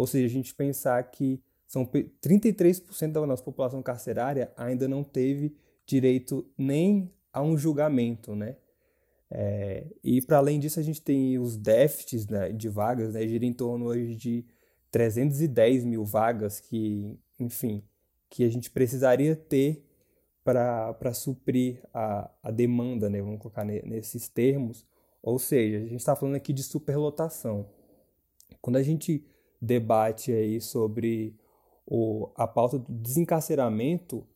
Ou 0.00 0.06
seja, 0.06 0.24
a 0.24 0.30
gente 0.30 0.54
pensar 0.54 1.02
que 1.10 1.42
são 1.66 1.84
33% 1.84 3.12
da 3.12 3.26
nossa 3.26 3.44
população 3.44 3.82
carcerária 3.82 4.50
ainda 4.56 4.88
não 4.88 5.04
teve 5.04 5.54
direito 5.84 6.50
nem 6.56 7.12
a 7.30 7.42
um 7.42 7.54
julgamento, 7.54 8.34
né? 8.34 8.56
É, 9.30 9.86
e 10.02 10.22
para 10.22 10.38
além 10.38 10.58
disso, 10.58 10.80
a 10.80 10.82
gente 10.82 11.02
tem 11.02 11.38
os 11.38 11.54
déficits 11.54 12.26
né, 12.28 12.50
de 12.50 12.66
vagas, 12.66 13.12
né, 13.12 13.28
gira 13.28 13.44
em 13.44 13.52
torno 13.52 13.84
hoje 13.84 14.16
de 14.16 14.46
310 14.90 15.84
mil 15.84 16.02
vagas 16.02 16.60
que, 16.60 17.20
enfim, 17.38 17.84
que 18.30 18.42
a 18.42 18.48
gente 18.48 18.70
precisaria 18.70 19.36
ter 19.36 19.84
para 20.42 21.12
suprir 21.12 21.82
a, 21.92 22.30
a 22.42 22.50
demanda, 22.50 23.10
né, 23.10 23.20
vamos 23.20 23.38
colocar 23.38 23.66
nesses 23.66 24.30
termos. 24.30 24.86
Ou 25.22 25.38
seja, 25.38 25.76
a 25.76 25.86
gente 25.86 25.96
está 25.96 26.16
falando 26.16 26.36
aqui 26.36 26.54
de 26.54 26.62
superlotação. 26.62 27.68
Quando 28.62 28.76
a 28.76 28.82
gente 28.82 29.26
debate 29.60 30.32
aí 30.32 30.60
sobre 30.60 31.34
o, 31.86 32.30
a 32.36 32.46
pauta 32.46 32.78
do 32.78 32.92
desencarceramento, 32.92 34.26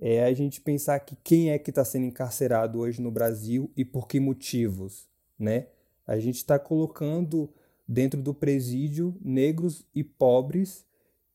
é 0.00 0.24
a 0.24 0.32
gente 0.32 0.60
pensar 0.60 0.98
que 1.00 1.16
quem 1.22 1.50
é 1.50 1.58
que 1.58 1.70
está 1.70 1.84
sendo 1.84 2.06
encarcerado 2.06 2.78
hoje 2.78 3.02
no 3.02 3.10
Brasil 3.10 3.70
e 3.76 3.84
por 3.84 4.08
que 4.08 4.18
motivos, 4.18 5.08
né? 5.38 5.66
A 6.06 6.18
gente 6.18 6.36
está 6.36 6.58
colocando 6.58 7.52
dentro 7.86 8.22
do 8.22 8.32
presídio 8.32 9.14
negros 9.20 9.86
e 9.94 10.02
pobres 10.02 10.86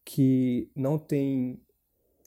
que 0.04 0.70
não 0.76 0.98
têm 0.98 1.60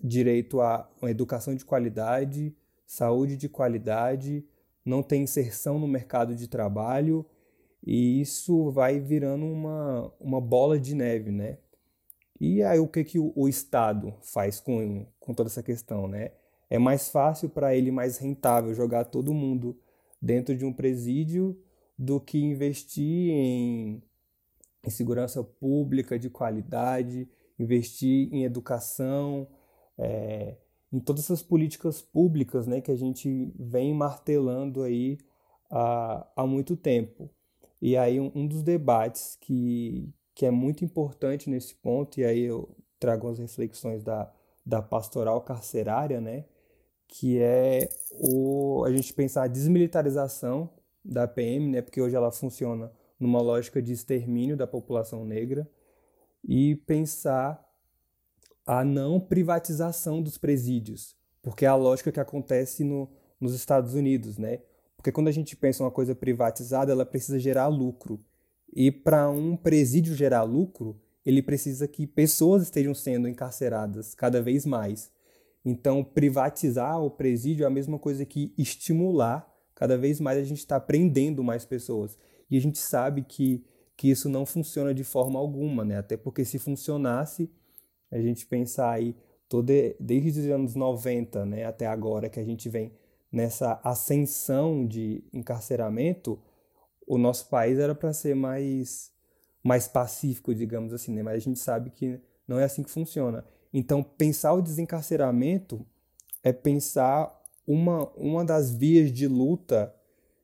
direito 0.02 0.60
a 0.60 0.88
uma 1.00 1.10
educação 1.10 1.54
de 1.54 1.64
qualidade, 1.64 2.54
saúde 2.86 3.36
de 3.36 3.48
qualidade, 3.48 4.44
não 4.84 5.02
têm 5.02 5.22
inserção 5.22 5.78
no 5.78 5.88
mercado 5.88 6.36
de 6.36 6.46
trabalho 6.46 7.26
e 7.84 8.20
isso 8.20 8.70
vai 8.70 9.00
virando 9.00 9.44
uma, 9.46 10.12
uma 10.20 10.40
bola 10.40 10.78
de 10.78 10.94
neve, 10.94 11.30
né? 11.30 11.58
E 12.40 12.62
aí 12.62 12.78
o 12.78 12.88
que, 12.88 13.04
que 13.04 13.18
o, 13.18 13.32
o 13.34 13.48
Estado 13.48 14.14
faz 14.22 14.60
com, 14.60 15.06
com 15.18 15.34
toda 15.34 15.48
essa 15.48 15.62
questão, 15.62 16.06
né? 16.06 16.32
É 16.70 16.78
mais 16.78 17.08
fácil 17.08 17.48
para 17.48 17.74
ele, 17.74 17.90
mais 17.90 18.18
rentável 18.18 18.74
jogar 18.74 19.04
todo 19.06 19.34
mundo 19.34 19.78
dentro 20.20 20.56
de 20.56 20.64
um 20.64 20.72
presídio 20.72 21.58
do 21.98 22.20
que 22.20 22.38
investir 22.38 23.30
em, 23.30 24.02
em 24.84 24.90
segurança 24.90 25.42
pública 25.42 26.18
de 26.18 26.30
qualidade, 26.30 27.28
investir 27.58 28.32
em 28.32 28.44
educação, 28.44 29.48
é, 29.96 30.56
em 30.92 31.00
todas 31.00 31.24
essas 31.24 31.42
políticas 31.42 32.00
públicas 32.00 32.66
né, 32.66 32.80
que 32.80 32.90
a 32.90 32.96
gente 32.96 33.52
vem 33.58 33.92
martelando 33.94 34.82
aí 34.82 35.18
há, 35.70 36.26
há 36.36 36.46
muito 36.46 36.76
tempo. 36.76 37.30
E 37.80 37.96
aí 37.96 38.20
um, 38.20 38.30
um 38.34 38.46
dos 38.46 38.62
debates 38.62 39.36
que, 39.40 40.12
que 40.34 40.46
é 40.46 40.50
muito 40.50 40.84
importante 40.84 41.48
nesse 41.48 41.74
ponto, 41.74 42.18
e 42.20 42.24
aí 42.24 42.42
eu 42.42 42.68
trago 42.98 43.28
as 43.28 43.38
reflexões 43.38 44.02
da, 44.02 44.32
da 44.64 44.82
pastoral 44.82 45.40
carcerária, 45.40 46.20
né? 46.20 46.44
Que 47.06 47.38
é 47.40 47.88
o, 48.10 48.84
a 48.84 48.90
gente 48.92 49.12
pensar 49.14 49.44
a 49.44 49.48
desmilitarização 49.48 50.70
da 51.04 51.26
PM, 51.26 51.68
né? 51.68 51.82
Porque 51.82 52.00
hoje 52.00 52.16
ela 52.16 52.30
funciona 52.30 52.92
numa 53.18 53.40
lógica 53.40 53.80
de 53.80 53.92
extermínio 53.92 54.56
da 54.56 54.66
população 54.66 55.24
negra 55.24 55.68
e 56.44 56.76
pensar 56.86 57.64
a 58.66 58.84
não 58.84 59.18
privatização 59.18 60.22
dos 60.22 60.36
presídios, 60.36 61.16
porque 61.42 61.64
é 61.64 61.68
a 61.68 61.74
lógica 61.74 62.12
que 62.12 62.20
acontece 62.20 62.84
no, 62.84 63.08
nos 63.40 63.54
Estados 63.54 63.94
Unidos, 63.94 64.36
né? 64.36 64.60
Porque 64.98 65.12
quando 65.12 65.28
a 65.28 65.32
gente 65.32 65.56
pensa 65.56 65.84
uma 65.84 65.92
coisa 65.92 66.12
privatizada, 66.12 66.90
ela 66.90 67.06
precisa 67.06 67.38
gerar 67.38 67.68
lucro. 67.68 68.20
E 68.74 68.90
para 68.90 69.30
um 69.30 69.56
presídio 69.56 70.14
gerar 70.14 70.42
lucro, 70.42 71.00
ele 71.24 71.40
precisa 71.40 71.86
que 71.86 72.04
pessoas 72.04 72.64
estejam 72.64 72.92
sendo 72.92 73.28
encarceradas 73.28 74.12
cada 74.12 74.42
vez 74.42 74.66
mais. 74.66 75.10
Então, 75.64 76.02
privatizar 76.02 77.00
o 77.00 77.10
presídio 77.10 77.62
é 77.62 77.66
a 77.66 77.70
mesma 77.70 77.98
coisa 77.98 78.24
que 78.24 78.52
estimular 78.58 79.48
cada 79.72 79.96
vez 79.96 80.20
mais 80.20 80.36
a 80.36 80.42
gente 80.42 80.58
está 80.58 80.80
prendendo 80.80 81.44
mais 81.44 81.64
pessoas. 81.64 82.18
E 82.50 82.56
a 82.56 82.60
gente 82.60 82.78
sabe 82.78 83.22
que, 83.22 83.64
que 83.96 84.10
isso 84.10 84.28
não 84.28 84.44
funciona 84.44 84.92
de 84.92 85.04
forma 85.04 85.38
alguma, 85.38 85.84
né? 85.84 85.98
Até 85.98 86.16
porque 86.16 86.44
se 86.44 86.58
funcionasse, 86.58 87.48
a 88.10 88.18
gente 88.18 88.44
pensar 88.46 88.90
aí 88.90 89.14
todo, 89.48 89.72
desde 90.00 90.40
os 90.40 90.46
anos 90.50 90.74
90 90.74 91.46
né, 91.46 91.64
até 91.64 91.86
agora 91.86 92.28
que 92.28 92.40
a 92.40 92.44
gente 92.44 92.68
vem 92.68 92.92
nessa 93.30 93.80
ascensão 93.84 94.86
de 94.86 95.24
encarceramento, 95.32 96.40
o 97.06 97.18
nosso 97.18 97.48
país 97.48 97.78
era 97.78 97.94
para 97.94 98.12
ser 98.12 98.34
mais, 98.34 99.12
mais 99.62 99.86
pacífico, 99.86 100.54
digamos 100.54 100.92
assim, 100.92 101.12
né? 101.12 101.22
mas 101.22 101.36
a 101.36 101.38
gente 101.38 101.58
sabe 101.58 101.90
que 101.90 102.20
não 102.46 102.58
é 102.58 102.64
assim 102.64 102.82
que 102.82 102.90
funciona. 102.90 103.44
Então, 103.72 104.02
pensar 104.02 104.54
o 104.54 104.62
desencarceramento 104.62 105.86
é 106.42 106.52
pensar 106.52 107.34
uma, 107.66 108.08
uma 108.16 108.44
das 108.44 108.70
vias 108.70 109.12
de 109.12 109.28
luta 109.28 109.94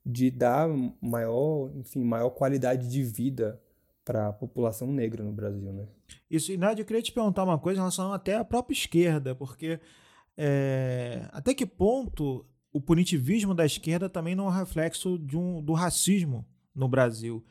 de 0.05 0.31
dar 0.31 0.69
maior, 1.01 1.71
enfim, 1.75 2.05
maior 2.05 2.31
qualidade 2.31 2.91
de 2.91 3.03
vida 3.03 3.59
para 4.05 4.29
a 4.29 4.33
população 4.33 4.93
negra 4.93 5.25
no 5.25 5.33
Brasil, 5.33 5.73
né? 5.73 5.87
Isso, 6.31 6.53
e 6.53 6.59
Nádia, 6.59 6.83
eu 6.83 6.87
queria 6.87 7.01
te 7.01 7.13
perguntar 7.13 7.45
uma 7.45 7.59
coisa 7.59 7.79
em 7.79 7.81
relação 7.81 8.13
até 8.13 8.35
à 8.35 8.45
própria 8.45 8.75
esquerda, 8.75 9.35
porque 9.35 9.81
é, 10.37 11.27
até 11.33 11.55
que 11.55 11.65
ponto 11.65 12.45
o 12.75 12.81
punitivismo 12.81 13.55
da 13.55 13.65
esquerda 13.65 14.09
também 14.09 14.35
não 14.35 14.47
é 14.47 14.49
um 14.49 14.51
reflexo 14.51 15.17
de 15.17 15.39
um, 15.39 15.63
do 15.63 15.73
racismo 15.73 16.45
no 16.75 16.89
Brasil. 16.89 17.43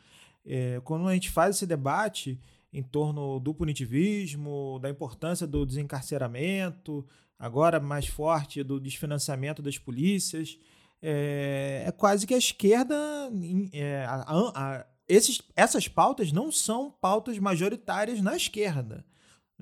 É, 0.45 0.81
quando 0.83 1.07
a 1.07 1.13
gente 1.13 1.31
faz 1.31 1.55
esse 1.55 1.65
debate 1.65 2.37
em 2.73 2.83
torno 2.83 3.39
do 3.39 3.53
punitivismo, 3.53 4.79
da 4.81 4.89
importância 4.89 5.47
do 5.47 5.65
desencarceramento, 5.65 7.07
agora 7.39 7.79
mais 7.79 8.05
forte 8.05 8.61
do 8.63 8.81
desfinanciamento 8.81 9.61
das 9.61 9.77
polícias, 9.77 10.59
é, 11.01 11.85
é 11.87 11.91
quase 11.93 12.27
que 12.27 12.33
a 12.33 12.37
esquerda. 12.37 12.95
É, 13.71 14.03
a, 14.05 14.25
a, 14.27 14.85
esses, 15.07 15.41
essas 15.55 15.87
pautas 15.87 16.33
não 16.33 16.51
são 16.51 16.91
pautas 16.91 17.39
majoritárias 17.39 18.21
na 18.21 18.35
esquerda. 18.35 19.05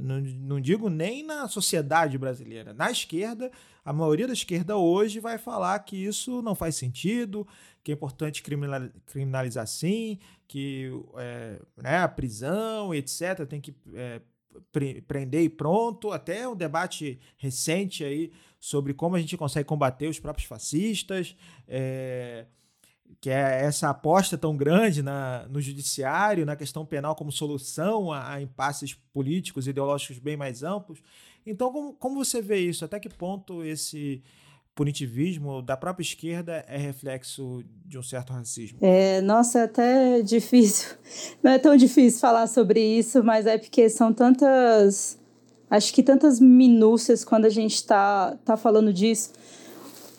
Não, 0.02 0.20
não 0.20 0.60
digo 0.60 0.90
nem 0.90 1.24
na 1.24 1.48
sociedade 1.48 2.18
brasileira. 2.18 2.74
Na 2.74 2.92
esquerda, 2.92 3.52
a 3.84 3.94
maioria 3.94 4.28
da 4.28 4.34
esquerda 4.34 4.78
hoje 4.78 5.20
vai 5.20 5.38
falar 5.38 5.78
que 5.80 5.96
isso 5.96 6.42
não 6.42 6.56
faz 6.56 6.76
sentido, 6.76 7.48
que 7.84 7.92
é 7.92 7.96
importante 7.96 8.44
criminalizar 9.06 9.68
sim, 9.68 10.20
que 10.48 10.92
é, 11.18 11.62
né, 11.78 11.98
a 11.98 12.08
prisão, 12.08 12.94
etc., 12.94 13.46
tem 13.48 13.62
que 13.62 13.74
é, 13.94 14.22
prender 15.08 15.44
e 15.44 15.50
pronto. 15.50 16.12
Até 16.12 16.48
um 16.48 16.56
debate 16.56 17.20
recente 17.38 18.04
aí 18.04 18.32
sobre 18.60 18.94
como 18.94 19.16
a 19.16 19.20
gente 19.20 19.38
consegue 19.38 19.68
combater 19.68 20.08
os 20.08 20.20
próprios 20.20 20.48
fascistas. 20.48 21.36
É, 21.68 22.46
que 23.20 23.30
é 23.30 23.64
essa 23.64 23.90
aposta 23.90 24.38
tão 24.38 24.56
grande 24.56 25.04
na, 25.04 25.46
no 25.50 25.62
judiciário, 25.62 26.46
na 26.46 26.56
questão 26.56 26.86
penal 26.86 27.16
como 27.16 27.32
solução 27.32 28.12
a, 28.12 28.34
a 28.34 28.42
impasses 28.42 28.94
políticos 29.14 29.68
ideológicos 29.68 30.20
bem 30.20 30.38
mais 30.38 30.64
amplos. 30.64 31.00
Então, 31.46 31.72
como, 31.72 31.94
como 31.94 32.24
você 32.24 32.42
vê 32.42 32.60
isso? 32.60 32.86
Até 32.86 33.00
que 33.00 33.10
ponto 33.10 33.64
esse 33.64 34.24
punitivismo 34.76 35.62
da 35.62 35.76
própria 35.76 36.04
esquerda 36.04 36.64
é 36.68 36.78
reflexo 36.78 37.64
de 37.86 37.98
um 37.98 38.04
certo 38.04 38.32
racismo? 38.34 38.80
É, 38.82 39.22
nossa, 39.22 39.60
é 39.60 39.64
até 39.64 40.22
difícil. 40.24 40.96
Não 41.44 41.52
é 41.52 41.60
tão 41.60 41.76
difícil 41.76 42.20
falar 42.20 42.48
sobre 42.48 42.80
isso, 42.80 43.24
mas 43.24 43.46
é 43.46 43.58
porque 43.58 43.90
são 43.90 44.14
tantas. 44.14 45.20
Acho 45.70 45.94
que 45.94 46.04
tantas 46.04 46.40
minúcias 46.40 47.24
quando 47.24 47.46
a 47.46 47.50
gente 47.50 47.76
está 47.76 48.36
tá 48.44 48.58
falando 48.58 48.92
disso. 48.94 49.32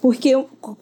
Porque 0.02 0.32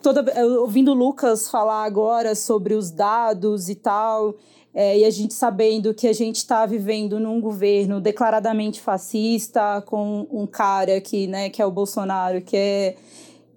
toda, 0.01 0.25
ouvindo 0.61 0.93
o 0.93 0.95
Lucas 0.95 1.47
falar 1.47 1.83
agora 1.83 2.33
sobre 2.33 2.73
os 2.73 2.89
dados 2.89 3.69
e 3.69 3.75
tal, 3.75 4.33
é, 4.73 4.97
e 4.97 5.05
a 5.05 5.11
gente 5.11 5.35
sabendo 5.35 5.93
que 5.93 6.07
a 6.07 6.13
gente 6.13 6.37
está 6.37 6.65
vivendo 6.65 7.19
num 7.19 7.39
governo 7.39 8.01
declaradamente 8.01 8.81
fascista, 8.81 9.79
com 9.85 10.25
um 10.31 10.47
cara 10.47 10.99
que, 10.99 11.27
né, 11.27 11.51
que 11.51 11.61
é 11.61 11.65
o 11.65 11.69
Bolsonaro, 11.69 12.41
que 12.41 12.57
é 12.57 12.95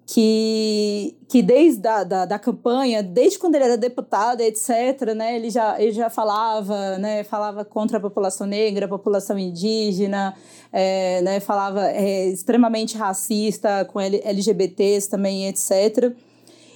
que, 0.06 1.16
que 1.28 1.42
desde 1.42 1.86
a 1.88 2.04
da, 2.04 2.26
da 2.26 2.38
campanha, 2.38 3.02
desde 3.02 3.38
quando 3.38 3.54
ele 3.54 3.64
era 3.64 3.76
deputado, 3.76 4.40
etc., 4.40 5.14
né, 5.16 5.36
ele, 5.36 5.48
já, 5.50 5.80
ele 5.80 5.92
já 5.92 6.10
falava, 6.10 6.98
né, 6.98 7.24
falava 7.24 7.64
contra 7.64 7.96
a 7.96 8.00
população 8.00 8.46
negra, 8.46 8.86
a 8.86 8.88
população 8.88 9.38
indígena, 9.38 10.34
é, 10.72 11.22
né, 11.22 11.40
falava 11.40 11.88
é, 11.90 12.26
extremamente 12.26 12.96
racista 12.96 13.84
com 13.86 14.00
LGBTs 14.00 15.08
também, 15.08 15.48
etc., 15.48 16.14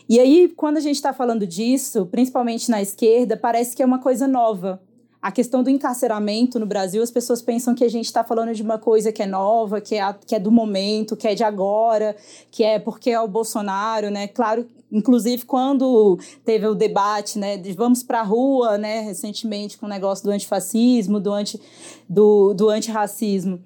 e 0.08 0.18
aí, 0.18 0.48
quando 0.56 0.78
a 0.78 0.80
gente 0.80 0.94
está 0.94 1.12
falando 1.12 1.46
disso, 1.46 2.06
principalmente 2.06 2.70
na 2.70 2.80
esquerda, 2.80 3.36
parece 3.36 3.76
que 3.76 3.82
é 3.82 3.86
uma 3.86 3.98
coisa 3.98 4.26
nova, 4.26 4.80
a 5.20 5.32
questão 5.32 5.62
do 5.62 5.70
encarceramento 5.70 6.58
no 6.58 6.66
Brasil, 6.66 7.02
as 7.02 7.10
pessoas 7.10 7.42
pensam 7.42 7.74
que 7.74 7.84
a 7.84 7.90
gente 7.90 8.04
está 8.04 8.22
falando 8.22 8.54
de 8.54 8.62
uma 8.62 8.78
coisa 8.78 9.10
que 9.10 9.22
é 9.22 9.26
nova, 9.26 9.80
que 9.80 9.96
é, 9.96 10.14
que 10.26 10.34
é 10.34 10.38
do 10.38 10.50
momento, 10.50 11.16
que 11.16 11.26
é 11.26 11.34
de 11.34 11.42
agora, 11.42 12.16
que 12.50 12.62
é 12.62 12.78
porque 12.78 13.10
é 13.10 13.20
o 13.20 13.26
Bolsonaro, 13.26 14.10
né? 14.10 14.28
Claro, 14.28 14.66
inclusive 14.92 15.44
quando 15.44 16.18
teve 16.44 16.66
o 16.66 16.74
debate, 16.74 17.38
né, 17.38 17.56
de 17.56 17.72
vamos 17.72 18.02
para 18.02 18.20
a 18.20 18.22
rua, 18.22 18.78
né, 18.78 19.00
recentemente 19.00 19.76
com 19.76 19.86
o 19.86 19.88
negócio 19.88 20.24
do 20.24 20.30
antifascismo, 20.30 21.18
do, 21.18 21.32
anti, 21.32 21.60
do, 22.08 22.54
do 22.54 22.68
antirracismo. 22.68 23.60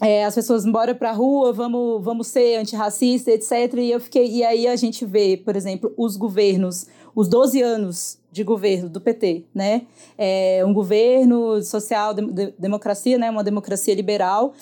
É, 0.00 0.24
as 0.24 0.34
pessoas 0.34 0.64
embora 0.64 0.94
para 0.94 1.10
a 1.10 1.12
rua, 1.12 1.52
vamos, 1.52 2.02
vamos 2.02 2.28
ser 2.28 2.56
antirracista, 2.56 3.30
etc. 3.30 3.74
E 3.78 3.90
eu 3.90 4.00
fiquei 4.00 4.30
e 4.30 4.44
aí 4.44 4.66
a 4.66 4.76
gente 4.76 5.04
vê, 5.04 5.36
por 5.36 5.54
exemplo, 5.54 5.92
os 5.96 6.16
governos, 6.16 6.86
os 7.14 7.28
12 7.28 7.60
anos 7.60 8.17
de 8.30 8.44
governo 8.44 8.88
do 8.88 9.00
PT, 9.00 9.44
né? 9.54 9.82
É 10.16 10.62
um 10.64 10.72
governo 10.72 11.62
social, 11.62 12.14
de, 12.14 12.52
democracia, 12.58 13.18
né? 13.18 13.30
Uma 13.30 13.44
democracia 13.44 13.94
liberal. 13.94 14.52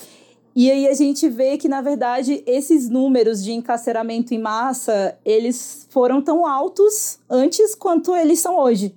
E 0.55 0.71
aí 0.71 0.89
a 0.89 0.95
gente 0.95 1.29
vê 1.29 1.59
que, 1.59 1.69
na 1.69 1.83
verdade, 1.83 2.43
esses 2.47 2.89
números 2.89 3.45
de 3.45 3.53
encarceramento 3.53 4.33
em 4.33 4.39
massa, 4.39 5.19
eles 5.25 5.87
foram 5.91 6.23
tão 6.23 6.47
altos 6.47 7.19
antes 7.29 7.75
quanto 7.75 8.17
eles 8.17 8.41
são 8.41 8.59
hoje. 8.59 8.95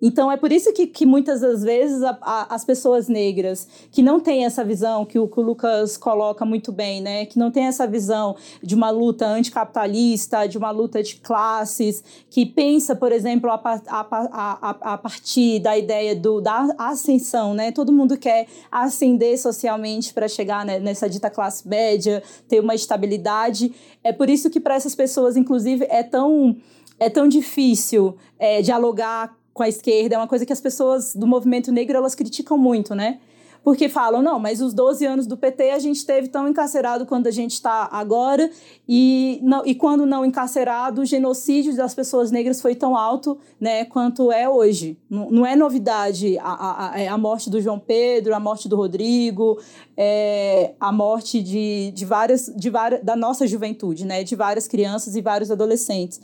Então 0.00 0.30
é 0.30 0.36
por 0.36 0.52
isso 0.52 0.72
que, 0.72 0.86
que 0.86 1.06
muitas 1.06 1.40
das 1.40 1.62
vezes 1.62 2.02
a, 2.02 2.18
a, 2.20 2.54
as 2.54 2.64
pessoas 2.64 3.08
negras 3.08 3.66
que 3.90 4.02
não 4.02 4.20
têm 4.20 4.44
essa 4.44 4.62
visão 4.62 5.04
que 5.06 5.18
o, 5.18 5.26
que 5.26 5.40
o 5.40 5.42
Lucas 5.42 5.96
coloca 5.96 6.44
muito 6.44 6.70
bem, 6.70 7.00
né, 7.00 7.24
que 7.24 7.38
não 7.38 7.50
tem 7.50 7.64
essa 7.64 7.86
visão 7.86 8.36
de 8.62 8.74
uma 8.74 8.90
luta 8.90 9.26
anticapitalista, 9.26 10.46
de 10.46 10.58
uma 10.58 10.70
luta 10.70 11.02
de 11.02 11.16
classes, 11.16 12.04
que 12.28 12.44
pensa, 12.44 12.94
por 12.94 13.10
exemplo, 13.10 13.50
a, 13.50 13.60
a, 13.88 14.70
a 14.94 14.98
partir 14.98 15.60
da 15.60 15.76
ideia 15.76 16.14
do, 16.14 16.40
da 16.40 16.74
ascensão, 16.78 17.54
né, 17.54 17.72
todo 17.72 17.92
mundo 17.92 18.18
quer 18.18 18.46
ascender 18.70 19.38
socialmente 19.38 20.12
para 20.12 20.28
chegar 20.28 20.64
né, 20.64 20.78
nessa 20.78 21.08
dita 21.08 21.30
classe 21.30 21.66
média, 21.66 22.22
ter 22.48 22.60
uma 22.60 22.74
estabilidade. 22.74 23.74
É 24.04 24.12
por 24.12 24.28
isso 24.28 24.50
que 24.50 24.60
para 24.60 24.74
essas 24.74 24.94
pessoas, 24.94 25.36
inclusive, 25.36 25.86
é 25.88 26.02
tão 26.02 26.56
é 26.98 27.10
tão 27.10 27.28
difícil 27.28 28.16
é, 28.38 28.62
dialogar 28.62 29.35
com 29.56 29.62
a 29.62 29.68
esquerda, 29.68 30.16
é 30.16 30.18
uma 30.18 30.28
coisa 30.28 30.44
que 30.44 30.52
as 30.52 30.60
pessoas 30.60 31.14
do 31.14 31.26
movimento 31.26 31.72
negro 31.72 31.96
elas 31.96 32.14
criticam 32.14 32.58
muito, 32.58 32.94
né? 32.94 33.18
Porque 33.64 33.88
falam, 33.88 34.20
não, 34.20 34.38
mas 34.38 34.60
os 34.60 34.74
12 34.74 35.04
anos 35.06 35.26
do 35.26 35.34
PT 35.34 35.70
a 35.70 35.78
gente 35.78 36.04
teve 36.04 36.28
tão 36.28 36.46
encarcerado 36.46 37.06
quanto 37.06 37.26
a 37.26 37.30
gente 37.30 37.52
está 37.52 37.88
agora, 37.90 38.50
e, 38.86 39.40
não, 39.42 39.66
e 39.66 39.74
quando 39.74 40.04
não 40.04 40.26
encarcerado, 40.26 41.00
o 41.00 41.04
genocídio 41.06 41.74
das 41.74 41.94
pessoas 41.94 42.30
negras 42.30 42.60
foi 42.60 42.74
tão 42.74 42.94
alto 42.94 43.38
né, 43.58 43.86
quanto 43.86 44.30
é 44.30 44.46
hoje. 44.46 44.98
Não, 45.08 45.30
não 45.30 45.46
é 45.46 45.56
novidade 45.56 46.38
a, 46.38 46.50
a, 46.50 47.12
a 47.14 47.18
morte 47.18 47.48
do 47.48 47.58
João 47.58 47.78
Pedro, 47.78 48.34
a 48.34 48.38
morte 48.38 48.68
do 48.68 48.76
Rodrigo, 48.76 49.58
é, 49.96 50.74
a 50.78 50.92
morte 50.92 51.42
de, 51.42 51.92
de 51.92 52.04
várias, 52.04 52.52
de 52.54 52.68
várias, 52.68 53.02
da 53.02 53.16
nossa 53.16 53.46
juventude, 53.46 54.04
né, 54.04 54.22
de 54.22 54.36
várias 54.36 54.68
crianças 54.68 55.16
e 55.16 55.22
vários 55.22 55.50
adolescentes. 55.50 56.20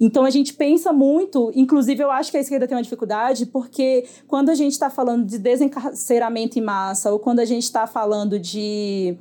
Então 0.00 0.24
a 0.24 0.30
gente 0.30 0.54
pensa 0.54 0.92
muito, 0.92 1.50
inclusive 1.54 2.02
eu 2.02 2.10
acho 2.10 2.30
que 2.30 2.36
a 2.36 2.40
esquerda 2.40 2.66
tem 2.66 2.76
uma 2.76 2.82
dificuldade, 2.82 3.46
porque 3.46 4.06
quando 4.26 4.48
a 4.50 4.54
gente 4.54 4.72
está 4.72 4.88
falando 4.88 5.24
de 5.24 5.38
desencarceramento 5.38 6.58
em 6.58 6.62
massa, 6.62 7.10
ou 7.10 7.18
quando 7.18 7.40
a 7.40 7.44
gente 7.44 7.64
está 7.64 7.86
falando 7.86 8.38
de. 8.38 9.16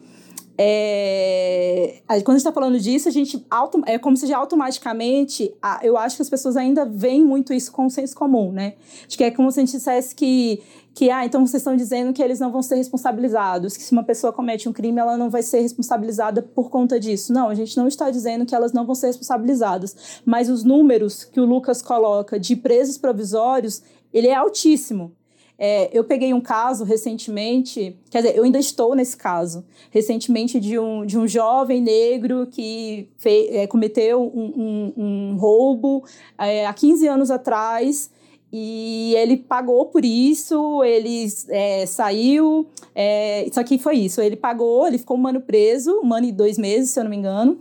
É, 0.59 2.01
quando 2.25 2.37
está 2.37 2.51
falando 2.51 2.79
disso, 2.79 3.07
a 3.07 3.11
gente 3.11 3.45
auto, 3.49 3.79
é 3.85 3.99
como 3.99 4.17
se 4.17 4.33
automaticamente, 4.33 5.53
eu 5.83 5.95
acho 5.95 6.15
que 6.15 6.21
as 6.23 6.29
pessoas 6.29 6.57
ainda 6.57 6.83
veem 6.83 7.23
muito 7.23 7.53
isso 7.53 7.71
com 7.71 7.85
o 7.85 7.89
senso 7.91 8.15
comum, 8.15 8.51
né? 8.51 8.73
Acho 9.07 9.17
que 9.17 9.23
é 9.23 9.29
como 9.29 9.51
se 9.51 9.59
a 9.59 9.63
gente 9.63 9.73
dissesse 9.73 10.15
que 10.15 10.63
que, 10.97 11.11
ah, 11.11 11.23
então 11.23 11.45
vocês 11.45 11.61
estão 11.61 11.75
dizendo 11.75 12.11
que 12.11 12.23
eles 12.23 12.39
não 12.39 12.51
vão 12.51 12.63
ser 12.63 12.73
responsabilizados, 12.73 13.77
que 13.77 13.83
se 13.83 13.91
uma 13.91 14.03
pessoa 14.03 14.33
comete 14.33 14.67
um 14.67 14.73
crime, 14.73 14.99
ela 14.99 15.15
não 15.15 15.29
vai 15.29 15.43
ser 15.43 15.59
responsabilizada 15.59 16.41
por 16.41 16.71
conta 16.71 16.99
disso. 16.99 17.31
Não, 17.31 17.49
a 17.49 17.53
gente 17.53 17.77
não 17.77 17.87
está 17.87 18.09
dizendo 18.09 18.47
que 18.47 18.55
elas 18.55 18.73
não 18.73 18.83
vão 18.83 18.95
ser 18.95 19.05
responsabilizadas, 19.05 20.19
mas 20.25 20.49
os 20.49 20.63
números 20.63 21.23
que 21.23 21.39
o 21.39 21.45
Lucas 21.45 21.83
coloca 21.83 22.39
de 22.39 22.55
presos 22.55 22.97
provisórios, 22.97 23.83
ele 24.11 24.25
é 24.25 24.33
altíssimo. 24.33 25.11
É, 25.55 25.95
eu 25.95 26.03
peguei 26.03 26.33
um 26.33 26.41
caso 26.41 26.83
recentemente, 26.83 27.95
quer 28.09 28.23
dizer, 28.23 28.35
eu 28.35 28.43
ainda 28.43 28.57
estou 28.57 28.95
nesse 28.95 29.17
caso, 29.17 29.63
recentemente 29.91 30.59
de 30.59 30.79
um, 30.79 31.05
de 31.05 31.15
um 31.15 31.27
jovem 31.27 31.79
negro 31.79 32.47
que 32.47 33.07
fez, 33.17 33.53
é, 33.53 33.67
cometeu 33.67 34.23
um, 34.23 34.93
um, 34.97 35.03
um 35.03 35.37
roubo 35.37 36.03
é, 36.39 36.65
há 36.65 36.73
15 36.73 37.07
anos 37.07 37.29
atrás 37.29 38.09
e 38.59 39.13
ele 39.15 39.37
pagou 39.37 39.85
por 39.85 40.03
isso, 40.03 40.83
ele 40.83 41.27
é, 41.49 41.85
saiu. 41.85 42.65
É, 42.95 43.47
só 43.53 43.63
que 43.63 43.77
foi 43.77 43.97
isso. 43.97 44.19
Ele 44.19 44.35
pagou, 44.35 44.87
ele 44.87 44.97
ficou 44.97 45.15
um 45.15 45.27
ano 45.27 45.41
preso, 45.41 46.01
um 46.03 46.11
ano 46.11 46.25
e 46.25 46.31
dois 46.31 46.57
meses, 46.57 46.89
se 46.89 46.99
eu 46.99 47.03
não 47.03 47.11
me 47.11 47.17
engano. 47.17 47.59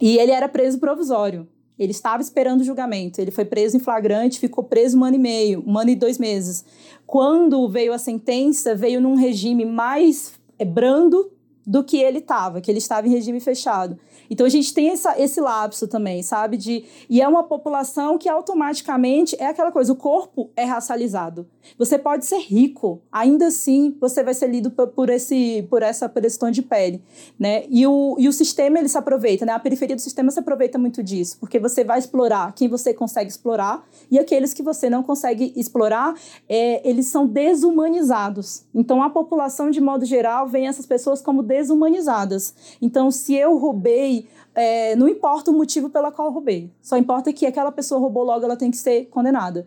E 0.00 0.18
ele 0.18 0.30
era 0.30 0.48
preso 0.48 0.78
provisório. 0.78 1.48
Ele 1.76 1.90
estava 1.90 2.22
esperando 2.22 2.60
o 2.60 2.64
julgamento. 2.64 3.20
Ele 3.20 3.32
foi 3.32 3.44
preso 3.44 3.76
em 3.76 3.80
flagrante, 3.80 4.38
ficou 4.38 4.62
preso 4.62 4.96
um 4.96 5.02
ano 5.02 5.16
e 5.16 5.18
meio, 5.18 5.64
um 5.66 5.76
ano 5.76 5.90
e 5.90 5.96
dois 5.96 6.18
meses. 6.18 6.64
Quando 7.04 7.68
veio 7.68 7.92
a 7.92 7.98
sentença, 7.98 8.76
veio 8.76 9.00
num 9.00 9.16
regime 9.16 9.64
mais 9.64 10.34
é, 10.56 10.64
brando 10.64 11.32
do 11.66 11.82
que 11.82 11.96
ele 11.96 12.18
estava, 12.18 12.60
que 12.60 12.70
ele 12.70 12.78
estava 12.78 13.08
em 13.08 13.10
regime 13.10 13.40
fechado. 13.40 13.98
Então 14.30 14.46
a 14.46 14.50
gente 14.50 14.72
tem 14.72 14.90
essa, 14.90 15.18
esse 15.20 15.40
lapso 15.40 15.86
também, 15.86 16.22
sabe? 16.22 16.56
De, 16.56 16.84
e 17.08 17.20
é 17.20 17.28
uma 17.28 17.42
população 17.42 18.18
que 18.18 18.28
automaticamente 18.28 19.36
é 19.38 19.46
aquela 19.46 19.72
coisa, 19.72 19.92
o 19.92 19.96
corpo 19.96 20.50
é 20.56 20.64
racializado. 20.64 21.46
Você 21.78 21.98
pode 21.98 22.26
ser 22.26 22.38
rico, 22.38 23.00
ainda 23.10 23.46
assim 23.46 23.96
você 24.00 24.22
vai 24.22 24.34
ser 24.34 24.48
lido 24.48 24.70
por, 24.70 25.10
esse, 25.10 25.66
por 25.70 25.82
essa 25.82 26.08
por 26.08 26.24
esse 26.24 26.38
tom 26.38 26.50
de 26.50 26.62
pele, 26.62 27.02
né? 27.38 27.64
E 27.68 27.86
o, 27.86 28.16
e 28.18 28.28
o 28.28 28.32
sistema 28.32 28.78
ele 28.78 28.88
se 28.88 28.98
aproveita, 28.98 29.46
né? 29.46 29.52
A 29.52 29.58
periferia 29.58 29.96
do 29.96 30.02
sistema 30.02 30.30
se 30.30 30.38
aproveita 30.38 30.78
muito 30.78 31.02
disso, 31.02 31.38
porque 31.38 31.58
você 31.58 31.84
vai 31.84 31.98
explorar 31.98 32.52
quem 32.54 32.68
você 32.68 32.92
consegue 32.92 33.30
explorar 33.30 33.86
e 34.10 34.18
aqueles 34.18 34.52
que 34.52 34.62
você 34.62 34.90
não 34.90 35.02
consegue 35.02 35.52
explorar, 35.56 36.14
é, 36.48 36.88
eles 36.88 37.06
são 37.06 37.26
desumanizados. 37.26 38.64
Então 38.74 39.02
a 39.02 39.10
população 39.10 39.70
de 39.70 39.80
modo 39.80 40.04
geral 40.04 40.46
vê 40.48 40.64
essas 40.64 40.86
pessoas 40.86 41.22
como 41.22 41.42
desumanizadas. 41.42 42.54
Então 42.80 43.10
se 43.10 43.34
eu 43.34 43.56
roubei 43.56 44.21
é, 44.54 44.94
não 44.96 45.08
importa 45.08 45.50
o 45.50 45.54
motivo 45.54 45.88
pela 45.88 46.12
qual 46.12 46.30
roubei. 46.30 46.70
Só 46.82 46.96
importa 46.96 47.32
que 47.32 47.46
aquela 47.46 47.72
pessoa 47.72 48.00
roubou 48.00 48.24
logo, 48.24 48.44
ela 48.44 48.56
tem 48.56 48.70
que 48.70 48.76
ser 48.76 49.06
condenada. 49.06 49.66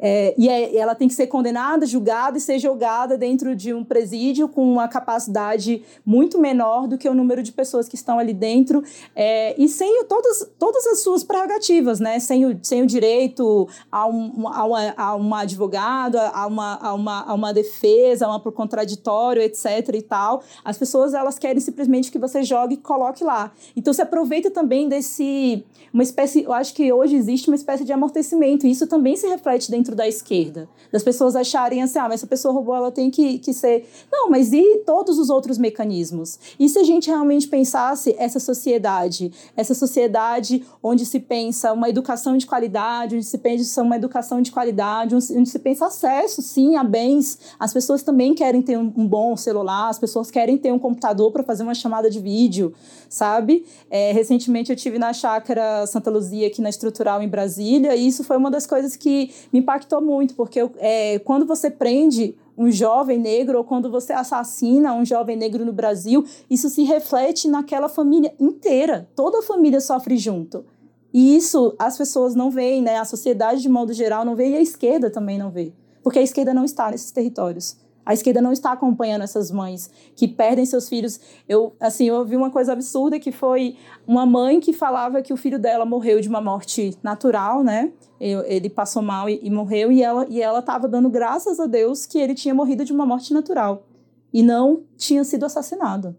É, 0.00 0.34
e 0.38 0.48
é, 0.48 0.76
ela 0.76 0.94
tem 0.94 1.06
que 1.06 1.14
ser 1.14 1.26
condenada, 1.26 1.84
julgada 1.84 2.38
e 2.38 2.40
ser 2.40 2.58
jogada 2.58 3.18
dentro 3.18 3.54
de 3.54 3.74
um 3.74 3.84
presídio 3.84 4.48
com 4.48 4.72
uma 4.72 4.88
capacidade 4.88 5.82
muito 6.04 6.38
menor 6.38 6.88
do 6.88 6.96
que 6.96 7.08
o 7.08 7.14
número 7.14 7.42
de 7.42 7.52
pessoas 7.52 7.86
que 7.86 7.94
estão 7.94 8.18
ali 8.18 8.32
dentro 8.32 8.82
é, 9.14 9.54
e 9.60 9.68
sem 9.68 10.04
todas, 10.04 10.50
todas 10.58 10.86
as 10.86 11.00
suas 11.00 11.22
prerrogativas, 11.22 12.00
né? 12.00 12.18
Sem 12.18 12.46
o, 12.46 12.58
sem 12.62 12.82
o 12.82 12.86
direito 12.86 13.68
a 13.92 14.06
um, 14.06 14.48
a 14.48 14.64
uma, 14.64 15.36
a 15.36 15.40
advogado, 15.40 16.16
a 16.16 16.46
uma, 16.46 16.78
a, 16.80 16.94
uma, 16.94 17.22
a 17.24 17.34
uma 17.34 17.52
defesa, 17.52 18.26
a 18.26 18.28
uma 18.30 18.40
pro 18.40 18.52
contraditório, 18.52 19.42
etc. 19.42 19.66
e 19.94 20.02
tal. 20.02 20.42
As 20.64 20.78
pessoas 20.78 21.12
elas 21.12 21.38
querem 21.38 21.60
simplesmente 21.60 22.10
que 22.10 22.18
você 22.18 22.42
jogue 22.42 22.74
e 22.74 22.78
coloque 22.78 23.22
lá. 23.22 23.52
Então 23.76 23.92
se 23.92 24.00
aproveita 24.00 24.50
também 24.50 24.88
desse 24.88 25.64
uma 25.92 26.02
espécie, 26.02 26.44
eu 26.44 26.52
acho 26.52 26.72
que 26.72 26.92
hoje 26.92 27.16
existe 27.16 27.48
uma 27.48 27.56
espécie 27.56 27.84
de 27.84 27.92
amortecimento 27.92 28.66
e 28.66 28.70
isso 28.70 28.86
também 28.86 29.16
se 29.16 29.26
reflete 29.26 29.70
dentro 29.70 29.89
dentro 29.90 29.96
da 29.96 30.08
esquerda. 30.08 30.68
Das 30.92 31.02
pessoas 31.02 31.36
acharem 31.36 31.82
assim, 31.82 31.98
ah, 31.98 32.04
mas 32.04 32.14
essa 32.14 32.26
pessoa 32.26 32.54
roubou, 32.54 32.74
ela 32.74 32.90
tem 32.90 33.10
que, 33.10 33.38
que 33.38 33.52
ser. 33.52 33.88
Não, 34.10 34.30
mas 34.30 34.52
e 34.52 34.82
todos 34.86 35.18
os 35.18 35.30
outros 35.30 35.58
mecanismos? 35.58 36.38
E 36.58 36.68
se 36.68 36.78
a 36.78 36.84
gente 36.84 37.08
realmente 37.08 37.48
pensasse 37.48 38.14
essa 38.18 38.40
sociedade, 38.40 39.32
essa 39.56 39.74
sociedade 39.74 40.64
onde 40.82 41.04
se 41.04 41.20
pensa 41.20 41.72
uma 41.72 41.88
educação 41.88 42.36
de 42.36 42.46
qualidade, 42.46 43.16
onde 43.16 43.24
se 43.24 43.38
pensa 43.38 43.82
uma 43.82 43.96
educação 43.96 44.40
de 44.40 44.50
qualidade, 44.50 45.14
onde 45.14 45.48
se 45.48 45.58
pensa 45.58 45.86
acesso, 45.86 46.42
sim, 46.42 46.76
a 46.76 46.84
bens. 46.84 47.38
As 47.58 47.72
pessoas 47.72 48.02
também 48.02 48.34
querem 48.34 48.62
ter 48.62 48.76
um, 48.78 48.90
bom 49.06 49.36
celular, 49.36 49.88
as 49.88 49.98
pessoas 49.98 50.30
querem 50.30 50.56
ter 50.56 50.72
um 50.72 50.78
computador 50.78 51.32
para 51.32 51.42
fazer 51.42 51.62
uma 51.62 51.74
chamada 51.74 52.10
de 52.10 52.20
vídeo, 52.20 52.72
sabe? 53.08 53.64
É, 53.90 54.12
recentemente 54.12 54.70
eu 54.70 54.76
tive 54.76 54.98
na 54.98 55.12
chácara 55.12 55.86
Santa 55.86 56.10
Luzia, 56.10 56.46
aqui 56.46 56.60
na 56.60 56.68
Estrutural, 56.68 57.22
em 57.22 57.28
Brasília, 57.28 57.94
e 57.94 58.06
isso 58.06 58.22
foi 58.24 58.36
uma 58.36 58.50
das 58.50 58.66
coisas 58.66 58.96
que 58.96 59.30
me 59.52 59.60
impactou 59.60 59.79
impactou 59.80 60.00
muito, 60.00 60.34
porque 60.34 60.60
é, 60.76 61.18
quando 61.20 61.46
você 61.46 61.70
prende 61.70 62.34
um 62.56 62.70
jovem 62.70 63.18
negro 63.18 63.58
ou 63.58 63.64
quando 63.64 63.90
você 63.90 64.12
assassina 64.12 64.92
um 64.92 65.04
jovem 65.04 65.36
negro 65.36 65.64
no 65.64 65.72
Brasil, 65.72 66.24
isso 66.48 66.68
se 66.68 66.82
reflete 66.84 67.48
naquela 67.48 67.88
família 67.88 68.34
inteira. 68.38 69.08
Toda 69.16 69.38
a 69.38 69.42
família 69.42 69.80
sofre 69.80 70.18
junto. 70.18 70.64
E 71.12 71.36
isso 71.36 71.74
as 71.78 71.96
pessoas 71.96 72.34
não 72.34 72.50
veem, 72.50 72.82
né? 72.82 72.98
A 72.98 73.04
sociedade, 73.04 73.62
de 73.62 73.68
modo 73.68 73.92
geral, 73.92 74.24
não 74.24 74.36
vê 74.36 74.50
e 74.50 74.56
a 74.56 74.60
esquerda 74.60 75.10
também 75.10 75.38
não 75.38 75.50
vê. 75.50 75.72
Porque 76.02 76.18
a 76.18 76.22
esquerda 76.22 76.52
não 76.52 76.64
está 76.64 76.90
nesses 76.90 77.10
territórios. 77.10 77.76
A 78.04 78.14
esquerda 78.14 78.40
não 78.40 78.52
está 78.52 78.72
acompanhando 78.72 79.22
essas 79.22 79.50
mães 79.50 79.90
que 80.16 80.26
perdem 80.26 80.64
seus 80.64 80.88
filhos. 80.88 81.20
Eu, 81.48 81.74
assim, 81.78 82.08
eu 82.08 82.16
ouvi 82.16 82.36
uma 82.36 82.50
coisa 82.50 82.72
absurda 82.72 83.20
que 83.20 83.30
foi 83.30 83.76
uma 84.06 84.24
mãe 84.24 84.58
que 84.58 84.72
falava 84.72 85.22
que 85.22 85.32
o 85.32 85.36
filho 85.36 85.58
dela 85.58 85.84
morreu 85.84 86.20
de 86.20 86.28
uma 86.28 86.40
morte 86.40 86.96
natural, 87.02 87.62
né? 87.62 87.92
Ele 88.18 88.68
passou 88.68 89.02
mal 89.02 89.28
e, 89.28 89.40
e 89.42 89.50
morreu 89.50 89.92
e 89.92 90.02
ela 90.02 90.26
e 90.28 90.42
ela 90.42 90.58
estava 90.58 90.88
dando 90.88 91.08
graças 91.08 91.60
a 91.60 91.66
Deus 91.66 92.06
que 92.06 92.18
ele 92.18 92.34
tinha 92.34 92.54
morrido 92.54 92.84
de 92.84 92.92
uma 92.92 93.06
morte 93.06 93.32
natural 93.32 93.86
e 94.32 94.42
não 94.42 94.82
tinha 94.96 95.24
sido 95.24 95.44
assassinado. 95.44 96.16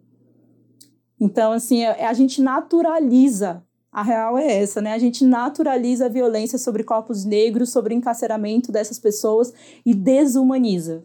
Então, 1.20 1.52
assim, 1.52 1.86
a, 1.86 2.10
a 2.10 2.14
gente 2.14 2.42
naturaliza 2.42 3.64
a 3.92 4.02
real 4.04 4.38
é 4.38 4.62
essa, 4.62 4.82
né? 4.82 4.94
A 4.94 4.98
gente 4.98 5.26
naturaliza 5.26 6.06
a 6.06 6.10
violência 6.10 6.58
sobre 6.58 6.84
corpos 6.84 7.26
negros, 7.26 7.72
sobre 7.72 7.94
o 7.94 7.98
encarceramento 7.98 8.72
dessas 8.72 8.98
pessoas 8.98 9.54
e 9.86 9.94
desumaniza 9.94 11.04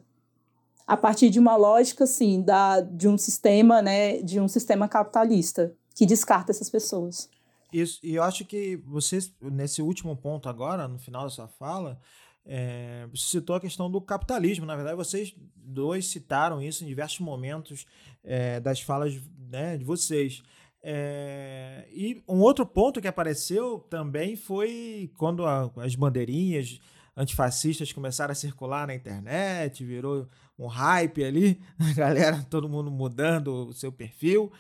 a 0.86 0.96
partir 0.96 1.30
de 1.30 1.38
uma 1.38 1.56
lógica, 1.56 2.04
assim, 2.04 2.40
da, 2.42 2.80
de 2.80 3.08
um 3.08 3.18
sistema, 3.18 3.82
né, 3.82 4.22
de 4.22 4.38
um 4.38 4.46
sistema 4.46 4.88
capitalista 4.88 5.74
que 5.94 6.06
descarta 6.06 6.52
essas 6.52 6.70
pessoas. 6.70 7.28
Isso, 7.72 7.98
e 8.02 8.14
eu 8.14 8.22
acho 8.22 8.44
que 8.44 8.76
você, 8.86 9.18
nesse 9.40 9.82
último 9.82 10.16
ponto 10.16 10.48
agora, 10.48 10.86
no 10.86 10.98
final 10.98 11.24
da 11.24 11.30
sua 11.30 11.48
fala, 11.48 11.98
é, 12.44 13.08
citou 13.14 13.56
a 13.56 13.60
questão 13.60 13.90
do 13.90 14.00
capitalismo. 14.00 14.64
Na 14.64 14.76
verdade, 14.76 14.96
vocês 14.96 15.34
dois 15.56 16.06
citaram 16.06 16.62
isso 16.62 16.84
em 16.84 16.86
diversos 16.86 17.18
momentos 17.18 17.84
é, 18.22 18.60
das 18.60 18.80
falas 18.80 19.20
né, 19.50 19.76
de 19.76 19.84
vocês. 19.84 20.42
É, 20.82 21.88
e 21.90 22.22
um 22.28 22.38
outro 22.38 22.64
ponto 22.64 23.00
que 23.00 23.08
apareceu 23.08 23.80
também 23.90 24.36
foi 24.36 25.10
quando 25.18 25.44
a, 25.44 25.68
as 25.78 25.96
bandeirinhas 25.96 26.80
antifascistas 27.16 27.92
começaram 27.92 28.30
a 28.30 28.36
circular 28.36 28.86
na 28.86 28.94
internet, 28.94 29.84
virou 29.84 30.28
um 30.58 30.66
hype 30.66 31.24
ali, 31.24 31.60
a 31.78 31.92
galera, 31.92 32.46
todo 32.48 32.68
mundo 32.68 32.90
mudando 32.90 33.68
o 33.68 33.72
seu 33.72 33.92
perfil. 33.92 34.52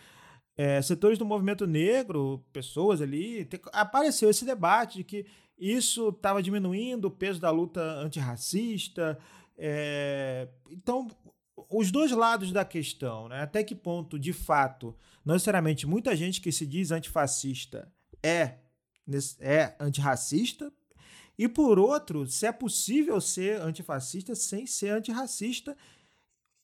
É, 0.56 0.80
setores 0.80 1.18
do 1.18 1.26
movimento 1.26 1.66
negro, 1.66 2.42
pessoas 2.52 3.02
ali, 3.02 3.44
te, 3.44 3.60
apareceu 3.72 4.30
esse 4.30 4.44
debate 4.44 4.98
de 4.98 5.04
que 5.04 5.26
isso 5.58 6.08
estava 6.08 6.42
diminuindo 6.42 7.06
o 7.06 7.10
peso 7.10 7.40
da 7.40 7.50
luta 7.50 7.80
antirracista. 7.80 9.18
É, 9.56 10.48
então, 10.70 11.08
os 11.70 11.90
dois 11.90 12.10
lados 12.12 12.52
da 12.52 12.64
questão, 12.64 13.28
né? 13.28 13.42
até 13.42 13.64
que 13.64 13.74
ponto, 13.74 14.18
de 14.18 14.32
fato, 14.32 14.94
não 15.24 15.34
necessariamente 15.34 15.86
muita 15.86 16.14
gente 16.14 16.40
que 16.40 16.52
se 16.52 16.66
diz 16.66 16.90
antifascista 16.90 17.90
é, 18.22 18.58
é 19.40 19.74
antirracista, 19.80 20.72
e 21.38 21.48
por 21.48 21.78
outro, 21.78 22.26
se 22.26 22.46
é 22.46 22.52
possível 22.52 23.20
ser 23.20 23.60
antifascista 23.60 24.34
sem 24.34 24.66
ser 24.66 24.90
antirracista, 24.90 25.76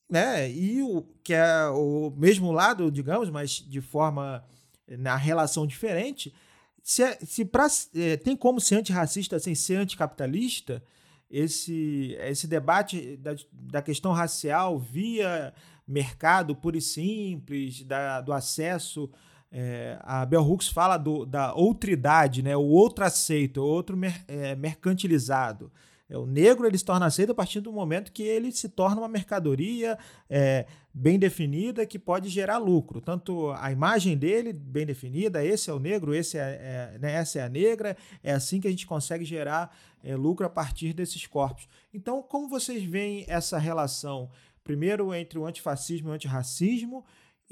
né? 0.09 0.51
E 0.51 0.83
o 0.83 1.03
que 1.23 1.35
é 1.35 1.66
o 1.68 2.12
mesmo 2.16 2.53
lado, 2.53 2.91
digamos, 2.91 3.31
mas 3.31 3.53
de 3.53 3.81
forma 3.81 4.45
na 4.87 5.16
relação 5.16 5.66
diferente, 5.66 6.35
se, 6.83 7.03
é, 7.03 7.18
se 7.25 7.45
pra, 7.45 7.66
é, 7.95 8.16
tem 8.16 8.37
como 8.37 8.61
ser 8.61 8.77
antirracista 8.77 9.39
sem 9.39 9.55
ser 9.55 9.77
anticapitalista, 9.77 10.83
esse, 11.31 12.16
esse 12.20 12.47
debate 12.47 13.16
da, 13.16 13.35
da 13.51 13.83
questão 13.83 14.12
racial 14.12 14.79
via 14.79 15.55
mercado 15.87 16.55
puro 16.55 16.77
e 16.77 16.83
simples, 16.83 17.83
da, 17.85 18.20
do 18.20 18.33
acesso 18.33 19.11
é, 19.53 19.98
a 20.00 20.24
Bell 20.24 20.42
Hooks 20.42 20.68
fala 20.68 20.96
do, 20.96 21.26
da 21.26 21.53
outridade, 21.53 22.42
né? 22.42 22.57
o 22.57 22.64
outro 22.64 23.05
aceito, 23.05 23.59
o 23.59 23.66
outro 23.66 23.96
mer, 23.96 24.24
é, 24.26 24.57
mercantilizado. 24.57 25.70
É, 26.09 26.16
o 26.16 26.24
negro 26.24 26.66
ele 26.66 26.78
se 26.78 26.84
torna 26.84 27.05
aceito 27.05 27.32
a 27.32 27.34
partir 27.34 27.61
do 27.61 27.70
momento 27.70 28.12
que 28.12 28.22
ele 28.22 28.50
se 28.50 28.68
torna 28.68 29.00
uma 29.00 29.09
mercadoria 29.09 29.98
é, 30.28 30.66
bem 30.92 31.18
definida 31.18 31.84
que 31.84 31.98
pode 31.98 32.30
gerar 32.30 32.57
lucro. 32.57 33.00
Tanto 33.00 33.50
a 33.53 33.70
imagem 33.70 34.16
dele 34.16 34.55
bem 34.55 34.86
definida, 34.86 35.44
esse 35.44 35.68
é 35.68 35.72
o 35.72 35.78
negro, 35.78 36.14
esse 36.14 36.38
é, 36.38 36.94
é 36.94 36.98
né, 36.98 37.12
essa 37.12 37.38
é 37.38 37.42
a 37.42 37.48
negra, 37.48 37.94
é 38.22 38.32
assim 38.32 38.59
que 38.59 38.68
a 38.68 38.70
gente 38.70 38.86
consegue 38.86 39.24
gerar 39.24 39.74
é, 40.03 40.16
lucro 40.16 40.46
a 40.46 40.50
partir 40.50 40.94
desses 40.94 41.26
corpos. 41.26 41.68
Então, 41.92 42.22
como 42.22 42.48
vocês 42.48 42.82
veem 42.82 43.26
essa 43.28 43.59
relação, 43.59 44.30
primeiro 44.64 45.14
entre 45.14 45.38
o 45.38 45.44
antifascismo 45.44 46.09
e 46.09 46.12
o 46.12 46.14
antirracismo, 46.14 47.05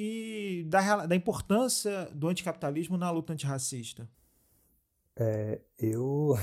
e 0.03 0.65
da, 0.65 1.05
da 1.05 1.15
importância 1.15 2.07
do 2.15 2.29
anticapitalismo 2.29 2.97
na 2.97 3.11
luta 3.11 3.35
antirracista? 3.35 4.09
É, 5.15 5.61
eu, 5.79 6.39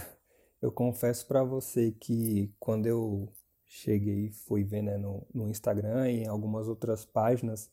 eu 0.62 0.72
confesso 0.72 1.26
para 1.26 1.44
você 1.44 1.92
que 1.92 2.54
quando 2.60 2.86
eu 2.86 3.28
cheguei, 3.66 4.30
fui 4.30 4.64
ver 4.64 4.84
né, 4.84 4.96
no, 4.96 5.26
no 5.34 5.50
Instagram 5.50 6.08
e 6.12 6.24
em 6.24 6.28
algumas 6.28 6.68
outras 6.68 7.04
páginas 7.04 7.72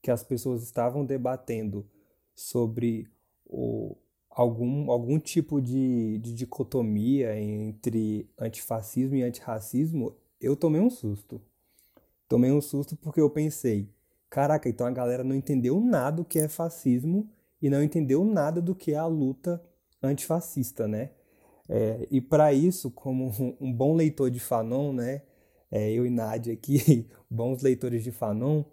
que 0.00 0.08
as 0.08 0.22
pessoas 0.22 0.62
estavam 0.62 1.04
debatendo 1.04 1.84
sobre 2.32 3.10
o, 3.44 3.96
algum, 4.30 4.88
algum 4.88 5.18
tipo 5.18 5.60
de, 5.60 6.18
de 6.18 6.32
dicotomia 6.32 7.36
entre 7.36 8.30
antifascismo 8.38 9.16
e 9.16 9.24
antirracismo, 9.24 10.14
eu 10.40 10.54
tomei 10.54 10.80
um 10.80 10.90
susto. 10.90 11.42
Tomei 12.28 12.52
um 12.52 12.60
susto 12.60 12.96
porque 12.96 13.20
eu 13.20 13.28
pensei, 13.28 13.88
Caraca, 14.34 14.68
então 14.68 14.84
a 14.84 14.90
galera 14.90 15.22
não 15.22 15.32
entendeu 15.32 15.80
nada 15.80 16.16
do 16.16 16.24
que 16.24 16.40
é 16.40 16.48
fascismo 16.48 17.30
e 17.62 17.70
não 17.70 17.80
entendeu 17.80 18.24
nada 18.24 18.60
do 18.60 18.74
que 18.74 18.92
é 18.92 18.96
a 18.96 19.06
luta 19.06 19.62
antifascista, 20.02 20.88
né? 20.88 21.10
É, 21.68 22.08
e 22.10 22.20
para 22.20 22.52
isso, 22.52 22.90
como 22.90 23.30
um, 23.60 23.72
bom 23.72 23.94
leitor 23.94 24.32
de 24.32 24.40
Fanon, 24.40 24.92
né? 24.92 25.22
É, 25.70 25.88
eu 25.92 26.04
e 26.04 26.10
Nádia 26.10 26.52
aqui, 26.52 27.08
bons 27.30 27.62
leitores 27.62 28.02
de 28.02 28.10
Fanon, 28.10 28.64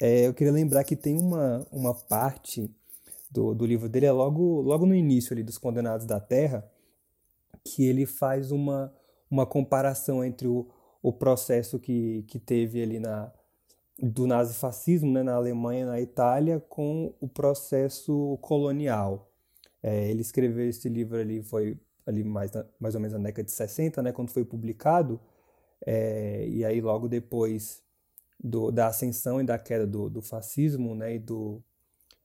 é, 0.00 0.28
eu 0.28 0.32
queria 0.32 0.50
lembrar 0.50 0.82
que 0.82 0.96
tem 0.96 1.20
uma, 1.20 1.66
uma 1.70 1.92
parte 1.94 2.74
do, 3.30 3.54
do 3.54 3.66
livro 3.66 3.90
dele, 3.90 4.06
é 4.06 4.12
logo, 4.12 4.62
logo 4.62 4.86
no 4.86 4.94
início 4.94 5.34
ali 5.34 5.42
dos 5.42 5.58
Condenados 5.58 6.06
da 6.06 6.20
Terra, 6.20 6.66
que 7.62 7.84
ele 7.84 8.06
faz 8.06 8.50
uma, 8.50 8.90
uma 9.30 9.44
comparação 9.44 10.24
entre 10.24 10.48
o, 10.48 10.70
o 11.02 11.12
processo 11.12 11.78
que, 11.78 12.22
que 12.28 12.38
teve 12.38 12.82
ali 12.82 12.98
na, 12.98 13.30
do 13.98 14.26
nazifascismo 14.26 15.10
né, 15.12 15.22
na 15.22 15.34
Alemanha 15.34 15.86
na 15.86 16.00
Itália 16.00 16.60
com 16.60 17.14
o 17.20 17.28
processo 17.28 18.38
colonial. 18.40 19.30
É, 19.82 20.10
ele 20.10 20.22
escreveu 20.22 20.68
esse 20.68 20.88
livro 20.88 21.18
ali, 21.18 21.42
foi 21.42 21.78
ali 22.06 22.24
mais, 22.24 22.50
mais 22.78 22.94
ou 22.94 23.00
menos 23.00 23.16
na 23.16 23.24
década 23.24 23.44
de 23.44 23.52
60, 23.52 24.02
né, 24.02 24.12
quando 24.12 24.30
foi 24.30 24.44
publicado, 24.44 25.20
é, 25.84 26.46
e 26.48 26.64
aí 26.64 26.80
logo 26.80 27.08
depois 27.08 27.82
do, 28.42 28.70
da 28.70 28.88
ascensão 28.88 29.40
e 29.40 29.44
da 29.44 29.58
queda 29.58 29.86
do, 29.86 30.08
do 30.08 30.22
fascismo 30.22 30.94
né, 30.94 31.16
e 31.16 31.18
do, 31.18 31.62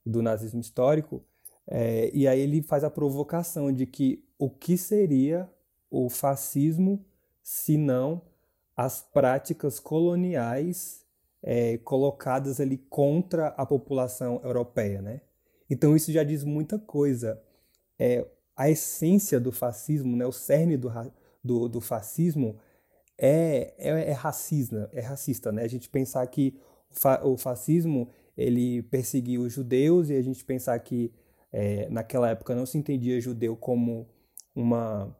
do 0.05 0.21
nazismo 0.21 0.61
histórico, 0.61 1.23
é, 1.67 2.09
e 2.13 2.27
aí 2.27 2.39
ele 2.39 2.61
faz 2.61 2.83
a 2.83 2.89
provocação 2.89 3.71
de 3.71 3.85
que 3.85 4.23
o 4.39 4.49
que 4.49 4.77
seria 4.77 5.49
o 5.89 6.09
fascismo 6.09 7.05
se 7.43 7.77
não 7.77 8.21
as 8.75 9.01
práticas 9.01 9.79
coloniais 9.79 11.05
é, 11.43 11.77
colocadas 11.79 12.59
ali 12.59 12.77
contra 12.77 13.47
a 13.49 13.65
população 13.65 14.41
europeia, 14.43 15.01
né? 15.01 15.21
Então 15.69 15.95
isso 15.95 16.11
já 16.11 16.23
diz 16.23 16.43
muita 16.43 16.79
coisa. 16.79 17.41
É, 17.99 18.25
a 18.55 18.69
essência 18.69 19.39
do 19.39 19.51
fascismo, 19.51 20.15
né, 20.15 20.25
o 20.25 20.31
cerne 20.31 20.77
do, 20.77 20.91
do, 21.43 21.69
do 21.69 21.81
fascismo 21.81 22.57
é, 23.17 23.73
é, 23.77 24.09
é, 24.09 24.11
racista, 24.11 24.89
é 24.93 25.01
racista, 25.01 25.51
né? 25.51 25.63
A 25.63 25.67
gente 25.67 25.89
pensar 25.89 26.25
que 26.27 26.59
o 27.23 27.37
fascismo 27.37 28.09
ele 28.35 28.83
perseguia 28.83 29.41
os 29.41 29.53
judeus 29.53 30.09
e 30.09 30.15
a 30.15 30.21
gente 30.21 30.43
pensar 30.45 30.77
que 30.79 31.11
é, 31.51 31.89
naquela 31.89 32.29
época 32.29 32.55
não 32.55 32.65
se 32.65 32.77
entendia 32.77 33.19
judeu 33.19 33.55
como 33.55 34.07
uma 34.55 35.15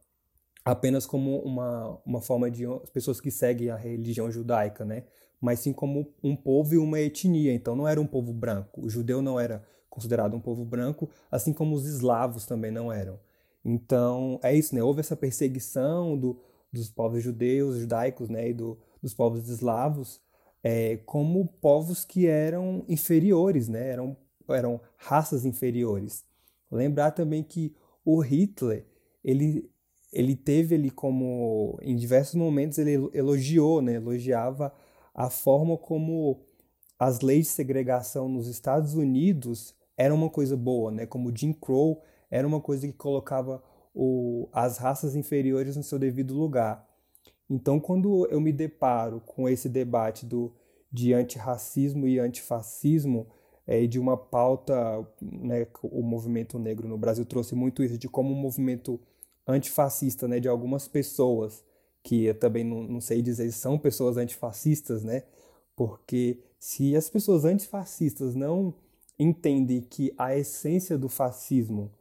apenas 0.63 1.05
como 1.05 1.39
uma, 1.39 1.99
uma 2.05 2.21
forma 2.21 2.51
de 2.51 2.63
pessoas 2.91 3.21
que 3.21 3.31
seguem 3.31 3.69
a 3.69 3.75
religião 3.77 4.29
judaica, 4.29 4.83
né? 4.83 5.03
Mas 5.39 5.59
sim 5.59 5.73
como 5.73 6.13
um 6.23 6.35
povo 6.35 6.73
e 6.73 6.77
uma 6.77 6.99
etnia. 6.99 7.53
Então 7.53 7.75
não 7.75 7.87
era 7.87 8.01
um 8.01 8.07
povo 8.07 8.33
branco. 8.33 8.85
O 8.85 8.89
judeu 8.89 9.21
não 9.21 9.39
era 9.39 9.63
considerado 9.89 10.35
um 10.35 10.39
povo 10.39 10.63
branco, 10.63 11.09
assim 11.31 11.53
como 11.53 11.75
os 11.75 11.85
eslavos 11.85 12.45
também 12.45 12.71
não 12.71 12.91
eram. 12.91 13.19
Então 13.65 14.39
é 14.43 14.55
isso, 14.55 14.75
né? 14.75 14.83
Houve 14.83 14.99
essa 14.99 15.15
perseguição 15.15 16.17
do, 16.17 16.39
dos 16.71 16.89
povos 16.89 17.23
judeus, 17.23 17.77
judaicos, 17.77 18.29
né, 18.29 18.49
e 18.49 18.53
do, 18.53 18.77
dos 19.01 19.13
povos 19.13 19.49
eslavos, 19.49 20.21
é, 20.63 20.97
como 20.97 21.47
povos 21.59 22.05
que 22.05 22.27
eram 22.27 22.85
inferiores, 22.87 23.67
né? 23.67 23.89
Eram 23.89 24.15
eram 24.49 24.79
raças 24.95 25.45
inferiores. 25.45 26.23
Lembrar 26.71 27.11
também 27.11 27.43
que 27.43 27.75
o 28.05 28.19
Hitler 28.21 28.85
ele 29.23 29.69
ele 30.13 30.35
teve 30.35 30.75
ali 30.75 30.89
como 30.89 31.77
em 31.81 31.95
diversos 31.95 32.35
momentos 32.35 32.77
ele 32.77 33.09
elogiou, 33.13 33.81
né? 33.81 33.95
Elogiava 33.95 34.73
a 35.17 35.31
forma 35.31 35.75
como 35.75 36.39
as 36.99 37.21
leis 37.21 37.47
de 37.47 37.51
segregação 37.53 38.29
nos 38.29 38.47
Estados 38.47 38.93
Unidos 38.93 39.73
eram 39.97 40.15
uma 40.15 40.29
coisa 40.29 40.55
boa, 40.55 40.91
né? 40.91 41.07
Como 41.07 41.35
Jim 41.35 41.53
Crow 41.53 42.03
era 42.29 42.47
uma 42.47 42.61
coisa 42.61 42.87
que 42.87 42.93
colocava 42.93 43.63
o, 43.95 44.47
as 44.53 44.77
raças 44.77 45.15
inferiores 45.15 45.75
no 45.75 45.81
seu 45.81 45.97
devido 45.97 46.35
lugar. 46.35 46.87
Então, 47.49 47.79
quando 47.79 48.27
eu 48.27 48.39
me 48.39 48.51
deparo 48.51 49.19
com 49.21 49.49
esse 49.49 49.67
debate 49.67 50.23
do, 50.23 50.53
de 50.91 51.13
antirracismo 51.13 52.07
e 52.07 52.19
antifascismo, 52.19 53.27
é, 53.65 53.87
de 53.87 53.99
uma 53.99 54.15
pauta, 54.15 55.05
né, 55.19 55.65
o 55.81 56.03
movimento 56.03 56.59
negro 56.59 56.87
no 56.87 56.97
Brasil 56.97 57.25
trouxe 57.25 57.55
muito 57.55 57.83
isso, 57.83 57.97
de 57.97 58.07
como 58.07 58.33
o 58.33 58.37
movimento 58.37 58.99
antifascista 59.47 60.27
né, 60.27 60.39
de 60.39 60.47
algumas 60.47 60.87
pessoas 60.87 61.65
que 62.07 62.23
eu 62.23 62.33
também 62.33 62.63
não, 62.63 62.83
não 62.83 63.01
sei 63.01 63.21
dizer 63.21 63.51
se 63.51 63.59
são 63.59 63.77
pessoas 63.77 64.15
antifascistas, 64.15 65.03
né? 65.03 65.23
Porque 65.75 66.39
se 66.57 66.95
as 66.95 67.09
pessoas 67.09 67.43
antifascistas 67.43 68.33
não 68.33 68.73
entendem 69.19 69.81
que 69.81 70.13
a 70.17 70.33
essência 70.33 70.97
do 70.97 71.09
fascismo 71.09 71.91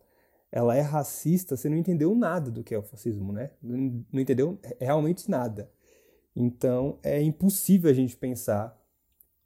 ela 0.52 0.76
é 0.76 0.80
racista, 0.80 1.56
você 1.56 1.68
não 1.68 1.76
entendeu 1.76 2.14
nada 2.14 2.52
do 2.52 2.62
que 2.62 2.72
é 2.72 2.78
o 2.78 2.84
fascismo, 2.84 3.32
né? 3.32 3.50
Não, 3.60 4.04
não 4.12 4.20
entendeu 4.20 4.56
realmente 4.80 5.28
nada. 5.28 5.68
Então 6.36 7.00
é 7.02 7.20
impossível 7.20 7.90
a 7.90 7.94
gente 7.94 8.16
pensar 8.16 8.80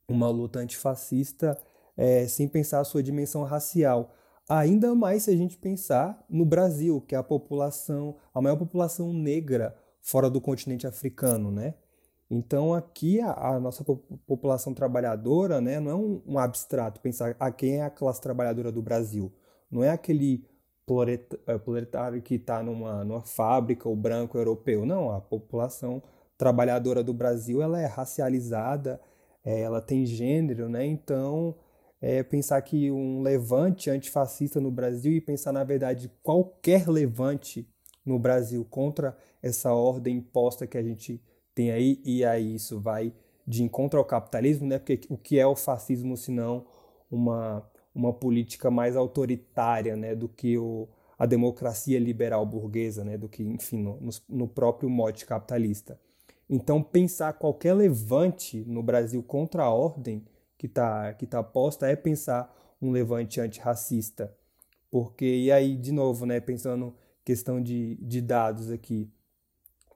uma 0.06 0.28
luta 0.28 0.58
antifascista 0.58 1.58
é, 1.96 2.28
sem 2.28 2.46
pensar 2.46 2.80
a 2.80 2.84
sua 2.84 3.02
dimensão 3.02 3.44
racial. 3.44 4.14
Ainda 4.46 4.94
mais 4.94 5.22
se 5.22 5.30
a 5.30 5.36
gente 5.36 5.56
pensar 5.56 6.22
no 6.28 6.44
Brasil, 6.44 7.00
que 7.00 7.14
é 7.14 7.18
a 7.18 7.22
população, 7.22 8.18
a 8.34 8.42
maior 8.42 8.56
população 8.56 9.10
negra 9.10 9.74
fora 10.02 10.30
do 10.30 10.40
continente 10.40 10.86
africano, 10.86 11.50
né? 11.50 11.74
Então 12.30 12.72
aqui 12.72 13.20
a, 13.20 13.32
a 13.32 13.60
nossa 13.60 13.84
população 14.26 14.72
trabalhadora, 14.72 15.60
né, 15.60 15.80
não 15.80 15.90
é 15.90 15.94
um, 15.94 16.22
um, 16.26 16.38
abstrato 16.38 17.00
pensar 17.00 17.34
a 17.40 17.50
quem 17.50 17.78
é 17.78 17.82
a 17.82 17.90
classe 17.90 18.20
trabalhadora 18.20 18.70
do 18.70 18.80
Brasil, 18.80 19.32
não 19.68 19.82
é 19.82 19.90
aquele 19.90 20.44
é, 21.46 21.58
proletário 21.58 22.20
que 22.20 22.34
está 22.34 22.62
numa, 22.62 23.04
numa 23.04 23.20
fábrica, 23.20 23.88
o 23.88 23.94
branco 23.94 24.36
europeu. 24.36 24.84
Não, 24.84 25.10
a 25.12 25.20
população 25.20 26.02
trabalhadora 26.36 27.02
do 27.02 27.14
Brasil 27.14 27.62
ela 27.62 27.80
é 27.80 27.86
racializada, 27.86 29.00
é, 29.44 29.60
ela 29.60 29.80
tem 29.80 30.04
gênero, 30.04 30.68
né? 30.68 30.84
Então, 30.84 31.54
é, 32.00 32.22
pensar 32.22 32.60
que 32.62 32.90
um 32.90 33.22
levante 33.22 33.88
antifascista 33.88 34.60
no 34.60 34.70
Brasil 34.70 35.12
e 35.12 35.20
pensar, 35.20 35.52
na 35.52 35.62
verdade, 35.62 36.10
qualquer 36.22 36.88
levante 36.88 37.68
no 38.04 38.18
Brasil 38.18 38.64
contra 38.64 39.16
essa 39.42 39.72
ordem 39.72 40.16
imposta 40.16 40.66
que 40.66 40.78
a 40.78 40.82
gente 40.82 41.22
tem 41.54 41.70
aí, 41.70 42.00
e 42.04 42.24
aí 42.24 42.54
isso 42.54 42.80
vai 42.80 43.12
de 43.46 43.62
encontro 43.62 43.98
ao 43.98 44.04
capitalismo, 44.04 44.66
né? 44.66 44.78
Porque 44.78 45.00
o 45.08 45.16
que 45.16 45.38
é 45.38 45.46
o 45.46 45.56
fascismo 45.56 46.16
senão 46.16 46.66
uma, 47.10 47.68
uma 47.94 48.12
política 48.12 48.70
mais 48.70 48.96
autoritária, 48.96 49.96
né? 49.96 50.14
Do 50.14 50.28
que 50.28 50.56
o, 50.56 50.88
a 51.18 51.26
democracia 51.26 51.98
liberal 51.98 52.46
burguesa, 52.46 53.04
né? 53.04 53.18
Do 53.18 53.28
que, 53.28 53.42
enfim, 53.42 53.78
no, 53.78 53.98
no 54.28 54.48
próprio 54.48 54.88
mote 54.88 55.26
capitalista. 55.26 55.98
Então, 56.48 56.82
pensar 56.82 57.32
qualquer 57.34 57.74
levante 57.74 58.64
no 58.66 58.82
Brasil 58.82 59.22
contra 59.22 59.64
a 59.64 59.70
ordem 59.70 60.24
que 60.56 60.66
está 60.66 61.14
que 61.14 61.26
tá 61.26 61.42
posta 61.42 61.88
é 61.88 61.96
pensar 61.96 62.54
um 62.80 62.90
levante 62.90 63.40
antirracista. 63.40 64.34
Porque, 64.90 65.24
e 65.24 65.52
aí, 65.52 65.76
de 65.76 65.92
novo, 65.92 66.26
né, 66.26 66.40
pensando 66.40 66.94
questão 67.24 67.60
de, 67.60 67.96
de 67.96 68.20
dados 68.20 68.70
aqui, 68.70 69.10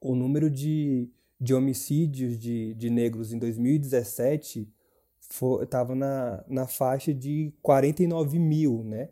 o 0.01 0.15
número 0.15 0.51
de, 0.51 1.11
de 1.41 1.55
homicídios 1.55 2.39
de, 2.39 2.75
de 2.75 2.91
negros 2.91 3.33
em 3.33 3.39
2017 3.39 4.69
estava 5.63 5.95
na, 5.95 6.45
na 6.47 6.67
faixa 6.67 7.13
de 7.13 7.53
49 7.63 8.39
mil, 8.39 8.85
né? 8.85 9.09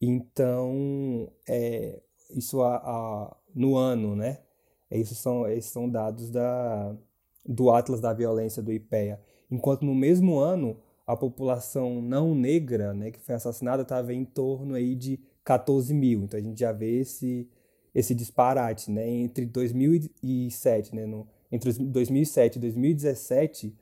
Então, 0.00 1.30
é, 1.48 2.00
isso 2.30 2.62
a, 2.62 2.76
a, 2.76 3.36
no 3.54 3.76
ano, 3.76 4.14
né? 4.14 4.38
Isso 4.90 5.14
são, 5.14 5.46
esses 5.48 5.70
são 5.70 5.88
dados 5.88 6.30
da, 6.30 6.94
do 7.46 7.70
Atlas 7.70 8.00
da 8.00 8.12
Violência 8.12 8.62
do 8.62 8.72
IPEA. 8.72 9.20
Enquanto 9.50 9.84
no 9.84 9.94
mesmo 9.94 10.38
ano, 10.38 10.78
a 11.06 11.16
população 11.16 12.00
não 12.00 12.34
negra 12.34 12.92
né, 12.92 13.10
que 13.10 13.20
foi 13.20 13.34
assassinada 13.34 13.82
estava 13.82 14.12
em 14.12 14.24
torno 14.24 14.74
aí 14.74 14.94
de 14.94 15.20
14 15.44 15.92
mil. 15.94 16.24
Então 16.24 16.38
a 16.38 16.42
gente 16.42 16.58
já 16.58 16.72
vê 16.72 17.00
esse, 17.00 17.48
esse 17.94 18.14
disparate 18.14 18.90
né, 18.90 19.08
entre 19.08 19.46
2007, 19.46 20.94
né, 20.94 21.06
no, 21.06 21.26
entre 21.50 21.72
2007 21.72 22.56
e 22.56 22.58
2017, 22.60 23.76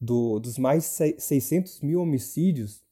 do, 0.00 0.38
dos 0.38 0.58
mais 0.58 0.84
600 0.84 1.80
mil 1.80 2.00
homicídios 2.00 2.82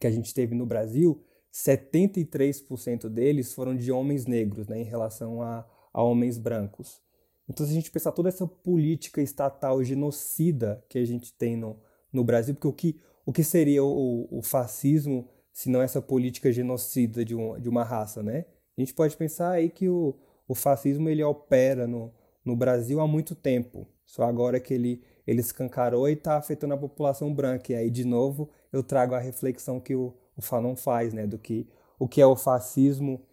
que 0.00 0.06
a 0.06 0.10
gente 0.10 0.32
teve 0.32 0.54
no 0.54 0.66
Brasil, 0.66 1.22
73% 1.52 3.08
deles 3.08 3.52
foram 3.52 3.76
de 3.76 3.92
homens 3.92 4.26
negros 4.26 4.66
né, 4.66 4.80
em 4.80 4.84
relação 4.84 5.42
a, 5.42 5.66
a 5.92 6.02
homens 6.02 6.38
brancos. 6.38 7.00
Então, 7.48 7.66
se 7.66 7.72
a 7.72 7.74
gente 7.74 7.90
pensar 7.90 8.12
toda 8.12 8.28
essa 8.28 8.46
política 8.46 9.20
estatal 9.20 9.82
genocida 9.84 10.82
que 10.88 10.98
a 10.98 11.04
gente 11.04 11.32
tem 11.34 11.56
no, 11.56 11.78
no 12.12 12.24
Brasil, 12.24 12.54
porque 12.54 12.68
o 12.68 12.72
que, 12.72 13.00
o 13.26 13.32
que 13.32 13.44
seria 13.44 13.84
o, 13.84 14.26
o 14.30 14.42
fascismo 14.42 15.28
se 15.52 15.68
não 15.68 15.82
essa 15.82 16.00
política 16.00 16.50
genocida 16.52 17.24
de, 17.24 17.34
um, 17.34 17.58
de 17.60 17.68
uma 17.68 17.84
raça, 17.84 18.22
né? 18.22 18.46
A 18.76 18.80
gente 18.80 18.94
pode 18.94 19.16
pensar 19.16 19.50
aí 19.52 19.68
que 19.68 19.88
o, 19.88 20.16
o 20.48 20.54
fascismo 20.54 21.08
ele 21.08 21.22
opera 21.22 21.86
no, 21.86 22.12
no 22.44 22.56
Brasil 22.56 23.00
há 23.00 23.06
muito 23.06 23.34
tempo, 23.34 23.86
só 24.04 24.24
agora 24.24 24.58
que 24.58 24.72
ele, 24.72 25.02
ele 25.26 25.40
escancarou 25.40 26.08
e 26.08 26.14
está 26.14 26.36
afetando 26.36 26.74
a 26.74 26.78
população 26.78 27.32
branca. 27.34 27.72
E 27.72 27.76
aí, 27.76 27.90
de 27.90 28.04
novo, 28.04 28.50
eu 28.72 28.82
trago 28.82 29.14
a 29.14 29.18
reflexão 29.18 29.78
que 29.78 29.94
o, 29.94 30.14
o 30.36 30.42
Fanon 30.42 30.74
faz, 30.74 31.12
né? 31.12 31.26
Do 31.26 31.38
que 31.38 31.68
o 31.98 32.08
que 32.08 32.20
é 32.20 32.26
o 32.26 32.34
fascismo 32.34 33.24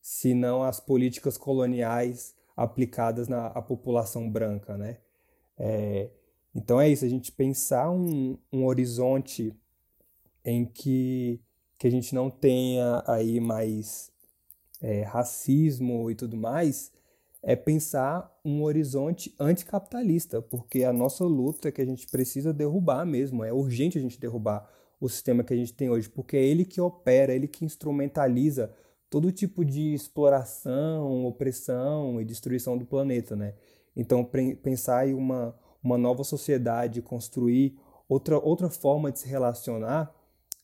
se 0.00 0.34
não 0.34 0.62
as 0.62 0.80
políticas 0.80 1.38
coloniais 1.38 2.34
aplicadas 2.56 3.28
na 3.28 3.46
a 3.46 3.62
população 3.62 4.30
branca, 4.30 4.76
né? 4.76 4.98
É, 5.56 6.10
então 6.54 6.80
é 6.80 6.88
isso, 6.88 7.04
a 7.04 7.08
gente 7.08 7.30
pensar 7.32 7.90
um, 7.90 8.38
um 8.52 8.64
horizonte 8.66 9.54
em 10.44 10.64
que, 10.64 11.40
que 11.78 11.86
a 11.86 11.90
gente 11.90 12.14
não 12.14 12.28
tenha 12.28 13.02
aí 13.06 13.40
mais 13.40 14.10
é, 14.80 15.02
racismo 15.02 16.10
e 16.10 16.14
tudo 16.14 16.36
mais, 16.36 16.92
é 17.42 17.54
pensar 17.54 18.36
um 18.44 18.62
horizonte 18.62 19.34
anticapitalista, 19.38 20.42
porque 20.42 20.84
a 20.84 20.92
nossa 20.92 21.24
luta 21.24 21.68
é 21.68 21.72
que 21.72 21.80
a 21.80 21.86
gente 21.86 22.08
precisa 22.08 22.52
derrubar 22.52 23.06
mesmo, 23.06 23.44
é 23.44 23.52
urgente 23.52 23.96
a 23.96 24.00
gente 24.00 24.18
derrubar 24.18 24.68
o 25.00 25.08
sistema 25.08 25.44
que 25.44 25.54
a 25.54 25.56
gente 25.56 25.72
tem 25.72 25.88
hoje, 25.88 26.08
porque 26.08 26.36
é 26.36 26.42
ele 26.42 26.64
que 26.64 26.80
opera, 26.80 27.32
é 27.32 27.36
ele 27.36 27.46
que 27.46 27.64
instrumentaliza 27.64 28.74
todo 29.08 29.30
tipo 29.30 29.64
de 29.64 29.94
exploração, 29.94 31.24
opressão 31.24 32.20
e 32.20 32.24
destruição 32.24 32.76
do 32.76 32.84
planeta, 32.84 33.36
né? 33.36 33.54
Então, 33.96 34.24
pensar 34.62 35.08
em 35.08 35.14
uma, 35.14 35.54
uma 35.82 35.96
nova 35.96 36.24
sociedade, 36.24 37.00
construir 37.00 37.78
outra, 38.08 38.38
outra 38.38 38.68
forma 38.68 39.10
de 39.10 39.20
se 39.20 39.28
relacionar, 39.28 40.14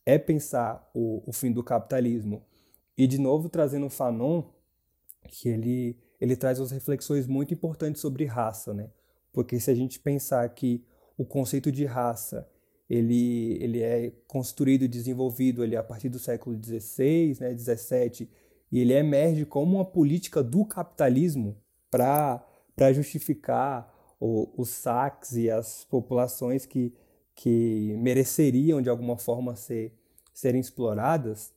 é 0.06 0.18
pensar 0.18 0.90
o, 0.94 1.22
o 1.26 1.32
fim 1.32 1.52
do 1.52 1.62
capitalismo. 1.62 2.42
E, 2.96 3.06
de 3.06 3.18
novo, 3.18 3.48
trazendo 3.48 3.86
o 3.86 3.90
Fanon, 3.90 4.44
que 5.28 5.48
ele, 5.48 5.96
ele 6.20 6.36
traz 6.36 6.58
umas 6.58 6.70
reflexões 6.70 7.26
muito 7.26 7.52
importantes 7.54 8.00
sobre 8.00 8.24
raça, 8.24 8.72
né? 8.72 8.90
Porque 9.32 9.58
se 9.58 9.70
a 9.70 9.74
gente 9.74 9.98
pensar 9.98 10.48
que 10.50 10.84
o 11.16 11.24
conceito 11.24 11.72
de 11.72 11.84
raça 11.84 12.48
ele, 12.88 13.58
ele 13.62 13.82
é 13.82 14.12
construído 14.26 14.86
desenvolvido 14.86 15.62
ali 15.62 15.76
a 15.76 15.82
partir 15.82 16.08
do 16.08 16.18
século 16.18 16.58
XVI, 16.62 17.36
né, 17.40 17.56
XVII, 17.56 18.28
e 18.70 18.80
ele 18.80 18.92
emerge 18.92 19.44
como 19.44 19.76
uma 19.76 19.84
política 19.84 20.42
do 20.42 20.64
capitalismo 20.64 21.56
para 21.90 22.92
justificar 22.92 23.92
o, 24.20 24.50
os 24.56 24.70
saques 24.70 25.32
e 25.36 25.50
as 25.50 25.84
populações 25.84 26.66
que, 26.66 26.92
que 27.34 27.96
mereceriam 27.98 28.80
de 28.80 28.88
alguma 28.88 29.16
forma 29.16 29.56
ser, 29.56 29.92
serem 30.32 30.60
exploradas. 30.60 31.52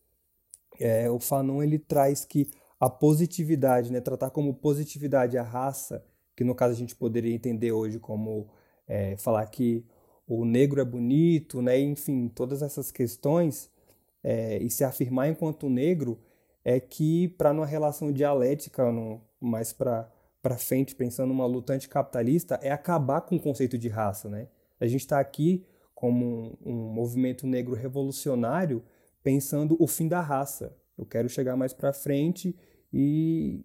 É, 0.80 1.10
o 1.10 1.20
Fanon 1.20 1.62
ele 1.62 1.80
traz 1.80 2.26
que 2.26 2.50
a 2.80 2.90
positividade, 2.90 3.92
né, 3.92 4.00
tratar 4.00 4.30
como 4.30 4.54
positividade 4.54 5.38
a 5.38 5.44
raça, 5.44 6.04
que 6.36 6.44
no 6.44 6.54
caso 6.54 6.74
a 6.74 6.78
gente 6.78 6.96
poderia 6.96 7.34
entender 7.34 7.72
hoje 7.72 8.00
como 8.00 8.48
é, 8.88 9.18
falar 9.18 9.46
que 9.48 9.84
o 10.28 10.46
negro 10.46 10.82
é 10.82 10.86
bonito, 10.86 11.62
né? 11.62 11.80
enfim, 11.80 12.28
todas 12.28 12.62
essas 12.62 12.92
questões, 12.92 13.72
é, 14.24 14.58
e 14.58 14.70
se 14.70 14.84
afirmar 14.84 15.30
enquanto 15.30 15.70
negro, 15.70 16.20
é 16.64 16.80
que 16.80 17.30
para 17.30 17.52
uma 17.52 17.66
relação 17.66 18.12
dialética, 18.12 18.92
no, 18.92 19.22
mais 19.40 19.72
para 19.72 20.12
frente, 20.58 20.94
pensando 20.96 21.30
numa 21.30 21.46
luta 21.46 21.74
anticapitalista, 21.74 22.60
é 22.62 22.72
acabar 22.72 23.22
com 23.22 23.38
o 23.38 23.40
conceito 23.40 23.78
de 23.78 23.88
raça. 23.88 24.28
Né? 24.28 24.48
A 24.80 24.88
gente 24.88 25.02
está 25.02 25.20
aqui 25.20 25.66
como 25.94 26.58
um, 26.66 26.72
um 26.72 26.94
movimento 26.94 27.48
negro 27.48 27.76
revolucionário 27.76 28.84
pensando 29.24 29.76
o 29.80 29.88
fim 29.88 30.08
da 30.08 30.22
raça. 30.22 30.76
Eu 30.98 31.06
quero 31.06 31.28
chegar 31.28 31.56
mais 31.56 31.74
para 31.74 31.92
frente 31.92 32.56
e 32.94 33.64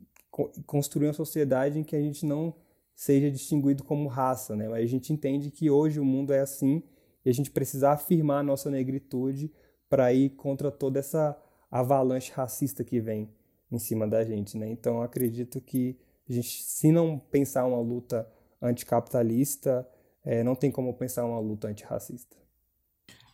construir 0.67 1.07
uma 1.07 1.13
sociedade 1.13 1.79
em 1.79 1.85
que 1.85 1.95
a 1.95 2.01
gente 2.01 2.25
não 2.25 2.55
seja 2.95 3.31
distinguido 3.31 3.85
como 3.85 4.09
raça, 4.09 4.57
né? 4.57 4.69
Mas 4.69 4.85
a 4.85 4.87
gente 4.87 5.13
entende 5.13 5.51
que 5.51 5.71
hoje 5.71 6.01
o 6.01 6.05
mundo 6.05 6.33
é 6.33 6.41
assim 6.41 6.83
e 7.25 7.31
a 7.31 7.33
gente 7.33 7.51
precisa 7.51 7.91
afirmar 7.91 8.41
a 8.41 8.43
nossa 8.43 8.71
negritude 8.71 9.53
para 9.89 10.13
ir 10.13 10.31
contra 10.31 10.71
toda 10.71 10.99
essa 10.99 11.37
avalanche 11.71 12.33
racista 12.33 12.83
que 12.83 13.01
vem 13.01 13.31
em 13.71 13.79
cima 13.79 14.07
da 14.07 14.25
gente, 14.25 14.57
né? 14.57 14.69
Então 14.71 15.03
acredito 15.03 15.61
que 15.61 15.99
a 16.29 16.33
gente, 16.33 16.63
se 16.63 16.91
não 16.91 17.19
pensar 17.19 17.67
uma 17.67 17.81
luta 17.81 18.29
anticapitalista, 18.61 19.87
é, 20.25 20.43
não 20.43 20.55
tem 20.55 20.71
como 20.71 20.95
pensar 20.95 21.25
uma 21.25 21.39
luta 21.39 21.69
antirracista. 21.69 22.37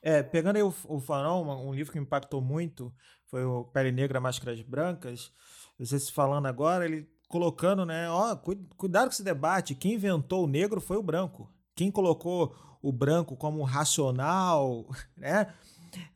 É, 0.00 0.22
pegando 0.22 0.56
aí 0.56 0.62
o, 0.62 0.72
o 0.84 1.00
Fanon, 1.00 1.66
um 1.66 1.74
livro 1.74 1.92
que 1.92 1.98
me 1.98 2.04
impactou 2.04 2.40
muito 2.40 2.92
foi 3.26 3.44
o 3.44 3.64
Pele 3.64 3.92
Negra, 3.92 4.20
Máscaras 4.20 4.60
Brancas. 4.62 5.32
Você 5.78 5.98
falando 6.10 6.46
agora, 6.46 6.84
ele 6.84 7.08
colocando, 7.28 7.84
né? 7.84 8.10
Ó, 8.10 8.34
cuidado 8.76 9.08
com 9.08 9.12
esse 9.12 9.22
debate. 9.22 9.74
Quem 9.74 9.94
inventou 9.94 10.44
o 10.44 10.48
negro 10.48 10.80
foi 10.80 10.96
o 10.96 11.02
branco. 11.02 11.52
Quem 11.74 11.90
colocou 11.90 12.54
o 12.80 12.92
branco 12.92 13.36
como 13.36 13.62
racional, 13.62 14.88
né? 15.16 15.52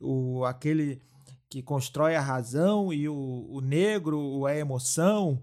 O, 0.00 0.44
aquele 0.44 1.02
que 1.48 1.62
constrói 1.62 2.16
a 2.16 2.20
razão 2.20 2.92
e 2.92 3.08
o, 3.08 3.46
o 3.50 3.60
negro, 3.60 4.46
a 4.46 4.56
emoção, 4.56 5.42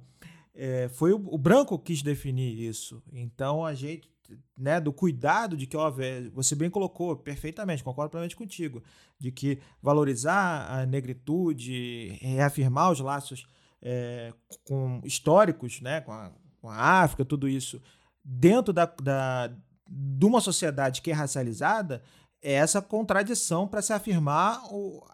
é, 0.55 0.89
foi 0.89 1.13
o, 1.13 1.17
o, 1.17 1.37
branco 1.37 1.77
que 1.77 1.93
quis 1.93 2.01
definir 2.01 2.59
isso. 2.59 3.03
Então 3.13 3.63
a 3.63 3.75
gente, 3.75 4.09
né, 4.57 4.79
do 4.79 4.91
cuidado 4.91 5.55
de 5.55 5.65
que, 5.65 5.77
ó, 5.77 5.91
você 6.33 6.55
bem 6.55 6.69
colocou 6.69 7.15
perfeitamente, 7.15 7.83
concordo 7.83 8.11
plenamente 8.11 8.35
contigo, 8.35 8.83
de 9.17 9.31
que 9.31 9.59
valorizar 9.81 10.69
a 10.71 10.85
negritude, 10.85 12.17
reafirmar 12.21 12.91
os 12.91 12.99
laços 12.99 13.47
é, 13.81 14.33
com 14.65 15.01
históricos, 15.03 15.81
né, 15.81 16.01
com 16.01 16.11
a, 16.11 16.31
com, 16.61 16.69
a, 16.69 17.01
África, 17.01 17.23
tudo 17.23 17.47
isso, 17.47 17.81
dentro 18.23 18.73
da, 18.73 18.85
da, 18.85 19.47
de 19.87 20.25
uma 20.25 20.41
sociedade 20.41 21.01
que 21.01 21.11
é 21.11 21.13
racializada, 21.13 22.03
é 22.41 22.53
essa 22.53 22.81
contradição 22.81 23.67
para 23.67 23.81
se 23.81 23.91
afirmar 23.91 24.61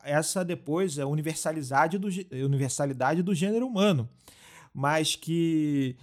essa 0.03 0.45
depois 0.45 0.99
a 0.99 1.07
universalidade 1.07 1.97
do, 1.97 2.07
universalidade 2.31 3.23
do 3.23 3.33
gênero 3.33 3.65
humano, 3.65 4.07
mas 4.73 5.15
que 5.15 5.97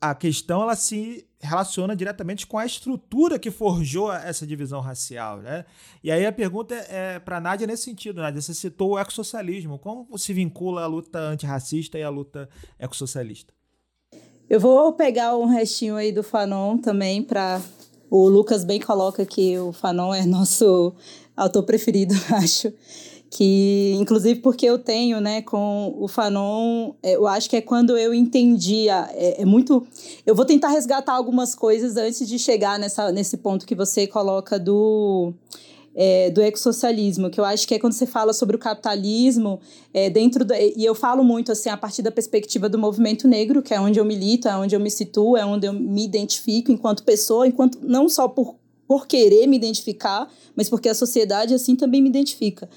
a 0.00 0.14
questão 0.14 0.62
ela 0.62 0.76
se 0.76 1.26
relaciona 1.40 1.96
diretamente 1.96 2.46
com 2.46 2.58
a 2.58 2.66
estrutura 2.66 3.38
que 3.38 3.50
forjou 3.50 4.12
essa 4.12 4.46
divisão 4.46 4.80
racial, 4.80 5.38
né? 5.38 5.64
E 6.04 6.10
aí 6.10 6.26
a 6.26 6.32
pergunta 6.32 6.74
é, 6.74 7.14
é 7.14 7.18
para 7.18 7.40
Nádia 7.40 7.66
nesse 7.66 7.84
sentido, 7.84 8.20
Nádia, 8.20 8.40
você 8.40 8.52
citou 8.52 8.90
o 8.90 8.98
ecossocialismo, 8.98 9.78
como 9.78 10.18
se 10.18 10.32
vincula 10.32 10.82
a 10.82 10.86
luta 10.86 11.18
antirracista 11.18 11.98
e 11.98 12.02
a 12.02 12.10
luta 12.10 12.48
ecossocialista? 12.78 13.54
Eu 14.48 14.60
vou 14.60 14.92
pegar 14.92 15.36
um 15.36 15.46
restinho 15.46 15.96
aí 15.96 16.12
do 16.12 16.22
Fanon 16.22 16.76
também 16.76 17.22
para 17.22 17.60
o 18.10 18.28
Lucas 18.28 18.64
bem 18.64 18.80
coloca 18.80 19.24
que 19.24 19.58
o 19.58 19.72
Fanon 19.72 20.12
é 20.12 20.26
nosso 20.26 20.92
autor 21.36 21.62
preferido, 21.62 22.14
acho 22.34 22.72
que 23.30 23.94
inclusive 24.00 24.40
porque 24.40 24.66
eu 24.66 24.76
tenho, 24.76 25.20
né, 25.20 25.40
com 25.40 25.94
o 25.96 26.08
Fanon, 26.08 26.94
é, 27.00 27.14
eu 27.14 27.28
acho 27.28 27.48
que 27.48 27.56
é 27.56 27.60
quando 27.60 27.96
eu 27.96 28.12
entendi, 28.12 28.88
é, 28.88 29.40
é, 29.40 29.44
muito, 29.44 29.86
eu 30.26 30.34
vou 30.34 30.44
tentar 30.44 30.68
resgatar 30.68 31.12
algumas 31.12 31.54
coisas 31.54 31.96
antes 31.96 32.28
de 32.28 32.38
chegar 32.40 32.76
nessa, 32.76 33.12
nesse 33.12 33.36
ponto 33.36 33.64
que 33.64 33.74
você 33.76 34.06
coloca 34.06 34.58
do 34.58 35.32
é, 35.94 36.30
do 36.30 36.40
ecossocialismo, 36.40 37.30
que 37.30 37.40
eu 37.40 37.44
acho 37.44 37.66
que 37.66 37.74
é 37.74 37.78
quando 37.78 37.92
você 37.92 38.06
fala 38.06 38.32
sobre 38.32 38.54
o 38.54 38.58
capitalismo, 38.58 39.60
é, 39.92 40.08
dentro 40.08 40.44
do, 40.44 40.54
e 40.54 40.84
eu 40.84 40.94
falo 40.94 41.24
muito 41.24 41.50
assim 41.50 41.68
a 41.68 41.76
partir 41.76 42.00
da 42.00 42.12
perspectiva 42.12 42.68
do 42.68 42.78
movimento 42.78 43.26
negro, 43.26 43.60
que 43.60 43.74
é 43.74 43.80
onde 43.80 43.98
eu 43.98 44.04
milito, 44.04 44.46
é 44.48 44.56
onde 44.56 44.74
eu 44.74 44.80
me 44.80 44.90
situo, 44.90 45.36
é 45.36 45.44
onde 45.44 45.66
eu 45.66 45.72
me 45.72 46.04
identifico 46.04 46.70
enquanto 46.70 47.02
pessoa, 47.02 47.46
enquanto 47.46 47.78
não 47.82 48.08
só 48.08 48.28
por 48.28 48.59
por 48.90 49.06
querer 49.06 49.46
me 49.46 49.56
identificar, 49.56 50.28
mas 50.56 50.68
porque 50.68 50.88
a 50.88 50.94
sociedade 50.96 51.54
assim 51.54 51.76
também 51.76 52.02
me 52.02 52.08
identifica. 52.08 52.68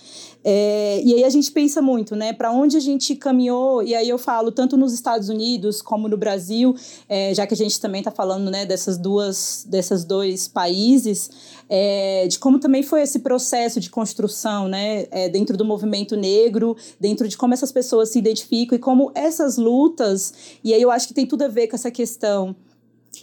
É, 0.44 1.02
e 1.04 1.12
aí 1.16 1.24
a 1.24 1.30
gente 1.32 1.52
pensa 1.52 1.82
muito, 1.82 2.16
né? 2.16 2.32
Para 2.32 2.52
onde 2.52 2.78
a 2.78 2.80
gente 2.80 3.16
caminhou, 3.16 3.82
e 3.82 3.96
aí 3.96 4.10
eu 4.10 4.20
falo 4.20 4.52
tanto 4.52 4.78
nos 4.78 4.94
Estados 4.94 5.28
Unidos 5.28 5.82
como 5.82 6.08
no 6.08 6.16
Brasil, 6.16 6.76
é, 7.10 7.34
já 7.34 7.48
que 7.48 7.56
a 7.56 7.58
gente 7.58 7.82
também 7.82 8.02
está 8.02 8.12
falando 8.12 8.52
né, 8.52 8.64
dessas 8.64 8.96
duas, 8.96 9.66
desses 9.68 10.04
dois 10.04 10.48
países, 10.48 11.32
é, 11.68 12.28
de 12.28 12.38
como 12.38 12.60
também 12.60 12.84
foi 12.84 13.02
esse 13.02 13.18
processo 13.18 13.80
de 13.80 13.90
construção, 13.90 14.68
né? 14.68 15.08
É, 15.10 15.28
dentro 15.30 15.58
do 15.58 15.66
movimento 15.66 16.16
negro, 16.16 16.78
dentro 17.00 17.28
de 17.28 17.36
como 17.36 17.56
essas 17.56 17.72
pessoas 17.72 18.10
se 18.10 18.20
identificam 18.20 18.76
e 18.76 18.80
como 18.80 19.12
essas 19.16 19.58
lutas, 19.58 20.32
e 20.64 20.76
aí 20.76 20.82
eu 20.84 20.92
acho 20.92 21.08
que 21.08 21.14
tem 21.16 21.26
tudo 21.26 21.42
a 21.42 21.48
ver 21.48 21.66
com 21.70 21.76
essa 21.76 21.90
questão 21.90 22.56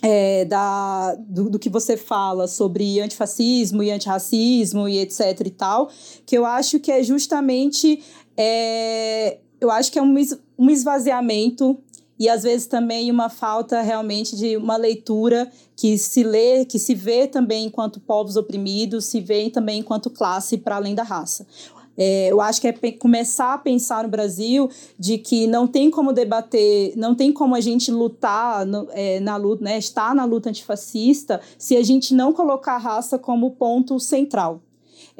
é, 0.03 0.45
da, 0.45 1.15
do, 1.19 1.51
do, 1.51 1.59
que 1.59 1.69
você 1.69 1.97
fala 1.97 2.47
sobre 2.47 3.01
antifascismo 3.01 3.83
e 3.83 3.91
antirracismo 3.91 4.89
e 4.89 4.99
etc 4.99 5.41
e 5.45 5.51
tal, 5.51 5.91
que 6.25 6.37
eu 6.37 6.47
acho 6.47 6.79
que 6.79 6.91
é 6.91 7.03
justamente, 7.03 8.03
é, 8.37 9.39
eu 9.61 9.71
acho 9.71 9.91
que 9.93 9.99
é 9.99 10.03
um, 10.03 10.15
um 10.59 10.71
esvaziamento 10.71 11.79
e 12.19 12.29
às 12.29 12.43
vezes 12.43 12.67
também 12.67 13.11
uma 13.11 13.31
falta 13.31 13.81
realmente 13.81 14.37
de 14.37 14.57
uma 14.57 14.77
leitura 14.77 15.51
que 15.75 15.97
se 15.97 16.23
lê, 16.23 16.67
que 16.67 16.79
se 16.79 16.95
vê 16.95 17.27
também 17.27 17.65
enquanto 17.65 17.99
povos 17.99 18.37
oprimidos, 18.37 19.07
se 19.07 19.21
vê 19.21 19.49
também 19.49 19.81
enquanto 19.81 20.11
classe 20.11 20.59
para 20.59 20.77
além 20.77 20.95
da 20.95 21.03
raça. 21.03 21.47
É, 22.02 22.28
eu 22.32 22.40
acho 22.40 22.62
que 22.62 22.66
é 22.66 22.72
começar 22.93 23.52
a 23.52 23.59
pensar 23.59 24.05
no 24.05 24.09
Brasil 24.09 24.70
de 24.98 25.18
que 25.18 25.47
não 25.47 25.66
tem 25.66 25.90
como 25.90 26.14
debater, 26.14 26.94
não 26.97 27.14
tem 27.14 27.31
como 27.31 27.55
a 27.55 27.60
gente 27.60 27.90
lutar 27.90 28.64
no, 28.64 28.89
é, 28.93 29.20
na 29.20 29.36
luta, 29.36 29.62
né, 29.62 29.77
estar 29.77 30.14
na 30.14 30.24
luta 30.24 30.48
antifascista 30.48 31.43
se 31.59 31.77
a 31.77 31.82
gente 31.82 32.14
não 32.14 32.32
colocar 32.32 32.77
a 32.77 32.78
raça 32.78 33.18
como 33.18 33.51
ponto 33.51 34.01
central. 34.01 34.62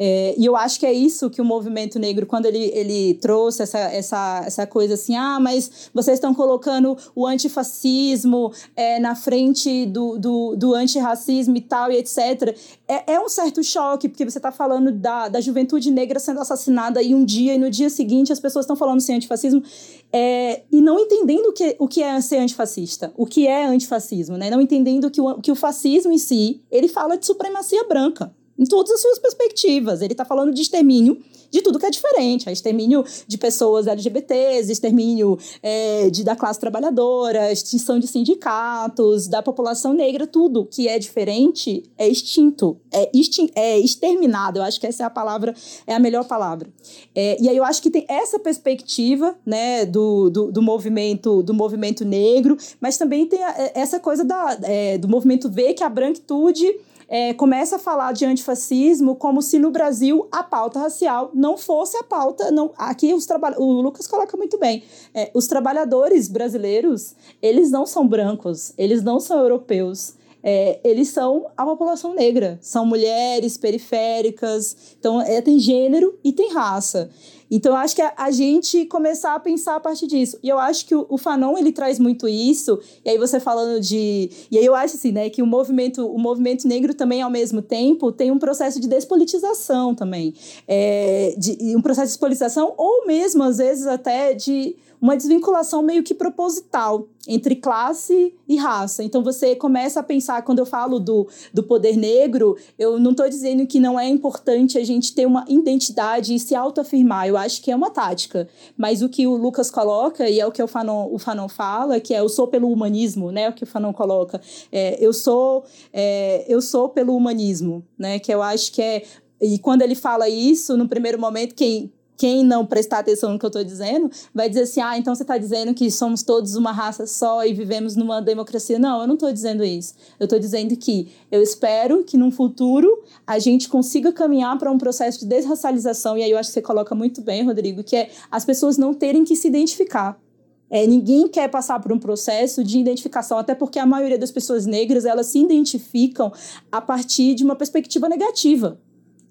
É, 0.03 0.35
e 0.39 0.47
eu 0.47 0.57
acho 0.57 0.81
que 0.81 0.87
é 0.87 0.93
isso 0.95 1.29
que 1.29 1.43
o 1.43 1.45
movimento 1.45 1.99
negro, 1.99 2.25
quando 2.25 2.47
ele, 2.47 2.73
ele 2.75 3.19
trouxe 3.21 3.65
essa, 3.65 3.79
essa, 3.79 4.43
essa 4.47 4.67
coisa 4.67 4.95
assim, 4.95 5.15
ah, 5.15 5.39
mas 5.39 5.91
vocês 5.93 6.17
estão 6.17 6.33
colocando 6.33 6.97
o 7.15 7.27
antifascismo 7.27 8.51
é, 8.75 8.99
na 8.99 9.15
frente 9.15 9.85
do, 9.85 10.19
do, 10.19 10.57
do 10.57 10.75
antirracismo 10.75 11.55
e 11.55 11.61
tal, 11.61 11.93
e 11.93 11.99
etc. 11.99 12.57
É, 12.89 13.13
é 13.13 13.21
um 13.21 13.29
certo 13.29 13.63
choque, 13.63 14.09
porque 14.09 14.25
você 14.25 14.39
está 14.39 14.51
falando 14.51 14.91
da, 14.91 15.29
da 15.29 15.39
juventude 15.39 15.91
negra 15.91 16.19
sendo 16.19 16.41
assassinada 16.41 17.03
em 17.03 17.15
um 17.15 17.23
dia, 17.23 17.55
e 17.55 17.59
no 17.59 17.69
dia 17.69 17.91
seguinte 17.91 18.33
as 18.33 18.41
pessoas 18.41 18.65
estão 18.65 18.77
falando 18.77 19.03
sem 19.03 19.17
antifascismo, 19.17 19.63
é, 20.11 20.63
e 20.73 20.81
não 20.81 20.99
entendendo 20.99 21.49
o 21.49 21.53
que, 21.53 21.77
o 21.79 21.87
que 21.87 22.03
é 22.03 22.19
ser 22.23 22.39
antifascista, 22.39 23.13
o 23.19 23.27
que 23.27 23.47
é 23.47 23.67
antifascismo, 23.67 24.39
né? 24.39 24.49
não 24.49 24.63
entendendo 24.63 25.11
que 25.11 25.21
o, 25.21 25.43
que 25.43 25.53
o 25.53 25.55
fascismo 25.55 26.11
em 26.11 26.19
si, 26.19 26.63
ele 26.71 26.89
fala 26.89 27.19
de 27.19 27.27
supremacia 27.27 27.87
branca 27.87 28.33
em 28.61 28.65
todas 28.67 28.93
as 28.93 29.01
suas 29.01 29.19
perspectivas. 29.19 30.03
Ele 30.03 30.13
está 30.13 30.25
falando 30.25 30.53
de 30.53 30.61
extermínio 30.61 31.19
de 31.51 31.63
tudo 31.63 31.79
que 31.79 31.87
é 31.87 31.91
diferente. 31.91 32.49
É 32.49 32.53
extermínio 32.53 33.05
de 33.27 33.37
pessoas 33.37 33.87
LGBTs, 33.87 34.71
extermínio 34.71 35.39
é, 35.63 36.09
de, 36.11 36.23
da 36.23 36.37
classe 36.37 36.61
trabalhadora, 36.61 37.51
extinção 37.51 37.99
de 37.99 38.07
sindicatos, 38.07 39.27
da 39.27 39.43
população 39.43 39.93
negra, 39.93 40.27
tudo 40.27 40.65
que 40.65 40.87
é 40.87 40.99
diferente 40.99 41.83
é 41.99 42.09
extinto, 42.09 42.79
é, 42.93 43.11
extin 43.13 43.51
é 43.55 43.79
exterminado. 43.79 44.59
Eu 44.59 44.63
acho 44.63 44.79
que 44.79 44.87
essa 44.87 45.03
é 45.03 45.07
a 45.07 45.11
palavra, 45.11 45.55
é 45.87 45.95
a 45.95 45.99
melhor 45.99 46.25
palavra. 46.25 46.69
É, 47.15 47.37
e 47.41 47.49
aí 47.49 47.57
eu 47.57 47.65
acho 47.65 47.83
que 47.83 47.91
tem 47.91 48.05
essa 48.09 48.39
perspectiva 48.39 49.35
né, 49.45 49.85
do, 49.87 50.31
do, 50.31 50.53
do 50.53 50.63
movimento 50.63 51.43
do 51.43 51.55
movimento 51.55 52.05
negro, 52.05 52.57
mas 52.81 52.99
também 52.99 53.27
tem 53.27 53.43
a, 53.43 53.71
essa 53.75 53.99
coisa 53.99 54.25
da, 54.25 54.59
é, 54.63 54.99
do 54.99 55.09
movimento 55.09 55.49
ver 55.49 55.75
que 55.75 55.83
a 55.83 55.89
branquitude 55.89 56.67
é, 57.11 57.35
começa 57.35 57.75
a 57.75 57.79
falar 57.79 58.13
de 58.13 58.25
antifascismo 58.25 59.17
como 59.17 59.43
se 59.43 59.59
no 59.59 59.73
Brasil 59.73 60.29
a 60.31 60.45
pauta 60.45 60.79
racial 60.79 61.33
não 61.35 61.59
fosse 61.59 61.97
a 61.97 62.05
pauta. 62.05 62.53
Não, 62.53 62.73
aqui 62.79 63.13
os 63.13 63.27
o 63.59 63.83
Lucas 63.83 64.07
coloca 64.07 64.37
muito 64.37 64.57
bem. 64.59 64.85
É, 65.13 65.29
os 65.35 65.49
trabalhadores 65.49 66.29
brasileiros, 66.29 67.17
eles 67.43 67.73
não 67.73 67.85
são 67.85 68.07
brancos, 68.07 68.73
eles 68.79 69.03
não 69.03 69.19
são 69.19 69.41
europeus. 69.41 70.15
É, 70.43 70.81
eles 70.83 71.09
são 71.09 71.51
a 71.55 71.67
população 71.67 72.15
negra, 72.15 72.59
são 72.63 72.87
mulheres 72.87 73.59
periféricas, 73.59 74.97
então 74.99 75.21
é, 75.21 75.43
tem 75.43 75.59
gênero 75.59 76.19
e 76.25 76.33
tem 76.33 76.55
raça. 76.55 77.11
Então, 77.51 77.73
eu 77.73 77.77
acho 77.77 77.97
que 77.97 78.03
a, 78.03 78.13
a, 78.17 78.31
gente 78.31 78.87
começar 78.87 79.35
a 79.35 79.41
pensar 79.41 79.77
a 79.77 79.81
partir 79.81 80.07
disso. 80.07 80.39
E 80.43 80.49
eu 80.49 80.59
acho 80.59 80.87
que 80.87 80.95
o, 80.95 81.05
o, 81.09 81.19
Fanon, 81.19 81.59
ele 81.59 81.73
traz 81.73 81.99
muito 81.99 82.29
isso. 82.29 82.79
E 83.05 83.11
aí 83.11 83.19
você 83.19 83.41
falando 83.41 83.81
de... 83.81 84.31
E 84.51 84.59
aí 84.59 84.65
eu 84.65 84.75
acho 84.75 84.97
assim, 84.97 85.11
né, 85.11 85.29
que 85.29 85.43
o 85.43 85.47
movimento, 85.47 86.07
o 86.07 86.19
movimento 86.19 86.69
negro 86.69 86.95
também, 86.95 87.23
ao 87.23 87.31
mesmo 87.31 87.61
tempo, 87.61 88.13
tem 88.13 88.31
um 88.31 88.39
processo 88.39 88.79
de 88.79 88.87
despolitização 88.89 89.95
também. 89.95 90.33
É, 90.69 91.35
de, 91.37 91.77
um 91.77 91.83
processo 91.83 92.09
de 92.09 92.13
despolitização 92.13 92.75
ou 92.77 93.07
mesmo, 93.07 93.43
às 93.43 93.59
vezes, 93.59 93.87
até 93.87 94.33
de 94.35 94.77
uma 95.01 95.17
desvinculação 95.17 95.83
meio 95.83 96.03
que 96.03 96.15
proposital 96.15 97.09
entre 97.27 97.57
classe 97.57 98.35
e 98.49 98.57
raça. 98.57 99.03
Então 99.03 99.23
você 99.23 99.55
começa 99.57 100.01
a 100.01 100.03
pensar, 100.03 100.43
quando 100.43 100.59
eu 100.59 100.67
falo 100.67 100.99
do, 100.99 101.29
do 101.53 101.63
poder 101.63 101.97
negro, 101.97 102.57
eu 102.79 102.99
não 102.99 103.13
estou 103.13 103.29
dizendo 103.29 103.67
que 103.67 103.81
não 103.81 103.99
é 103.99 104.09
importante 104.09 104.79
a 104.79 104.85
gente 104.85 105.15
ter 105.15 105.27
uma 105.27 105.45
identidade 105.49 106.35
e 106.35 106.39
se 106.39 106.55
autoafirmar. 106.55 107.27
Eu 107.27 107.37
acho 107.37 107.63
que 107.63 107.71
é 107.71 107.77
uma 107.77 107.91
tática. 107.91 108.49
Mas 108.77 109.03
o 109.03 109.09
que 109.09 109.27
o 109.27 109.37
Lucas 109.37 109.71
coloca, 109.71 110.29
e 110.29 110.41
é 110.41 110.47
o 110.47 110.53
que 110.53 110.63
o 110.63 110.67
Fanon, 110.67 111.09
o 111.13 111.19
Fanon 111.19 111.49
fala, 111.49 112.01
que 112.01 112.15
é 112.15 112.21
eu 112.21 112.29
sou 112.29 112.49
pelo 112.49 112.71
humanismo, 112.71 113.31
né? 113.31 113.49
O 113.49 113.53
que 113.53 113.65
o 113.65 113.67
Fanon 113.67 113.93
coloca. 113.93 114.41
É, 114.73 114.99
eu 115.01 115.13
sou 115.13 115.65
é, 115.93 116.45
eu 116.49 116.61
sou 116.61 116.89
pelo 116.89 117.17
humanismo, 117.17 117.85
né? 117.99 118.19
Que 118.19 118.33
eu 118.33 118.43
acho 118.43 118.73
que 118.73 118.83
é. 118.83 119.05
E 119.41 119.59
quando 119.59 119.83
ele 119.83 119.95
fala 119.95 120.29
isso, 120.29 120.77
no 120.77 120.87
primeiro 120.87 121.19
momento, 121.19 121.55
quem 121.55 121.91
quem 122.21 122.45
não 122.45 122.67
prestar 122.67 122.99
atenção 122.99 123.33
no 123.33 123.39
que 123.39 123.47
eu 123.47 123.49
estou 123.49 123.65
dizendo 123.65 124.11
vai 124.35 124.47
dizer 124.47 124.65
assim: 124.65 124.83
ah, 124.83 124.99
então 124.99 125.15
você 125.15 125.23
está 125.23 125.39
dizendo 125.39 125.73
que 125.73 125.91
somos 125.91 126.23
todos 126.23 126.55
uma 126.55 126.71
raça 126.71 127.07
só 127.07 127.47
e 127.47 127.55
vivemos 127.55 127.97
numa 127.97 128.21
democracia. 128.21 128.79
Não, 128.79 129.01
eu 129.01 129.07
não 129.07 129.15
estou 129.15 129.33
dizendo 129.33 129.65
isso. 129.65 129.95
Eu 130.19 130.25
estou 130.25 130.39
dizendo 130.39 130.77
que 130.77 131.09
eu 131.33 131.43
espero 131.43 132.05
que 132.05 132.19
num 132.19 132.31
futuro 132.31 133.03
a 133.27 133.39
gente 133.39 133.71
consiga 133.71 134.13
caminhar 134.13 134.59
para 134.59 134.71
um 134.71 134.77
processo 134.77 135.21
de 135.21 135.25
desracialização. 135.25 136.19
E 136.19 136.23
aí 136.23 136.31
eu 136.31 136.37
acho 136.37 136.51
que 136.51 136.53
você 136.53 136.61
coloca 136.61 136.95
muito 136.95 137.23
bem, 137.23 137.43
Rodrigo, 137.43 137.83
que 137.83 137.97
é 137.97 138.11
as 138.31 138.45
pessoas 138.45 138.77
não 138.77 138.93
terem 138.93 139.25
que 139.25 139.35
se 139.35 139.49
identificar. 139.49 140.21
É, 140.69 140.87
ninguém 140.87 141.27
quer 141.27 141.49
passar 141.49 141.81
por 141.81 141.91
um 141.91 141.99
processo 141.99 142.63
de 142.63 142.79
identificação, 142.79 143.39
até 143.39 143.55
porque 143.55 143.79
a 143.79 143.87
maioria 143.87 144.19
das 144.19 144.31
pessoas 144.31 144.67
negras 144.67 145.07
elas 145.07 145.29
se 145.29 145.39
identificam 145.39 146.31
a 146.71 146.83
partir 146.83 147.35
de 147.35 147.43
uma 147.43 147.57
perspectiva 147.57 148.11
negativa 148.11 148.79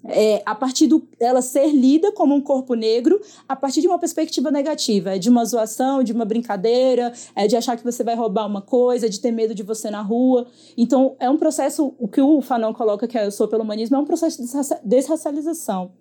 é, 0.04 0.42
a 0.46 0.54
partir 0.54 0.86
do 0.86 1.06
ela 1.18 1.42
ser 1.42 1.68
lida 1.68 2.12
como 2.12 2.34
um 2.34 2.40
corpo 2.40 2.74
negro 2.74 3.20
a 3.48 3.54
partir 3.54 3.80
de 3.80 3.86
uma 3.86 3.98
perspectiva 3.98 4.50
negativa, 4.50 5.16
é 5.16 5.18
de 5.18 5.28
uma 5.28 5.44
zoação, 5.44 6.02
de 6.02 6.12
uma 6.12 6.24
brincadeira, 6.24 7.12
é 7.34 7.46
de 7.46 7.56
achar 7.56 7.76
que 7.76 7.84
você 7.84 8.02
vai 8.02 8.14
roubar 8.14 8.46
uma 8.46 8.62
coisa, 8.62 9.08
de 9.08 9.20
ter 9.20 9.30
medo 9.30 9.54
de 9.54 9.62
você 9.62 9.90
na 9.90 10.02
rua. 10.02 10.46
Então, 10.76 11.16
é 11.18 11.28
um 11.28 11.36
processo, 11.36 11.94
o 11.98 12.08
que 12.08 12.20
o 12.20 12.40
Fanon 12.40 12.72
coloca 12.72 13.06
que 13.06 13.18
é 13.18 13.26
eu 13.26 13.30
sou 13.30 13.48
pelo 13.48 13.62
humanismo, 13.62 13.96
é 13.96 13.98
um 13.98 14.04
processo 14.04 14.42
de 14.42 14.48
desracialização. 14.84 15.92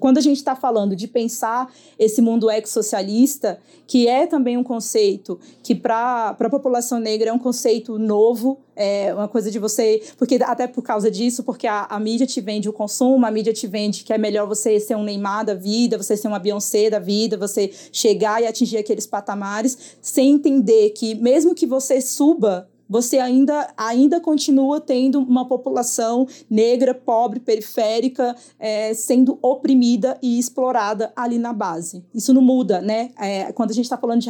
Quando 0.00 0.18
a 0.18 0.20
gente 0.20 0.38
está 0.38 0.56
falando 0.56 0.96
de 0.96 1.06
pensar 1.06 1.72
esse 1.98 2.22
mundo 2.22 2.50
ex-socialista, 2.50 3.58
que 3.86 4.08
é 4.08 4.26
também 4.26 4.56
um 4.56 4.64
conceito 4.64 5.38
que 5.62 5.74
para 5.74 6.34
a 6.38 6.50
população 6.50 6.98
negra 6.98 7.30
é 7.30 7.32
um 7.32 7.38
conceito 7.38 7.98
novo, 7.98 8.60
é 8.74 9.12
uma 9.12 9.28
coisa 9.28 9.50
de 9.50 9.58
você. 9.58 10.02
Porque 10.16 10.38
até 10.42 10.66
por 10.66 10.82
causa 10.82 11.10
disso, 11.10 11.44
porque 11.44 11.66
a, 11.66 11.84
a, 11.84 12.00
mídia 12.00 12.26
te 12.26 12.40
vende 12.40 12.68
o 12.68 12.72
consumo, 12.72 13.26
a 13.26 13.30
mídia 13.30 13.52
te 13.52 13.66
vende 13.66 14.04
que 14.04 14.12
é 14.12 14.18
melhor 14.18 14.46
você 14.46 14.80
ser 14.80 14.96
um 14.96 15.04
Neymar 15.04 15.44
da 15.44 15.54
vida, 15.54 15.98
você 15.98 16.16
ser 16.16 16.28
uma 16.28 16.38
Beyoncé 16.38 16.88
da 16.88 16.98
vida, 16.98 17.36
você 17.36 17.70
chegar 17.92 18.42
e 18.42 18.46
atingir 18.46 18.78
aqueles 18.78 19.06
patamares, 19.06 19.96
sem 20.00 20.32
entender 20.32 20.90
que 20.90 21.14
mesmo 21.14 21.54
que 21.54 21.66
você 21.66 22.00
suba 22.00 22.68
você 22.88 23.18
ainda, 23.18 23.72
ainda 23.76 24.20
continua 24.20 24.80
tendo 24.80 25.18
uma 25.18 25.46
população 25.46 26.26
negra, 26.48 26.94
pobre, 26.94 27.40
periférica, 27.40 28.36
é, 28.58 28.92
sendo 28.94 29.38
oprimida 29.40 30.18
e 30.22 30.38
explorada 30.38 31.12
ali 31.16 31.38
na 31.38 31.52
base. 31.52 32.04
Isso 32.14 32.32
não 32.34 32.42
muda, 32.42 32.80
né? 32.80 33.10
É, 33.18 33.52
quando 33.52 33.70
a 33.70 33.74
gente 33.74 33.84
está 33.86 33.96
falando 33.96 34.20
de... 34.20 34.28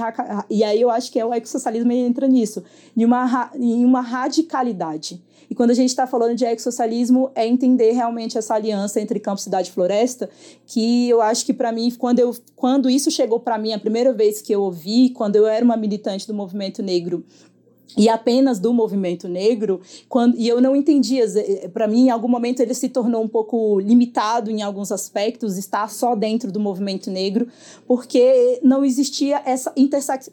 E 0.49 0.63
aí 0.63 0.81
eu 0.81 0.91
acho 0.91 1.11
que 1.11 1.19
é 1.19 1.25
o 1.25 1.35
ecossocialismo 1.35 1.93
entra 1.93 2.27
nisso, 2.27 2.63
em 2.97 3.05
uma, 3.05 3.51
em 3.55 3.85
uma 3.85 4.01
radicalidade. 4.01 5.23
E 5.49 5.55
quando 5.55 5.71
a 5.71 5.75
gente 5.75 5.91
está 5.91 6.07
falando 6.07 6.35
de 6.35 6.45
ecossocialismo, 6.45 7.31
é 7.35 7.47
entender 7.47 7.93
realmente 7.93 8.39
essa 8.39 8.55
aliança 8.55 9.01
entre 9.01 9.21
campo, 9.21 9.41
cidade 9.41 9.69
e 9.69 9.73
floresta, 9.73 10.31
que 10.67 11.09
eu 11.09 11.21
acho 11.21 11.45
que 11.45 11.53
para 11.53 11.71
mim, 11.71 11.91
quando, 11.99 12.19
eu, 12.19 12.35
quando 12.57 12.89
isso 12.89 13.11
chegou 13.11 13.41
para 13.41 13.59
mim, 13.59 13.73
a 13.73 13.79
primeira 13.79 14.13
vez 14.13 14.41
que 14.41 14.55
eu 14.55 14.63
ouvi, 14.63 15.11
quando 15.11 15.37
eu 15.37 15.47
era 15.47 15.65
uma 15.65 15.77
militante 15.77 16.27
do 16.27 16.35
movimento 16.35 16.83
negro 16.83 17.25
e 17.97 18.09
apenas 18.09 18.59
do 18.59 18.73
movimento 18.73 19.29
negro, 19.29 19.81
quando, 20.09 20.37
e 20.37 20.49
eu 20.49 20.61
não 20.61 20.75
entendia, 20.75 21.25
eh, 21.25 21.69
para 21.69 21.87
mim, 21.87 22.07
em 22.07 22.11
algum 22.11 22.29
momento 22.29 22.61
ele 22.61 22.75
se 22.75 22.89
tornou 22.89 23.23
um 23.23 23.29
pouco 23.29 23.79
limitado 23.79 24.51
em 24.51 24.63
alguns 24.63 24.91
aspectos, 24.91 25.57
estar 25.57 25.89
só 25.91 26.17
dentro 26.17 26.51
do 26.51 26.59
movimento 26.59 27.11
negro, 27.11 27.47
porque 27.87 28.59
não 28.63 28.85
existia 28.85 29.41
essa 29.45 29.73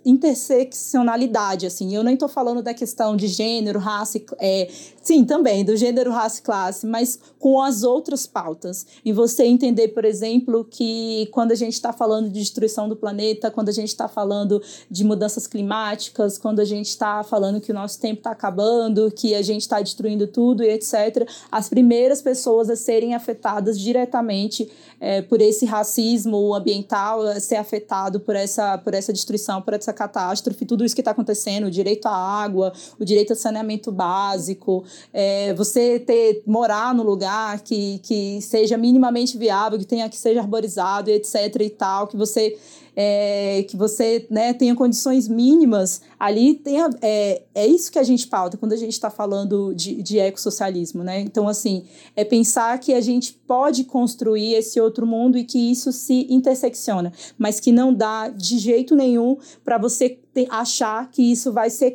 interseccionalidade, 0.05 1.67
assim, 1.67 1.95
eu 1.95 2.03
nem 2.03 2.15
estou 2.15 2.29
falando 2.29 2.61
da 2.63 2.73
questão 2.73 3.15
de 3.15 3.27
gênero, 3.27 3.79
raça, 3.79 4.19
é, 4.39 4.67
sim, 5.03 5.23
também, 5.23 5.63
do 5.63 5.75
gênero, 5.77 6.11
raça 6.11 6.39
e 6.39 6.43
classe, 6.43 6.87
mas 6.87 7.19
com 7.37 7.61
as 7.61 7.83
outras 7.83 8.25
pautas, 8.25 8.87
e 9.05 9.13
você 9.13 9.45
entender, 9.45 9.89
por 9.89 10.05
exemplo, 10.05 10.65
que 10.69 11.27
quando 11.31 11.51
a 11.51 11.55
gente 11.55 11.73
está 11.73 11.93
falando 11.93 12.29
de 12.29 12.39
destruição 12.39 12.89
do 12.89 12.95
planeta, 12.95 13.51
quando 13.51 13.69
a 13.69 13.73
gente 13.73 13.89
está 13.89 14.07
falando 14.07 14.61
de 14.89 15.03
mudanças 15.03 15.45
climáticas, 15.45 16.37
quando 16.37 16.59
a 16.59 16.65
gente 16.65 16.87
está 16.87 17.23
falando 17.23 17.50
falando 17.51 17.61
que 17.61 17.71
o 17.71 17.75
nosso 17.75 17.99
tempo 17.99 18.19
está 18.19 18.31
acabando, 18.31 19.11
que 19.11 19.35
a 19.35 19.41
gente 19.41 19.61
está 19.61 19.81
destruindo 19.81 20.25
tudo 20.27 20.63
e 20.63 20.69
etc., 20.69 21.27
as 21.51 21.67
primeiras 21.67 22.21
pessoas 22.21 22.69
a 22.69 22.75
serem 22.75 23.13
afetadas 23.13 23.79
diretamente 23.79 24.69
é, 24.99 25.21
por 25.21 25.41
esse 25.41 25.65
racismo 25.65 26.53
ambiental, 26.53 27.21
a 27.21 27.39
ser 27.39 27.55
afetado 27.55 28.19
por 28.19 28.35
essa, 28.35 28.77
por 28.77 28.93
essa 28.93 29.11
destruição, 29.11 29.61
por 29.61 29.73
essa 29.73 29.91
catástrofe, 29.91 30.65
tudo 30.65 30.85
isso 30.85 30.95
que 30.95 31.01
está 31.01 31.11
acontecendo, 31.11 31.65
o 31.65 31.71
direito 31.71 32.05
à 32.05 32.15
água, 32.15 32.71
o 32.99 33.03
direito 33.03 33.33
a 33.33 33.35
saneamento 33.35 33.91
básico, 33.91 34.83
é, 35.11 35.53
você 35.53 35.99
ter 35.99 36.43
morar 36.45 36.93
no 36.93 37.03
lugar 37.03 37.59
que, 37.61 37.99
que 37.99 38.41
seja 38.41 38.77
minimamente 38.77 39.37
viável, 39.37 39.77
que 39.77 39.85
tenha 39.85 40.07
que 40.07 40.17
seja 40.17 40.39
arborizado 40.39 41.09
e 41.09 41.13
etc 41.13 41.55
e 41.59 41.69
tal, 41.69 42.07
que 42.07 42.15
você 42.15 42.57
é, 42.95 43.63
que 43.69 43.77
você 43.77 44.27
né, 44.29 44.53
tenha 44.53 44.75
condições 44.75 45.27
mínimas 45.27 46.01
ali, 46.19 46.55
tenha, 46.55 46.89
é, 47.01 47.41
é 47.55 47.65
isso 47.65 47.91
que 47.91 47.97
a 47.97 48.03
gente 48.03 48.27
pauta 48.27 48.57
quando 48.57 48.73
a 48.73 48.77
gente 48.77 48.93
está 48.93 49.09
falando 49.09 49.73
de, 49.73 50.01
de 50.01 50.19
ecossocialismo, 50.19 51.03
né? 51.03 51.19
Então, 51.21 51.47
assim, 51.47 51.85
é 52.15 52.23
pensar 52.23 52.77
que 52.79 52.93
a 52.93 53.01
gente 53.01 53.40
pode 53.51 53.83
construir 53.83 54.53
esse 54.53 54.79
outro 54.79 55.05
mundo 55.05 55.37
e 55.37 55.43
que 55.43 55.59
isso 55.59 55.91
se 55.91 56.25
intersecciona, 56.29 57.11
mas 57.37 57.59
que 57.59 57.69
não 57.69 57.93
dá 57.93 58.29
de 58.29 58.57
jeito 58.57 58.95
nenhum 58.95 59.35
para 59.61 59.77
você 59.77 60.17
achar 60.49 61.11
que 61.11 61.21
isso 61.21 61.51
vai 61.51 61.69
ser 61.69 61.93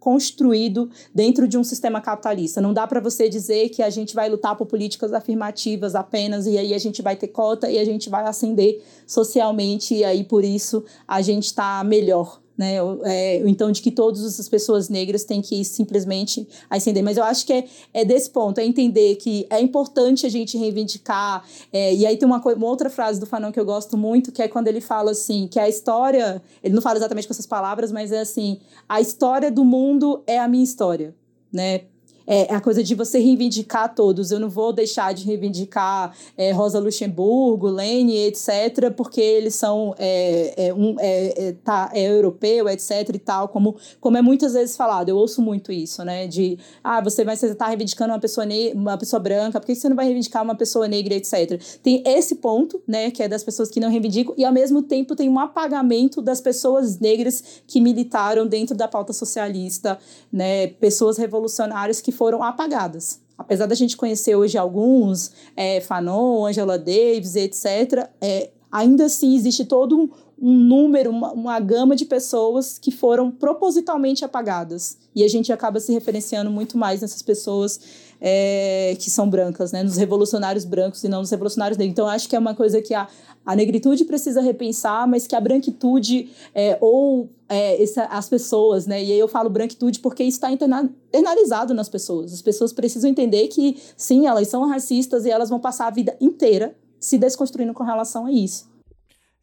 construído 0.00 0.88
dentro 1.14 1.46
de 1.46 1.58
um 1.58 1.62
sistema 1.62 2.00
capitalista. 2.00 2.62
Não 2.62 2.72
dá 2.72 2.86
para 2.86 3.00
você 3.00 3.28
dizer 3.28 3.68
que 3.68 3.82
a 3.82 3.90
gente 3.90 4.14
vai 4.14 4.30
lutar 4.30 4.56
por 4.56 4.64
políticas 4.64 5.12
afirmativas 5.12 5.94
apenas 5.94 6.46
e 6.46 6.56
aí 6.56 6.72
a 6.72 6.78
gente 6.78 7.02
vai 7.02 7.16
ter 7.16 7.28
cota 7.28 7.70
e 7.70 7.78
a 7.78 7.84
gente 7.84 8.08
vai 8.08 8.24
ascender 8.24 8.82
socialmente 9.06 9.94
e 9.94 10.02
aí 10.02 10.24
por 10.24 10.42
isso 10.42 10.82
a 11.06 11.20
gente 11.20 11.44
está 11.44 11.84
melhor 11.84 12.41
né? 12.56 12.76
É, 13.04 13.42
então, 13.48 13.70
de 13.72 13.80
que 13.80 13.90
todas 13.90 14.38
as 14.38 14.48
pessoas 14.48 14.88
negras 14.88 15.24
têm 15.24 15.40
que 15.40 15.64
simplesmente 15.64 16.46
ascender. 16.68 17.02
Mas 17.02 17.16
eu 17.16 17.24
acho 17.24 17.46
que 17.46 17.52
é, 17.52 17.64
é 17.92 18.04
desse 18.04 18.30
ponto, 18.30 18.58
é 18.58 18.64
entender 18.64 19.16
que 19.16 19.46
é 19.50 19.60
importante 19.60 20.26
a 20.26 20.28
gente 20.28 20.56
reivindicar. 20.56 21.44
É, 21.72 21.94
e 21.94 22.06
aí 22.06 22.16
tem 22.16 22.26
uma, 22.26 22.38
uma, 22.38 22.66
outra 22.66 22.90
frase 22.90 23.18
do 23.18 23.26
Fanon 23.26 23.52
que 23.52 23.60
eu 23.60 23.64
gosto 23.64 23.96
muito, 23.96 24.32
que 24.32 24.42
é 24.42 24.48
quando 24.48 24.68
ele 24.68 24.80
fala 24.80 25.12
assim, 25.12 25.48
que 25.48 25.58
a 25.58 25.68
história, 25.68 26.42
ele 26.62 26.74
não 26.74 26.82
fala 26.82 26.98
exatamente 26.98 27.26
com 27.26 27.32
essas 27.32 27.46
palavras, 27.46 27.90
mas 27.90 28.12
é 28.12 28.20
assim, 28.20 28.60
a 28.88 29.00
história 29.00 29.50
do 29.50 29.64
mundo 29.64 30.22
é 30.26 30.38
a 30.38 30.48
minha 30.48 30.64
história, 30.64 31.14
né? 31.52 31.82
É, 32.26 32.52
a 32.54 32.60
coisa 32.60 32.82
de 32.82 32.94
você 32.94 33.18
reivindicar 33.18 33.94
todos. 33.94 34.30
Eu 34.30 34.40
não 34.40 34.48
vou 34.48 34.72
deixar 34.72 35.12
de 35.14 35.24
reivindicar 35.24 36.14
é, 36.36 36.52
Rosa 36.52 36.78
Luxemburgo, 36.78 37.68
Lene, 37.68 38.16
etc., 38.26 38.90
porque 38.96 39.20
eles 39.20 39.54
são 39.54 39.94
é, 39.98 40.68
é 40.68 40.74
um, 40.74 40.96
é, 40.98 41.48
é, 41.48 41.52
tá, 41.64 41.90
é 41.92 42.08
europeu, 42.10 42.68
etc. 42.68 43.08
e 43.14 43.18
tal, 43.18 43.48
como, 43.48 43.76
como 44.00 44.16
é 44.16 44.22
muitas 44.22 44.52
vezes 44.54 44.76
falado. 44.76 45.08
Eu 45.08 45.16
ouço 45.16 45.42
muito 45.42 45.72
isso, 45.72 46.04
né? 46.04 46.26
De 46.26 46.58
ah, 46.82 47.00
você 47.00 47.24
vai 47.24 47.34
estar 47.34 47.54
tá 47.54 47.66
reivindicando 47.66 48.12
uma 48.12 48.20
pessoa, 48.20 48.46
uma 48.74 48.98
pessoa 48.98 49.20
branca, 49.20 49.60
por 49.60 49.66
que 49.66 49.74
você 49.74 49.88
não 49.88 49.96
vai 49.96 50.06
reivindicar 50.06 50.42
uma 50.42 50.54
pessoa 50.54 50.86
negra, 50.88 51.14
etc. 51.14 51.60
Tem 51.82 52.02
esse 52.06 52.36
ponto, 52.36 52.80
né, 52.86 53.10
que 53.10 53.22
é 53.22 53.28
das 53.28 53.42
pessoas 53.42 53.68
que 53.70 53.80
não 53.80 53.90
reivindicam, 53.90 54.34
e 54.36 54.44
ao 54.44 54.52
mesmo 54.52 54.82
tempo 54.82 55.16
tem 55.16 55.28
um 55.28 55.38
apagamento 55.38 56.20
das 56.20 56.40
pessoas 56.40 56.98
negras 56.98 57.62
que 57.66 57.80
militaram 57.80 58.46
dentro 58.46 58.76
da 58.76 58.86
pauta 58.86 59.12
socialista, 59.12 59.98
né? 60.32 60.66
Pessoas 60.66 61.16
revolucionárias 61.16 62.00
que 62.00 62.11
foram 62.12 62.42
apagadas. 62.42 63.20
Apesar 63.36 63.66
da 63.66 63.74
gente 63.74 63.96
conhecer 63.96 64.36
hoje 64.36 64.56
alguns, 64.56 65.32
é, 65.56 65.80
Fanon, 65.80 66.46
Angela 66.46 66.78
Davis, 66.78 67.34
etc., 67.34 68.08
é, 68.20 68.50
ainda 68.70 69.06
assim 69.06 69.34
existe 69.34 69.64
todo 69.64 69.98
um, 69.98 70.08
um 70.40 70.52
número, 70.52 71.10
uma, 71.10 71.32
uma, 71.32 71.60
gama 71.60 71.96
de 71.96 72.04
pessoas 72.04 72.78
que 72.78 72.90
foram 72.90 73.30
propositalmente 73.30 74.24
apagadas. 74.24 74.98
E 75.14 75.24
a 75.24 75.28
gente 75.28 75.52
acaba 75.52 75.80
se 75.80 75.92
referenciando 75.92 76.50
muito 76.50 76.78
mais 76.78 77.00
nessas 77.00 77.22
pessoas 77.22 77.80
é, 78.20 78.96
que 78.98 79.10
são 79.10 79.28
brancas, 79.28 79.72
né? 79.72 79.82
nos 79.82 79.96
revolucionários 79.96 80.64
brancos 80.64 81.02
e 81.02 81.08
não 81.08 81.20
nos 81.20 81.30
revolucionários 81.30 81.76
negros. 81.76 81.92
Então, 81.92 82.06
acho 82.06 82.28
que 82.28 82.36
é 82.36 82.38
uma 82.38 82.54
coisa 82.54 82.80
que 82.80 82.94
a, 82.94 83.08
a 83.44 83.56
negritude 83.56 84.04
precisa 84.04 84.40
repensar, 84.40 85.08
mas 85.08 85.26
que 85.26 85.34
a 85.34 85.40
branquitude 85.40 86.30
é, 86.54 86.78
ou 86.80 87.28
é, 87.52 87.82
essa, 87.82 88.04
as 88.04 88.30
pessoas, 88.30 88.86
né? 88.86 89.02
E 89.02 89.12
aí 89.12 89.18
eu 89.18 89.28
falo 89.28 89.50
branquitude 89.50 90.00
porque 90.00 90.24
isso 90.24 90.38
está 90.38 90.50
internalizado 90.50 91.74
nas 91.74 91.88
pessoas. 91.88 92.32
As 92.32 92.40
pessoas 92.40 92.72
precisam 92.72 93.10
entender 93.10 93.48
que, 93.48 93.78
sim, 93.94 94.26
elas 94.26 94.48
são 94.48 94.66
racistas 94.66 95.26
e 95.26 95.30
elas 95.30 95.50
vão 95.50 95.60
passar 95.60 95.86
a 95.86 95.90
vida 95.90 96.16
inteira 96.18 96.74
se 96.98 97.18
desconstruindo 97.18 97.74
com 97.74 97.84
relação 97.84 98.24
a 98.24 98.32
isso. 98.32 98.72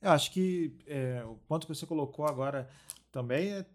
Eu 0.01 0.09
acho 0.09 0.31
que 0.31 0.73
é, 0.87 1.23
o 1.23 1.35
ponto 1.47 1.67
que 1.67 1.75
você 1.75 1.85
colocou 1.85 2.25
agora 2.25 2.67
também 3.11 3.51
é. 3.51 3.65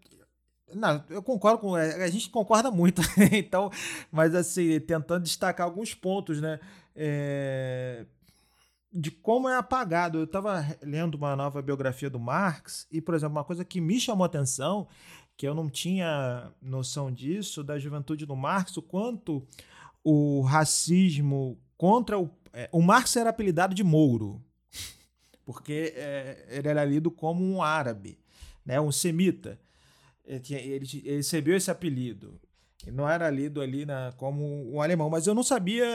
Não, 0.73 1.01
eu 1.09 1.23
concordo 1.23 1.59
com. 1.59 1.77
É, 1.77 2.03
a 2.03 2.09
gente 2.09 2.29
concorda 2.29 2.69
muito, 2.69 3.01
então, 3.31 3.69
mas 4.11 4.35
assim, 4.35 4.79
tentando 4.81 5.23
destacar 5.23 5.65
alguns 5.65 5.93
pontos, 5.93 6.41
né? 6.41 6.59
É, 6.93 8.05
de 8.95 9.11
como 9.11 9.49
é 9.49 9.57
apagado. 9.57 10.17
Eu 10.17 10.23
estava 10.23 10.65
lendo 10.81 11.15
uma 11.15 11.35
nova 11.35 11.61
biografia 11.61 12.09
do 12.09 12.19
Marx 12.19 12.87
e, 12.89 13.01
por 13.01 13.13
exemplo, 13.13 13.35
uma 13.35 13.43
coisa 13.43 13.65
que 13.65 13.81
me 13.81 13.99
chamou 13.99 14.23
a 14.23 14.27
atenção, 14.27 14.87
que 15.35 15.45
eu 15.45 15.53
não 15.53 15.69
tinha 15.69 16.49
noção 16.61 17.11
disso, 17.11 17.61
da 17.61 17.77
juventude 17.77 18.25
do 18.25 18.35
Marx, 18.35 18.77
o 18.77 18.81
quanto 18.81 19.45
o 20.01 20.41
racismo 20.41 21.59
contra 21.77 22.17
o. 22.17 22.29
É, 22.53 22.69
o 22.71 22.81
Marx 22.81 23.17
era 23.17 23.29
apelidado 23.29 23.75
de 23.75 23.83
Mouro, 23.83 24.41
porque 25.43 25.93
é, 25.93 26.47
ele 26.49 26.69
era 26.69 26.85
lido 26.85 27.11
como 27.11 27.43
um 27.43 27.61
árabe, 27.61 28.17
né, 28.65 28.79
um 28.79 28.93
semita. 28.93 29.59
Ele, 30.25 30.41
ele, 30.53 31.01
ele 31.03 31.17
recebeu 31.17 31.57
esse 31.57 31.69
apelido 31.69 32.39
não 32.91 33.09
era 33.09 33.29
lido 33.29 33.61
ali 33.61 33.85
na, 33.85 34.13
como 34.17 34.71
um 34.71 34.81
alemão, 34.81 35.09
mas 35.09 35.25
eu 35.27 35.33
não 35.33 35.43
sabia, 35.43 35.85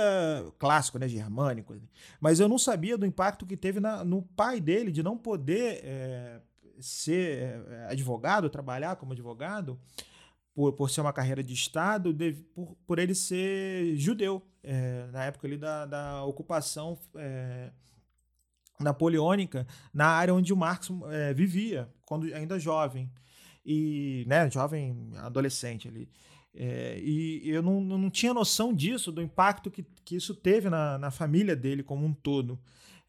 clássico, 0.59 0.99
né, 0.99 1.09
germânico, 1.09 1.77
mas 2.21 2.41
eu 2.41 2.49
não 2.49 2.59
sabia 2.59 2.99
do 2.99 3.07
impacto 3.07 3.47
que 3.47 3.57
teve 3.57 3.81
na, 3.81 4.05
no 4.05 4.23
pai 4.23 4.61
dele 4.61 4.91
de 4.91 5.03
não 5.03 5.17
poder 5.17 5.81
é, 5.85 6.41
ser 6.81 7.62
é, 7.69 7.87
advogado, 7.91 8.51
trabalhar 8.51 8.97
como 8.97 9.12
advogado, 9.12 9.79
por, 10.53 10.73
por 10.73 10.91
ser 10.91 11.01
uma 11.01 11.12
carreira 11.12 11.43
de 11.43 11.55
Estado, 11.55 12.12
de, 12.12 12.33
por, 12.33 12.77
por 12.87 12.99
ele 12.99 13.15
ser 13.15 13.97
judeu, 13.97 14.43
é, 14.62 15.07
na 15.12 15.25
época 15.25 15.47
ali 15.47 15.57
da, 15.57 15.87
da 15.87 16.25
ocupação 16.25 16.99
é, 17.15 17.71
napoleônica, 18.81 19.67
na 19.95 20.07
área 20.07 20.35
onde 20.35 20.53
o 20.53 20.57
Marx 20.57 20.89
vivia, 21.35 21.89
quando 22.05 22.35
ainda 22.35 22.59
jovem, 22.59 23.11
e, 23.65 24.25
né, 24.27 24.51
jovem 24.51 25.12
adolescente 25.17 25.87
ali. 25.87 26.09
É, 26.55 26.98
e 27.01 27.43
eu 27.48 27.62
não, 27.62 27.81
não 27.81 28.10
tinha 28.10 28.35
noção 28.35 28.74
disso, 28.74 29.12
do 29.12 29.22
impacto 29.22 29.70
que, 29.70 29.85
que 30.05 30.16
isso 30.16 30.35
teve 30.35 30.68
na, 30.68 30.98
na 30.98 31.10
família 31.10 31.55
dele 31.55 31.82
como 31.82 32.05
um 32.05 32.12
todo. 32.12 32.59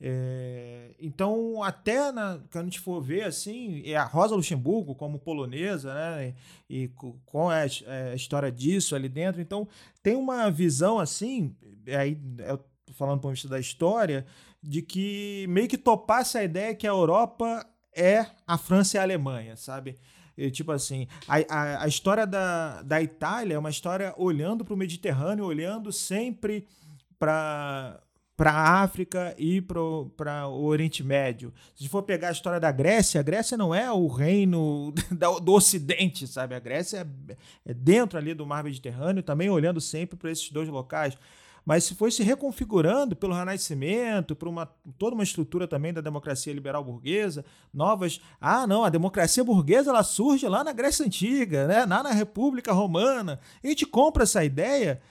É, 0.04 0.96
então, 1.00 1.62
até 1.62 2.12
na, 2.12 2.40
quando 2.52 2.64
a 2.64 2.70
gente 2.70 2.80
for 2.80 3.02
ver, 3.02 3.24
assim, 3.24 3.84
é 3.86 3.96
a 3.96 4.04
Rosa 4.04 4.36
Luxemburgo 4.36 4.96
como 4.96 5.20
polonesa, 5.20 5.94
né? 5.94 6.34
E, 6.68 6.84
e 6.84 6.88
com 7.24 7.50
a, 7.50 7.66
é, 7.66 8.12
a, 8.12 8.16
história 8.16 8.52
disso 8.52 8.96
ali 8.96 9.08
dentro. 9.08 9.42
Então, 9.42 9.68
tem 10.02 10.16
uma 10.16 10.50
visão, 10.50 11.00
assim, 11.00 11.56
aí 11.88 12.20
eu 12.40 12.60
falando 12.94 13.20
do 13.20 13.22
ponto 13.22 13.32
de 13.32 13.42
vista 13.42 13.48
da 13.48 13.60
história, 13.60 14.26
de 14.62 14.82
que 14.82 15.46
meio 15.50 15.68
que 15.68 15.78
topasse 15.78 16.38
a 16.38 16.44
ideia 16.44 16.76
que 16.76 16.88
a 16.88 16.92
Europa 16.92 17.66
é 17.96 18.26
a 18.46 18.58
França 18.58 18.98
e 18.98 19.00
a 19.00 19.04
Alemanha, 19.04 19.56
sabe? 19.56 19.98
E, 20.42 20.50
tipo 20.50 20.72
assim, 20.72 21.08
a, 21.28 21.36
a, 21.48 21.84
a 21.84 21.88
história 21.88 22.26
da, 22.26 22.82
da 22.82 23.02
Itália 23.02 23.54
é 23.54 23.60
uma 23.60 23.70
história 23.70 24.14
olhando 24.18 24.66
para 24.66 24.74
o 24.74 24.78
Mediterrâneo, 24.78 25.46
olhando 25.46 25.92
sempre 25.92 26.66
para 27.20 28.00
para 28.36 28.54
a 28.54 28.82
África 28.82 29.36
e 29.38 29.62
para 29.62 30.48
o 30.48 30.64
Oriente 30.64 31.04
Médio. 31.04 31.54
Se 31.76 31.88
for 31.88 32.02
pegar 32.02 32.30
a 32.30 32.32
história 32.32 32.60
da 32.60 32.72
Grécia, 32.72 33.20
a 33.20 33.24
Grécia 33.24 33.56
não 33.56 33.76
é 33.76 33.92
o 33.92 34.08
reino 34.08 34.92
do 35.44 35.54
Ocidente, 35.54 36.26
sabe? 36.26 36.56
A 36.56 36.60
Grécia 36.60 37.08
é, 37.30 37.38
é 37.70 37.72
dentro 37.72 38.18
ali 38.18 38.34
do 38.34 38.44
mar 38.44 38.64
Mediterrâneo, 38.64 39.22
também 39.22 39.48
olhando 39.48 39.80
sempre 39.80 40.18
para 40.18 40.32
esses 40.32 40.50
dois 40.50 40.68
locais 40.70 41.16
mas 41.66 41.84
se 41.84 41.96
foi 41.96 42.12
se 42.12 42.24
reconfigurando 42.24 43.16
pelo 43.16 43.34
Renascimento, 43.34 44.36
por 44.36 44.48
uma, 44.48 44.66
toda 44.98 45.14
uma 45.14 45.24
estrutura 45.24 45.68
também 45.68 45.94
da 45.94 46.02
democracia 46.02 46.54
liberal 46.54 46.84
burguesa, 46.84 47.46
novas. 47.74 48.20
Ah, 48.40 48.66
não, 48.66 48.84
a 48.84 48.90
democracia 48.90 49.44
burguesa 49.44 49.92
ela 49.92 50.04
surge 50.04 50.48
lá 50.48 50.64
na 50.64 50.74
Grécia 50.74 51.06
Antiga, 51.06 51.68
né? 51.68 51.86
lá 51.86 52.04
na 52.04 52.12
República 52.12 52.74
Romana. 52.74 53.40
E 53.64 53.68
a 53.68 53.70
gente 53.70 53.86
compra 53.86 54.24
essa 54.24 54.44
ideia 54.44 55.02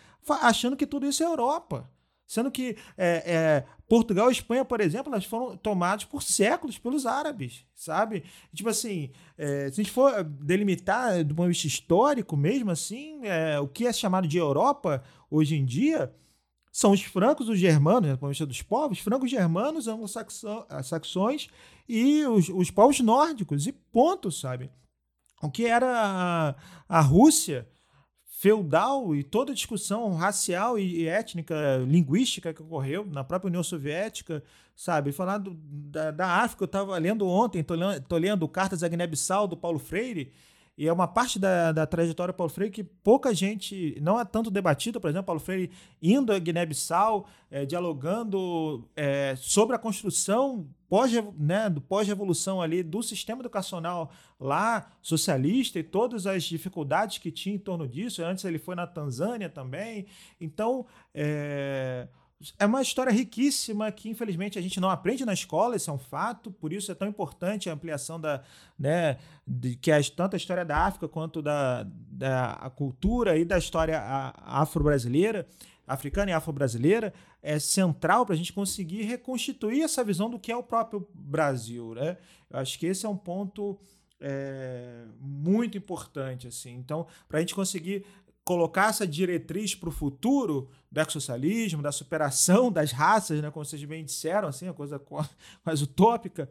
achando 0.43 0.77
que 0.77 0.87
tudo 0.87 1.07
isso 1.07 1.23
é 1.23 1.27
Europa. 1.27 1.89
Sendo 2.27 2.49
que 2.49 2.77
é, 2.97 3.25
é, 3.27 3.65
Portugal 3.89 4.29
e 4.29 4.33
Espanha, 4.33 4.65
por 4.65 4.81
exemplo, 4.81 5.13
elas 5.13 5.25
foram 5.25 5.57
tomadas 5.57 6.05
por 6.05 6.23
séculos 6.23 6.79
pelos 6.79 7.05
árabes, 7.05 7.65
sabe? 7.75 8.23
Tipo 8.55 8.69
assim, 8.69 9.11
é, 9.37 9.69
se 9.69 9.81
a 9.81 9.83
gente 9.83 9.91
for 9.91 10.23
delimitar 10.23 11.25
do 11.25 11.35
ponto 11.35 11.47
de 11.47 11.55
vista 11.55 11.67
histórico 11.67 12.37
mesmo, 12.37 12.71
assim, 12.71 13.27
é, 13.27 13.59
o 13.59 13.67
que 13.67 13.85
é 13.85 13.93
chamado 13.93 14.29
de 14.29 14.39
Europa 14.39 15.03
hoje 15.29 15.57
em 15.57 15.65
dia 15.65 16.15
são 16.73 16.93
os 16.93 17.03
francos, 17.03 17.49
os 17.49 17.59
germanos, 17.59 18.09
né, 18.09 18.17
de 18.17 18.29
vista 18.29 18.47
dos 18.47 18.63
povos, 18.63 18.99
francos, 19.01 19.31
germanos, 19.31 19.89
anglo-saxões 19.89 21.49
e 21.89 22.25
os, 22.27 22.49
os 22.49 22.71
povos 22.71 23.01
nórdicos, 23.01 23.67
e 23.67 23.73
ponto, 23.73 24.31
sabe? 24.31 24.71
O 25.43 25.51
que 25.51 25.67
era 25.67 25.87
a, 25.89 26.55
a 26.89 27.01
Rússia 27.01 27.69
feudal 28.41 29.15
e 29.15 29.23
toda 29.23 29.53
a 29.53 29.55
discussão 29.55 30.15
racial 30.15 30.79
e, 30.79 31.07
étnica, 31.07 31.55
linguística 31.87 32.55
que 32.55 32.63
ocorreu 32.63 33.05
na 33.05 33.23
própria 33.23 33.49
União 33.49 33.63
Soviética, 33.63 34.43
sabe? 34.75 35.13
Falando 35.13 35.55
da, 35.63 36.11
da 36.11 36.27
África, 36.27 36.63
eu 36.63 36.67
estava 36.67 36.97
lendo 36.97 37.27
ontem, 37.27 37.61
estou 37.61 37.77
lendo, 37.77 38.17
lendo 38.17 38.49
Cartas 38.49 38.83
a 38.83 38.89
Guiné-Bissau, 38.89 39.47
do 39.47 39.59
Paulo 39.59 39.79
Freire, 39.79 40.33
e 40.81 40.89
é 40.89 40.93
uma 40.95 41.07
parte 41.07 41.39
da, 41.39 41.73
da 41.73 41.87
trajetória 41.87 42.33
do 42.33 42.37
Paulo 42.37 42.51
Freire 42.51 42.73
que 42.73 42.83
pouca 42.83 43.35
gente, 43.35 43.99
não 44.01 44.19
é 44.19 44.25
tanto 44.25 44.51
debatida, 44.51 44.99
por 44.99 45.11
exemplo, 45.11 45.27
Paulo 45.27 45.39
Freire 45.39 45.71
indo 46.01 46.33
a 46.33 46.39
Guiné-Bissau, 46.39 47.29
é, 47.51 47.67
dialogando 47.67 48.89
é, 48.97 49.35
sobre 49.37 49.77
a 49.77 49.79
construção 49.79 50.67
pós, 50.89 51.13
né, 51.37 51.69
do 51.69 51.83
pós-revolução 51.83 52.63
ali 52.63 52.83
do 52.83 53.03
sistema 53.03 53.43
educacional 53.43 54.11
lá, 54.41 54.91
socialista, 55.03 55.79
e 55.79 55.83
todas 55.83 56.27
as 56.27 56.45
dificuldades 56.45 57.19
que 57.19 57.31
tinha 57.31 57.55
em 57.55 57.59
torno 57.59 57.87
disso. 57.87 58.25
Antes 58.25 58.47
ele 58.47 58.59
foi 58.59 58.75
na 58.75 58.87
Tanzânia 58.87 59.51
também. 59.51 60.07
Então, 60.41 60.87
é, 61.15 62.09
é 62.59 62.65
uma 62.65 62.81
história 62.81 63.13
riquíssima 63.13 63.93
que, 63.93 64.09
infelizmente, 64.09 64.59
a 64.59 64.63
gente 64.63 64.81
não 64.81 64.89
aprende 64.89 65.27
na 65.27 65.33
escola, 65.33 65.77
isso 65.77 65.91
é 65.91 65.93
um 65.93 65.99
fato, 65.99 66.51
por 66.51 66.73
isso 66.73 66.91
é 66.91 66.95
tão 66.95 67.07
importante 67.07 67.69
a 67.69 67.75
ampliação 67.75 68.19
da, 68.19 68.43
né, 68.79 69.19
de, 69.47 69.77
que 69.77 69.91
é 69.91 70.03
tanto 70.03 70.35
a 70.35 70.37
história 70.39 70.65
da 70.65 70.79
África 70.79 71.07
quanto 71.07 71.43
da, 71.43 71.87
da 71.87 72.73
cultura 72.75 73.37
e 73.37 73.45
da 73.45 73.59
história 73.59 74.01
afro-brasileira, 74.39 75.47
africana 75.87 76.31
e 76.31 76.35
afro-brasileira, 76.35 77.13
é 77.43 77.59
central 77.59 78.25
para 78.25 78.35
a 78.35 78.39
gente 78.39 78.53
conseguir 78.53 79.03
reconstituir 79.03 79.83
essa 79.83 80.03
visão 80.03 80.31
do 80.31 80.39
que 80.39 80.51
é 80.51 80.57
o 80.57 80.63
próprio 80.63 81.07
Brasil. 81.13 81.95
Né? 81.95 82.17
Eu 82.49 82.59
acho 82.59 82.79
que 82.79 82.87
esse 82.87 83.05
é 83.05 83.09
um 83.09 83.17
ponto 83.17 83.79
é, 84.21 85.05
muito 85.19 85.79
importante. 85.79 86.47
assim. 86.47 86.75
Então, 86.75 87.07
para 87.29 87.39
a 87.39 87.41
gente 87.41 87.55
conseguir 87.55 88.05
colocar 88.51 88.89
essa 88.89 89.07
diretriz 89.07 89.77
para 89.77 89.89
o 89.89 89.93
futuro 89.93 90.69
do 90.91 90.99
ecossocialismo, 90.99 91.81
da 91.81 91.93
superação 91.93 92.67
das 92.73 92.91
raças, 92.91 93.41
né, 93.41 93.49
como 93.49 93.65
vocês 93.65 93.85
bem 93.85 94.05
disseram, 94.05 94.49
assim, 94.49 94.65
uma 94.65 94.75
coisa 94.75 94.99
quase 94.99 95.85
utópica, 95.87 96.51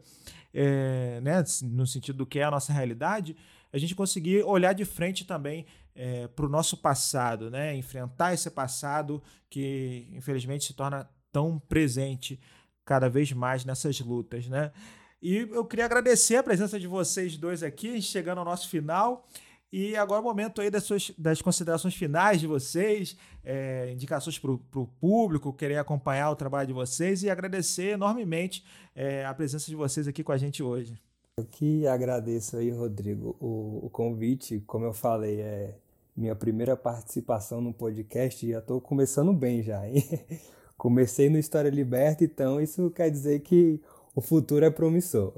é, 0.54 1.20
né, 1.20 1.44
no 1.60 1.86
sentido 1.86 2.16
do 2.16 2.26
que 2.26 2.38
é 2.38 2.44
a 2.44 2.50
nossa 2.50 2.72
realidade, 2.72 3.36
a 3.70 3.76
gente 3.76 3.94
conseguir 3.94 4.42
olhar 4.44 4.72
de 4.72 4.86
frente 4.86 5.26
também 5.26 5.66
é, 5.94 6.26
para 6.26 6.46
o 6.46 6.48
nosso 6.48 6.78
passado, 6.78 7.50
né, 7.50 7.76
enfrentar 7.76 8.32
esse 8.32 8.50
passado 8.50 9.22
que, 9.50 10.08
infelizmente, 10.14 10.64
se 10.64 10.72
torna 10.72 11.06
tão 11.30 11.58
presente 11.58 12.40
cada 12.82 13.10
vez 13.10 13.30
mais 13.30 13.62
nessas 13.66 14.00
lutas. 14.00 14.48
Né? 14.48 14.72
E 15.20 15.36
eu 15.36 15.66
queria 15.66 15.84
agradecer 15.84 16.36
a 16.36 16.42
presença 16.42 16.80
de 16.80 16.86
vocês 16.86 17.36
dois 17.36 17.62
aqui, 17.62 18.00
chegando 18.00 18.38
ao 18.38 18.44
nosso 18.46 18.70
final. 18.70 19.28
E 19.72 19.94
agora 19.96 20.18
é 20.18 20.22
o 20.22 20.24
momento 20.24 20.60
aí 20.60 20.68
das, 20.68 20.82
suas, 20.82 21.12
das 21.16 21.40
considerações 21.40 21.94
finais 21.94 22.40
de 22.40 22.46
vocês, 22.46 23.16
é, 23.44 23.90
indicações 23.92 24.36
para 24.38 24.50
o 24.50 24.88
público, 25.00 25.52
querer 25.52 25.78
acompanhar 25.78 26.30
o 26.30 26.36
trabalho 26.36 26.66
de 26.66 26.72
vocês 26.72 27.22
e 27.22 27.30
agradecer 27.30 27.90
enormemente 27.90 28.64
é, 28.96 29.24
a 29.24 29.32
presença 29.32 29.66
de 29.66 29.76
vocês 29.76 30.08
aqui 30.08 30.24
com 30.24 30.32
a 30.32 30.38
gente 30.38 30.62
hoje. 30.62 31.00
Eu 31.36 31.44
que 31.46 31.86
agradeço 31.86 32.56
aí, 32.56 32.70
Rodrigo, 32.70 33.36
o, 33.40 33.86
o 33.86 33.90
convite. 33.90 34.60
Como 34.66 34.84
eu 34.84 34.92
falei, 34.92 35.40
é 35.40 35.78
minha 36.16 36.34
primeira 36.34 36.76
participação 36.76 37.60
no 37.60 37.72
podcast 37.72 38.44
e 38.44 38.50
já 38.50 38.58
estou 38.58 38.80
começando 38.80 39.32
bem 39.32 39.62
já, 39.62 39.88
hein? 39.88 40.04
Comecei 40.76 41.30
no 41.30 41.38
História 41.38 41.70
Liberta, 41.70 42.24
então 42.24 42.60
isso 42.60 42.90
quer 42.90 43.10
dizer 43.10 43.40
que 43.40 43.80
o 44.14 44.20
futuro 44.20 44.64
é 44.64 44.70
promissor. 44.70 45.32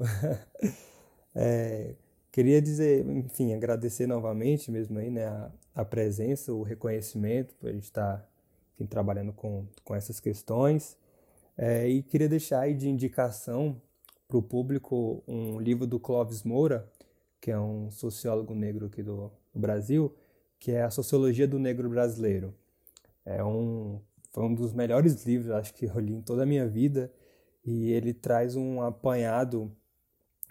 é, 1.35 1.95
Queria 2.33 2.59
dizer, 2.59 3.07
enfim, 3.07 3.53
agradecer 3.53 4.07
novamente 4.07 4.71
mesmo 4.71 4.97
aí, 4.97 5.11
né, 5.11 5.27
a, 5.27 5.51
a 5.75 5.85
presença, 5.85 6.51
o 6.51 6.63
reconhecimento, 6.63 7.53
por 7.53 7.69
a 7.69 7.71
gente 7.71 7.83
estar 7.83 8.27
tá, 8.75 8.85
trabalhando 8.89 9.31
com, 9.31 9.67
com 9.83 9.93
essas 9.93 10.19
questões. 10.19 10.97
É, 11.55 11.87
e 11.87 12.01
queria 12.01 12.27
deixar 12.27 12.61
aí 12.61 12.73
de 12.73 12.89
indicação 12.89 13.79
para 14.27 14.35
o 14.35 14.41
público 14.41 15.23
um 15.27 15.59
livro 15.59 15.85
do 15.85 15.99
Clóvis 15.99 16.41
Moura, 16.41 16.91
que 17.39 17.51
é 17.51 17.59
um 17.59 17.91
sociólogo 17.91 18.55
negro 18.55 18.87
aqui 18.87 19.03
do, 19.03 19.31
do 19.53 19.59
Brasil, 19.59 20.11
que 20.59 20.71
é 20.71 20.81
A 20.81 20.89
Sociologia 20.89 21.47
do 21.47 21.59
Negro 21.59 21.87
Brasileiro. 21.87 22.51
É 23.23 23.43
um, 23.43 24.01
foi 24.31 24.43
um 24.43 24.55
dos 24.55 24.73
melhores 24.73 25.23
livros, 25.23 25.51
acho 25.51 25.71
que 25.75 25.85
eu 25.85 25.99
li 25.99 26.13
em 26.13 26.21
toda 26.23 26.41
a 26.41 26.47
minha 26.47 26.67
vida, 26.67 27.13
e 27.63 27.91
ele 27.91 28.11
traz 28.11 28.55
um 28.55 28.81
apanhado 28.81 29.71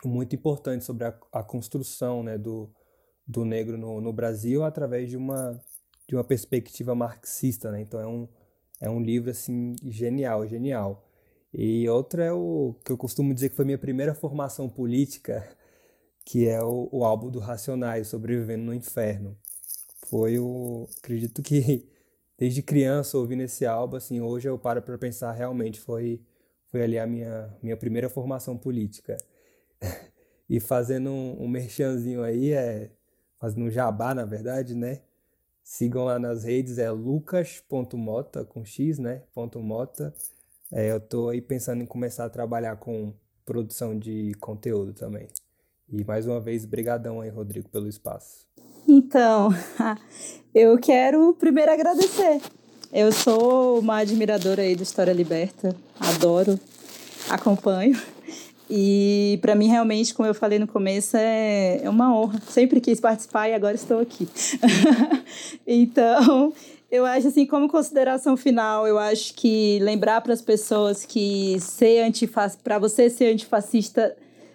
muito 0.09 0.35
importante 0.35 0.85
sobre 0.85 1.05
a, 1.05 1.15
a 1.33 1.43
construção 1.43 2.23
né, 2.23 2.37
do, 2.37 2.71
do 3.27 3.45
negro 3.45 3.79
no, 3.79 4.01
no 4.01 4.13
Brasil 4.13 4.65
através 4.65 5.11
de 5.11 5.17
uma, 5.17 5.61
de 6.09 6.15
uma 6.15 6.25
perspectiva 6.25 6.95
marxista. 6.95 7.71
Né? 7.71 7.83
Então 7.83 8.01
é 8.01 8.07
um, 8.07 8.29
é 8.81 8.91
um 8.91 9.01
livro 9.01 9.31
assim 9.31 9.75
genial, 9.85 10.47
genial. 10.47 11.09
E 11.53 11.89
outra 11.89 12.25
é 12.25 12.33
o 12.33 12.75
que 12.85 12.91
eu 12.91 12.97
costumo 12.97 13.35
dizer 13.35 13.51
que 13.51 13.57
foi 13.57 13.65
minha 13.65 13.79
primeira 13.79 14.15
formação 14.15 14.69
política, 14.69 15.47
que 16.25 16.49
é 16.49 16.63
o, 16.63 16.89
o 16.91 17.05
álbum 17.05 17.31
do 17.31 17.39
Racionais, 17.39 18.09
Sobrevivendo 18.09 18.65
no 18.65 18.75
Inferno. 18.75 19.37
Foi 20.09 20.39
o. 20.39 20.89
Acredito 20.99 21.43
que 21.43 21.89
desde 22.39 22.63
criança 22.63 23.19
ouvindo 23.19 23.43
esse 23.43 23.67
álbum, 23.67 23.97
assim, 23.97 24.21
hoje 24.21 24.49
eu 24.49 24.59
paro 24.59 24.83
para 24.83 24.99
pensar, 24.99 25.33
realmente 25.33 25.79
foi, 25.81 26.21
foi 26.71 26.83
ali 26.83 26.99
a 26.99 27.07
minha, 27.07 27.57
minha 27.63 27.77
primeira 27.77 28.09
formação 28.09 28.57
política. 28.57 29.17
E 30.49 30.61
fazendo 30.61 31.11
um, 31.11 31.45
um 31.45 31.49
merchanzinho 31.49 32.23
aí, 32.23 32.53
é, 32.53 32.91
fazendo 33.41 33.65
um 33.65 33.71
jabá, 33.71 34.15
na 34.15 34.25
verdade, 34.25 34.75
né? 34.75 35.01
Sigam 35.63 36.05
lá 36.05 36.19
nas 36.19 36.45
redes, 36.45 36.79
é 36.79 36.91
lucas.mota, 36.91 38.45
com 38.45 38.65
X, 38.65 38.99
né? 38.99 39.23
Ponto 39.33 39.61
.mota. 39.61 40.13
É, 40.71 40.91
eu 40.91 41.01
tô 41.01 41.29
aí 41.29 41.41
pensando 41.41 41.83
em 41.83 41.87
começar 41.87 42.25
a 42.25 42.31
trabalhar 42.31 42.77
com 42.77 43.13
produção 43.45 43.99
de 43.99 44.33
conteúdo 44.41 44.93
também. 44.93 45.29
E 45.89 46.05
mais 46.05 46.27
uma 46.27 46.41
vez, 46.41 46.65
brigadão 46.65 47.21
aí, 47.21 47.29
Rodrigo, 47.29 47.69
pelo 47.69 47.89
espaço. 47.89 48.47
Então, 48.89 49.51
eu 50.55 50.79
quero 50.79 51.35
primeiro 51.35 51.73
agradecer. 51.73 52.41
Eu 52.93 53.13
sou 53.13 53.79
uma 53.79 53.99
admiradora 53.99 54.63
aí 54.63 54.75
do 54.75 54.83
História 54.83 55.13
Liberta, 55.13 55.75
adoro, 55.99 56.59
acompanho. 57.29 57.99
E 58.75 59.39
para 59.43 59.55
mim, 59.55 59.69
realmente, 59.69 60.15
como 60.15 60.27
eu 60.27 60.35
falei 60.35 60.59
no 60.59 60.67
começo, 60.67 61.15
é, 61.15 61.83
é 61.83 61.91
uma 61.91 62.17
honra. 62.17 62.41
Sempre 62.49 62.81
quis 62.81 62.99
participar 62.99 63.51
e 63.51 63.55
agora 63.55 63.75
estou 63.75 64.01
aqui. 64.01 64.27
então, 65.67 66.55
Eu 66.93 67.07
acho 67.07 67.29
assim, 67.29 67.47
como 67.47 67.71
consideração 67.71 68.37
final, 68.37 68.87
eu 68.87 68.99
acho 68.99 69.33
que 69.33 69.79
lembrar 69.81 70.21
para 70.21 70.35
as 70.35 70.43
pessoas 70.43 71.07
que 71.07 71.59
ser 71.59 72.03
antifascista, 72.03 72.63
para 72.63 72.79
você 72.79 73.09
ser 73.09 73.33
antifascista, 73.33 74.15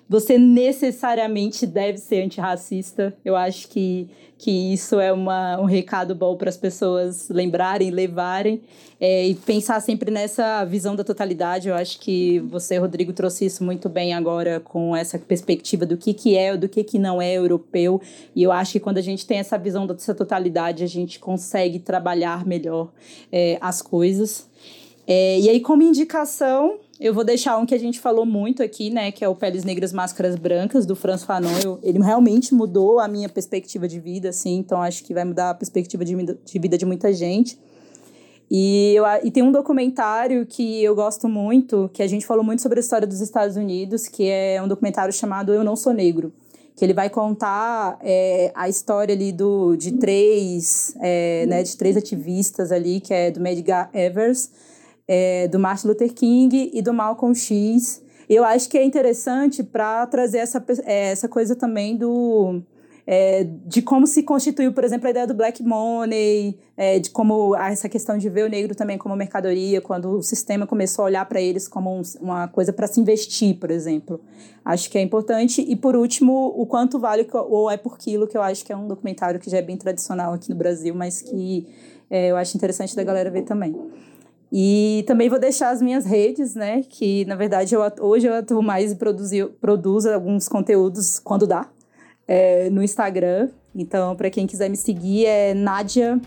você 0.10 0.38
necessariamente 0.38 1.66
deve 1.66 1.98
ser 1.98 2.24
antirracista. 2.24 3.14
Eu 3.26 3.36
acho 3.36 3.68
que, 3.68 4.08
que 4.38 4.74
isso 4.74 5.00
é 5.00 5.12
uma, 5.12 5.60
um 5.60 5.66
recado 5.66 6.16
bom 6.16 6.38
para 6.38 6.50
as 6.50 6.56
pessoas 6.56 7.30
lembrarem, 7.30 7.92
levarem 7.92 8.62
é, 9.02 9.28
e 9.28 9.36
pensar 9.36 9.82
sempre 9.82 10.10
nessa 10.10 10.64
visão 10.64 10.96
da 10.96 11.04
totalidade. 11.04 11.68
Eu 11.68 11.76
acho 11.76 12.00
que 12.00 12.40
você, 12.40 12.78
Rodrigo, 12.78 13.12
trouxe 13.12 13.46
isso 13.46 13.64
muito 13.64 13.90
bem 13.90 14.14
agora 14.14 14.62
com 14.62 14.96
essa 14.96 15.20
perspectiva 15.20 15.86
do 15.86 15.98
que, 15.98 16.14
que 16.14 16.38
é 16.38 16.56
do 16.56 16.70
que, 16.70 16.84
que 16.84 16.98
não 16.98 17.22
é 17.22 17.34
europeu. 17.34 18.02
E 18.34 18.44
eu 18.44 18.52
acho 18.52 18.74
que 18.74 18.80
quando 18.80 19.00
a 19.00 19.02
gente 19.02 19.26
tem 19.26 19.40
essa 19.40 19.58
visão 19.58 19.86
dessa 19.86 20.16
totalidade, 20.16 20.84
a 20.84 20.88
gente 20.88 21.20
consegue 21.20 21.80
trabalhar 21.80 22.46
melhor 22.46 22.92
é, 23.32 23.58
as 23.60 23.82
coisas. 23.82 24.48
É, 25.06 25.40
e 25.40 25.50
aí, 25.50 25.62
como 25.62 25.82
indicação, 25.84 26.80
eu 27.00 27.14
vou 27.14 27.24
deixar 27.24 27.58
um 27.58 27.66
que 27.66 27.76
a 27.76 27.80
gente 27.80 28.00
falou 28.00 28.26
muito 28.26 28.64
aqui, 28.64 28.90
né? 28.90 29.12
Que 29.12 29.24
é 29.24 29.30
o 29.30 29.36
Peles 29.36 29.64
Negras 29.64 29.94
Máscaras 29.94 30.36
Brancas, 30.36 30.86
do 30.86 30.96
Franz 30.96 31.24
Fanon. 31.24 31.50
Eu, 31.64 31.80
ele 31.84 32.00
realmente 32.00 32.54
mudou 32.56 33.00
a 33.00 33.08
minha 33.08 33.30
perspectiva 33.30 33.88
de 33.88 34.00
vida, 34.00 34.30
assim. 34.30 34.58
Então, 34.58 34.82
acho 34.82 35.04
que 35.04 35.14
vai 35.14 35.24
mudar 35.24 35.52
a 35.52 35.54
perspectiva 35.54 36.04
de, 36.04 36.16
de 36.16 36.60
vida 36.60 36.78
de 36.78 36.86
muita 36.86 37.14
gente. 37.14 37.58
E, 38.50 38.96
eu, 38.96 39.04
e 39.24 39.30
tem 39.30 39.44
um 39.44 39.52
documentário 39.52 40.46
que 40.46 40.84
eu 40.84 40.96
gosto 40.96 41.28
muito, 41.28 41.90
que 41.94 42.02
a 42.02 42.08
gente 42.08 42.26
falou 42.26 42.44
muito 42.44 42.62
sobre 42.62 42.80
a 42.80 42.82
história 42.82 43.06
dos 43.06 43.22
Estados 43.22 43.58
Unidos, 43.58 44.08
que 44.08 44.28
é 44.28 44.62
um 44.62 44.68
documentário 44.68 45.14
chamado 45.14 45.54
Eu 45.54 45.64
Não 45.64 45.76
Sou 45.76 45.94
Negro. 45.94 46.34
Que 46.76 46.86
ele 46.86 46.94
vai 46.94 47.10
contar 47.10 47.98
é, 48.02 48.52
a 48.56 48.70
história 48.70 49.14
ali 49.14 49.32
do, 49.32 49.76
de 49.76 49.94
três, 49.94 50.96
é, 51.00 51.46
né, 51.48 51.62
de 51.62 51.76
três 51.76 51.98
ativistas 51.98 52.72
ali, 52.72 53.00
que 53.00 53.14
é 53.14 53.32
do 53.32 53.40
Medgar 53.40 53.90
Evers, 53.94 54.50
é, 55.08 55.48
do 55.48 55.60
Martin 55.60 55.88
Luther 55.88 56.14
King 56.14 56.72
e 56.74 56.82
do 56.82 56.94
Malcolm 56.94 57.34
X. 57.34 58.04
Eu 58.30 58.44
acho 58.44 58.70
que 58.70 58.78
é 58.78 58.84
interessante 58.84 59.64
para 59.64 60.06
trazer 60.08 60.40
essa, 60.40 60.64
é, 60.84 61.12
essa 61.12 61.30
coisa 61.30 61.56
também 61.56 61.96
do 61.96 62.62
é, 63.10 63.46
de 63.66 63.82
como 63.82 64.06
se 64.06 64.22
constituiu, 64.22 64.74
por 64.74 64.84
exemplo, 64.84 65.08
a 65.08 65.12
ideia 65.12 65.26
do 65.26 65.34
black 65.34 65.64
money, 65.64 66.60
é, 66.76 67.00
de 67.00 67.10
como 67.10 67.56
essa 67.56 67.88
questão 67.88 68.18
de 68.18 68.30
ver 68.30 68.44
o 68.44 68.50
negro 68.50 68.76
também 68.76 68.98
como 68.98 69.16
mercadoria, 69.16 69.80
quando 69.80 70.10
o 70.10 70.22
sistema 70.22 70.68
começou 70.68 71.04
a 71.04 71.06
olhar 71.06 71.26
para 71.26 71.40
eles 71.40 71.70
como 71.70 71.90
um, 71.98 72.02
uma 72.20 72.50
coisa 72.50 72.74
para 72.74 72.86
se 72.86 73.00
investir, 73.00 73.58
por 73.58 73.72
exemplo. 73.72 74.20
Acho 74.64 74.90
que 74.90 74.98
é 74.98 75.02
importante. 75.02 75.66
E, 75.66 75.74
por 75.74 75.96
último, 75.96 76.54
o 76.54 76.66
quanto 76.66 77.00
vale 77.00 77.26
ou 77.32 77.72
é 77.72 77.78
por 77.78 77.98
quilo, 77.98 78.28
que 78.28 78.36
eu 78.36 78.42
acho 78.42 78.66
que 78.66 78.74
é 78.74 78.76
um 78.76 78.90
documentário 78.90 79.40
que 79.40 79.50
já 79.50 79.60
é 79.60 79.62
bem 79.62 79.78
tradicional 79.78 80.34
aqui 80.34 80.50
no 80.50 80.58
Brasil, 80.58 80.94
mas 80.94 81.22
que 81.22 81.66
é, 82.10 82.28
eu 82.28 82.36
acho 82.36 82.58
interessante 82.58 82.94
da 82.94 83.06
galera 83.06 83.32
ver 83.32 83.44
também. 83.44 83.74
E 84.52 85.04
também 85.08 85.28
vou 85.30 85.40
deixar 85.40 85.70
as 85.70 85.82
minhas 85.82 86.06
redes, 86.06 86.56
né? 86.56 86.82
Que 86.88 87.26
na 87.26 87.36
verdade 87.36 87.76
eu, 87.76 87.82
hoje 88.00 88.28
eu 88.28 88.34
atuo 88.34 88.62
mais 88.62 88.92
e 88.92 88.96
produzo, 88.96 89.52
produzo 89.60 90.10
alguns 90.10 90.48
conteúdos 90.48 91.20
quando 91.20 91.46
dá 91.46 91.68
é, 92.28 92.70
no 92.70 92.82
Instagram. 92.82 93.50
Então, 93.76 94.16
para 94.16 94.30
quem 94.30 94.48
quiser 94.48 94.70
me 94.70 94.78
seguir, 94.78 95.26
é 95.26 95.54
Nadia 95.54 96.20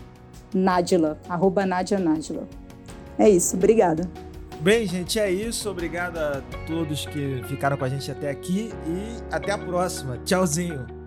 Nadila, 0.53 1.17
arroba 1.27 1.65
Nadia 1.65 1.99
Nadila. 1.99 2.47
É 3.17 3.29
isso, 3.29 3.55
obrigada. 3.55 4.09
Bem, 4.61 4.85
gente, 4.85 5.19
é 5.19 5.31
isso. 5.31 5.69
Obrigado 5.69 6.17
a 6.17 6.41
todos 6.67 7.05
que 7.07 7.41
ficaram 7.47 7.75
com 7.75 7.83
a 7.83 7.89
gente 7.89 8.11
até 8.11 8.29
aqui 8.29 8.71
e 8.85 9.33
até 9.33 9.51
a 9.51 9.57
próxima. 9.57 10.19
Tchauzinho. 10.23 11.00